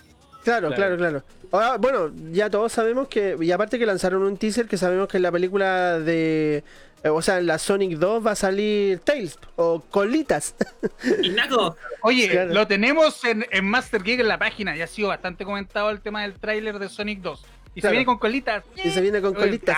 Claro, 0.44 0.70
claro, 0.74 0.98
claro. 0.98 1.22
Ahora, 1.50 1.78
bueno, 1.78 2.12
ya 2.32 2.50
todos 2.50 2.70
sabemos 2.70 3.08
que, 3.08 3.38
y 3.40 3.50
aparte 3.50 3.78
que 3.78 3.86
lanzaron 3.86 4.24
un 4.24 4.36
teaser 4.36 4.66
que 4.66 4.76
sabemos 4.76 5.08
que 5.08 5.16
en 5.16 5.22
la 5.22 5.32
película 5.32 5.98
de, 6.00 6.62
o 7.04 7.22
sea, 7.22 7.38
en 7.38 7.46
la 7.46 7.58
Sonic 7.58 7.98
2 7.98 8.26
va 8.26 8.32
a 8.32 8.36
salir 8.36 8.98
Tails 9.00 9.38
o 9.56 9.80
Colitas. 9.80 10.54
Y 11.22 11.30
Naco. 11.30 11.76
Oye, 12.02 12.46
lo 12.46 12.66
tenemos 12.66 13.24
en, 13.24 13.46
en 13.50 13.64
Master 13.64 14.02
Geek 14.02 14.20
en 14.20 14.28
la 14.28 14.38
página, 14.38 14.76
ya 14.76 14.84
ha 14.84 14.88
sido 14.88 15.08
bastante 15.08 15.44
comentado 15.44 15.90
el 15.90 16.00
tema 16.00 16.22
del 16.22 16.34
tráiler 16.34 16.78
de 16.78 16.88
Sonic 16.88 17.20
2. 17.20 17.44
Y 17.74 17.80
se 17.80 17.90
viene 17.90 18.04
con 18.04 18.18
colitas. 18.18 18.64
Y 18.82 18.90
se 18.90 19.00
viene 19.00 19.20
con 19.20 19.34
colitas, 19.34 19.76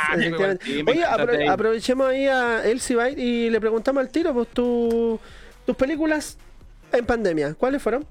Oye, 0.86 1.05
aprovechemos 1.05 2.09
ahí 2.09 2.26
a 2.26 2.64
Elsie 2.64 2.97
Byte 2.97 3.18
y 3.18 3.51
le 3.51 3.60
preguntamos 3.60 4.01
al 4.01 4.10
tiro, 4.10 4.32
pues 4.32 4.48
tu, 4.48 5.20
tus 5.66 5.76
películas 5.76 6.38
en 6.92 7.05
pandemia, 7.05 7.55
¿cuáles 7.55 7.82
fueron? 7.82 8.06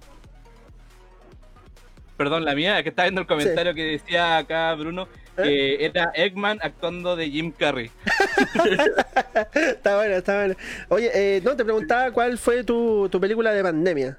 Perdón, 2.18 2.45
la 2.45 2.53
mía, 2.53 2.84
que 2.84 2.90
está 2.90 3.03
viendo 3.03 3.22
el 3.22 3.27
comentario 3.27 3.73
que 3.73 3.84
decía 3.84 4.38
acá 4.38 4.76
Bruno. 4.76 5.07
Que 5.44 5.86
era 5.86 6.11
Eggman 6.16 6.60
actuando 6.61 7.16
de 7.16 7.30
Jim 7.30 7.52
Carrey. 7.52 7.91
está 9.56 9.95
bueno, 9.98 10.16
está 10.16 10.38
bueno. 10.38 10.56
Oye, 10.90 11.11
eh, 11.14 11.41
no, 11.44 11.56
te 11.56 11.64
preguntaba 11.64 12.11
cuál 12.11 12.38
fue 12.38 12.64
tu, 12.64 13.10
película 13.20 13.52
de 13.52 13.64
pandemia. 13.64 14.18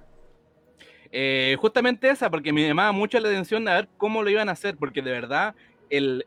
Eh, 1.13 1.57
justamente 1.59 2.09
esa, 2.09 2.31
porque 2.31 2.53
me 2.53 2.67
llamaba 2.67 2.93
mucho 2.93 3.19
la 3.19 3.29
atención 3.29 3.67
a 3.69 3.75
ver 3.75 3.89
cómo 3.97 4.23
lo 4.23 4.31
iban 4.31 4.49
a 4.49 4.53
hacer, 4.53 4.77
porque 4.77 5.03
de 5.03 5.11
verdad 5.11 5.55
el, 5.89 6.25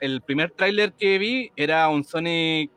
el 0.00 0.20
primer 0.22 0.52
tráiler 0.52 0.92
que 0.92 1.18
vi 1.18 1.50
era 1.56 1.88
un 1.88 2.04
Sonic 2.04 2.70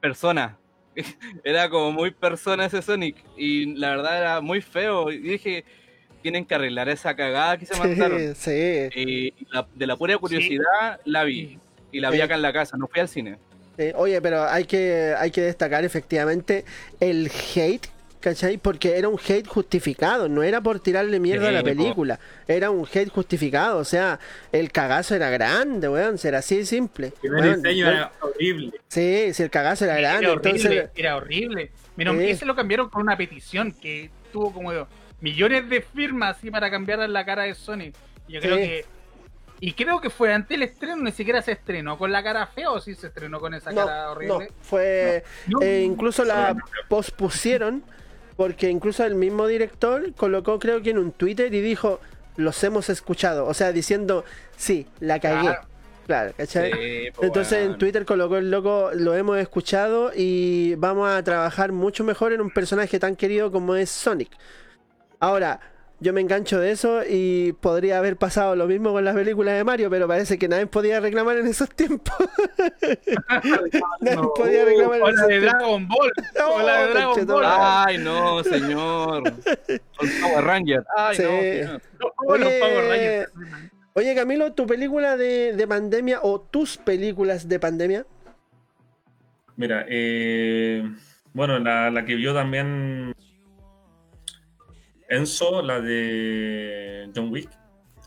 persona. 0.00 0.58
era 1.44 1.68
como 1.68 1.92
muy 1.92 2.10
persona 2.10 2.66
ese 2.66 2.82
Sonic 2.82 3.16
y 3.36 3.74
la 3.76 3.90
verdad 3.90 4.18
era 4.18 4.40
muy 4.40 4.60
feo. 4.60 5.10
Y 5.10 5.18
dije, 5.18 5.64
tienen 6.28 6.44
que 6.44 6.54
arreglar 6.54 6.90
esa 6.90 7.16
cagada 7.16 7.56
que 7.56 7.64
se 7.64 7.74
mandaron. 7.78 8.34
Sí. 8.34 8.90
Y 8.94 9.34
de 9.74 9.86
la 9.86 9.96
pura 9.96 10.18
curiosidad 10.18 11.00
la 11.06 11.24
vi. 11.24 11.58
Y 11.90 12.00
la 12.00 12.10
vi 12.10 12.20
acá 12.20 12.34
en 12.34 12.42
la 12.42 12.52
casa, 12.52 12.76
no 12.76 12.86
fui 12.86 13.00
al 13.00 13.08
cine. 13.08 13.38
oye, 13.94 14.20
pero 14.20 14.44
hay 14.44 14.64
que, 14.64 15.14
hay 15.16 15.30
que 15.30 15.40
destacar 15.40 15.86
efectivamente 15.86 16.66
el 17.00 17.30
hate 17.54 17.88
¿cachai? 18.20 18.58
Porque 18.58 18.98
era 18.98 19.08
un 19.08 19.18
hate 19.18 19.46
justificado, 19.46 20.28
no 20.28 20.42
era 20.42 20.60
por 20.60 20.80
tirarle 20.80 21.18
mierda 21.18 21.48
a 21.48 21.52
la 21.52 21.62
película, 21.62 22.18
era 22.46 22.70
un 22.70 22.86
hate 22.92 23.08
justificado, 23.08 23.78
o 23.78 23.84
sea, 23.84 24.18
el 24.52 24.70
cagazo 24.70 25.14
era 25.14 25.30
grande, 25.30 25.88
weón, 25.88 26.18
será 26.18 26.38
así 26.38 26.58
de 26.58 26.66
simple. 26.66 27.14
El 27.22 27.62
diseño 27.62 27.88
era 27.88 28.12
horrible. 28.20 28.72
Sí, 28.88 29.32
si 29.32 29.42
el 29.42 29.50
cagazo 29.50 29.86
era, 29.86 29.96
grande, 29.96 30.26
era 30.26 30.32
horrible, 30.32 30.50
entonces... 30.50 30.90
Era 30.94 31.16
horrible. 31.16 31.70
Mira, 31.96 32.12
ese 32.24 32.44
lo 32.44 32.54
cambiaron 32.54 32.90
con 32.90 33.02
una 33.02 33.16
petición 33.16 33.72
que 33.72 34.10
tuvo 34.32 34.52
como 34.52 34.72
millones 35.20 35.68
de 35.68 35.80
firmas 35.82 36.36
así 36.36 36.50
para 36.50 36.70
cambiar 36.70 37.08
la 37.08 37.24
cara 37.24 37.44
de 37.44 37.54
Sony. 37.54 37.92
Yo 38.28 38.40
creo 38.40 38.56
que 38.56 38.84
y 39.60 39.72
creo 39.72 40.00
que 40.00 40.10
fue 40.10 40.32
antes 40.32 40.56
el 40.56 40.62
estreno, 40.62 40.96
ni 40.96 41.10
siquiera 41.10 41.42
se 41.42 41.52
estrenó 41.52 41.98
con 41.98 42.12
la 42.12 42.22
cara 42.22 42.46
fea 42.46 42.70
o 42.70 42.80
sí 42.80 42.94
se 42.94 43.08
estrenó 43.08 43.40
con 43.40 43.54
esa 43.54 43.74
cara 43.74 44.12
horrible. 44.12 44.46
No, 44.46 44.54
fue. 44.62 45.24
Eh, 45.60 45.82
incluso 45.84 46.24
la 46.24 46.56
pospusieron 46.88 47.82
porque 48.36 48.70
incluso 48.70 49.04
el 49.04 49.16
mismo 49.16 49.48
director 49.48 50.14
colocó, 50.14 50.60
creo 50.60 50.80
que 50.80 50.90
en 50.90 50.98
un 50.98 51.10
Twitter 51.10 51.52
y 51.52 51.60
dijo: 51.60 52.00
Los 52.36 52.62
hemos 52.62 52.88
escuchado. 52.88 53.46
O 53.46 53.54
sea, 53.54 53.72
diciendo, 53.72 54.24
sí, 54.56 54.86
la 55.00 55.18
cagué. 55.18 55.56
Claro, 56.06 56.32
¿cachai? 56.36 56.70
Pues, 56.70 57.26
Entonces 57.26 57.66
en 57.66 57.76
Twitter 57.76 58.06
colocó 58.06 58.38
el 58.38 58.50
loco, 58.50 58.92
lo 58.94 59.14
hemos 59.14 59.38
escuchado 59.38 60.12
y 60.14 60.74
vamos 60.76 61.10
a 61.10 61.22
trabajar 61.22 61.72
mucho 61.72 62.02
mejor 62.04 62.32
en 62.32 62.40
un 62.40 62.50
personaje 62.50 62.98
tan 62.98 63.16
querido 63.16 63.50
como 63.50 63.74
es 63.74 63.90
Sonic. 63.90 64.30
Ahora, 65.20 65.60
yo 66.00 66.12
me 66.12 66.20
engancho 66.20 66.60
de 66.60 66.70
eso 66.70 67.00
y 67.08 67.54
podría 67.54 67.98
haber 67.98 68.16
pasado 68.16 68.54
lo 68.54 68.68
mismo 68.68 68.92
con 68.92 69.04
las 69.04 69.16
películas 69.16 69.56
de 69.56 69.64
Mario, 69.64 69.90
pero 69.90 70.06
parece 70.06 70.38
que 70.38 70.46
nadie 70.46 70.66
podía 70.66 71.00
reclamar 71.00 71.38
en 71.38 71.46
esos 71.48 71.68
tiempos. 71.70 72.14
nadie 74.00 74.18
podía 74.36 74.64
reclamar 74.64 75.00
en 75.00 75.08
esos 75.08 75.26
de 75.26 75.40
Dragon 75.40 75.88
Ball. 75.88 76.12
o 76.52 76.62
la 76.62 76.80
de 76.82 76.92
Dragon 76.92 77.26
Ball. 77.26 77.44
Ay, 77.44 77.98
no, 77.98 78.44
señor. 78.44 79.24
Con 79.96 80.08
Power 80.22 80.44
Ranger. 80.44 80.84
Ay, 80.96 81.18
no. 81.18 81.80
Oye, 82.26 82.60
Power 82.60 82.88
Ranger. 82.88 83.28
Oye, 83.94 84.14
Camilo, 84.14 84.52
¿tu 84.52 84.66
película 84.68 85.16
de, 85.16 85.54
de 85.54 85.66
pandemia 85.66 86.20
o 86.22 86.40
tus 86.40 86.76
películas 86.76 87.48
de 87.48 87.58
pandemia? 87.58 88.06
Mira, 89.56 89.84
eh, 89.88 90.88
bueno, 91.32 91.58
la, 91.58 91.90
la 91.90 92.04
que 92.04 92.14
vio 92.14 92.32
también 92.32 93.12
Enzo, 95.08 95.62
la 95.62 95.80
de 95.80 97.10
John 97.14 97.30
Wick, 97.30 97.50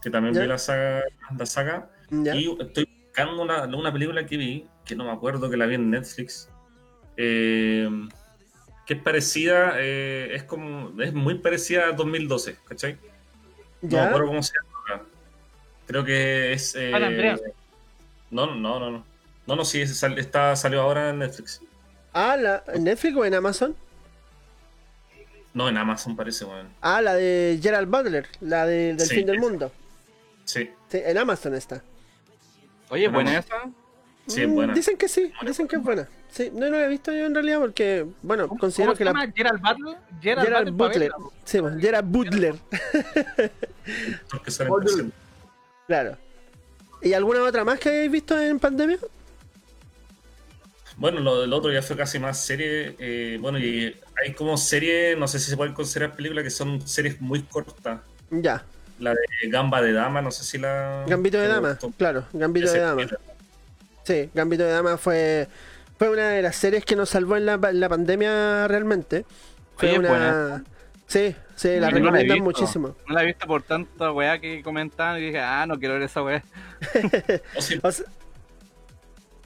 que 0.02 0.10
también 0.10 0.34
vi 0.34 0.48
la 0.48 0.58
saga. 0.58 1.04
La 1.38 1.46
saga 1.46 1.90
y 2.12 2.62
estoy 2.62 2.90
buscando 3.06 3.42
una, 3.42 3.64
una, 3.66 3.92
película 3.92 4.26
que 4.26 4.38
vi, 4.38 4.66
que 4.86 4.96
no 4.96 5.06
me 5.06 5.12
acuerdo 5.12 5.50
que 5.50 5.58
la 5.58 5.66
vi 5.66 5.76
en 5.76 5.90
Netflix, 5.90 6.50
eh, 7.16 7.90
que 8.86 8.96
es 8.96 9.02
parecida, 9.02 9.74
eh, 9.78 10.36
es 10.36 10.44
como, 10.44 11.02
es 11.02 11.14
muy 11.14 11.36
parecida 11.36 11.88
a 11.88 11.92
2012, 11.94 12.58
¿cachai? 12.68 12.98
No 13.82 13.98
me 13.98 14.00
acuerdo 14.00 14.28
cómo 14.28 14.44
se 14.44 14.54
llama. 14.90 15.04
Creo 15.88 16.04
que 16.04 16.54
es... 16.54 16.76
Eh, 16.78 16.92
no, 18.30 18.46
no, 18.48 18.80
no, 18.80 18.92
no. 18.92 19.06
No, 19.48 19.56
no, 19.56 19.66
sí, 19.66 19.82
está, 19.82 20.56
salió 20.56 20.82
ahora 20.82 21.10
en 21.10 21.20
Netflix. 21.20 21.62
Ah, 22.14 22.38
¿la, 22.38 22.64
¿en 22.74 22.84
Netflix 22.84 23.16
o 23.16 23.26
en 23.26 23.34
Amazon? 23.34 23.76
No, 25.54 25.68
en 25.68 25.78
Amazon 25.78 26.16
parece, 26.16 26.46
bueno. 26.46 26.70
Ah, 26.82 27.02
la 27.02 27.14
de 27.14 27.60
Gerald 27.62 27.90
Butler, 27.90 28.28
la 28.40 28.66
de, 28.66 28.96
del 28.96 29.08
fin 29.08 29.26
del 29.26 29.40
mundo. 29.40 29.72
Sí. 30.46 30.70
En 30.92 31.18
Amazon 31.18 31.56
está. 31.56 31.84
Oye, 32.90 33.08
¿buena 33.08 33.40
esa? 33.40 33.70
Sí, 34.28 34.42
es 34.42 34.48
mm, 34.48 34.54
buena. 34.54 34.74
Dicen 34.74 34.98
que 34.98 35.08
sí, 35.08 35.32
dicen 35.46 35.68
que 35.68 35.78
es 35.78 35.84
buena. 35.84 36.08
Sí, 36.30 36.52
no, 36.54 36.70
no 36.70 36.78
la 36.78 36.86
he 36.86 36.90
visto 36.90 37.12
yo 37.12 37.26
en 37.26 37.34
realidad 37.34 37.60
porque, 37.60 38.06
bueno, 38.22 38.48
considero 38.48 38.94
que 38.94 39.00
se 39.00 39.06
llama 39.06 39.28
Gerald 39.36 39.62
Butler. 39.62 39.98
Gerald, 40.22 40.72
Butler. 40.72 41.12
Sí, 41.44 41.60
Gerald 41.80 42.10
Butler. 42.10 42.56
claro. 45.88 46.18
¿Y 47.02 47.14
alguna 47.14 47.44
otra 47.44 47.66
más 47.66 47.80
que 47.80 47.90
hayáis 47.90 48.12
visto 48.12 48.40
en 48.40 48.60
pandemia? 48.60 49.00
Bueno, 51.02 51.20
lo 51.20 51.42
del 51.42 51.52
otro 51.52 51.72
ya 51.72 51.82
fue 51.82 51.98
casi 51.98 52.20
más 52.20 52.40
serie. 52.40 52.96
Eh, 53.00 53.40
bueno, 53.42 53.58
y 53.58 53.96
hay 54.24 54.34
como 54.36 54.56
serie, 54.56 55.16
no 55.16 55.28
sé 55.28 55.40
si 55.40 55.50
se 55.50 55.58
pueden 55.58 55.74
considerar 55.74 56.16
películas 56.16 56.44
que 56.44 56.52
son 56.52 56.88
series 56.88 57.20
muy 57.20 57.42
cortas. 57.42 58.02
Ya. 58.30 58.64
La 59.00 59.10
de 59.16 59.50
Gamba 59.50 59.82
de 59.82 59.94
Dama, 59.94 60.22
no 60.22 60.30
sé 60.30 60.44
si 60.44 60.60
la. 60.60 61.04
Gambito 61.08 61.40
de 61.40 61.48
Dama, 61.48 61.80
claro, 61.98 62.26
Gambito 62.34 62.72
de 62.72 62.80
Dama. 62.82 63.08
Sí, 64.04 64.30
Gambito 64.36 64.64
de 64.64 64.74
Dama 64.74 64.96
fue, 64.98 65.48
fue 65.98 66.12
una 66.12 66.30
de 66.30 66.44
las 66.44 66.56
series 66.56 66.86
que 66.86 66.96
nos 66.96 67.10
salvó 67.10 67.36
en 67.36 67.48
la, 67.48 67.58
pandemia 67.58 68.68
realmente. 68.68 69.26
Fue 69.78 69.98
una. 69.98 70.64
Sí, 71.08 71.36
sí, 71.56 71.80
la 71.80 71.90
recomiendan 71.90 72.42
muchísimo. 72.42 72.96
No 73.08 73.16
la 73.16 73.24
he 73.24 73.26
visto 73.26 73.48
por 73.48 73.64
tanta 73.64 74.12
weá 74.12 74.38
que 74.40 74.62
comentaban 74.62 75.18
y 75.18 75.26
dije, 75.26 75.40
ah, 75.40 75.66
no 75.66 75.80
quiero 75.80 75.96
ver 75.96 76.04
esa 76.04 76.22
weá. 76.22 76.44
o 77.82 77.92
sea, 77.92 78.06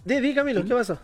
di, 0.04 0.36
Camilo, 0.36 0.66
¿qué 0.66 0.76
pasó? 0.76 1.00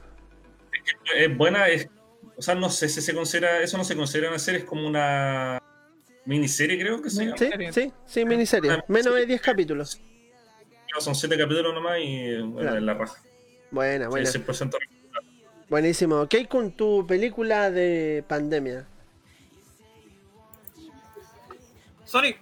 Es 1.15 1.37
buena, 1.37 1.67
es, 1.67 1.89
o 2.37 2.41
sea, 2.41 2.55
no 2.55 2.69
sé 2.69 2.89
si 2.89 3.01
se 3.01 3.13
considera, 3.13 3.61
eso 3.61 3.77
no 3.77 3.83
se 3.83 3.95
considera 3.95 4.29
una 4.29 4.39
serie, 4.39 4.61
es 4.61 4.65
como 4.65 4.87
una 4.87 5.61
miniserie, 6.25 6.79
creo 6.79 7.01
que 7.01 7.09
sí. 7.09 7.29
Sí, 7.37 7.49
sí, 7.71 7.93
sí, 8.05 8.25
miniserie. 8.25 8.83
Menos 8.87 9.15
de 9.15 9.25
10 9.25 9.41
capítulos. 9.41 10.01
son 10.99 11.15
7 11.15 11.37
capítulos 11.37 11.73
nomás 11.73 11.99
y 11.99 12.41
bueno, 12.41 12.79
la 12.79 12.93
raja. 12.93 13.21
Buena, 13.71 14.09
buena. 14.09 14.29
Buenísimo. 15.69 16.27
¿Qué 16.27 16.37
hay 16.37 16.45
con 16.47 16.71
tu 16.71 17.07
película 17.07 17.71
de 17.71 18.25
pandemia? 18.27 18.85
Sonic. 22.03 22.39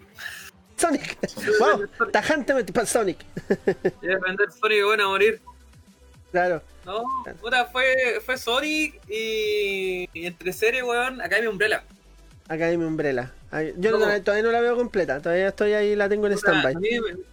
Sonic. 0.76 1.18
wow, 1.60 1.88
tajantemente 2.12 2.74
para 2.74 2.86
Sonic. 2.88 3.20
Voy 4.02 4.12
a 4.12 4.18
vender 4.18 4.52
Sonic 4.52 4.84
bueno 4.84 5.06
a 5.06 5.08
morir. 5.10 5.42
Claro. 6.32 6.62
No, 6.86 7.04
puta, 7.42 7.66
fue, 7.66 8.20
fue 8.26 8.38
Sonic 8.38 9.00
y, 9.10 10.10
entre 10.14 10.54
series, 10.54 10.84
weón, 10.84 11.22
Academy 11.22 11.48
Umbrella. 11.48 11.84
Academy 12.48 12.84
Umbrella. 12.84 13.32
Yo 13.78 13.92
todavía 14.22 14.44
no 14.44 14.52
la 14.52 14.62
veo 14.62 14.76
completa, 14.76 15.22
todavía 15.22 15.50
estoy 15.50 15.74
ahí, 15.74 15.96
la 15.96 16.10
tengo 16.10 16.28
en 16.28 16.34
stand-by. 16.34 16.76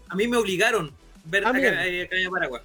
A, 0.08 0.14
mí, 0.14 0.28
me 0.28 0.36
obligaron 0.36 0.92
ver 1.24 1.44
ah, 1.44 1.50
Academia 1.50 2.30
Paraguay. 2.30 2.62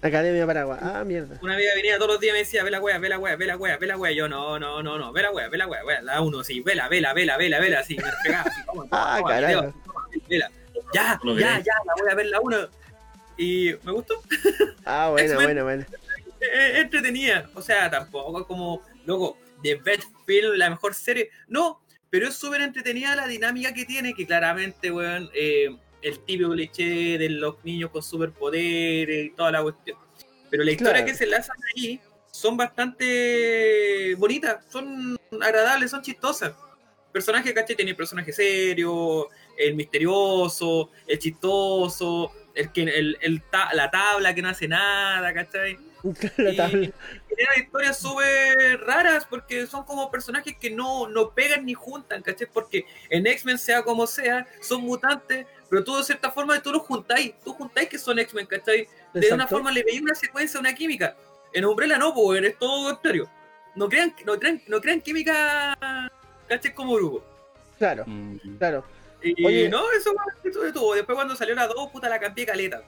Academia 0.00 0.46
Paraguay, 0.46 0.78
ah, 0.80 1.02
mierda. 1.04 1.38
Una 1.42 1.54
amiga 1.54 1.72
venía 1.74 1.96
todos 1.98 2.12
los 2.12 2.20
días 2.20 2.30
y 2.30 2.34
me 2.34 2.38
decía, 2.40 2.62
ve 2.62 2.70
la 2.70 2.80
wea, 2.80 2.98
ve 2.98 3.08
la 3.08 3.18
wea, 3.18 3.36
ve 3.36 3.46
la 3.46 3.56
wea, 3.56 3.76
ve 3.78 3.86
la 3.86 3.96
wea. 3.96 4.12
Yo, 4.12 4.28
no, 4.28 4.58
no, 4.58 4.82
no, 4.82 4.98
no, 4.98 5.12
ve 5.12 5.22
la 5.22 5.32
wea, 5.32 5.48
ve 5.48 5.58
la 5.58 5.66
wea, 5.66 5.84
wea. 5.84 6.02
La 6.02 6.20
uno, 6.20 6.44
sí, 6.44 6.60
vela, 6.60 6.88
vela, 6.88 7.12
vela, 7.14 7.36
vela, 7.36 7.58
vela, 7.58 7.80
así, 7.80 7.96
me 7.96 8.04
pegaba 8.22 8.44
así, 8.48 8.60
ah, 8.92 9.20
carajo. 9.26 9.74
Ya, 10.28 11.20
ya, 11.24 11.60
ya, 11.60 11.74
la 11.84 11.94
voy 12.00 12.10
a 12.10 12.14
ver 12.14 12.26
la 12.26 12.40
uno. 12.40 12.56
Y 13.38 13.70
me 13.84 13.92
gustó. 13.92 14.20
Ah, 14.84 15.10
bueno, 15.10 15.34
bueno, 15.34 15.64
bueno. 15.64 15.86
Entretenida. 16.40 17.50
O 17.54 17.62
sea, 17.62 17.90
tampoco 17.90 18.46
como, 18.46 18.82
loco, 19.04 19.38
The 19.62 19.76
Best 19.76 20.08
Film, 20.26 20.54
la 20.56 20.70
mejor 20.70 20.94
serie. 20.94 21.30
No, 21.46 21.80
pero 22.10 22.28
es 22.28 22.34
súper 22.34 22.62
entretenida 22.62 23.14
la 23.14 23.26
dinámica 23.26 23.72
que 23.72 23.84
tiene, 23.84 24.14
que 24.14 24.26
claramente, 24.26 24.90
weón, 24.90 25.30
eh, 25.34 25.68
el 26.02 26.18
típico 26.20 26.50
cliché 26.50 27.18
de 27.18 27.28
los 27.30 27.62
niños 27.64 27.90
con 27.90 28.02
superpoderes 28.02 29.26
y 29.26 29.30
toda 29.30 29.52
la 29.52 29.62
cuestión. 29.62 29.98
Pero 30.50 30.64
la 30.64 30.70
historia 30.72 31.04
que 31.04 31.14
se 31.14 31.26
lanzan 31.26 31.56
ahí 31.74 32.00
son 32.30 32.56
bastante 32.56 34.14
bonitas, 34.16 34.64
son 34.70 35.18
agradables, 35.40 35.90
son 35.90 36.02
chistosas. 36.02 36.54
Personaje, 37.12 37.52
¿cachai? 37.52 37.76
Tiene 37.76 37.94
personaje 37.94 38.32
serio, 38.32 39.28
el 39.56 39.74
misterioso, 39.74 40.90
el 41.06 41.18
chistoso, 41.18 42.32
el 42.58 42.72
que 42.72 42.82
el, 42.82 43.42
la 43.72 43.90
tabla 43.90 44.34
que 44.34 44.42
no 44.42 44.48
hace 44.48 44.66
nada, 44.68 45.32
¿cachai? 45.32 45.78
la 46.36 46.56
tabla. 46.56 46.86
Y, 46.86 47.60
historias 47.60 47.98
súper 47.98 48.80
raras 48.80 49.24
porque 49.24 49.66
son 49.66 49.84
como 49.84 50.10
personajes 50.10 50.56
que 50.60 50.70
no, 50.70 51.08
no 51.08 51.30
pegan 51.30 51.64
ni 51.64 51.74
juntan, 51.74 52.20
¿cachai? 52.22 52.48
Porque 52.52 52.84
en 53.10 53.26
X-Men, 53.26 53.58
sea 53.58 53.82
como 53.82 54.06
sea, 54.06 54.46
son 54.60 54.82
mutantes, 54.82 55.46
pero 55.70 55.84
tú 55.84 55.96
de 55.96 56.02
cierta 56.02 56.32
forma 56.32 56.60
tú 56.60 56.72
los 56.72 56.82
juntáis, 56.82 57.34
tú 57.44 57.52
juntáis 57.52 57.88
que 57.88 57.98
son 57.98 58.18
X-Men, 58.18 58.46
¿cachai? 58.46 58.88
De 59.14 59.32
una 59.32 59.46
forma 59.46 59.70
le 59.70 59.84
veis 59.84 60.00
una 60.00 60.14
secuencia, 60.14 60.58
una 60.58 60.74
química. 60.74 61.16
En 61.52 61.64
Umbrella 61.64 61.96
no, 61.96 62.12
pues 62.12 62.38
eres 62.38 62.58
todo 62.58 62.90
contrario. 62.90 63.30
No 63.76 63.88
crean, 63.88 64.12
no 64.26 64.38
crean, 64.38 64.60
no 64.66 64.80
crean 64.80 65.00
química, 65.00 65.78
¿cachai? 66.48 66.74
Como 66.74 66.94
grupo. 66.94 67.24
Claro, 67.78 68.04
mm. 68.06 68.56
claro. 68.58 68.84
Y 69.22 69.44
Oye, 69.44 69.68
no, 69.68 69.90
eso 69.92 70.14
de 70.42 70.72
todo. 70.72 70.94
Después 70.94 71.16
cuando 71.16 71.34
salió 71.36 71.54
la 71.54 71.66
2, 71.66 71.90
puta 71.90 72.08
la 72.08 72.20
cambié 72.20 72.46
caleta. 72.46 72.82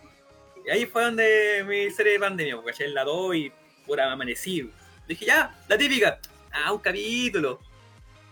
Y 0.65 0.71
ahí 0.71 0.87
fue 0.87 1.05
donde 1.05 1.65
mi 1.67 1.91
serie 1.91 2.15
de 2.15 2.21
pandemia, 2.21 2.57
porque 2.57 2.85
en 2.85 2.95
la 2.95 3.05
2 3.05 3.35
y 3.37 3.53
pura 3.87 4.13
amanecí. 4.13 4.71
Dije, 5.09 5.27
ya, 5.27 5.55
la 5.69 5.77
típica. 5.77 6.19
Ah, 6.53 6.73
un 6.73 6.79
capítulo. 6.79 7.61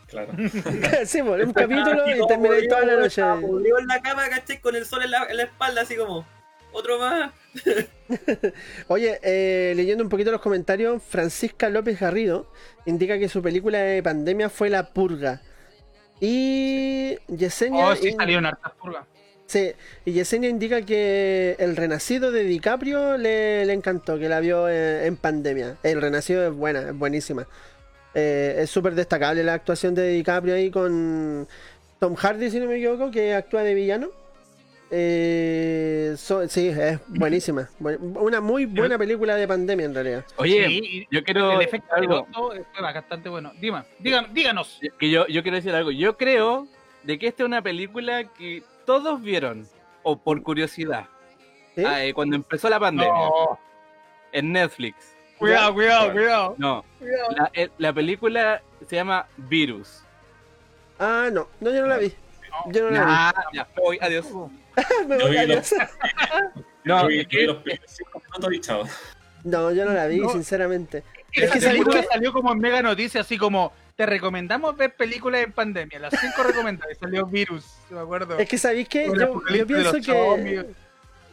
Claro. 0.07 0.33
sí, 1.05 1.23
pues, 1.23 1.47
un 1.47 1.53
capítulo 1.53 2.03
y 2.09 2.27
terminé 2.27 2.67
toda 2.69 2.85
la 2.85 2.97
noche. 2.97 3.23
en 3.23 3.87
la 3.87 4.01
cama, 4.01 4.29
caché, 4.29 4.61
con 4.61 4.75
el 4.77 4.87
sol 4.87 5.03
en 5.03 5.11
la, 5.11 5.25
en 5.25 5.37
la 5.37 5.43
espalda, 5.45 5.83
así 5.83 5.97
como, 5.97 6.27
otro 6.73 6.99
más. 6.99 7.33
Oye, 8.89 9.19
eh, 9.23 9.75
leyendo 9.77 10.05
un 10.05 10.11
poquito 10.11 10.31
los 10.31 10.41
comentarios, 10.41 11.03
Francisca 11.03 11.69
López 11.69 12.01
Garrido 12.01 12.51
indica 12.87 13.19
que 13.19 13.29
su 13.29 13.43
película 13.43 13.79
de 13.79 14.03
pandemia 14.03 14.49
fue 14.49 14.71
La 14.71 14.93
Purga. 14.93 15.43
Y 16.21 17.19
Yesenia. 17.29 17.89
Oh, 17.89 17.97
sí, 17.97 18.13
salieron 18.13 18.47
hartas 18.47 18.73
purgas. 18.73 19.05
Sí, 19.47 19.73
y 20.05 20.13
Yesenia 20.13 20.51
indica 20.51 20.83
que 20.83 21.57
el 21.59 21.75
renacido 21.75 22.31
de 22.31 22.45
DiCaprio 22.45 23.17
le, 23.17 23.65
le 23.65 23.73
encantó, 23.73 24.19
que 24.19 24.29
la 24.29 24.41
vio 24.41 24.69
en, 24.69 25.17
pandemia. 25.17 25.77
El 25.83 26.03
renacido 26.03 26.47
es 26.47 26.53
buena, 26.53 26.81
es 26.81 26.95
buenísima. 26.95 27.47
Eh, 28.15 28.57
es 28.59 28.71
súper 28.71 28.95
destacable 28.95 29.43
la 29.43 29.55
actuación 29.55 29.95
de 29.95 30.09
DiCaprio 30.09 30.55
ahí 30.55 30.71
con 30.71 31.49
Tom 31.99 32.15
Hardy, 32.15 32.51
si 32.51 32.61
no 32.61 32.67
me 32.67 32.77
equivoco, 32.77 33.11
que 33.11 33.35
actúa 33.35 33.63
de 33.63 33.73
villano. 33.73 34.11
Eh, 34.91 36.15
sí, 36.17 36.69
es 36.69 37.01
buenísima. 37.09 37.69
Una 37.81 38.41
muy 38.41 38.65
buena 38.65 38.97
película 38.97 39.35
de 39.37 39.47
pandemia 39.47 39.87
en 39.87 39.95
realidad. 39.95 40.25
Oye, 40.37 41.07
yo 41.11 41.23
quiero. 41.25 41.53
El 41.53 41.63
efecto 41.63 41.95
algo. 41.95 42.27
es 42.55 42.65
bastante 42.81 43.29
bueno. 43.29 43.53
Dima, 43.61 43.85
díganos. 44.01 44.81
Que 44.99 45.11
yo, 45.11 45.27
yo 45.27 45.43
quiero 45.43 45.57
decir 45.57 45.75
algo. 45.75 45.91
Yo 45.91 46.17
creo 46.17 46.67
de 47.03 47.19
que 47.19 47.29
esta 47.29 47.43
es 47.43 47.47
una 47.47 47.63
película 47.63 48.25
que 48.25 48.63
todos 48.87 49.21
vieron, 49.21 49.69
o 50.03 50.17
por 50.17 50.43
curiosidad, 50.43 51.07
ah, 51.85 52.05
eh, 52.05 52.15
cuando 52.15 52.37
empezó 52.37 52.69
la 52.69 52.81
pandemia. 52.81 53.29
En 54.33 54.53
Netflix. 54.53 55.15
Cuidado, 55.39 55.73
cuidado, 55.73 56.13
cuidado. 56.13 56.55
No. 56.59 56.85
La, 57.35 57.51
la 57.79 57.93
película 57.93 58.61
se 58.87 58.97
llama 58.97 59.27
Virus. 59.37 60.03
Ah, 60.99 61.29
no. 61.33 61.49
No, 61.61 61.71
yo 61.71 61.83
no 61.83 61.87
la 61.87 61.99
vi. 61.99 62.13
Yo 62.67 62.83
no 62.83 62.91
la 62.91 63.33
vi. 63.53 63.57
Ya, 63.57 63.69
voy, 63.77 63.99
adiós. 64.01 64.27
Me 65.07 65.19
voy, 65.19 65.37
adiós. 65.37 65.75
no, 66.85 67.09
es 67.09 67.27
que 67.29 67.47
los 67.47 67.59
cinco 67.87 68.23
minutos 68.25 68.53
y 68.53 68.61
chao. 68.61 68.85
No, 69.45 69.73
yo 69.73 69.85
no 69.85 69.93
la 69.93 70.07
vi, 70.07 70.21
sinceramente. 70.31 71.05
Es 71.33 71.51
que 71.51 71.61
salió, 71.61 71.85
salió 72.11 72.33
como 72.33 72.53
en 72.53 72.59
mega 72.59 72.83
noticia, 72.83 73.21
así 73.21 73.39
como 73.39 73.73
te 73.97 74.07
recomendamos 74.07 74.77
ver 74.77 74.95
películas 74.95 75.45
en 75.45 75.53
pandemia. 75.53 75.99
Las 75.99 76.15
cinco 76.21 76.43
recomendadas. 76.47 76.97
Salió 76.99 77.27
Virus, 77.27 77.65
me 77.91 78.01
acuerdo. 78.01 78.39
Es 78.39 78.49
que 78.49 78.59
sabéis 78.59 78.89
que 78.89 79.07
yo, 79.07 79.43
yo 79.55 79.67
pienso 79.67 79.95
que 80.01 80.67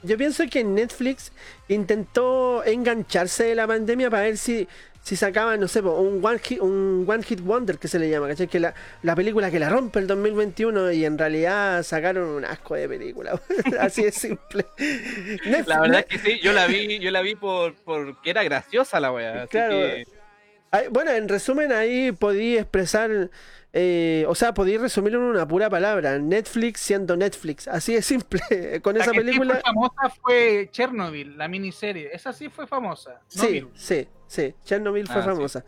yo 0.05 0.17
pienso 0.17 0.43
que 0.49 0.63
Netflix 0.63 1.31
intentó 1.67 2.63
engancharse 2.65 3.45
de 3.45 3.55
la 3.55 3.67
pandemia 3.67 4.09
para 4.09 4.23
ver 4.23 4.37
si, 4.37 4.67
si 5.01 5.15
sacaban, 5.15 5.59
no 5.59 5.67
sé, 5.67 5.81
un 5.81 6.23
one, 6.23 6.39
hit, 6.39 6.59
un 6.61 7.05
one 7.07 7.23
Hit 7.23 7.41
Wonder 7.41 7.77
que 7.77 7.87
se 7.87 7.99
le 7.99 8.09
llama, 8.09 8.27
¿cachai? 8.27 8.47
Que 8.47 8.59
la, 8.59 8.73
la 9.03 9.15
película 9.15 9.51
que 9.51 9.59
la 9.59 9.69
rompe 9.69 9.99
el 9.99 10.07
2021 10.07 10.91
y 10.93 11.05
en 11.05 11.17
realidad 11.17 11.83
sacaron 11.83 12.29
un 12.29 12.45
asco 12.45 12.75
de 12.75 12.87
película. 12.87 13.39
Así 13.79 14.03
de 14.03 14.11
simple. 14.11 14.65
la 15.65 15.81
verdad 15.81 15.99
es 15.99 16.05
que 16.05 16.17
sí, 16.17 16.39
yo 16.41 16.53
la 16.53 16.67
vi, 16.67 16.99
yo 16.99 17.11
la 17.11 17.21
vi 17.21 17.35
por 17.35 17.75
porque 17.75 18.29
era 18.29 18.43
graciosa 18.43 18.99
la 18.99 19.11
wea. 19.11 19.47
Claro. 19.47 19.77
Bueno, 20.91 21.11
en 21.11 21.29
resumen 21.29 21.71
ahí 21.71 22.11
podí 22.11 22.57
expresar 22.57 23.29
eh, 23.77 24.23
o 24.29 24.35
sea, 24.35 24.53
podéis 24.53 24.79
resumirlo 24.79 25.19
en 25.19 25.25
una 25.25 25.45
pura 25.45 25.69
palabra, 25.69 26.17
Netflix 26.17 26.79
siendo 26.79 27.17
Netflix, 27.17 27.67
así 27.67 27.93
de 27.93 28.01
simple, 28.01 28.39
con 28.81 28.95
esa 28.95 29.11
película... 29.11 29.55
La 29.55 29.59
famosa 29.59 30.09
fue 30.21 30.69
Chernobyl, 30.71 31.37
la 31.37 31.49
miniserie, 31.49 32.09
esa 32.13 32.31
sí 32.31 32.47
fue 32.47 32.67
famosa. 32.67 33.19
sí, 33.27 33.67
sí, 33.73 34.07
sí, 34.27 34.55
Chernobyl 34.63 35.05
fue 35.07 35.19
ah, 35.19 35.25
famosa. 35.25 35.65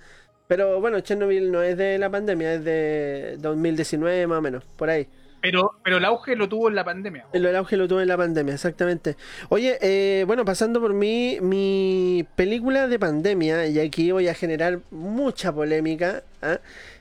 Pero 0.47 0.79
bueno, 0.79 1.01
Chernobyl 1.01 1.51
no 1.51 1.61
es 1.61 1.75
de 1.75 1.97
la 1.97 2.09
pandemia, 2.09 2.53
es 2.53 2.63
de 2.63 3.35
2019 3.39 4.25
más 4.27 4.37
o 4.37 4.41
menos, 4.41 4.63
por 4.77 4.89
ahí. 4.89 5.09
Pero, 5.41 5.71
pero 5.83 5.97
el 5.97 6.05
auge 6.05 6.37
lo 6.37 6.47
tuvo 6.47 6.69
en 6.69 6.75
la 6.75 6.85
pandemia. 6.85 7.25
El, 7.33 7.53
auge 7.57 7.75
lo 7.75 7.89
tuvo 7.89 7.99
en 7.99 8.07
la 8.07 8.15
pandemia, 8.15 8.53
exactamente. 8.53 9.17
Oye, 9.49 9.77
eh, 9.81 10.23
bueno, 10.25 10.45
pasando 10.45 10.79
por 10.79 10.93
mí, 10.93 11.39
mi 11.41 12.25
película 12.37 12.87
de 12.87 12.97
pandemia, 12.97 13.67
y 13.67 13.79
aquí 13.79 14.11
voy 14.11 14.29
a 14.29 14.33
generar 14.33 14.79
mucha 14.91 15.53
polémica, 15.53 16.23
¿ah? 16.41 16.59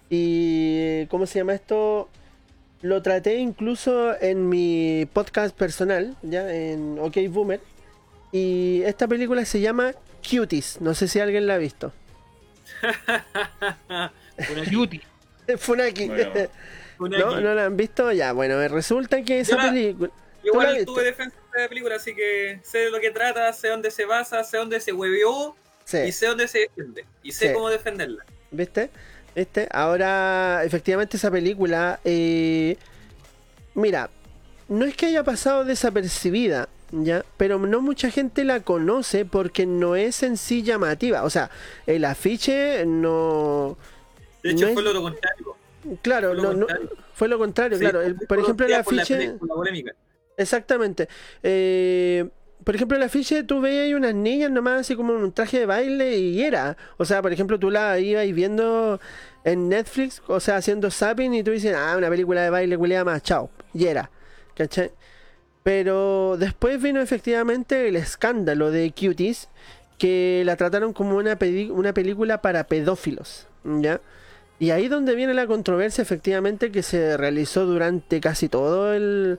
Y, 0.08 1.06
¿cómo 1.06 1.26
se 1.26 1.40
llama 1.40 1.54
esto? 1.54 2.08
Lo 2.82 3.02
traté 3.02 3.36
incluso 3.36 4.20
en 4.20 4.48
mi 4.48 5.06
podcast 5.12 5.56
personal, 5.56 6.16
ya 6.22 6.52
en 6.52 6.98
OK 7.00 7.16
Boomer. 7.28 7.60
Y 8.32 8.82
esta 8.84 9.08
película 9.08 9.44
se 9.44 9.60
llama 9.60 9.94
Cuties. 10.28 10.80
No 10.80 10.94
sé 10.94 11.08
si 11.08 11.20
alguien 11.20 11.46
la 11.46 11.54
ha 11.54 11.58
visto. 11.58 11.92
Cutie. 14.72 15.02
Funaki. 15.58 16.08
¿No? 16.98 17.40
¿No 17.40 17.54
la 17.54 17.66
han 17.66 17.76
visto? 17.76 18.12
Ya, 18.12 18.32
bueno, 18.32 18.66
resulta 18.68 19.22
que 19.22 19.40
esa 19.40 19.56
película. 19.56 20.10
Igual 20.42 20.84
tuve 20.84 21.04
defensa 21.04 21.36
de 21.54 21.62
la 21.62 21.68
película, 21.68 21.96
así 21.96 22.14
que 22.14 22.60
sé 22.62 22.78
de 22.78 22.90
lo 22.90 23.00
que 23.00 23.10
trata, 23.10 23.52
sé 23.52 23.68
dónde 23.68 23.90
se 23.90 24.04
basa, 24.04 24.44
sé 24.44 24.58
dónde 24.58 24.80
se 24.80 24.92
hueveó 24.92 25.56
y 25.92 26.12
sé 26.12 26.26
dónde 26.26 26.46
se 26.48 26.60
defiende. 26.60 27.04
Y 27.22 27.32
sé 27.32 27.52
cómo 27.52 27.68
defenderla. 27.68 28.24
¿Viste? 28.50 28.90
Este, 29.36 29.68
ahora, 29.70 30.62
efectivamente, 30.64 31.18
esa 31.18 31.30
película, 31.30 32.00
eh, 32.04 32.78
mira, 33.74 34.08
no 34.66 34.86
es 34.86 34.96
que 34.96 35.06
haya 35.06 35.22
pasado 35.24 35.66
desapercibida, 35.66 36.70
¿ya? 36.90 37.22
Pero 37.36 37.58
no 37.58 37.82
mucha 37.82 38.10
gente 38.10 38.44
la 38.44 38.60
conoce 38.60 39.26
porque 39.26 39.66
no 39.66 39.94
es 39.94 40.22
en 40.22 40.38
sí 40.38 40.62
llamativa. 40.62 41.22
O 41.22 41.28
sea, 41.28 41.50
el 41.86 42.06
afiche 42.06 42.86
no. 42.86 43.76
De 44.42 44.52
hecho, 44.52 44.72
fue 44.72 44.82
lo 44.82 45.02
contrario. 45.02 45.56
Claro, 46.00 46.28
fue 46.28 46.36
lo 46.36 46.42
no, 46.42 46.48
contrario, 46.60 46.88
no, 46.90 47.02
fue 47.12 47.28
lo 47.28 47.38
contrario 47.38 47.78
claro. 47.78 48.00
por 48.26 48.38
ejemplo, 48.38 48.66
el 48.66 48.72
afiche. 48.72 49.34
Exactamente. 50.38 51.08
Eh, 51.42 52.26
por 52.66 52.74
ejemplo, 52.74 52.96
en 52.96 53.00
la 53.00 53.06
afiche 53.06 53.44
tú 53.44 53.60
veías 53.60 53.96
unas 53.96 54.12
niñas 54.12 54.50
nomás 54.50 54.80
así 54.80 54.96
como 54.96 55.12
un 55.12 55.30
traje 55.30 55.60
de 55.60 55.66
baile 55.66 56.18
y 56.18 56.42
era. 56.42 56.76
O 56.96 57.04
sea, 57.04 57.22
por 57.22 57.32
ejemplo, 57.32 57.60
tú 57.60 57.70
la 57.70 58.00
ibas 58.00 58.26
viendo 58.32 59.00
en 59.44 59.68
Netflix, 59.68 60.20
o 60.26 60.40
sea, 60.40 60.56
haciendo 60.56 60.90
zapping 60.90 61.32
y 61.34 61.44
tú 61.44 61.52
dices, 61.52 61.76
ah, 61.78 61.94
una 61.96 62.08
película 62.10 62.42
de 62.42 62.50
baile 62.50 62.76
culiada 62.76 63.04
más, 63.04 63.22
chao. 63.22 63.50
Y 63.72 63.86
era. 63.86 64.10
¿Cachai? 64.56 64.90
Pero 65.62 66.36
después 66.40 66.82
vino 66.82 67.00
efectivamente 67.00 67.86
el 67.86 67.94
escándalo 67.94 68.72
de 68.72 68.90
Cuties, 68.90 69.48
que 69.96 70.42
la 70.44 70.56
trataron 70.56 70.92
como 70.92 71.18
una, 71.18 71.38
una 71.70 71.94
película 71.94 72.42
para 72.42 72.66
pedófilos. 72.66 73.46
¿Ya? 73.62 74.00
Y 74.58 74.70
ahí 74.70 74.88
donde 74.88 75.14
viene 75.14 75.34
la 75.34 75.46
controversia 75.46 76.02
efectivamente 76.02 76.72
que 76.72 76.82
se 76.82 77.16
realizó 77.16 77.64
durante 77.64 78.20
casi 78.20 78.48
todo 78.48 78.92
el, 78.92 79.38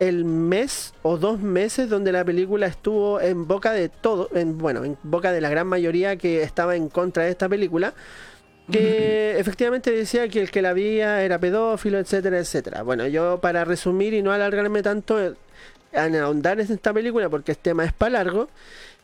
el 0.00 0.24
mes 0.24 0.94
o 1.02 1.16
dos 1.18 1.40
meses 1.40 1.88
donde 1.88 2.12
la 2.12 2.24
película 2.24 2.66
estuvo 2.66 3.20
en 3.20 3.46
boca 3.46 3.72
de 3.72 3.88
todo, 3.88 4.28
en, 4.34 4.58
bueno, 4.58 4.84
en 4.84 4.96
boca 5.02 5.32
de 5.32 5.40
la 5.40 5.48
gran 5.48 5.66
mayoría 5.66 6.16
que 6.16 6.42
estaba 6.42 6.76
en 6.76 6.88
contra 6.88 7.24
de 7.24 7.30
esta 7.30 7.48
película, 7.48 7.94
que 8.70 9.34
efectivamente 9.38 9.90
decía 9.90 10.28
que 10.28 10.40
el 10.40 10.50
que 10.50 10.62
la 10.62 10.72
veía 10.72 11.22
era 11.22 11.38
pedófilo, 11.38 11.98
etcétera, 11.98 12.38
etcétera. 12.38 12.82
Bueno, 12.82 13.06
yo 13.06 13.40
para 13.40 13.64
resumir 13.64 14.14
y 14.14 14.22
no 14.22 14.32
alargarme 14.32 14.82
tanto 14.82 15.18
en 15.20 16.16
ahondar 16.16 16.60
en 16.60 16.70
esta 16.70 16.92
película 16.92 17.28
porque 17.28 17.52
este 17.52 17.70
tema 17.70 17.84
es 17.84 17.92
para 17.92 18.10
largo, 18.12 18.48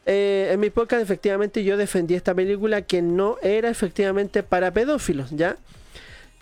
eh, 0.07 0.51
en 0.53 0.61
mi 0.61 0.69
podcast 0.69 1.03
efectivamente 1.03 1.65
yo 1.65 1.77
defendí 1.79 2.15
esta 2.15 2.35
película 2.35 2.83
que 2.83 3.01
no 3.01 3.39
era 3.43 3.71
efectivamente 3.71 4.43
para 4.43 4.71
pedófilos, 4.71 5.31
¿ya? 5.31 5.57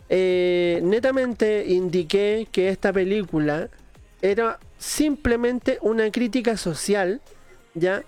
Eh, 0.09 0.81
netamente 0.83 1.65
indiqué 1.69 2.49
que 2.51 2.69
esta 2.69 2.93
película 2.93 3.69
era 4.23 4.59
simplemente 4.79 5.79
una 5.83 6.11
crítica 6.11 6.57
social, 6.57 7.21
¿ya? 7.75 8.05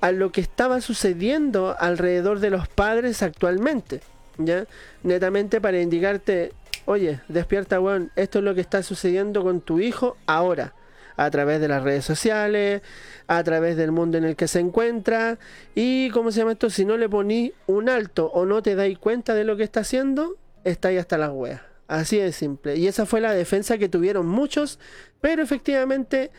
A 0.00 0.12
lo 0.12 0.32
que 0.32 0.40
estaba 0.40 0.80
sucediendo 0.80 1.76
alrededor 1.78 2.40
de 2.40 2.50
los 2.50 2.68
padres 2.68 3.22
actualmente, 3.22 4.00
¿ya? 4.38 4.66
Netamente 5.02 5.60
para 5.60 5.80
indicarte, 5.80 6.52
oye, 6.86 7.20
despierta, 7.28 7.80
weón, 7.80 8.10
esto 8.16 8.38
es 8.38 8.44
lo 8.44 8.54
que 8.54 8.62
está 8.62 8.82
sucediendo 8.82 9.42
con 9.42 9.60
tu 9.60 9.78
hijo 9.78 10.16
ahora, 10.26 10.74
a 11.16 11.30
través 11.30 11.60
de 11.60 11.68
las 11.68 11.82
redes 11.82 12.04
sociales, 12.04 12.80
a 13.26 13.42
través 13.42 13.76
del 13.76 13.92
mundo 13.92 14.18
en 14.18 14.24
el 14.24 14.36
que 14.36 14.48
se 14.48 14.60
encuentra, 14.60 15.38
y, 15.74 16.10
¿cómo 16.10 16.30
se 16.30 16.38
llama 16.38 16.52
esto? 16.52 16.70
Si 16.70 16.84
no 16.84 16.96
le 16.96 17.08
poní 17.08 17.52
un 17.66 17.88
alto 17.88 18.26
o 18.26 18.46
no 18.46 18.62
te 18.62 18.74
dais 18.74 18.98
cuenta 18.98 19.34
de 19.34 19.44
lo 19.44 19.56
que 19.56 19.64
está 19.64 19.80
haciendo, 19.80 20.36
está 20.64 20.88
ahí 20.88 20.96
hasta 20.96 21.18
las 21.18 21.30
weas. 21.30 21.67
Así 21.88 22.18
de 22.18 22.32
simple. 22.32 22.76
Y 22.76 22.86
esa 22.86 23.06
fue 23.06 23.20
la 23.20 23.32
defensa 23.32 23.78
que 23.78 23.88
tuvieron 23.88 24.26
muchos, 24.26 24.78
pero 25.20 25.42
efectivamente 25.42 26.30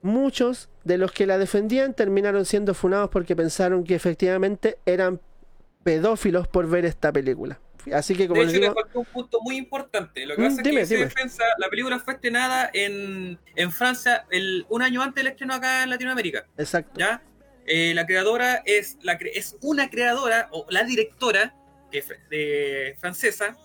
muchos 0.00 0.68
de 0.84 0.98
los 0.98 1.12
que 1.12 1.26
la 1.26 1.38
defendían 1.38 1.94
terminaron 1.94 2.44
siendo 2.44 2.72
funados 2.74 3.10
porque 3.10 3.36
pensaron 3.36 3.84
que 3.84 3.94
efectivamente 3.94 4.78
eran 4.86 5.20
pedófilos 5.84 6.48
por 6.48 6.68
ver 6.68 6.84
esta 6.84 7.12
película. 7.12 7.60
Así 7.92 8.14
que 8.14 8.28
como 8.28 8.40
de 8.40 8.48
hecho, 8.48 8.60
les 8.60 8.74
faltó 8.74 9.00
un 9.00 9.06
punto 9.06 9.40
muy 9.40 9.56
importante. 9.56 10.24
Lo 10.24 10.36
que 10.36 10.42
pasa 10.42 10.62
es 10.62 10.88
que 10.88 10.96
defensa, 10.96 11.42
la 11.58 11.68
película 11.68 11.98
fue 11.98 12.14
estrenada 12.14 12.70
en, 12.72 13.38
en 13.56 13.72
Francia 13.72 14.24
el, 14.30 14.66
un 14.68 14.82
año 14.82 15.02
antes 15.02 15.16
del 15.16 15.32
estreno 15.32 15.54
acá 15.54 15.82
en 15.82 15.90
Latinoamérica. 15.90 16.46
Exacto. 16.56 17.00
¿ya? 17.00 17.22
Eh, 17.66 17.92
la 17.94 18.06
creadora 18.06 18.62
es, 18.66 18.98
la, 19.02 19.14
es 19.14 19.56
una 19.62 19.90
creadora, 19.90 20.48
o 20.52 20.66
la 20.68 20.84
directora 20.84 21.54
que, 21.90 22.04
de, 22.30 22.96
francesa, 23.00 23.56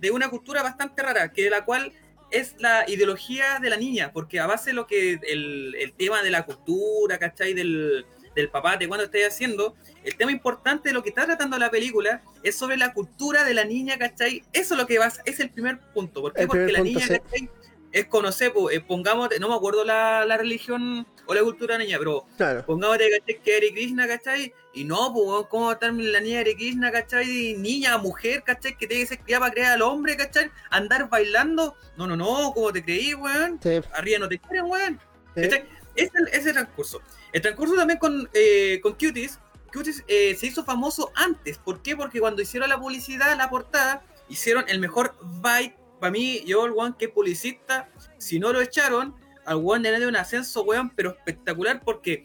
de 0.00 0.10
una 0.10 0.28
cultura 0.28 0.62
bastante 0.62 1.02
rara, 1.02 1.32
que 1.32 1.44
de 1.44 1.50
la 1.50 1.64
cual 1.64 1.92
es 2.30 2.56
la 2.58 2.84
ideología 2.88 3.58
de 3.60 3.70
la 3.70 3.76
niña, 3.76 4.12
porque 4.12 4.40
a 4.40 4.46
base 4.46 4.70
de 4.70 4.74
lo 4.74 4.86
que 4.86 5.18
el, 5.22 5.74
el 5.78 5.92
tema 5.92 6.22
de 6.22 6.30
la 6.30 6.44
cultura, 6.44 7.18
¿cachai? 7.18 7.54
Del, 7.54 8.04
del 8.34 8.50
papá 8.50 8.76
de 8.76 8.86
cuando 8.86 9.04
estés 9.04 9.26
haciendo, 9.26 9.74
el 10.04 10.16
tema 10.16 10.30
importante 10.30 10.90
de 10.90 10.92
lo 10.92 11.02
que 11.02 11.08
está 11.08 11.24
tratando 11.24 11.58
la 11.58 11.70
película 11.70 12.22
es 12.42 12.54
sobre 12.54 12.76
la 12.76 12.92
cultura 12.92 13.44
de 13.44 13.54
la 13.54 13.64
niña, 13.64 13.98
¿cachai? 13.98 14.42
Eso 14.52 14.74
es 14.74 14.80
lo 14.80 14.86
que 14.86 14.98
vas, 14.98 15.20
es 15.24 15.40
el 15.40 15.50
primer 15.50 15.80
punto. 15.94 16.20
¿Por 16.20 16.32
qué? 16.34 16.46
Porque 16.46 16.72
la 16.72 16.80
niña, 16.80 17.06
¿cachai? 17.08 17.48
Es 17.96 18.06
conocer, 18.06 18.52
pues, 18.52 18.78
pongamos, 18.80 19.30
no 19.40 19.48
me 19.48 19.54
acuerdo 19.54 19.82
la, 19.82 20.26
la, 20.26 20.36
religión 20.36 21.06
o 21.24 21.32
la 21.32 21.42
cultura 21.42 21.78
niña, 21.78 21.96
pero 21.98 22.26
claro. 22.36 22.66
pongamos 22.66 22.98
que 22.98 23.56
Hare 23.56 23.72
Krishna, 23.72 24.06
¿cachai? 24.06 24.52
Y 24.74 24.84
no, 24.84 25.14
pues, 25.14 25.46
¿cómo 25.48 25.64
va 25.64 25.70
a 25.70 25.74
estar 25.74 25.92
la 25.94 26.20
niña 26.20 26.40
Hare 26.40 26.54
Krishna, 26.56 26.92
¿cachai? 26.92 27.54
Niña, 27.56 27.96
mujer, 27.96 28.42
¿cachai? 28.42 28.76
Que 28.76 28.86
tiene 28.86 29.04
que 29.04 29.08
ser 29.08 29.20
criada 29.20 29.40
para 29.40 29.52
crear 29.54 29.72
al 29.72 29.82
hombre, 29.82 30.14
¿cachai? 30.14 30.50
Andar 30.68 31.08
bailando. 31.08 31.74
No, 31.96 32.06
no, 32.06 32.16
no, 32.16 32.52
¿cómo 32.54 32.70
te 32.70 32.84
creí, 32.84 33.14
weón? 33.14 33.58
Arriba 33.94 34.18
no 34.18 34.28
te 34.28 34.38
quieren, 34.40 34.66
weón. 34.66 35.00
Ese 35.34 35.64
es 35.94 36.46
el 36.46 36.52
transcurso. 36.52 37.00
El 37.32 37.40
transcurso 37.40 37.76
también 37.76 37.98
con, 37.98 38.28
eh, 38.34 38.78
con 38.82 38.92
Cuties, 38.92 39.38
Cuties 39.72 40.04
eh, 40.06 40.36
se 40.38 40.46
hizo 40.46 40.64
famoso 40.64 41.12
antes. 41.14 41.58
¿Por 41.58 41.82
qué? 41.82 41.96
Porque 41.96 42.20
cuando 42.20 42.42
hicieron 42.42 42.68
la 42.68 42.78
publicidad, 42.78 43.36
la 43.36 43.50
portada, 43.50 44.02
hicieron 44.28 44.64
el 44.68 44.80
mejor 44.80 45.14
bike. 45.22 45.76
Para 46.06 46.12
mí, 46.12 46.44
yo, 46.46 46.64
el 46.66 46.72
one 46.76 46.94
que 46.96 47.08
publicista, 47.08 47.88
si 48.16 48.38
no 48.38 48.52
lo 48.52 48.60
echaron, 48.60 49.16
al 49.44 49.60
one 49.60 49.90
le 49.90 49.98
dio 49.98 50.06
un 50.06 50.14
ascenso, 50.14 50.62
weón, 50.62 50.88
pero 50.90 51.10
espectacular 51.10 51.82
porque 51.84 52.24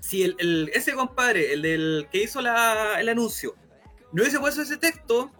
si 0.00 0.22
el, 0.22 0.70
ese 0.72 0.94
compadre, 0.94 1.52
el 1.52 1.60
del 1.60 2.08
que 2.10 2.22
hizo 2.22 2.40
la, 2.40 2.98
el 2.98 3.10
anuncio, 3.10 3.54
no 4.12 4.22
hubiese 4.22 4.40
puesto 4.40 4.62
ese 4.62 4.78
texto, 4.78 5.30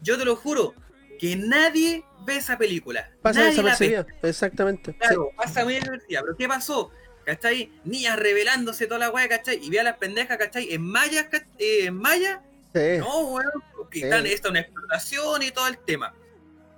yo 0.00 0.16
te 0.16 0.24
lo 0.24 0.36
juro, 0.36 0.72
que 1.18 1.36
nadie 1.36 2.02
ve 2.24 2.36
esa 2.36 2.56
película. 2.56 3.10
Pasa 3.20 3.44
desapercibida, 3.44 4.06
exactamente. 4.22 4.94
Claro, 4.94 5.28
pasa 5.36 5.64
muy 5.64 5.74
desapercibida. 5.74 6.22
Pero 6.22 6.34
¿qué 6.34 6.48
pasó? 6.48 6.90
¿cachai? 7.26 7.70
Niñas 7.84 8.18
revelándose 8.18 8.86
toda 8.86 9.00
la 9.00 9.10
weá, 9.10 9.28
¿cachai? 9.28 9.62
Y 9.62 9.68
ve 9.68 9.80
a 9.80 9.82
las 9.82 9.98
pendejas, 9.98 10.38
¿cachai? 10.38 10.72
En 10.72 10.80
maya, 10.80 11.28
eh, 11.58 11.84
en 11.84 11.94
maya. 11.94 12.40
Sí. 12.74 12.96
No, 13.00 13.20
weón, 13.32 13.62
porque 13.76 14.00
están, 14.00 14.24
esta 14.24 14.48
una 14.48 14.60
explotación 14.60 15.42
y 15.42 15.50
todo 15.50 15.68
el 15.68 15.76
tema. 15.76 16.14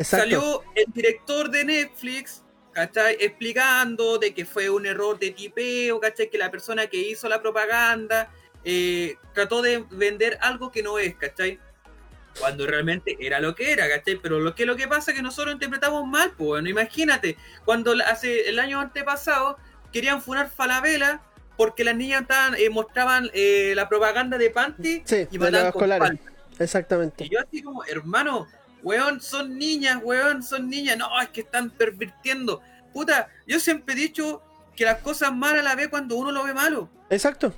Salió 0.01 0.62
el 0.74 0.86
director 0.93 1.51
de 1.51 1.64
Netflix, 1.64 2.43
¿cachai? 2.72 3.16
Explicando 3.20 4.18
de 4.18 4.32
que 4.32 4.44
fue 4.44 4.70
un 4.70 4.86
error 4.86 5.18
de 5.18 5.31
tipeo, 5.31 6.01
¿cachai? 6.01 6.31
Que 6.31 6.39
la 6.39 6.51
persona 6.51 6.86
que 6.86 6.97
hizo 6.97 7.28
la 7.28 7.40
propaganda 7.43 8.31
eh, 8.64 9.16
trató 9.35 9.62
de 9.62 9.85
vender 9.90 10.39
algo 10.40 10.70
que 10.70 10.82
no 10.82 10.98
es, 10.98 11.14
¿cachai? 11.16 11.59
Cuando 12.39 12.66
realmente 12.66 13.16
era 13.20 13.40
lo 13.40 13.55
que 13.55 13.72
era, 13.72 13.89
¿cachai? 13.89 14.16
Pero 14.16 14.40
lo 14.40 14.55
que, 14.55 14.64
lo 14.64 14.77
que 14.77 14.89
pasa 14.89 15.10
es 15.10 15.16
que 15.16 15.22
nosotros 15.22 15.52
interpretamos 15.52 16.06
mal, 16.06 16.32
pues 16.36 16.48
bueno, 16.48 16.68
imagínate, 16.68 17.36
cuando 17.64 17.93
hace 18.06 18.48
el 18.48 18.59
año 18.59 18.81
antepasado 18.81 19.59
querían 19.93 20.22
funar 20.22 20.51
Falabella 20.51 21.20
porque 21.56 21.85
las 21.85 21.97
niñas 21.97 22.22
estaban, 22.22 22.55
eh, 22.55 22.70
mostraban 22.70 23.28
eh, 23.35 23.74
la 23.77 23.89
propaganda 23.89 24.39
de 24.39 24.48
Panty 24.48 25.02
y 25.31 25.39
mandaban 25.39 25.72
con 25.72 26.18
Exactamente. 26.59 27.24
Y 27.24 27.31
yo 27.31 27.40
así 27.40 27.62
como, 27.62 27.85
hermano, 27.85 28.47
weón, 28.82 29.20
son 29.20 29.59
niñas, 29.59 29.98
weón, 30.02 30.43
son 30.43 30.69
niñas. 30.69 30.97
No, 30.97 31.20
es 31.20 31.28
que 31.28 31.40
están 31.43 31.70
pervirtiendo. 31.70 32.62
Puta, 32.93 33.28
yo 33.47 33.61
siempre 33.61 33.94
he 33.94 33.98
dicho 33.98 34.43
que 34.77 34.85
las 34.85 34.98
cosas 34.98 35.35
malas 35.35 35.65
las 35.65 35.77
ve 35.77 35.89
cuando 35.89 36.16
uno 36.16 36.32
lo 36.32 36.44
ve 36.44 36.55
malo. 36.55 36.89
Exacto. 37.11 37.52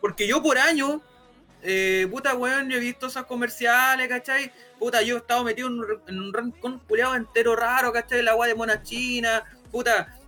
porque 0.00 0.26
yo 0.26 0.42
por 0.42 0.58
años, 0.58 1.00
eh, 1.62 2.06
puta, 2.10 2.34
weón, 2.34 2.68
yo 2.68 2.76
he 2.76 2.80
visto 2.80 3.06
esas 3.06 3.24
comerciales, 3.24 4.08
¿cachai? 4.08 4.52
Puta, 4.78 5.02
yo 5.02 5.16
he 5.16 5.18
estado 5.18 5.44
metido 5.44 5.68
en 5.68 5.80
un, 5.80 5.86
en 6.06 6.20
un 6.20 7.16
entero 7.16 7.56
raro, 7.56 7.92
¿cachai? 7.92 8.22
La 8.22 8.32
agua 8.32 8.46
de 8.46 8.54
mona 8.54 8.82
china, 8.82 9.44
puta, 9.70 10.19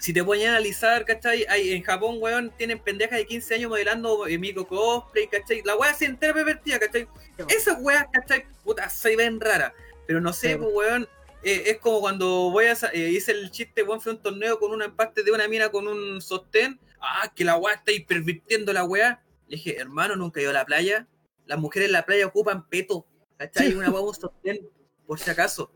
si 0.00 0.14
te 0.14 0.22
voy 0.22 0.42
a 0.44 0.48
analizar, 0.48 1.04
¿cachai? 1.04 1.44
Hay, 1.50 1.72
en 1.72 1.82
Japón, 1.82 2.16
weón, 2.20 2.50
tienen 2.56 2.78
pendejas 2.78 3.18
de 3.18 3.26
15 3.26 3.56
años 3.56 3.68
modelando 3.68 4.26
eh, 4.26 4.38
micro 4.38 4.66
cosplay, 4.66 5.28
¿cachai? 5.28 5.60
La 5.62 5.76
weá 5.76 5.92
se 5.92 6.06
entera 6.06 6.32
pervertida, 6.32 6.78
¿cachai? 6.78 7.06
Esas 7.48 7.76
weas, 7.80 8.06
¿cachai? 8.10 8.46
Puta, 8.64 8.88
se 8.88 9.14
ven 9.14 9.38
raras. 9.38 9.74
Pero 10.06 10.22
no 10.22 10.32
sé, 10.32 10.56
pues, 10.56 10.70
weón, 10.72 11.06
eh, 11.42 11.64
es 11.66 11.78
como 11.78 12.00
cuando 12.00 12.50
voy 12.50 12.64
a 12.64 12.72
eh, 12.94 13.10
hice 13.10 13.32
el 13.32 13.50
chiste, 13.50 13.82
weón, 13.82 14.00
fue 14.00 14.12
un 14.12 14.22
torneo 14.22 14.58
con 14.58 14.72
un 14.72 14.80
empate 14.80 15.22
de 15.22 15.32
una 15.32 15.46
mina 15.48 15.68
con 15.68 15.86
un 15.86 16.22
sostén. 16.22 16.80
Ah, 16.98 17.30
que 17.36 17.44
la 17.44 17.56
weá 17.56 17.74
está 17.74 17.92
pervirtiendo 18.08 18.72
la 18.72 18.84
weá. 18.84 19.22
Le 19.48 19.56
dije, 19.56 19.76
hermano, 19.78 20.16
nunca 20.16 20.40
he 20.40 20.44
ido 20.44 20.50
a 20.50 20.54
la 20.54 20.64
playa. 20.64 21.06
Las 21.44 21.58
mujeres 21.58 21.88
en 21.88 21.92
la 21.92 22.06
playa 22.06 22.26
ocupan 22.26 22.66
peto, 22.70 23.06
¿cachai? 23.36 23.74
Una 23.74 23.90
weá 23.90 24.00
un 24.00 24.14
sostén, 24.14 24.66
por 25.06 25.20
si 25.20 25.28
acaso. 25.28 25.70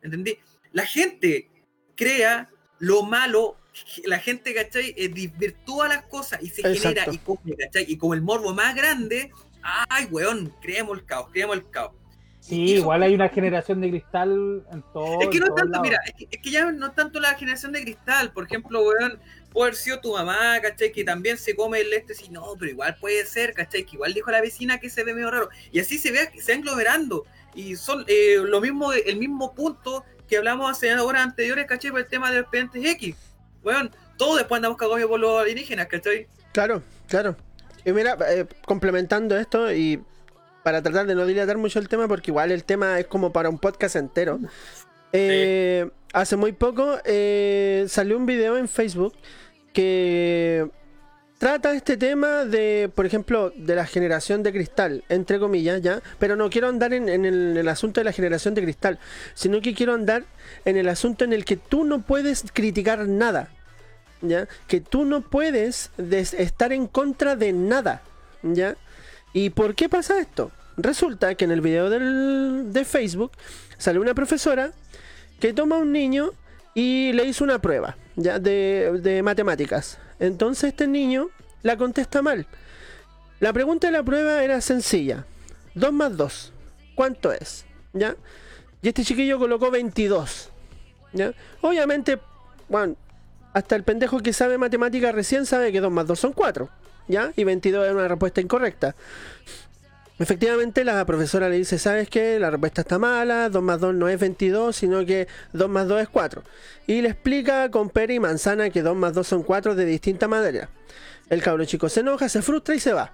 ¿Entendí? 0.00 0.38
La 0.72 0.86
gente 0.86 1.50
crea 1.94 2.48
lo 2.78 3.02
malo 3.02 3.58
la 4.04 4.18
gente, 4.18 4.54
¿cachai? 4.54 4.94
Eh, 4.96 5.08
desvirtúa 5.08 5.88
las 5.88 6.02
cosas 6.04 6.42
y 6.42 6.48
se 6.48 6.62
genera 6.62 7.06
y 7.10 7.18
come, 7.18 7.56
¿cachai? 7.56 7.84
Y 7.88 7.96
como 7.96 8.14
el 8.14 8.22
morbo 8.22 8.54
más 8.54 8.74
grande, 8.74 9.30
ay, 9.62 10.06
weón, 10.10 10.52
creemos 10.60 10.98
el 10.98 11.04
caos, 11.04 11.28
creemos 11.30 11.56
el 11.56 11.70
caos. 11.70 11.92
Sí, 12.40 12.74
igual 12.74 13.02
hay 13.02 13.12
una 13.12 13.28
generación 13.28 13.80
de 13.80 13.90
cristal 13.90 14.64
en 14.70 14.82
todo. 14.92 15.20
Es 15.20 15.28
que 15.28 15.40
no 15.40 15.52
tanto, 15.52 15.80
mira, 15.80 15.98
es 16.06 16.40
que, 16.40 16.50
ya 16.50 16.70
no 16.70 16.92
tanto 16.92 17.18
la 17.18 17.34
generación 17.34 17.72
de 17.72 17.82
cristal, 17.82 18.32
por 18.32 18.44
ejemplo, 18.44 18.82
weón, 18.82 19.18
puede 19.50 19.68
haber 19.68 19.74
sido 19.74 20.00
tu 20.00 20.12
mamá, 20.12 20.60
¿cachai? 20.62 20.92
Que 20.92 21.02
también 21.02 21.38
se 21.38 21.56
come 21.56 21.80
el 21.80 21.92
este, 21.92 22.14
si 22.14 22.28
no, 22.28 22.44
pero 22.56 22.70
igual 22.70 22.96
puede 23.00 23.26
ser, 23.26 23.52
¿cachai? 23.52 23.84
Que 23.84 23.96
igual 23.96 24.14
dijo 24.14 24.30
la 24.30 24.40
vecina 24.40 24.78
que 24.78 24.90
se 24.90 25.02
ve 25.02 25.12
medio 25.12 25.30
raro. 25.30 25.48
Y 25.72 25.80
así 25.80 25.98
se 25.98 26.12
ve, 26.12 26.30
se 26.40 26.52
va 26.52 26.58
englomerando. 26.58 27.24
Y 27.52 27.74
son 27.74 28.04
eh, 28.06 28.36
lo 28.40 28.60
mismo, 28.60 28.92
el 28.92 29.16
mismo 29.16 29.52
punto 29.52 30.04
que 30.28 30.36
hablamos 30.36 30.70
hace 30.70 30.94
horas 30.94 31.22
anteriores, 31.22 31.66
¿cachai? 31.66 31.90
Por 31.90 32.00
el 32.00 32.06
tema 32.06 32.30
de 32.30 32.36
los 32.36 32.42
expedientes 32.44 32.84
X 32.84 33.16
weón, 33.66 33.90
todos 34.16 34.38
después 34.38 34.58
andamos 34.58 34.78
por 34.78 35.20
los 35.20 35.40
alienígenas, 35.40 35.88
¿cachai? 35.88 36.26
Claro, 36.52 36.82
claro. 37.08 37.36
Y 37.84 37.92
mira, 37.92 38.16
eh, 38.30 38.46
complementando 38.64 39.36
esto 39.36 39.72
y 39.72 40.02
para 40.62 40.82
tratar 40.82 41.06
de 41.06 41.14
no 41.14 41.26
dilatar 41.26 41.58
mucho 41.58 41.78
el 41.78 41.88
tema, 41.88 42.08
porque 42.08 42.30
igual 42.30 42.50
el 42.50 42.64
tema 42.64 42.98
es 42.98 43.06
como 43.06 43.32
para 43.32 43.48
un 43.48 43.58
podcast 43.58 43.96
entero. 43.96 44.40
Eh, 45.12 45.88
hace 46.12 46.36
muy 46.36 46.52
poco 46.52 46.98
eh, 47.04 47.84
salió 47.88 48.16
un 48.16 48.26
video 48.26 48.56
en 48.56 48.68
Facebook 48.68 49.14
que 49.72 50.68
trata 51.38 51.74
este 51.74 51.96
tema 51.96 52.44
de, 52.44 52.90
por 52.94 53.06
ejemplo, 53.06 53.52
de 53.54 53.74
la 53.74 53.86
generación 53.86 54.42
de 54.42 54.52
cristal, 54.52 55.04
entre 55.08 55.38
comillas, 55.38 55.82
ya, 55.82 56.02
pero 56.18 56.34
no 56.36 56.50
quiero 56.50 56.68
andar 56.68 56.92
en, 56.94 57.08
el, 57.08 57.68
asunto 57.68 58.00
de 58.00 58.04
la 58.04 58.12
generación 58.12 58.54
de 58.54 58.62
cristal, 58.62 58.98
sino 59.34 59.60
que 59.60 59.74
quiero 59.74 59.94
andar 59.94 60.24
en 60.64 60.76
el 60.76 60.88
asunto 60.88 61.24
en 61.24 61.32
el 61.32 61.44
que 61.44 61.56
tú 61.56 61.84
no 61.84 62.02
puedes 62.02 62.44
criticar 62.52 63.06
nada, 63.06 63.50
ya, 64.22 64.48
que 64.68 64.80
tú 64.80 65.04
no 65.04 65.20
puedes 65.20 65.90
estar 65.98 66.72
en 66.72 66.86
contra 66.86 67.36
de 67.36 67.52
nada, 67.52 68.02
ya. 68.42 68.76
¿Y 69.32 69.50
por 69.50 69.74
qué 69.74 69.88
pasa 69.88 70.18
esto? 70.18 70.50
Resulta 70.76 71.34
que 71.34 71.44
en 71.44 71.50
el 71.50 71.60
video 71.60 71.90
de 71.90 72.84
Facebook 72.84 73.32
sale 73.78 73.98
una 73.98 74.14
profesora 74.14 74.72
que 75.40 75.52
toma 75.52 75.76
a 75.76 75.78
un 75.80 75.92
niño 75.92 76.32
y 76.74 77.12
le 77.12 77.24
hizo 77.24 77.44
una 77.44 77.58
prueba 77.60 77.96
ya 78.16 78.38
de, 78.38 79.00
de 79.02 79.22
matemáticas 79.22 79.98
entonces 80.18 80.70
este 80.70 80.86
niño 80.86 81.28
la 81.62 81.76
contesta 81.76 82.22
mal. 82.22 82.46
La 83.40 83.52
pregunta 83.52 83.88
de 83.88 83.92
la 83.92 84.02
prueba 84.02 84.42
era 84.42 84.60
sencilla. 84.60 85.26
2 85.74 85.92
más 85.92 86.16
2. 86.16 86.52
¿Cuánto 86.94 87.32
es? 87.32 87.66
¿Ya? 87.92 88.16
Y 88.80 88.88
este 88.88 89.04
chiquillo 89.04 89.38
colocó 89.38 89.70
22. 89.70 90.50
¿Ya? 91.12 91.32
Obviamente, 91.60 92.18
bueno, 92.68 92.96
hasta 93.56 93.74
el 93.74 93.84
pendejo 93.84 94.20
que 94.20 94.34
sabe 94.34 94.58
matemática 94.58 95.12
recién 95.12 95.46
sabe 95.46 95.72
que 95.72 95.80
2 95.80 95.90
más 95.90 96.06
2 96.06 96.20
son 96.20 96.34
4. 96.34 96.68
¿Ya? 97.08 97.32
Y 97.36 97.44
22 97.44 97.86
es 97.86 97.92
una 97.94 98.06
respuesta 98.06 98.42
incorrecta. 98.42 98.94
Efectivamente, 100.18 100.84
la 100.84 101.02
profesora 101.06 101.48
le 101.48 101.56
dice, 101.56 101.78
¿sabes 101.78 102.10
qué? 102.10 102.38
La 102.38 102.50
respuesta 102.50 102.82
está 102.82 102.98
mala, 102.98 103.48
2 103.48 103.62
más 103.62 103.80
2 103.80 103.94
no 103.94 104.10
es 104.10 104.20
22, 104.20 104.76
sino 104.76 105.06
que 105.06 105.26
2 105.54 105.70
más 105.70 105.88
2 105.88 106.02
es 106.02 106.08
4. 106.10 106.42
Y 106.86 107.00
le 107.00 107.08
explica 107.08 107.70
con 107.70 107.88
pera 107.88 108.12
y 108.12 108.20
manzana 108.20 108.68
que 108.68 108.82
2 108.82 108.94
más 108.94 109.14
2 109.14 109.26
son 109.26 109.42
4 109.42 109.74
de 109.74 109.86
distinta 109.86 110.28
manera. 110.28 110.68
El 111.30 111.42
cabro 111.42 111.64
chico 111.64 111.88
se 111.88 112.00
enoja, 112.00 112.28
se 112.28 112.42
frustra 112.42 112.74
y 112.74 112.78
se 112.78 112.92
va. 112.92 113.12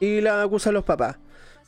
Y 0.00 0.20
la 0.20 0.42
acusa 0.42 0.70
a 0.70 0.72
los 0.72 0.82
papás. 0.82 1.14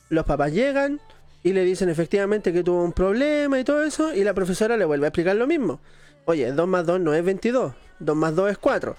Los 0.09 0.25
papás 0.25 0.51
llegan, 0.51 0.99
y 1.41 1.53
le 1.53 1.63
dicen 1.63 1.87
efectivamente 1.87 2.51
que 2.51 2.63
tuvo 2.63 2.83
un 2.83 2.91
problema 2.91 3.57
y 3.59 3.63
todo 3.63 3.83
eso, 3.83 4.13
y 4.13 4.25
la 4.25 4.33
profesora 4.33 4.75
le 4.75 4.83
vuelve 4.83 5.05
a 5.05 5.07
explicar 5.07 5.37
lo 5.37 5.47
mismo. 5.47 5.79
Oye, 6.25 6.51
2 6.51 6.67
más 6.67 6.85
2 6.85 6.99
no 6.99 7.13
es 7.13 7.23
22, 7.23 7.73
2 7.99 8.15
más 8.15 8.35
2 8.35 8.51
es 8.51 8.57
4. 8.57 8.95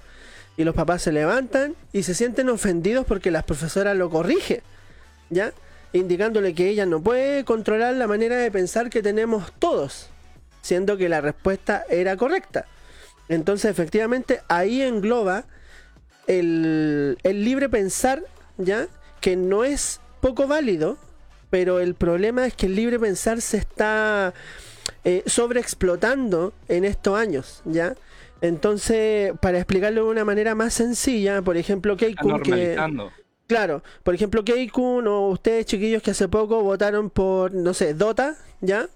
Y 0.57 0.65
los 0.65 0.75
papás 0.75 1.03
se 1.03 1.13
levantan 1.13 1.75
y 1.93 2.03
se 2.03 2.15
sienten 2.15 2.49
ofendidos 2.49 3.07
porque 3.07 3.31
la 3.31 3.43
profesora 3.43 3.95
lo 3.95 4.11
corrige, 4.11 4.63
¿ya? 5.31 5.53
Indicándole 5.93 6.55
que 6.55 6.69
ella 6.69 6.87
no 6.87 7.01
puede 7.01 7.45
controlar 7.45 7.95
la 7.95 8.07
manera 8.07 8.37
de 8.37 8.51
pensar 8.51 8.91
que 8.91 9.03
tenemos 9.03 9.53
todos, 9.59 10.11
siendo 10.61 10.97
que 10.97 11.09
la 11.09 11.21
respuesta 11.21 11.85
era 11.89 12.17
correcta. 12.17 12.67
Entonces, 13.29 13.71
efectivamente, 13.71 14.41
ahí 14.49 14.83
engloba 14.83 15.45
el, 16.27 17.17
el 17.23 17.45
libre 17.45 17.69
pensar, 17.69 18.23
¿ya? 18.59 18.89
Que 19.21 19.37
no 19.37 19.65
es 19.65 20.01
poco 20.21 20.47
válido, 20.47 20.99
pero 21.49 21.81
el 21.81 21.95
problema 21.95 22.47
es 22.47 22.55
que 22.55 22.67
el 22.67 22.77
libre 22.77 22.99
pensar 22.99 23.41
se 23.41 23.57
está 23.57 24.35
eh, 25.05 25.23
sobreexplotando 25.27 26.53
en 26.69 26.85
estos 26.85 27.19
años, 27.19 27.63
¿ya? 27.65 27.95
Entonces, 28.41 29.33
para 29.41 29.59
explicarlo 29.59 30.05
de 30.05 30.11
una 30.11 30.25
manera 30.25 30.55
más 30.55 30.75
sencilla, 30.75 31.43
por 31.43 31.57
ejemplo, 31.57 31.97
Keikun, 31.97 32.41
que... 32.43 32.77
Claro, 33.47 33.83
por 34.05 34.15
ejemplo, 34.15 34.45
Keikun 34.45 35.09
o 35.09 35.29
ustedes 35.29 35.67
chiquillos 35.67 36.03
que 36.03 36.13
hace 36.13 36.29
poco 36.29 36.63
votaron 36.63 37.11
por, 37.11 37.53
no 37.53 37.75
sé, 37.75 37.95
Dota, 37.95 38.37
¿ya? 38.61 38.89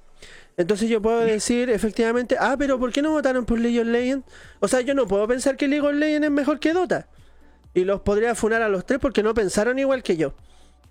Entonces 0.56 0.88
yo 0.88 1.02
puedo 1.02 1.20
decir 1.20 1.68
efectivamente, 1.70 2.36
ah, 2.38 2.54
pero 2.56 2.78
¿por 2.78 2.92
qué 2.92 3.02
no 3.02 3.10
votaron 3.10 3.44
por 3.44 3.58
League 3.58 3.80
of 3.80 3.86
Legends? 3.88 4.24
O 4.60 4.68
sea, 4.68 4.80
yo 4.80 4.94
no 4.94 5.08
puedo 5.08 5.26
pensar 5.26 5.56
que 5.56 5.66
League 5.66 5.84
of 5.84 5.94
Legends 5.94 6.26
es 6.26 6.30
mejor 6.30 6.60
que 6.60 6.72
Dota. 6.72 7.08
Y 7.74 7.84
los 7.84 8.02
podría 8.02 8.36
funar 8.36 8.62
a 8.62 8.68
los 8.68 8.86
tres 8.86 9.00
porque 9.00 9.24
no 9.24 9.34
pensaron 9.34 9.78
igual 9.80 10.04
que 10.04 10.16
yo. 10.16 10.34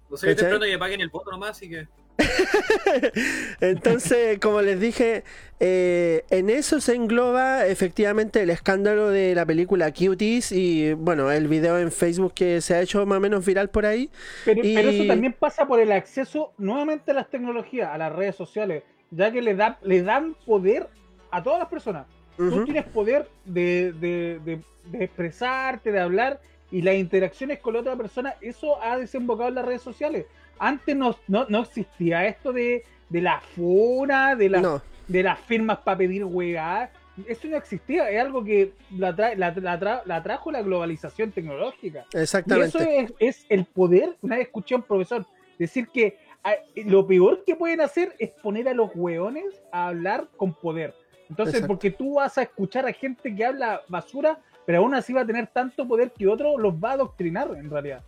No 0.09 0.17
sé, 0.17 0.35
te 0.35 0.45
que 0.45 0.77
paguen 0.77 0.99
el 0.99 1.09
voto 1.09 1.31
nomás, 1.31 1.51
así 1.51 1.69
que. 1.69 1.87
Entonces, 3.61 4.39
como 4.39 4.61
les 4.61 4.79
dije, 4.79 5.23
eh, 5.59 6.23
en 6.29 6.49
eso 6.49 6.79
se 6.79 6.95
engloba 6.95 7.65
efectivamente 7.65 8.41
el 8.41 8.49
escándalo 8.49 9.09
de 9.09 9.35
la 9.35 9.45
película 9.45 9.91
Cuties 9.91 10.51
y 10.51 10.93
bueno, 10.93 11.31
el 11.31 11.47
video 11.47 11.79
en 11.79 11.91
Facebook 11.91 12.33
que 12.33 12.61
se 12.61 12.75
ha 12.75 12.81
hecho 12.81 13.05
más 13.05 13.17
o 13.17 13.21
menos 13.21 13.45
viral 13.45 13.69
por 13.69 13.85
ahí. 13.85 14.09
Pero, 14.45 14.61
eso 14.61 15.05
también 15.07 15.33
pasa 15.37 15.65
por 15.65 15.79
el 15.79 15.91
acceso 15.91 16.53
nuevamente 16.57 17.11
a 17.11 17.13
las 17.15 17.29
tecnologías, 17.29 17.89
a 17.91 17.97
las 17.97 18.13
redes 18.13 18.35
sociales, 18.35 18.83
ya 19.11 19.31
que 19.31 19.41
le, 19.41 19.55
da, 19.55 19.79
le 19.83 20.03
dan 20.03 20.35
poder 20.45 20.87
a 21.31 21.41
todas 21.41 21.59
las 21.59 21.69
personas. 21.69 22.05
Tú 22.35 22.65
tienes 22.65 22.85
poder 22.85 23.27
de, 23.45 23.93
de 23.93 24.59
expresarte, 24.93 25.91
de 25.91 25.99
hablar 25.99 26.41
y 26.71 26.81
las 26.81 26.95
interacciones 26.95 27.59
con 27.59 27.75
la 27.75 27.81
otra 27.81 27.95
persona, 27.95 28.33
eso 28.41 28.81
ha 28.81 28.97
desembocado 28.97 29.49
en 29.49 29.55
las 29.55 29.65
redes 29.65 29.83
sociales. 29.83 30.25
Antes 30.65 30.95
no, 30.95 31.15
no, 31.27 31.61
existía 31.61 32.25
esto 32.25 32.53
de, 32.53 32.83
la 33.09 33.41
funa, 33.55 34.35
de, 34.35 34.49
la, 34.49 34.81
de 35.07 35.23
las 35.23 35.39
firmas 35.41 35.79
para 35.79 35.97
pedir 35.97 36.23
hueá. 36.25 36.91
Eso 37.27 37.47
no 37.47 37.57
existía, 37.57 38.09
es 38.09 38.19
algo 38.19 38.43
que 38.43 38.73
la, 38.97 39.11
la, 39.35 40.23
trajo 40.23 40.51
la 40.51 40.61
globalización 40.61 41.31
tecnológica. 41.31 42.05
Exactamente. 42.13 42.77
Y 42.77 42.97
eso 42.97 43.15
es, 43.19 43.45
el 43.49 43.65
poder. 43.65 44.15
Una 44.21 44.37
vez 44.37 44.47
escuché 44.47 44.75
a 44.75 44.77
un 44.77 44.83
profesor 44.83 45.25
decir 45.59 45.87
que 45.89 46.17
ah, 46.43 46.55
lo 46.75 47.05
peor 47.05 47.43
que 47.45 47.55
pueden 47.55 47.81
hacer 47.81 48.15
es 48.17 48.31
poner 48.31 48.67
a 48.67 48.73
los 48.73 48.89
hueones 48.95 49.61
a 49.71 49.87
hablar 49.87 50.27
con 50.37 50.53
poder. 50.53 50.95
Entonces, 51.29 51.61
porque 51.65 51.91
tú 51.91 52.15
vas 52.15 52.37
a 52.37 52.43
escuchar 52.43 52.85
a 52.87 52.93
gente 52.93 53.35
que 53.35 53.45
habla 53.45 53.81
basura 53.87 54.39
pero 54.65 54.79
aún 54.79 54.93
así 54.93 55.13
va 55.13 55.21
a 55.21 55.25
tener 55.25 55.47
tanto 55.47 55.87
poder 55.87 56.11
que 56.11 56.27
otro 56.27 56.57
los 56.57 56.73
va 56.73 56.91
a 56.91 56.93
adoctrinar 56.93 57.49
en 57.57 57.69
realidad. 57.69 58.03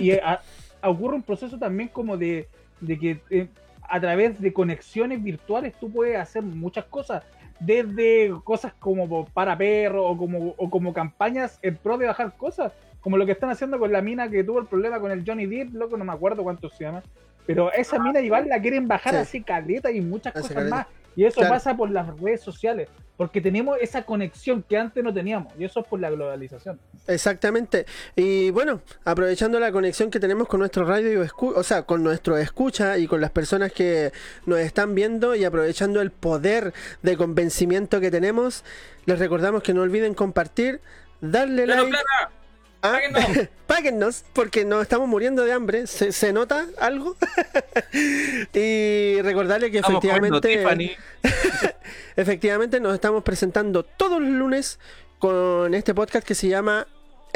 Y, 0.00 0.12
ocurre 0.82 1.16
un 1.16 1.22
proceso 1.22 1.58
también 1.58 1.88
como 1.88 2.16
de, 2.16 2.48
que 2.86 3.20
eh, 3.30 3.48
a 3.82 4.00
través 4.00 4.40
de 4.40 4.52
conexiones 4.52 5.22
virtuales 5.22 5.74
tú 5.78 5.90
puedes 5.90 6.18
hacer 6.18 6.42
muchas 6.42 6.84
cosas, 6.86 7.24
desde 7.60 8.32
cosas 8.44 8.74
como 8.74 9.26
para 9.26 9.56
perros 9.56 10.04
o 10.06 10.16
como, 10.16 10.54
o 10.56 10.70
como 10.70 10.92
campañas 10.92 11.58
en 11.62 11.76
pro 11.76 11.96
de 11.96 12.06
bajar 12.06 12.36
cosas, 12.36 12.72
como 13.00 13.16
lo 13.16 13.24
que 13.24 13.32
están 13.32 13.50
haciendo 13.50 13.78
con 13.78 13.92
la 13.92 14.02
mina 14.02 14.28
que 14.28 14.44
tuvo 14.44 14.58
el 14.58 14.66
problema 14.66 15.00
con 15.00 15.10
el 15.10 15.24
Johnny 15.24 15.46
Depp, 15.46 15.74
loco, 15.74 15.96
no 15.96 16.04
me 16.04 16.12
acuerdo 16.12 16.42
cuánto 16.42 16.68
se 16.68 16.84
llama. 16.84 17.02
Pero 17.46 17.72
esa 17.72 18.00
mina 18.00 18.20
igual 18.20 18.48
la 18.48 18.60
quieren 18.60 18.88
bajar 18.88 19.14
así 19.14 19.40
caleta 19.40 19.90
y 19.92 20.00
muchas 20.00 20.32
cosas 20.32 20.68
más. 20.68 20.86
Y 21.16 21.24
eso 21.24 21.40
pasa 21.40 21.76
por 21.76 21.90
las 21.90 22.06
redes 22.20 22.42
sociales, 22.42 22.88
porque 23.16 23.40
tenemos 23.40 23.78
esa 23.80 24.02
conexión 24.02 24.62
que 24.62 24.76
antes 24.76 25.02
no 25.02 25.12
teníamos, 25.12 25.52
y 25.58 25.64
eso 25.64 25.80
es 25.80 25.86
por 25.86 25.98
la 25.98 26.10
globalización. 26.10 26.78
Exactamente. 27.06 27.86
Y 28.14 28.50
bueno, 28.50 28.82
aprovechando 29.04 29.58
la 29.58 29.72
conexión 29.72 30.10
que 30.10 30.20
tenemos 30.20 30.46
con 30.46 30.60
nuestro 30.60 30.84
radio, 30.84 31.26
o 31.38 31.62
sea, 31.62 31.84
con 31.84 32.02
nuestro 32.02 32.36
escucha 32.36 32.98
y 32.98 33.06
con 33.06 33.22
las 33.22 33.30
personas 33.30 33.72
que 33.72 34.12
nos 34.44 34.58
están 34.58 34.94
viendo 34.94 35.34
y 35.34 35.44
aprovechando 35.44 36.02
el 36.02 36.10
poder 36.10 36.74
de 37.02 37.16
convencimiento 37.16 37.98
que 37.98 38.10
tenemos, 38.10 38.62
les 39.06 39.18
recordamos 39.18 39.62
que 39.62 39.72
no 39.72 39.80
olviden 39.80 40.12
compartir, 40.12 40.80
darle 41.22 41.66
like. 41.66 41.96
¿Ah? 42.86 43.48
Páguennos. 43.66 44.24
porque 44.32 44.64
nos 44.64 44.82
estamos 44.82 45.08
muriendo 45.08 45.44
de 45.44 45.52
hambre. 45.52 45.86
¿Se, 45.86 46.32
nota 46.32 46.66
algo? 46.78 47.16
y 48.54 49.20
recordarle 49.22 49.70
que 49.70 49.78
efectivamente. 49.78 50.96
efectivamente, 52.16 52.80
nos 52.80 52.94
estamos 52.94 53.22
presentando 53.22 53.82
todos 53.82 54.20
los 54.20 54.30
lunes 54.30 54.78
con 55.18 55.74
este 55.74 55.94
podcast 55.94 56.26
que 56.26 56.34
se 56.34 56.48
llama 56.48 56.86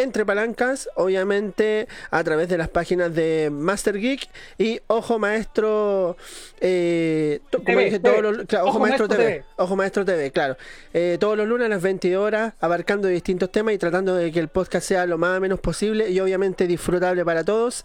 entre 0.02 0.24
palancas, 0.24 0.88
obviamente 0.96 1.88
a 2.10 2.24
través 2.24 2.48
de 2.48 2.58
las 2.58 2.68
páginas 2.68 3.14
de 3.14 3.50
Master 3.52 3.98
Geek 3.98 4.28
y 4.58 4.80
Ojo 4.86 5.18
Maestro, 5.18 6.16
eh, 6.60 7.40
Ojo, 7.52 8.78
Maestro, 8.78 9.08
TV, 9.08 9.44
Ojo 9.56 9.76
Maestro 9.76 10.04
TV, 10.04 10.30
claro. 10.30 10.56
Eh, 10.92 11.16
todos 11.20 11.36
los 11.36 11.46
lunes 11.46 11.66
a 11.66 11.68
las 11.68 11.82
20 11.82 12.16
horas, 12.16 12.54
abarcando 12.60 13.08
distintos 13.08 13.50
temas 13.50 13.74
y 13.74 13.78
tratando 13.78 14.14
de 14.14 14.30
que 14.32 14.40
el 14.40 14.48
podcast 14.48 14.86
sea 14.86 15.06
lo 15.06 15.18
más 15.18 15.38
o 15.38 15.40
menos 15.40 15.60
posible 15.60 16.10
y 16.10 16.20
obviamente 16.20 16.66
disfrutable 16.66 17.24
para 17.24 17.44
todos. 17.44 17.84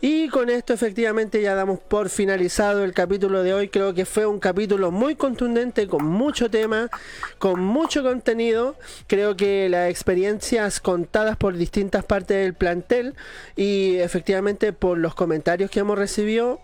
Y 0.00 0.28
con 0.28 0.50
esto 0.50 0.74
efectivamente 0.74 1.40
ya 1.40 1.54
damos 1.54 1.80
por 1.80 2.10
finalizado 2.10 2.84
el 2.84 2.92
capítulo 2.92 3.42
de 3.42 3.54
hoy. 3.54 3.68
Creo 3.68 3.94
que 3.94 4.04
fue 4.04 4.26
un 4.26 4.38
capítulo 4.38 4.90
muy 4.90 5.16
contundente, 5.16 5.86
con 5.88 6.04
mucho 6.04 6.50
tema, 6.50 6.90
con 7.38 7.60
mucho 7.60 8.02
contenido. 8.02 8.76
Creo 9.06 9.36
que 9.36 9.68
las 9.70 9.88
experiencias 9.88 10.80
contadas 10.80 11.38
por 11.38 11.55
distintas 11.58 12.04
partes 12.04 12.36
del 12.36 12.54
plantel 12.54 13.14
y 13.56 13.96
efectivamente 13.96 14.72
por 14.72 14.98
los 14.98 15.14
comentarios 15.14 15.70
que 15.70 15.80
hemos 15.80 15.98
recibido 15.98 16.60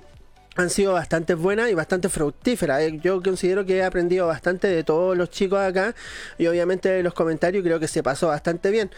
han 0.56 0.70
sido 0.70 0.92
bastante 0.92 1.34
buenas 1.34 1.70
y 1.70 1.74
bastante 1.74 2.08
fructíferas. 2.08 2.82
Eh, 2.82 2.98
yo 3.02 3.22
considero 3.22 3.64
que 3.64 3.78
he 3.78 3.84
aprendido 3.84 4.26
bastante 4.26 4.68
de 4.68 4.84
todos 4.84 5.16
los 5.16 5.30
chicos 5.30 5.58
acá 5.58 5.94
y 6.38 6.46
obviamente 6.46 6.88
de 6.88 7.02
los 7.02 7.14
comentarios 7.14 7.64
creo 7.64 7.80
que 7.80 7.88
se 7.88 8.02
pasó 8.02 8.28
bastante 8.28 8.70
bien. 8.70 8.90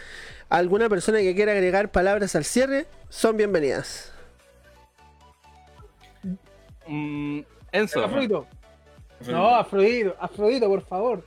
¿Alguna 0.49 0.89
persona 0.89 1.19
que 1.19 1.35
quiera 1.35 1.53
agregar 1.53 1.91
palabras 1.91 2.35
al 2.35 2.45
cierre? 2.45 2.87
Son 3.09 3.37
bienvenidas. 3.37 4.13
Mm, 6.87 7.41
Enzo. 7.73 8.05
Afrodito. 8.05 8.47
No, 9.27 9.55
Afrodito, 9.55 10.17
Afrodito, 10.19 10.69
por 10.69 10.83
favor. 10.83 11.25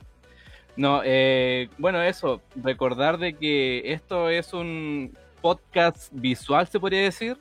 No, 0.78 1.02
eh, 1.04 1.68
bueno, 1.76 2.00
eso, 2.00 2.40
recordar 2.54 3.18
de 3.18 3.34
que 3.34 3.92
esto 3.92 4.30
es 4.30 4.52
un 4.52 5.12
podcast 5.42 6.12
visual, 6.12 6.68
se 6.68 6.78
podría 6.78 7.02
decir. 7.02 7.36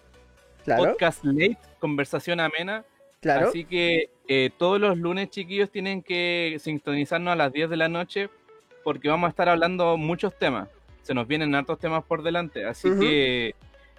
Podcast 0.66 1.24
late, 1.24 1.60
conversación 1.78 2.40
amena. 2.40 2.84
Claro. 3.22 3.50
Así 3.50 3.64
que 3.64 4.10
eh, 4.28 4.50
todos 4.58 4.82
los 4.82 4.98
lunes, 4.98 5.30
chiquillos, 5.30 5.70
tienen 5.70 6.02
que 6.02 6.58
sintonizarnos 6.60 7.32
a 7.32 7.36
las 7.36 7.54
10 7.54 7.70
de 7.70 7.78
la 7.78 7.88
noche 7.88 8.32
porque 8.84 9.08
vamos 9.08 9.28
a 9.28 9.30
estar 9.30 9.50
hablando 9.50 9.98
muchos 9.98 10.36
temas. 10.36 10.68
Se 11.04 11.14
nos 11.14 11.28
vienen 11.28 11.54
hartos 11.54 11.78
temas 11.78 12.04
por 12.04 12.24
delante. 12.24 12.66
Así 12.66 12.90
que 13.00 13.54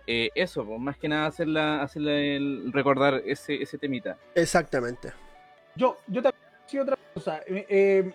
eh, 0.08 0.30
eso, 0.34 0.64
pues, 0.64 0.80
más 0.80 0.96
que 0.96 1.08
nada 1.08 1.26
hacerla, 1.26 1.88
el, 1.94 2.72
recordar 2.72 3.22
ese, 3.24 3.62
ese 3.62 3.78
temita. 3.78 4.18
Exactamente. 4.34 5.12
Yo, 5.76 5.96
yo 6.08 6.22
también 6.22 6.42
sí 6.66 6.78
otra 6.80 6.98
cosa. 7.14 7.40
Eh, 7.46 8.12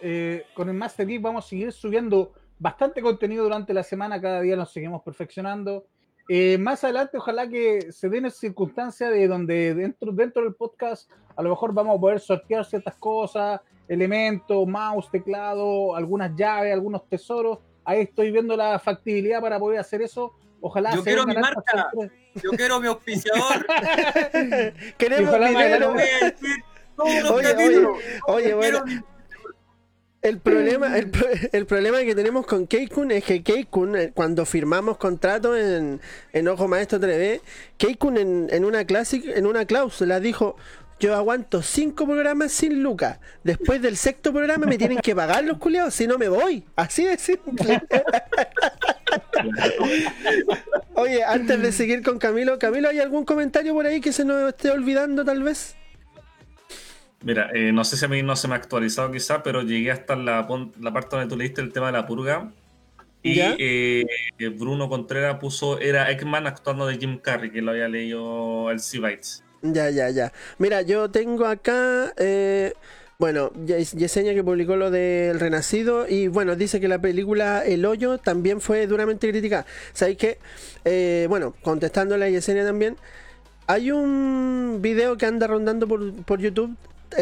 eh, 0.00 0.44
bueno, 0.44 0.54
con 0.54 0.68
el 0.68 0.74
Master 0.74 1.06
Geek 1.06 1.22
vamos 1.22 1.44
a 1.44 1.48
seguir 1.48 1.72
subiendo 1.72 2.32
bastante 2.58 3.02
contenido 3.02 3.44
durante 3.44 3.74
la 3.74 3.82
semana, 3.82 4.20
cada 4.20 4.40
día 4.40 4.56
nos 4.56 4.72
seguimos 4.72 5.02
perfeccionando. 5.02 5.86
más 6.58 6.84
adelante, 6.84 7.18
ojalá 7.18 7.48
que 7.48 7.92
se 7.92 8.08
den 8.08 8.26
esa 8.26 8.38
circunstancia 8.38 9.10
de 9.10 9.26
donde 9.26 9.74
dentro, 9.74 10.12
dentro 10.12 10.42
del 10.42 10.54
podcast 10.54 11.10
a 11.36 11.42
lo 11.42 11.50
mejor 11.50 11.72
vamos 11.74 11.96
a 11.96 12.00
poder 12.00 12.20
sortear 12.20 12.64
ciertas 12.64 12.94
cosas, 12.96 13.60
elementos, 13.88 14.66
mouse, 14.66 15.10
teclado, 15.10 15.96
algunas 15.96 16.34
llaves, 16.36 16.72
algunos 16.72 17.08
tesoros. 17.08 17.58
Ahí 17.84 18.02
estoy 18.02 18.30
viendo 18.30 18.56
la 18.56 18.78
factibilidad 18.78 19.40
para 19.40 19.58
poder 19.58 19.80
hacer 19.80 20.00
eso 20.00 20.34
Ojalá 20.66 20.94
Yo 20.94 21.04
quiero 21.04 21.26
mi 21.26 21.34
marca. 21.34 21.90
Yo 22.42 22.50
quiero 22.52 22.80
mi 22.80 22.86
auspiciador. 22.86 23.66
Queremos 24.96 25.34
dinero. 25.34 25.94
Oye, 26.96 27.22
oye, 28.26 28.54
bueno. 28.54 28.84
El 30.24 30.38
problema, 30.38 30.96
el, 30.96 31.66
problema 31.66 32.00
que 32.00 32.14
tenemos 32.14 32.46
con 32.46 32.66
Keikun 32.66 33.10
es 33.10 33.24
que 33.24 33.42
Keikun, 33.42 33.94
eh, 33.94 34.10
cuando 34.14 34.46
firmamos 34.46 34.96
contrato 34.96 35.54
en, 35.54 36.00
en 36.32 36.48
Ojo 36.48 36.66
Maestro 36.66 36.98
3D, 36.98 37.42
Keikun 37.76 38.16
en, 38.16 38.48
en, 38.50 38.64
una 38.64 38.80
en 38.80 39.46
una 39.46 39.66
cláusula 39.66 40.20
dijo, 40.20 40.56
yo 40.98 41.14
aguanto 41.14 41.60
cinco 41.60 42.06
programas 42.06 42.52
sin 42.52 42.82
Lucas. 42.82 43.18
Después 43.42 43.82
del 43.82 43.98
sexto 43.98 44.32
programa 44.32 44.64
me 44.64 44.78
tienen 44.78 45.00
que 45.00 45.14
pagar 45.14 45.44
los 45.44 45.58
culeados, 45.58 45.92
si 45.92 46.06
no 46.06 46.16
me 46.16 46.30
voy. 46.30 46.64
Así 46.74 47.04
de 47.04 47.18
simple. 47.18 47.82
Oye, 50.94 51.22
antes 51.22 51.60
de 51.60 51.70
seguir 51.70 52.02
con 52.02 52.18
Camilo, 52.18 52.58
Camilo, 52.58 52.88
¿hay 52.88 52.98
algún 52.98 53.26
comentario 53.26 53.74
por 53.74 53.84
ahí 53.84 54.00
que 54.00 54.10
se 54.10 54.24
nos 54.24 54.48
esté 54.48 54.70
olvidando 54.70 55.22
tal 55.22 55.42
vez? 55.42 55.76
Mira, 57.24 57.50
eh, 57.54 57.72
no 57.72 57.84
sé 57.84 57.96
si 57.96 58.04
a 58.04 58.08
mí 58.08 58.22
no 58.22 58.36
se 58.36 58.46
me 58.48 58.54
ha 58.54 58.58
actualizado 58.58 59.10
quizá, 59.10 59.42
pero 59.42 59.62
llegué 59.62 59.90
hasta 59.90 60.14
la, 60.14 60.46
la 60.80 60.92
parte 60.92 61.16
donde 61.16 61.28
tú 61.28 61.36
leíste 61.36 61.60
el 61.62 61.72
tema 61.72 61.86
de 61.86 61.92
la 61.92 62.06
purga. 62.06 62.52
Y 63.22 63.40
eh, 63.40 64.04
Bruno 64.58 64.90
Contreras 64.90 65.38
puso, 65.38 65.80
era 65.80 66.10
Eggman 66.10 66.46
actuando 66.46 66.86
de 66.86 66.98
Jim 66.98 67.18
Carrey, 67.18 67.50
que 67.50 67.62
lo 67.62 67.70
había 67.70 67.88
leído 67.88 68.70
el 68.70 68.80
C-Bytes. 68.80 69.42
Ya, 69.62 69.88
ya, 69.88 70.10
ya. 70.10 70.32
Mira, 70.58 70.82
yo 70.82 71.10
tengo 71.10 71.46
acá... 71.46 72.12
Eh, 72.18 72.74
bueno, 73.16 73.52
Yesenia 73.64 74.34
que 74.34 74.42
publicó 74.42 74.76
lo 74.76 74.90
del 74.90 75.38
Renacido 75.38 76.06
y 76.08 76.26
bueno, 76.26 76.56
dice 76.56 76.80
que 76.80 76.88
la 76.88 77.00
película 77.00 77.64
El 77.64 77.86
Hoyo 77.86 78.18
también 78.18 78.60
fue 78.60 78.86
duramente 78.88 79.30
criticada. 79.30 79.64
¿Sabéis 79.92 80.18
que? 80.18 80.38
Eh, 80.84 81.26
bueno, 81.28 81.54
contestándole 81.62 82.24
a 82.26 82.28
Yesenia 82.28 82.64
también, 82.64 82.96
hay 83.68 83.92
un 83.92 84.80
video 84.82 85.16
que 85.16 85.26
anda 85.26 85.46
rondando 85.46 85.86
por, 85.86 86.12
por 86.24 86.40
YouTube, 86.40 86.76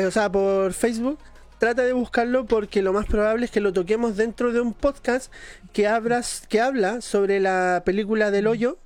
o 0.06 0.10
sea, 0.10 0.30
por 0.30 0.72
Facebook, 0.72 1.18
trata 1.58 1.82
de 1.82 1.92
buscarlo 1.92 2.44
porque 2.44 2.82
lo 2.82 2.92
más 2.92 3.06
probable 3.06 3.44
es 3.44 3.52
que 3.52 3.60
lo 3.60 3.72
toquemos 3.72 4.16
dentro 4.16 4.52
de 4.52 4.60
un 4.60 4.74
podcast 4.74 5.32
que, 5.72 5.86
abras, 5.86 6.42
que 6.48 6.60
habla 6.60 7.00
sobre 7.00 7.38
la 7.38 7.82
película 7.84 8.32
del 8.32 8.48
hoyo, 8.48 8.78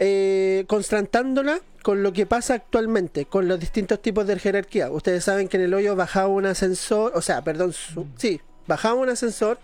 eh, 0.00 0.64
con 0.66 2.02
lo 2.02 2.12
que 2.12 2.26
pasa 2.26 2.54
actualmente, 2.54 3.26
con 3.26 3.46
los 3.46 3.60
distintos 3.60 4.02
tipos 4.02 4.26
de 4.26 4.40
jerarquía. 4.40 4.90
Ustedes 4.90 5.22
saben 5.22 5.46
que 5.46 5.56
en 5.56 5.62
el 5.62 5.74
hoyo 5.74 5.94
bajaba 5.94 6.26
un 6.26 6.46
ascensor, 6.46 7.12
o 7.14 7.22
sea, 7.22 7.42
perdón, 7.42 7.72
sí, 8.16 8.40
bajaba 8.66 8.94
un 8.94 9.08
ascensor 9.08 9.58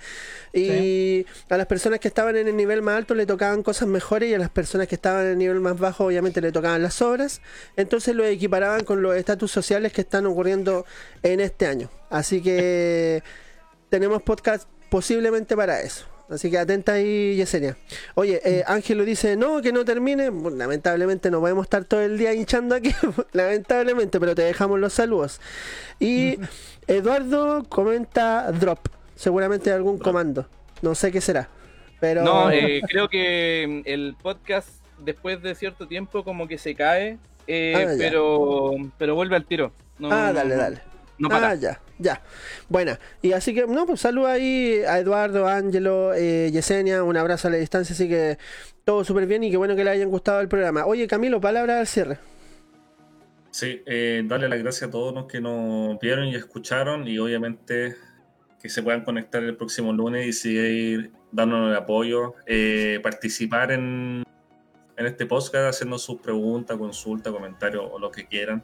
y 0.53 1.27
a 1.49 1.57
las 1.57 1.67
personas 1.67 1.99
que 2.01 2.09
estaban 2.09 2.37
en 2.37 2.49
el 2.49 2.57
nivel 2.57 2.83
más 2.83 2.97
alto 2.97 3.15
le 3.15 3.27
tocaban 3.27 3.63
cosas 3.63 3.89
mejores 3.89 4.31
y 4.31 4.35
a 4.35 4.39
las 4.39 4.51
personas 4.51 4.87
que 4.87 4.95
estaban 4.95 5.25
en 5.25 5.33
el 5.33 5.39
nivel 5.39 5.61
más 5.61 5.79
bajo 5.79 6.05
obviamente 6.05 6.41
le 6.41 6.53
tocaban 6.53 6.83
las 6.83 7.01
obras. 7.03 7.41
Entonces 7.77 8.15
lo 8.15 8.25
equiparaban 8.25 8.85
con 8.85 9.03
los 9.03 9.17
estatus 9.17 9.51
sociales 9.51 9.93
que 9.93 10.03
están 10.03 10.27
ocurriendo 10.27 10.85
en 11.23 11.41
este 11.41 11.67
año. 11.67 11.91
Así 12.11 12.43
que 12.43 13.23
tenemos 13.89 14.23
podcast 14.23 14.69
posiblemente 14.91 15.57
para 15.57 15.81
eso. 15.81 16.12
Así 16.33 16.51
que 16.51 16.59
atenta 16.59 16.95
ahí, 16.95 17.37
Yesenia. 17.37 17.77
Oye, 18.15 18.41
eh, 18.45 18.65
Ángelo 18.67 19.05
dice, 19.05 19.37
no, 19.37 19.61
que 19.61 19.73
no 19.73 19.85
termine. 19.85 20.31
lamentablemente 20.31 21.31
no 21.31 21.41
podemos 21.41 21.67
estar 21.67 21.85
todo 21.85 22.01
el 22.01 22.17
día 22.17 22.33
hinchando 22.33 22.75
aquí, 22.75 22.95
lamentablemente, 23.33 24.19
pero 24.19 24.35
te 24.35 24.43
dejamos 24.43 24.81
los 24.81 24.95
saludos. 24.95 25.41
Y 26.01 26.39
Eduardo 26.87 27.65
comenta 27.69 28.51
drop, 28.53 28.81
seguramente 29.15 29.71
algún 29.71 29.99
comando. 29.99 30.47
No 30.81 30.95
sé 30.95 31.13
qué 31.13 31.21
será. 31.21 31.49
Pero... 32.01 32.25
No, 32.25 32.51
eh, 32.51 32.81
creo 32.89 33.09
que 33.09 33.83
mm, 33.85 33.89
el 33.89 34.17
podcast 34.21 34.69
después 34.99 35.43
de 35.43 35.55
cierto 35.55 35.87
tiempo 35.87 36.25
como 36.25 36.49
que 36.49 36.57
se 36.57 36.75
cae, 36.75 37.19
eh, 37.47 37.75
ah, 37.77 37.95
pero, 37.99 38.73
pero 38.99 39.15
vuelve 39.15 39.37
al 39.37 39.45
tiro. 39.45 39.73
ah, 40.05 40.33
dale, 40.35 40.57
dale. 40.57 40.81
ah, 41.31 41.55
ya, 41.55 41.81
ya. 42.03 42.23
Buena. 42.69 42.99
Y 43.23 43.33
así 43.33 43.55
que, 43.55 43.67
no, 43.67 43.87
pues 43.87 44.01
saludo 44.01 44.27
ahí 44.27 44.83
a 44.87 44.99
Eduardo, 44.99 45.47
Ángelo, 45.47 46.13
eh, 46.15 46.51
Yesenia, 46.53 47.03
un 47.03 47.17
abrazo 47.17 47.49
a 47.49 47.53
la 47.53 47.57
distancia, 47.57 47.95
así 47.95 48.09
que 48.09 48.39
todo 48.85 49.05
súper 49.05 49.27
bien 49.27 49.45
y 49.45 49.51
qué 49.51 49.57
bueno 49.57 49.77
que 49.77 49.85
le 49.85 49.91
hayan 49.91 50.11
gustado 50.11 50.41
el 50.41 50.49
programa. 50.49 50.85
Oye, 50.87 51.07
Camilo, 51.07 51.41
palabra 51.41 51.81
al 51.81 51.87
cierre. 51.87 52.19
Sí, 53.51 53.83
eh, 53.87 54.23
darle 54.25 54.49
las 54.49 54.59
gracias 54.59 54.89
a 54.89 54.91
todos 54.91 55.15
los 55.15 55.27
que 55.27 55.41
nos 55.41 55.99
vieron 56.01 56.27
y 56.27 56.35
escucharon 56.35 57.07
y 57.07 57.19
obviamente 57.19 57.97
que 58.61 58.69
se 58.69 58.83
puedan 58.83 59.05
conectar 59.05 59.43
el 59.43 59.57
próximo 59.57 59.93
lunes 59.93 60.27
y 60.27 60.33
seguir 60.33 61.13
dándonos 61.33 61.71
el 61.71 61.77
apoyo, 61.77 62.35
eh, 62.47 63.01
participar 63.03 63.73
en, 63.73 64.23
en 64.97 65.07
este 65.07 65.27
podcast 65.27 65.75
haciendo 65.75 65.99
sus 65.99 66.21
preguntas, 66.21 66.77
consultas, 66.79 67.33
comentarios 67.33 67.85
o 67.91 67.99
lo 67.99 68.11
que 68.11 68.27
quieran. 68.27 68.63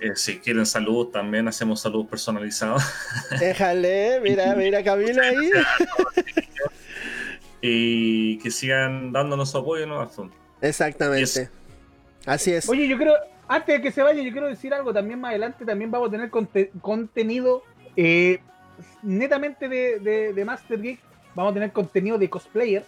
Eh, 0.00 0.12
si 0.14 0.38
quieren 0.38 0.64
salud, 0.64 1.08
también 1.08 1.48
hacemos 1.48 1.80
salud 1.80 2.06
personalizada. 2.06 2.76
Déjale, 3.40 4.20
mira, 4.20 4.54
mira 4.54 4.84
Camilo 4.84 5.22
ahí. 5.22 5.50
y 7.60 8.38
que 8.38 8.50
sigan 8.50 9.12
dándonos 9.12 9.50
su 9.50 9.58
apoyo, 9.58 9.86
¿no? 9.86 10.08
Exactamente. 10.60 11.50
Así 12.26 12.52
es. 12.52 12.68
Oye, 12.68 12.86
yo 12.86 12.96
creo, 12.96 13.14
antes 13.48 13.76
de 13.76 13.82
que 13.82 13.90
se 13.90 14.02
vaya, 14.02 14.22
yo 14.22 14.30
quiero 14.30 14.46
decir 14.46 14.72
algo. 14.72 14.92
También 14.92 15.20
más 15.20 15.30
adelante 15.30 15.64
también 15.64 15.90
vamos 15.90 16.08
a 16.08 16.10
tener 16.12 16.30
contenido 16.80 17.62
eh, 17.96 18.40
netamente 19.02 19.68
de, 19.68 20.42
Master 20.44 20.80
Geek. 20.80 21.00
Vamos 21.34 21.52
a 21.52 21.54
tener 21.54 21.72
contenido 21.72 22.18
de 22.18 22.30
cosplayer. 22.30 22.84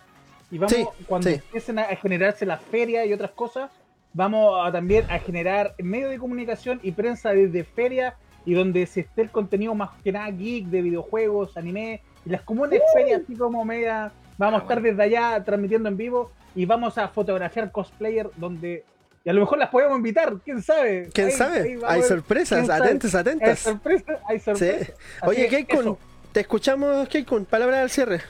Y 0.50 0.58
vamos, 0.58 0.88
cuando 1.06 1.30
empiecen 1.30 1.78
a 1.78 1.84
generarse 1.96 2.44
las 2.44 2.60
ferias 2.60 3.06
y 3.06 3.12
otras 3.12 3.30
cosas, 3.30 3.70
vamos 4.12 4.66
a 4.66 4.72
también 4.72 5.04
a 5.10 5.18
generar 5.18 5.74
medios 5.78 6.10
de 6.10 6.18
comunicación 6.18 6.80
y 6.82 6.92
prensa 6.92 7.30
desde 7.30 7.64
feria 7.64 8.16
y 8.44 8.54
donde 8.54 8.86
se 8.86 9.00
esté 9.00 9.22
el 9.22 9.30
contenido 9.30 9.74
más 9.74 9.90
que 10.02 10.12
nada 10.12 10.30
geek 10.30 10.66
de 10.66 10.82
videojuegos, 10.82 11.56
anime 11.56 12.02
y 12.24 12.30
las 12.30 12.42
comunes 12.42 12.80
¡Uh! 12.80 12.98
ferias 12.98 13.22
así 13.24 13.34
como 13.36 13.64
media. 13.64 14.12
Vamos 14.38 14.60
a 14.60 14.62
estar 14.62 14.80
desde 14.80 15.02
allá 15.02 15.42
transmitiendo 15.44 15.88
en 15.88 15.96
vivo 15.96 16.30
y 16.54 16.64
vamos 16.64 16.96
a 16.98 17.08
fotografiar 17.08 17.70
cosplayer 17.70 18.30
donde 18.36 18.84
y 19.22 19.28
a 19.28 19.34
lo 19.34 19.40
mejor 19.40 19.58
las 19.58 19.68
podemos 19.68 19.98
invitar, 19.98 20.34
quién 20.42 20.62
sabe. 20.62 21.10
¿Quién 21.12 21.30
sabe? 21.30 21.78
hay 21.86 22.02
sorpresas, 22.02 22.70
atentos, 22.70 23.14
atentos. 23.14 23.48
Hay 23.48 23.56
sorpresas, 23.56 24.18
hay 24.26 24.40
sorpresas. 24.40 24.92
Oye, 25.22 25.46
Keikun, 25.46 25.98
te 26.32 26.40
escuchamos, 26.40 27.06
Keikun, 27.08 27.44
palabra 27.44 27.82
al 27.82 27.90
cierre. 27.90 28.22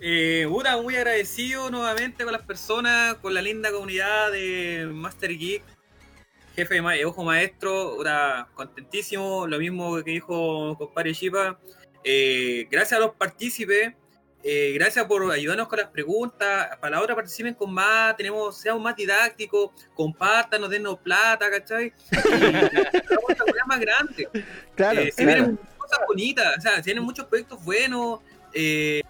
Eh, 0.00 0.46
muy 0.82 0.96
agradecido 0.96 1.70
nuevamente 1.70 2.24
con 2.24 2.32
las 2.32 2.42
personas, 2.42 3.16
con 3.16 3.34
la 3.34 3.42
linda 3.42 3.70
comunidad 3.70 4.32
de 4.32 4.88
Master 4.90 5.36
Geek, 5.36 5.62
jefe 6.56 6.80
de 6.80 7.04
ojo 7.04 7.22
maestro, 7.22 7.98
contentísimo, 8.54 9.46
lo 9.46 9.58
mismo 9.58 10.02
que 10.02 10.12
dijo 10.12 10.76
compadre 10.78 11.12
Chipa. 11.12 11.58
Eh, 12.02 12.66
gracias 12.70 12.98
a 12.98 13.04
los 13.04 13.14
partícipes, 13.14 13.92
eh, 14.42 14.72
gracias 14.74 15.04
por 15.04 15.30
ayudarnos 15.30 15.68
con 15.68 15.78
las 15.78 15.88
preguntas. 15.88 16.76
Para 16.78 16.96
la 16.96 17.02
hora 17.02 17.14
participen 17.14 17.54
con 17.54 17.72
más, 17.72 18.16
tenemos, 18.16 18.56
seamos 18.56 18.82
más 18.82 18.96
didácticos, 18.96 19.70
compartan, 19.94 20.62
nos 20.62 20.70
denos 20.70 20.98
plata, 20.98 21.50
¿cachai? 21.50 21.92
Y 22.10 22.10
más 23.66 23.80
grande. 23.80 24.28
Claro, 24.74 25.00
eh, 25.00 25.12
vienen 25.16 25.58
cosas 25.76 26.00
bonitas, 26.08 26.56
o 26.56 26.60
sea, 26.60 26.80
tienen 26.80 27.04
muchos 27.04 27.26
proyectos 27.26 27.62
buenos. 27.62 28.20
Eh, 28.54 29.02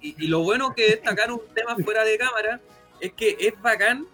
y, 0.00 0.26
lo 0.26 0.40
bueno 0.40 0.74
que 0.74 0.90
destacar 0.90 1.32
un 1.32 1.42
tema 1.54 1.76
fuera 1.76 2.04
de 2.04 2.18
cámara 2.18 2.60
es 3.00 3.12
que 3.12 3.36
es 3.40 3.60
bacán 3.60 4.06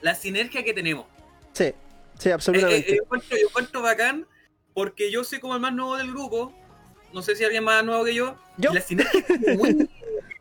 la 0.00 0.14
sinergia 0.14 0.64
que 0.64 0.72
tenemos. 0.72 1.06
Sí, 1.52 1.72
sí, 2.18 2.30
absolutamente. 2.30 2.96
yo, 2.96 3.02
encuentro, 3.48 3.82
bacán 3.82 4.26
porque 4.74 5.10
yo 5.10 5.24
soy 5.24 5.40
como 5.40 5.54
el 5.54 5.60
más 5.60 5.72
nuevo 5.72 5.96
del 5.96 6.10
grupo 6.10 6.54
no 7.12 7.22
sé 7.22 7.34
si 7.34 7.44
alguien 7.44 7.64
más 7.64 7.84
nuevo 7.84 8.04
que 8.04 8.14
yo. 8.14 8.36
Yo. 8.56 8.72
La 8.72 8.80
sinergia 8.80 9.24
es 9.28 9.58
muy, 9.58 9.88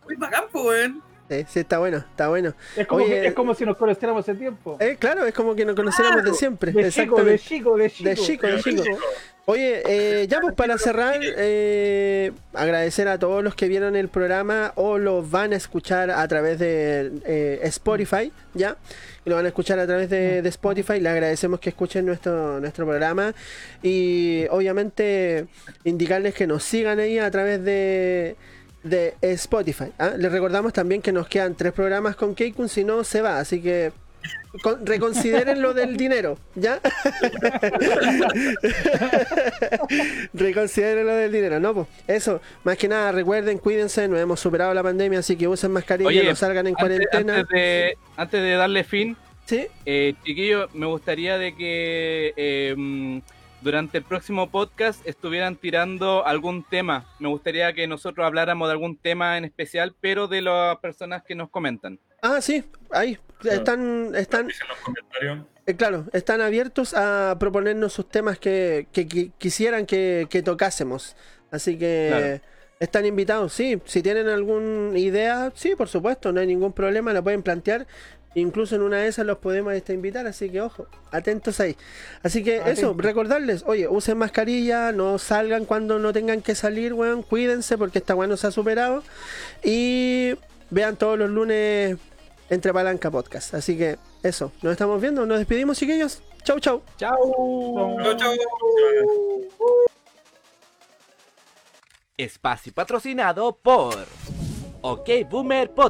muy 0.03 0.15
bacán, 0.15 0.45
pues, 0.51 0.91
Sí, 1.29 1.45
sí, 1.47 1.59
está 1.59 1.77
bueno, 1.77 1.97
está 1.97 2.27
bueno. 2.27 2.53
Es 2.75 2.87
como, 2.87 3.05
es 3.05 3.33
como 3.33 3.53
si 3.53 3.63
nos 3.63 3.77
conociéramos 3.77 4.21
hace 4.21 4.33
tiempo. 4.33 4.77
Eh, 4.79 4.97
claro, 4.99 5.25
es 5.25 5.33
como 5.33 5.53
que 5.53 5.63
nos 5.63 5.75
conociéramos 5.75 6.23
de 6.23 6.33
siempre. 6.33 6.71
De 6.71 6.91
chico, 6.91 7.23
de 7.23 7.37
chico, 7.37 7.77
de 7.77 7.89
chico. 7.89 8.09
De 8.09 8.15
chico, 8.15 8.47
de 8.47 8.63
chico. 8.63 8.83
Oye, 9.49 9.81
eh, 9.87 10.27
ya 10.27 10.41
pues 10.41 10.53
para 10.53 10.77
cerrar, 10.77 11.19
eh, 11.23 12.31
agradecer 12.53 13.07
a 13.07 13.17
todos 13.17 13.43
los 13.43 13.55
que 13.55 13.67
vieron 13.67 13.95
el 13.95 14.07
programa 14.07 14.73
o 14.75 14.99
lo 14.99 15.23
van 15.23 15.53
a 15.53 15.55
escuchar 15.55 16.11
a 16.11 16.27
través 16.27 16.59
de 16.59 17.11
eh, 17.25 17.59
Spotify, 17.63 18.31
¿ya? 18.53 18.77
Y 19.25 19.29
lo 19.31 19.37
van 19.37 19.45
a 19.45 19.47
escuchar 19.47 19.79
a 19.79 19.87
través 19.87 20.07
de, 20.07 20.43
de, 20.43 20.49
Spotify. 20.49 20.99
Le 20.99 21.09
agradecemos 21.09 21.59
que 21.59 21.69
escuchen 21.69 22.05
nuestro, 22.05 22.59
nuestro 22.59 22.85
programa 22.85 23.33
y 23.81 24.45
obviamente 24.51 25.47
indicarles 25.83 26.35
que 26.35 26.45
nos 26.45 26.63
sigan 26.63 26.99
ahí 26.99 27.17
a 27.17 27.31
través 27.31 27.63
de 27.63 28.35
de 28.83 29.15
Spotify. 29.21 29.91
¿ah? 29.97 30.11
Les 30.17 30.31
recordamos 30.31 30.73
también 30.73 31.01
que 31.01 31.11
nos 31.11 31.27
quedan 31.27 31.55
tres 31.55 31.73
programas 31.73 32.15
con 32.15 32.35
Keikun, 32.35 32.69
si 32.69 32.83
no 32.83 33.03
se 33.03 33.21
va, 33.21 33.39
así 33.39 33.61
que 33.61 33.91
reconsideren 34.83 35.61
lo 35.61 35.73
del 35.73 35.95
dinero, 35.95 36.37
¿ya? 36.55 36.79
reconsideren 40.33 41.05
lo 41.05 41.13
del 41.13 41.31
dinero, 41.31 41.59
¿no? 41.59 41.73
Pues 41.73 41.87
eso, 42.07 42.41
más 42.63 42.77
que 42.77 42.87
nada, 42.87 43.11
recuerden, 43.11 43.59
cuídense, 43.59 44.07
no 44.07 44.17
hemos 44.17 44.39
superado 44.39 44.73
la 44.73 44.81
pandemia, 44.81 45.19
así 45.19 45.35
que 45.35 45.47
usen 45.47 45.71
mascarilla, 45.71 46.23
no 46.23 46.35
salgan 46.35 46.67
en 46.67 46.73
cuarentena. 46.73 47.45
Antes 48.17 48.41
de, 48.41 48.51
darle 48.51 48.83
fin, 48.83 49.15
¿Sí? 49.45 49.67
Eh, 49.85 50.13
chiquillo, 50.23 50.69
me 50.73 50.85
gustaría 50.85 51.37
de 51.37 51.55
que... 51.55 52.33
Eh, 52.35 53.21
durante 53.61 53.97
el 53.97 54.03
próximo 54.03 54.49
podcast 54.49 55.05
estuvieran 55.05 55.55
tirando 55.55 56.25
algún 56.25 56.63
tema. 56.63 57.05
Me 57.19 57.27
gustaría 57.27 57.73
que 57.73 57.87
nosotros 57.87 58.25
habláramos 58.25 58.67
de 58.67 58.73
algún 58.73 58.97
tema 58.97 59.37
en 59.37 59.45
especial, 59.45 59.95
pero 59.99 60.27
de 60.27 60.41
las 60.41 60.77
personas 60.77 61.23
que 61.23 61.35
nos 61.35 61.49
comentan. 61.49 61.99
Ah, 62.21 62.41
sí, 62.41 62.63
ahí 62.91 63.17
están, 63.43 64.13
están, 64.15 64.49
eh, 65.65 65.75
claro, 65.75 66.05
están 66.13 66.41
abiertos 66.41 66.93
a 66.93 67.37
proponernos 67.39 67.93
sus 67.93 68.09
temas 68.09 68.37
que, 68.39 68.87
quisieran 69.37 69.85
que, 69.85 70.41
tocásemos. 70.43 71.15
Así 71.51 71.77
que 71.77 72.41
están 72.79 73.05
invitados, 73.05 73.53
sí. 73.53 73.81
Si 73.85 74.01
tienen 74.01 74.27
alguna 74.27 74.97
idea, 74.97 75.51
sí, 75.55 75.75
por 75.75 75.87
supuesto, 75.87 76.31
no 76.31 76.39
hay 76.39 76.47
ningún 76.47 76.73
problema, 76.73 77.13
la 77.13 77.21
pueden 77.21 77.43
plantear. 77.43 77.87
Incluso 78.35 78.75
en 78.75 78.83
una 78.83 78.97
de 78.97 79.07
esas 79.07 79.25
los 79.25 79.39
podemos 79.39 79.73
este, 79.73 79.93
invitar, 79.93 80.27
así 80.27 80.49
que 80.49 80.61
ojo, 80.61 80.87
atentos 81.11 81.59
ahí. 81.59 81.75
Así 82.21 82.43
que 82.43 82.61
eso, 82.67 82.93
recordarles, 82.95 83.63
oye, 83.65 83.87
usen 83.87 84.17
mascarilla, 84.17 84.91
no 84.91 85.17
salgan 85.17 85.65
cuando 85.65 85.97
no 85.97 86.13
tengan 86.13 86.41
que 86.41 86.53
salir, 86.53 86.93
weón, 86.93 87.23
cuídense 87.23 87.77
porque 87.77 87.97
esta 87.97 88.13
weón 88.13 88.29
no 88.29 88.37
se 88.37 88.47
ha 88.47 88.51
superado. 88.51 89.03
Y 89.63 90.35
vean 90.69 90.95
todos 90.95 91.17
los 91.17 91.29
lunes 91.29 91.97
entre 92.49 92.71
Palanca 92.71 93.09
Podcast. 93.09 93.55
Así 93.55 93.77
que 93.77 93.97
eso, 94.21 94.51
nos 94.61 94.73
estamos 94.73 95.01
viendo, 95.01 95.25
nos 95.25 95.39
despedimos, 95.39 95.77
chiquillos. 95.77 96.21
Chau, 96.43 96.59
chau. 96.59 96.83
Chau. 96.97 97.97
Chau, 98.03 98.15
chau. 98.15 98.33
Espacio 102.17 102.73
patrocinado 102.73 103.55
por 103.55 103.95
OK 104.81 105.09
Boomer 105.29 105.69
Podcast. 105.69 105.87